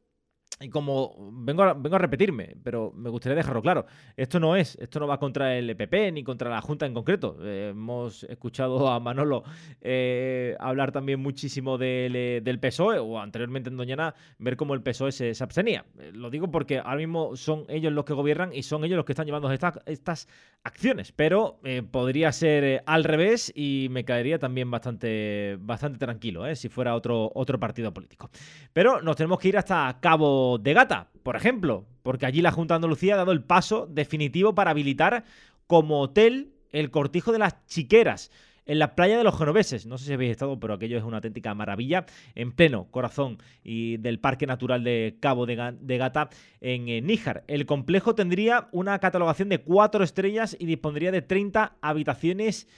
y 0.61 0.69
como 0.69 1.15
vengo 1.33 1.63
a, 1.63 1.75
vengo 1.75 1.97
a 1.97 1.99
repetirme, 1.99 2.57
pero 2.63 2.93
me 2.95 3.11
gustaría 3.11 3.37
dejarlo 3.37 3.63
claro, 3.63 3.87
esto 4.17 4.39
no 4.39 4.57
es, 4.57 4.77
esto 4.77 5.01
no 5.01 5.07
va 5.07 5.19
contra 5.19 5.57
el 5.57 5.69
EPP 5.71 6.13
ni 6.13 6.23
contra 6.23 6.51
la 6.51 6.61
Junta 6.61 6.87
en 6.87 6.95
concreto. 6.95 7.37
Eh, 7.43 7.69
hemos 7.71 8.25
escuchado 8.25 8.89
a 8.89 9.01
Manolo 9.01 9.43
eh, 9.81 10.57
hablar 10.61 10.93
también 10.93 11.21
muchísimo 11.21 11.79
del, 11.79 12.15
eh, 12.15 12.41
del, 12.43 12.61
PSOE 12.61 12.99
o 12.99 13.19
anteriormente 13.19 13.71
en 13.71 13.77
Doñana 13.77 14.15
ver 14.39 14.57
cómo 14.57 14.75
el 14.75 14.83
PSOE 14.83 15.13
se, 15.13 15.33
abstenía. 15.43 15.85
lo 16.13 16.31
digo 16.31 16.51
porque 16.51 16.79
ahora 16.79 16.97
mismo 16.97 17.35
son 17.35 17.65
ellos 17.69 17.93
los 17.93 18.05
que 18.05 18.13
gobiernan 18.13 18.53
y 18.53 18.63
son 18.63 18.85
ellos 18.85 18.97
los 18.97 19.05
que 19.05 19.13
están 19.13 19.27
llevando 19.27 19.51
estas, 19.51 19.81
estas 19.87 20.29
acciones, 20.63 21.11
pero 21.11 21.59
podría 21.91 22.31
ser 22.31 22.83
al 22.87 23.03
revés 23.03 23.53
y 23.55 23.89
me 23.91 24.05
caería 24.05 24.39
también 24.39 24.71
bastante, 24.71 25.57
bastante 25.61 25.99
tranquilo 25.99 26.43
si 26.55 26.69
fuera 26.69 26.95
otro, 26.95 27.33
otro 27.35 27.59
partido 27.59 27.93
político. 27.93 28.31
Pero 28.73 29.03
nos 29.03 29.17
tenemos 29.17 29.39
que 29.41 29.49
ir 29.49 29.59
hasta 29.59 29.99
Cabo 30.01 30.52
de 30.59 30.75
Gata, 30.75 31.09
por 31.23 31.37
ejemplo, 31.37 31.87
porque 32.03 32.27
allí 32.27 32.43
la 32.43 32.53
Junta 32.53 32.75
de 32.75 32.77
Andalucía 32.77 33.15
ha 33.15 33.19
dado 33.19 33.33
el 33.33 33.43
paso 33.43 33.87
definitivo 33.87 34.55
para 34.55 34.71
habilitar 34.71 35.25
como 35.67 36.01
hotel 36.01 36.53
el 36.73 36.91
Cortijo 36.91 37.33
de 37.33 37.39
las 37.39 37.65
Chiqueras. 37.67 38.31
en 38.65 38.79
la 38.79 38.95
playa 38.95 39.19
de 39.19 39.25
los 39.25 39.37
genoveses. 39.37 39.87
No 39.87 39.99
sé 39.99 40.07
si 40.07 40.13
habéis 40.13 40.31
estado, 40.31 40.61
pero 40.61 40.75
aquello 40.75 40.97
es 40.97 41.03
una 41.03 41.17
auténtica 41.17 41.53
maravilla, 41.53 42.07
en 42.37 42.53
pleno 42.53 42.87
corazón 42.93 43.39
y 43.65 43.97
del 43.97 44.21
Parque 44.21 44.47
Natural 44.47 44.85
de 44.85 45.17
Cabo 45.19 45.47
de, 45.47 45.99
Gata 45.99 46.31
en 46.61 46.85
Níjar. 47.05 47.43
El 47.49 47.67
complejo 47.67 48.15
tendría 48.15 48.69
una 48.71 49.01
catalogación 49.01 49.49
de 49.49 49.59
cuatro 49.59 50.05
estrellas 50.05 50.57
y 50.61 50.67
dispondría 50.67 51.11
de 51.11 51.23
30 51.23 51.75
habitaciones 51.81 52.69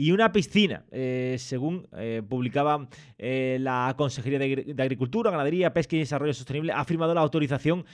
y 0.00 0.12
una 0.12 0.32
piscina, 0.32 0.84
eh, 0.90 1.36
según 1.38 1.86
eh, 1.92 2.22
publicaba 2.26 2.88
la 3.18 3.94
Consejería 3.98 4.38
de, 4.38 4.82
Agricultura, 4.82 5.30
Ganadería, 5.30 5.74
Pesca 5.74 5.94
y 5.94 5.98
Desarrollo 5.98 6.32
Sostenible, 6.32 6.72
ha 6.72 6.86
firmado 6.86 7.12
la 7.12 7.20
autorización 7.20 7.84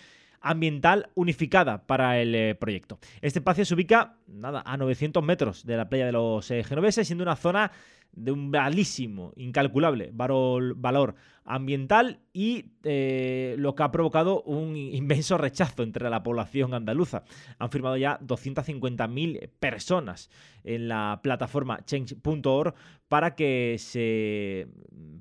ambiental 0.40 1.10
unificada 1.14 1.84
para 1.84 2.20
el 2.20 2.34
eh, 2.34 2.54
proyecto. 2.54 2.98
Este 3.20 3.40
espacio 3.40 3.64
se 3.64 3.74
ubica 3.74 4.16
nada, 4.28 4.62
a 4.64 4.76
900 4.76 5.22
metros 5.22 5.66
de 5.66 5.76
la 5.76 5.88
playa 5.88 6.06
de 6.06 6.12
los 6.12 6.48
eh, 6.50 6.62
genoveses, 6.62 7.06
siendo 7.06 7.24
una 7.24 7.36
zona 7.36 7.72
de 8.16 8.32
un 8.32 8.50
valísimo, 8.50 9.32
incalculable 9.36 10.10
valor, 10.12 11.14
ambiental 11.46 12.18
y 12.32 12.72
eh, 12.82 13.54
lo 13.58 13.74
que 13.74 13.82
ha 13.84 13.92
provocado 13.92 14.42
un 14.42 14.76
inmenso 14.76 15.38
rechazo 15.38 15.82
entre 15.82 16.10
la 16.10 16.22
población 16.22 16.74
andaluza. 16.74 17.22
Han 17.58 17.70
firmado 17.70 17.96
ya 17.96 18.18
250.000 18.20 19.48
personas 19.60 20.28
en 20.64 20.88
la 20.88 21.20
plataforma 21.22 21.84
change.org 21.84 22.74
para 23.08 23.36
que 23.36 23.76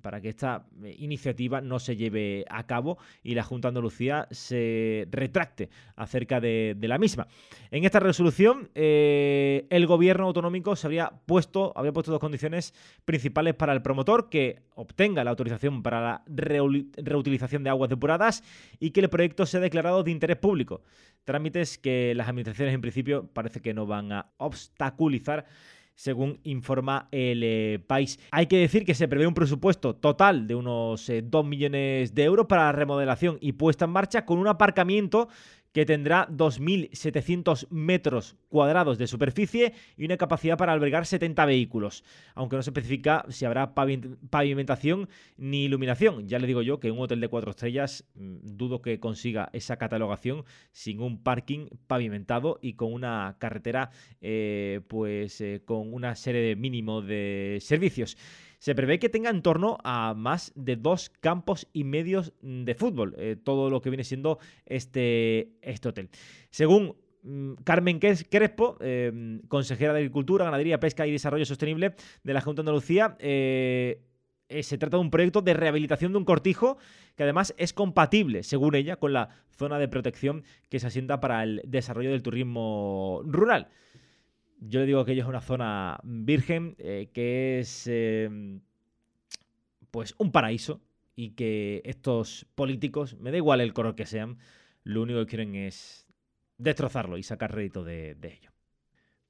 para 0.01 0.21
que 0.21 0.29
esta 0.29 0.65
iniciativa 0.97 1.61
no 1.61 1.79
se 1.79 1.95
lleve 1.95 2.45
a 2.49 2.65
cabo 2.65 2.97
y 3.23 3.35
la 3.35 3.43
Junta 3.43 3.67
Andalucía 3.67 4.27
se 4.31 5.07
retracte 5.11 5.69
acerca 5.95 6.39
de, 6.39 6.75
la 6.81 6.97
misma. 6.97 7.27
En 7.71 7.85
esta 7.85 7.99
resolución, 7.99 8.69
eh, 8.75 9.65
el 9.69 9.87
gobierno 9.87 10.25
autonómico 10.25 10.75
se 10.75 10.87
habría 10.87 11.11
puesto, 11.25 11.73
había 11.75 11.91
puesto 11.91 12.11
dos 12.11 12.19
condiciones 12.19 12.73
principales 13.05 13.53
para 13.53 13.73
el 13.73 13.81
promotor, 13.81 14.29
que 14.29 14.63
obtenga 14.75 15.23
la 15.23 15.31
autorización 15.31 15.83
para 15.83 16.01
la 16.01 16.23
reutilización 16.27 17.63
de 17.63 17.69
aguas 17.69 17.89
depuradas 17.89 18.43
y 18.79 18.91
que 18.91 19.01
el 19.01 19.09
proyecto 19.09 19.45
sea 19.45 19.59
declarado 19.59 20.03
de 20.03 20.11
interés 20.11 20.37
público. 20.37 20.81
Trámites 21.23 21.77
que 21.77 22.13
las 22.15 22.27
administraciones 22.27 22.73
en 22.73 22.81
principio 22.81 23.27
parece 23.33 23.61
que 23.61 23.73
no 23.73 23.85
van 23.85 24.11
a 24.11 24.31
obstaculizar 24.37 25.45
según 25.95 26.39
informa 26.43 27.07
el 27.11 27.41
eh, 27.43 27.79
país. 27.87 28.19
Hay 28.31 28.47
que 28.47 28.57
decir 28.57 28.85
que 28.85 28.93
se 28.93 29.07
prevé 29.07 29.25
un 29.27 29.33
presupuesto 29.33 29.95
total 29.95 30.45
de 30.45 30.55
unos 30.55 31.07
2 31.07 31.09
eh, 31.09 31.47
millones 31.47 32.13
de 32.13 32.23
euros 32.23 32.45
para 32.47 32.65
la 32.65 32.71
remodelación 32.73 33.37
y 33.39 33.53
puesta 33.53 33.85
en 33.85 33.91
marcha 33.91 34.25
con 34.25 34.37
un 34.37 34.47
aparcamiento 34.47 35.29
que 35.75 35.85
tendrá 35.85 36.29
2.700 36.29 37.67
metros 37.69 38.37
cuadrados 38.47 38.97
de 38.97 39.07
superficie 39.07 39.73
y 39.97 40.05
una 40.05 40.15
capacidad 40.15 40.57
para 40.57 40.71
albergar 40.71 41.05
70 41.05 41.45
vehículos, 41.45 42.05
aunque 42.33 42.55
no 42.55 42.63
se 42.63 42.69
especifica 42.69 43.25
si 43.27 43.43
habrá 43.43 43.75
pavimentación 43.75 45.09
ni 45.35 45.65
iluminación. 45.65 46.29
Ya 46.29 46.39
le 46.39 46.47
digo 46.47 46.61
yo 46.61 46.79
que 46.79 46.91
un 46.91 46.99
hotel 47.01 47.19
de 47.19 47.27
cuatro 47.27 47.51
estrellas 47.51 48.05
mm, 48.15 48.37
dudo 48.55 48.81
que 48.81 49.01
consiga 49.01 49.49
esa 49.51 49.75
catalogación 49.75 50.45
sin 50.71 51.01
un 51.01 51.21
parking 51.21 51.67
pavimentado 51.87 52.57
y 52.61 52.75
con 52.75 52.93
una 52.93 53.35
carretera 53.37 53.89
eh, 54.21 54.79
pues 54.87 55.41
eh, 55.41 55.61
con 55.65 55.93
una 55.93 56.15
serie 56.15 56.39
de 56.39 56.55
mínimo 56.55 57.01
de 57.01 57.57
servicios. 57.59 58.15
Se 58.65 58.73
prevé 58.73 58.97
que 58.97 59.09
tenga 59.09 59.29
en 59.29 59.43
torno 59.43 59.77
a 59.83 60.15
más 60.15 60.51
de 60.55 60.75
dos 60.75 61.11
campos 61.19 61.67
y 61.71 61.83
medios 61.83 62.33
de 62.41 62.73
fútbol, 62.73 63.13
eh, 63.19 63.35
todo 63.35 63.69
lo 63.69 63.79
que 63.79 63.91
viene 63.91 64.03
siendo 64.03 64.39
este, 64.65 65.51
este 65.61 65.89
hotel. 65.89 66.09
Según 66.49 66.95
mm, 67.21 67.61
Carmen 67.63 67.99
Crespo, 67.99 68.77
em, 68.79 69.41
consejera 69.49 69.93
de 69.93 69.99
Agricultura, 69.99 70.45
Ganadería, 70.45 70.79
Pesca 70.79 71.05
y 71.05 71.11
Desarrollo 71.11 71.45
Sostenible 71.45 71.93
de 72.23 72.33
la 72.33 72.41
Junta 72.41 72.63
de 72.63 72.63
Andalucía, 72.63 73.15
eh, 73.19 74.01
eh, 74.49 74.63
se 74.63 74.79
trata 74.79 74.97
de 74.97 75.01
un 75.01 75.11
proyecto 75.11 75.43
de 75.43 75.53
rehabilitación 75.53 76.13
de 76.13 76.17
un 76.17 76.25
cortijo 76.25 76.79
que 77.15 77.21
además 77.21 77.53
es 77.59 77.71
compatible, 77.71 78.41
según 78.41 78.73
ella, 78.73 78.95
con 78.95 79.13
la 79.13 79.29
zona 79.59 79.77
de 79.77 79.89
protección 79.89 80.43
que 80.69 80.79
se 80.79 80.87
asienta 80.87 81.19
para 81.19 81.43
el 81.43 81.61
desarrollo 81.67 82.09
del 82.09 82.23
turismo 82.23 83.21
rural 83.25 83.67
yo 84.67 84.79
le 84.79 84.85
digo 84.85 85.05
que 85.05 85.13
ello 85.13 85.23
es 85.23 85.29
una 85.29 85.41
zona 85.41 85.99
virgen, 86.03 86.75
eh, 86.79 87.09
que 87.13 87.59
es 87.59 87.87
em, 87.87 88.61
pues 89.91 90.15
un 90.17 90.31
paraíso 90.31 90.81
y 91.15 91.31
que 91.31 91.81
estos 91.85 92.45
políticos, 92.55 93.17
me 93.19 93.31
da 93.31 93.37
igual 93.37 93.61
el 93.61 93.73
color 93.73 93.95
que 93.95 94.05
sean, 94.05 94.37
lo 94.83 95.01
único 95.01 95.19
que 95.19 95.27
quieren 95.27 95.55
es 95.55 96.07
destrozarlo 96.57 97.17
y 97.17 97.23
sacar 97.23 97.53
rédito 97.53 97.83
de 97.83 98.17
ello. 98.21 98.54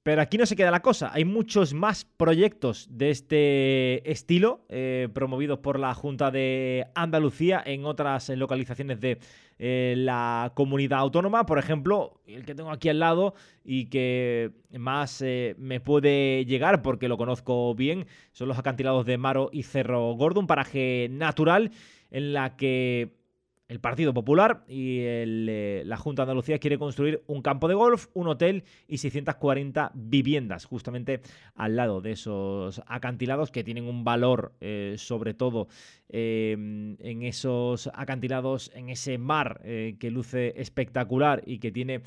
Pero 0.06 0.22
aquí 0.22 0.38
no 0.38 0.46
se 0.46 0.56
queda 0.56 0.70
la 0.70 0.84
cosa. 0.84 1.10
Hay 1.12 1.26
muchos 1.26 1.74
más 1.74 2.06
proyectos 2.06 2.88
de 2.92 3.10
este 3.10 4.12
estilo 4.12 4.64
eh, 4.70 5.10
promovidos 5.12 5.58
por 5.58 5.80
la 5.80 5.96
Junta 5.96 6.30
de 6.30 6.86
Andalucía 6.94 7.64
en 7.66 7.86
otras 7.86 8.30
localizaciones 8.30 9.02
de 9.02 9.18
eh, 9.58 9.96
la 9.98 10.52
comunidad 10.54 11.00
autónoma. 11.00 11.48
Por 11.48 11.58
ejemplo, 11.58 12.22
el 12.28 12.46
que 12.46 12.54
tengo 12.54 12.70
aquí 12.70 12.90
al 12.90 13.00
lado 13.00 13.34
y 13.64 13.86
que 13.86 14.52
más 14.78 15.24
eh, 15.24 15.56
me 15.58 15.80
puede 15.80 16.46
llegar 16.46 16.84
porque 16.84 17.08
lo 17.08 17.18
conozco 17.18 17.74
bien 17.74 18.06
son 18.32 18.48
los 18.48 18.60
acantilados 18.60 19.08
de 19.08 19.18
Maro 19.18 19.50
y 19.52 19.64
Cerro 19.64 20.14
Gordo, 20.14 20.40
un 20.40 20.46
paraje 20.46 21.08
natural 21.10 21.72
en 22.12 22.32
la 22.32 22.56
que 22.56 23.25
el 23.68 23.80
Partido 23.80 24.14
Popular 24.14 24.64
y 24.68 25.00
eh, 25.00 25.84
la 25.86 25.98
Junta 25.98 26.22
de 26.22 26.26
Andalucía 26.26 26.60
quiere 26.60 26.78
construir 26.78 27.24
un 27.28 27.42
campo 27.42 27.68
de 27.68 27.74
golf, 27.74 28.08
un 28.14 28.28
hotel 28.28 28.64
y 28.88 29.00
640 29.00 29.92
viviendas 29.96 30.66
justamente 30.66 31.22
al 31.56 31.76
lado 31.76 32.02
de 32.02 32.12
esos 32.12 32.82
acantilados 32.86 33.52
que 33.52 33.64
tienen 33.64 33.86
un 33.86 34.04
valor 34.04 34.54
eh, 34.62 34.96
sobre 34.98 35.34
todo 35.34 35.68
em, 36.10 36.96
en 37.00 37.24
esos 37.24 37.90
acantilados, 37.94 38.72
en 38.76 38.90
ese 38.90 39.18
mar 39.18 39.62
eh, 39.64 39.96
que 40.00 40.12
luce 40.12 40.54
espectacular 40.58 41.42
y 41.46 41.58
que 41.58 41.72
tiene 41.72 42.02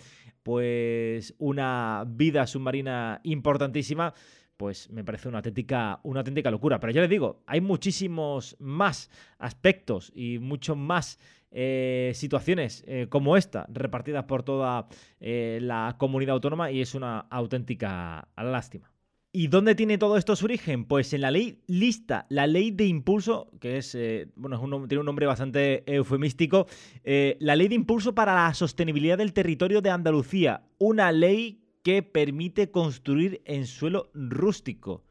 pues 0.44 1.34
una 1.38 2.04
vida 2.06 2.46
submarina 2.46 3.20
importantísima 3.24 4.14
pues 4.58 4.90
me 4.90 5.04
parece 5.04 5.28
una 5.28 5.38
auténtica, 5.38 6.00
una 6.02 6.20
auténtica 6.20 6.50
locura. 6.50 6.80
Pero 6.80 6.92
ya 6.92 7.00
les 7.00 7.08
digo, 7.08 7.44
hay 7.46 7.60
muchísimos 7.60 8.56
más 8.58 9.08
aspectos 9.38 10.10
y 10.12 10.40
muchos 10.40 10.76
más 10.76 11.20
eh, 11.50 12.12
situaciones 12.14 12.84
eh, 12.86 13.06
como 13.08 13.36
esta 13.36 13.66
repartidas 13.72 14.24
por 14.24 14.42
toda 14.42 14.86
eh, 15.20 15.58
la 15.62 15.96
comunidad 15.98 16.34
autónoma 16.34 16.70
y 16.70 16.82
es 16.82 16.94
una 16.94 17.20
auténtica 17.20 18.28
lástima. 18.36 18.92
¿Y 19.32 19.48
dónde 19.48 19.74
tiene 19.74 19.98
todo 19.98 20.16
esto 20.16 20.36
su 20.36 20.44
origen? 20.44 20.84
Pues 20.84 21.12
en 21.12 21.22
la 21.22 21.30
ley 21.30 21.62
lista, 21.66 22.26
la 22.28 22.46
ley 22.46 22.70
de 22.70 22.86
impulso, 22.86 23.50
que 23.60 23.78
es, 23.78 23.96
bueno, 24.36 24.58
tiene 24.88 25.00
un 25.00 25.06
nombre 25.06 25.26
bastante 25.26 25.84
eufemístico, 25.86 26.66
la 27.04 27.54
ley 27.54 27.68
de 27.68 27.74
impulso 27.74 28.14
para 28.14 28.34
la 28.34 28.54
sostenibilidad 28.54 29.18
del 29.18 29.34
territorio 29.34 29.82
de 29.82 29.90
Andalucía, 29.90 30.62
una 30.78 31.12
ley 31.12 31.60
que 31.84 32.02
permite 32.02 32.70
construir 32.70 33.42
en 33.44 33.66
suelo 33.66 34.10
rústico 34.14 35.04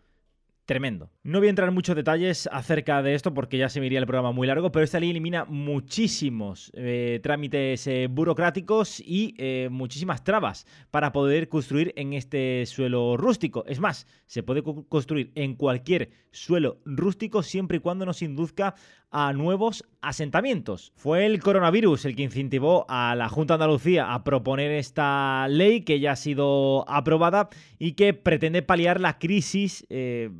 tremendo. 0.67 1.09
No 1.27 1.39
voy 1.39 1.47
a 1.47 1.49
entrar 1.49 1.67
en 1.67 1.75
muchos 1.75 1.93
detalles 1.93 2.47
acerca 2.53 3.03
de 3.03 3.13
esto 3.13 3.33
porque 3.33 3.57
ya 3.57 3.67
se 3.67 3.81
me 3.81 3.87
el 3.87 4.05
programa 4.05 4.31
muy 4.31 4.47
largo, 4.47 4.71
pero 4.71 4.85
esta 4.85 4.97
ley 4.97 5.09
elimina 5.09 5.43
muchísimos 5.43 6.71
eh, 6.73 7.19
trámites 7.21 7.85
eh, 7.85 8.07
burocráticos 8.09 9.01
y 9.01 9.35
eh, 9.37 9.67
muchísimas 9.69 10.23
trabas 10.23 10.65
para 10.89 11.11
poder 11.11 11.49
construir 11.49 11.91
en 11.97 12.13
este 12.13 12.65
suelo 12.65 13.17
rústico. 13.17 13.65
Es 13.67 13.81
más, 13.81 14.07
se 14.25 14.41
puede 14.41 14.63
construir 14.63 15.33
en 15.35 15.55
cualquier 15.55 16.11
suelo 16.31 16.79
rústico 16.85 17.43
siempre 17.43 17.77
y 17.77 17.81
cuando 17.81 18.05
nos 18.05 18.21
induzca 18.21 18.75
a 19.09 19.31
nuevos 19.33 19.85
asentamientos. 20.01 20.91
Fue 20.95 21.25
el 21.25 21.41
coronavirus 21.41 22.05
el 22.05 22.15
que 22.15 22.23
incentivó 22.23 22.85
a 22.89 23.15
la 23.15 23.29
Junta 23.29 23.53
de 23.53 23.63
Andalucía 23.63 24.13
a 24.13 24.23
proponer 24.23 24.71
esta 24.71 25.47
ley 25.47 25.81
que 25.81 26.01
ya 26.01 26.11
ha 26.11 26.15
sido 26.17 26.87
aprobada 26.89 27.49
y 27.79 27.93
que 27.93 28.13
pretende 28.13 28.61
paliar 28.61 28.99
la 28.99 29.17
crisis 29.17 29.87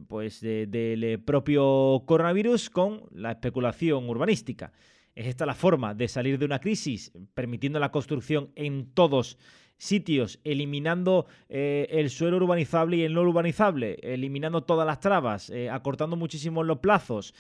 pues 0.10 0.42
del 0.78 1.20
propio 1.20 2.04
coronavirus 2.06 2.70
con 2.70 3.04
la 3.12 3.32
especulación 3.32 4.10
urbanística. 4.10 4.72
Es 5.16 5.28
esta 5.28 5.46
la 5.46 5.56
forma 5.56 5.94
de 5.94 6.08
salir 6.08 6.38
de 6.38 6.46
una 6.46 6.60
crisis, 6.60 7.12
permitiendo 7.34 7.80
la 7.80 7.92
construcción 7.92 8.52
en 8.56 8.92
todos 8.94 9.38
sitios, 9.78 10.40
eliminando 10.44 11.26
eh, 11.50 11.88
el 11.90 12.10
suelo 12.10 12.38
urbanizable 12.38 12.98
y 12.98 13.04
el 13.04 13.14
no 13.14 13.22
urbanizable, 13.22 13.98
eliminando 14.02 14.64
todas 14.64 14.86
las 14.86 15.00
trabas, 15.00 15.50
eh, 15.50 15.70
acortando 15.70 16.16
muchísimo 16.16 16.64
los 16.64 16.80
plazos. 16.80 17.34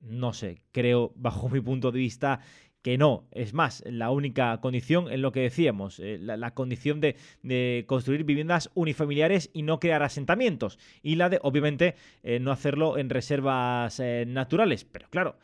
No 0.00 0.32
sé, 0.32 0.62
creo 0.72 1.12
bajo 1.16 1.48
mi 1.48 1.60
punto 1.60 1.90
de 1.90 1.98
vista 1.98 2.40
que 2.86 2.98
no. 2.98 3.26
Es 3.32 3.52
más, 3.52 3.82
la 3.84 4.12
única 4.12 4.60
condición 4.60 5.10
es 5.10 5.18
lo 5.18 5.32
que 5.32 5.40
decíamos, 5.40 5.98
eh, 5.98 6.18
la, 6.20 6.54
condición 6.54 7.00
de, 7.00 7.84
construir 7.88 8.22
viviendas 8.22 8.70
unifamiliares 8.74 9.50
y 9.52 9.62
no 9.62 9.80
crear 9.80 10.04
asentamientos. 10.04 10.78
Y 11.02 11.16
la 11.16 11.28
de, 11.28 11.40
obviamente, 11.42 11.96
eh, 12.22 12.38
no 12.38 12.52
hacerlo 12.52 12.96
en 12.96 13.10
reservas 13.10 13.98
eh, 13.98 14.24
naturales. 14.28 14.84
Pero 14.84 15.08
claro, 15.10 15.36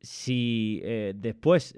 si 0.00 0.82
después, 1.16 1.76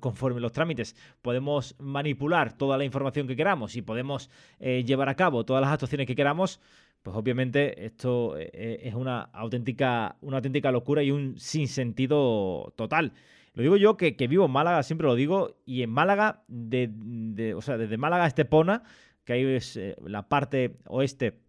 conforme 0.00 0.40
los 0.40 0.50
trámites, 0.50 0.96
podemos 1.22 1.76
manipular 1.78 2.56
toda 2.56 2.76
la 2.76 2.84
información 2.84 3.28
que 3.28 3.36
queramos 3.36 3.76
y 3.76 3.82
podemos 3.82 4.30
llevar 4.58 5.10
a 5.10 5.14
cabo 5.14 5.44
todas 5.44 5.60
las 5.60 5.70
actuaciones 5.70 6.06
que 6.06 6.16
queramos, 6.16 6.58
pues 7.02 7.14
obviamente 7.14 7.84
esto 7.84 8.36
es 8.38 8.94
una 8.94 9.20
auténtica, 9.20 10.16
una 10.22 10.38
auténtica 10.38 10.72
locura 10.72 11.02
y 11.02 11.10
un 11.10 11.38
sinsentido 11.38 12.72
total. 12.76 13.12
Lo 13.54 13.62
digo 13.62 13.76
yo 13.76 13.96
que, 13.96 14.12
vivo 14.28 14.46
en 14.46 14.50
Málaga, 14.50 14.82
siempre 14.82 15.06
lo 15.06 15.14
digo, 15.14 15.56
y 15.64 15.82
en 15.82 15.90
Málaga, 15.90 16.42
de, 16.48 17.54
o 17.56 17.62
sea, 17.62 17.78
desde 17.78 17.96
Málaga 17.96 18.24
a 18.24 18.26
Estepona, 18.26 18.82
que 19.24 19.32
ahí 19.32 19.44
es 19.44 19.76
eh, 19.76 19.96
la 20.04 20.28
parte 20.28 20.76
oeste 20.86 21.40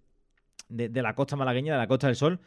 de, 0.70 0.90
de, 0.90 1.02
la 1.02 1.16
costa 1.16 1.36
malagueña, 1.36 1.74
de 1.74 1.80
la 1.80 1.88
Costa 1.88 2.08
del 2.08 2.16
Sol, 2.16 2.40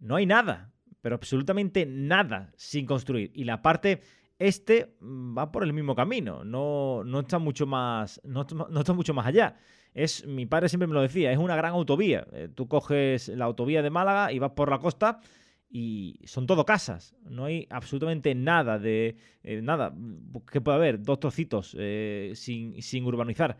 no 0.00 0.16
hay 0.16 0.26
nada, 0.26 0.72
pero 1.00 1.14
absolutamente 1.14 1.86
nada 1.86 2.52
sin 2.56 2.84
construir. 2.84 3.30
Y 3.34 3.44
la 3.44 3.62
parte 3.62 4.02
este 4.40 4.96
mm, 5.00 5.36
va 5.38 5.52
por 5.52 5.62
el 5.62 5.72
mismo 5.72 5.94
camino, 5.94 6.44
no, 6.44 7.04
no 7.04 7.20
está 7.20 7.38
mucho 7.38 7.66
más, 7.66 8.20
no, 8.24 8.40
está 8.80 8.92
mucho 8.92 9.14
más 9.14 9.26
allá. 9.26 9.56
Es, 9.92 10.26
mi 10.26 10.46
padre 10.46 10.68
siempre 10.68 10.86
me 10.86 10.94
lo 10.94 11.02
decía, 11.02 11.30
es 11.30 11.38
una 11.38 11.56
gran 11.56 11.72
autovía. 11.72 12.26
Eh, 12.32 12.48
tú 12.52 12.66
coges 12.66 13.28
la 13.28 13.44
autovía 13.44 13.82
de 13.82 13.90
Málaga 13.90 14.32
y 14.32 14.38
vas 14.38 14.52
por 14.52 14.70
la 14.70 14.78
costa 14.78 15.20
y 15.70 16.20
son 16.24 16.46
todo 16.46 16.66
casas. 16.66 17.14
No 17.22 17.44
hay 17.44 17.66
absolutamente 17.70 18.34
nada 18.34 18.78
de 18.78 19.16
eh, 19.44 19.62
nada 19.62 19.94
que 20.50 20.60
pueda 20.60 20.76
haber, 20.76 21.00
dos 21.00 21.20
trocitos 21.20 21.76
eh, 21.78 22.32
sin, 22.34 22.82
sin 22.82 23.04
urbanizar. 23.04 23.56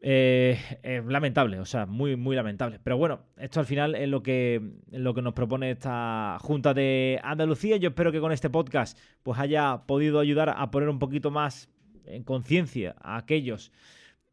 Eh, 0.00 1.02
lamentable, 1.08 1.58
o 1.58 1.64
sea, 1.64 1.86
muy, 1.86 2.14
muy 2.14 2.36
lamentable. 2.36 2.78
Pero 2.84 2.96
bueno, 2.96 3.22
esto 3.36 3.58
al 3.58 3.66
final 3.66 3.96
es 3.96 4.08
lo 4.08 4.22
que, 4.22 4.62
lo 4.92 5.14
que 5.14 5.22
nos 5.22 5.34
propone 5.34 5.72
esta 5.72 6.38
Junta 6.40 6.72
de 6.72 7.18
Andalucía. 7.24 7.76
Yo 7.78 7.88
espero 7.88 8.12
que 8.12 8.20
con 8.20 8.30
este 8.30 8.48
podcast 8.48 8.96
pues 9.24 9.40
haya 9.40 9.82
podido 9.86 10.20
ayudar 10.20 10.54
a 10.56 10.70
poner 10.70 10.88
un 10.88 11.00
poquito 11.00 11.32
más 11.32 11.68
en 12.04 12.22
conciencia 12.22 12.94
a 13.00 13.16
aquellos 13.16 13.72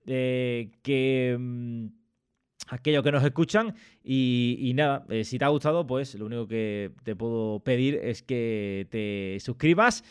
que... 0.05 0.69
Aquellos 2.69 3.03
que 3.03 3.11
nos 3.11 3.23
escuchan. 3.23 3.75
Y, 4.03 4.71
nada, 4.75 5.05
eh, 5.09 5.23
si 5.23 5.37
te 5.37 5.45
ha 5.45 5.49
gustado 5.49 5.85
pues 5.85 6.15
lo 6.15 6.25
único 6.25 6.47
que 6.47 6.91
te 7.03 7.15
puedo 7.15 7.59
pedir 7.59 7.95
es 7.95 8.23
que 8.23 8.87
te 8.89 9.39
suscribas 9.39 10.03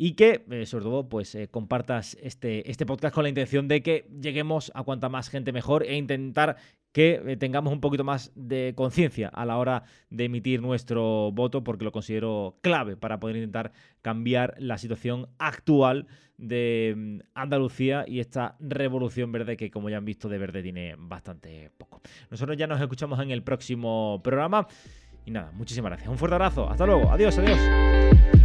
y 0.00 0.12
que, 0.12 0.44
eh, 0.48 0.64
sobre 0.64 0.84
todo, 0.84 1.08
pues 1.08 1.34
eh, 1.34 1.48
compartas 1.48 2.16
este, 2.22 2.70
este 2.70 2.86
podcast 2.86 3.12
con 3.12 3.24
la 3.24 3.30
intención 3.30 3.66
de 3.66 3.82
que 3.82 4.06
lleguemos 4.22 4.70
a 4.76 4.84
cuanta 4.84 5.08
más 5.08 5.28
gente 5.28 5.52
mejor 5.52 5.82
e 5.82 5.96
intentar 5.96 6.56
que 6.92 7.20
eh, 7.26 7.36
tengamos 7.36 7.72
un 7.72 7.80
poquito 7.80 8.04
más 8.04 8.32
de 8.34 8.72
conciencia 8.76 9.28
a 9.28 9.44
la 9.44 9.58
hora 9.58 9.84
de 10.10 10.24
emitir 10.24 10.62
nuestro 10.62 11.30
voto, 11.32 11.62
porque 11.64 11.84
lo 11.84 11.92
considero 11.92 12.58
clave 12.62 12.96
para 12.96 13.20
poder 13.20 13.36
intentar 13.36 13.72
cambiar 14.02 14.54
la 14.58 14.78
situación 14.78 15.28
actual 15.38 16.06
de 16.38 16.94
mm, 16.96 17.18
Andalucía 17.34 18.04
y 18.06 18.20
esta 18.20 18.56
revolución 18.60 19.32
verde 19.32 19.56
que, 19.56 19.70
como 19.70 19.90
ya 19.90 19.98
han 19.98 20.04
visto, 20.04 20.28
de 20.28 20.38
verde 20.38 20.62
tiene 20.62 20.94
bastante 20.98 21.70
poco. 21.76 22.00
Nosotros 22.30 22.56
ya 22.56 22.66
nos 22.66 22.80
escuchamos 22.80 23.20
en 23.20 23.30
el 23.30 23.42
próximo 23.42 24.20
programa. 24.22 24.66
Y 25.26 25.30
nada, 25.30 25.52
muchísimas 25.52 25.90
gracias. 25.90 26.08
Un 26.08 26.16
fuerte 26.16 26.36
abrazo. 26.36 26.70
Hasta 26.70 26.86
luego. 26.86 27.10
Adiós, 27.10 27.36
adiós. 27.38 28.37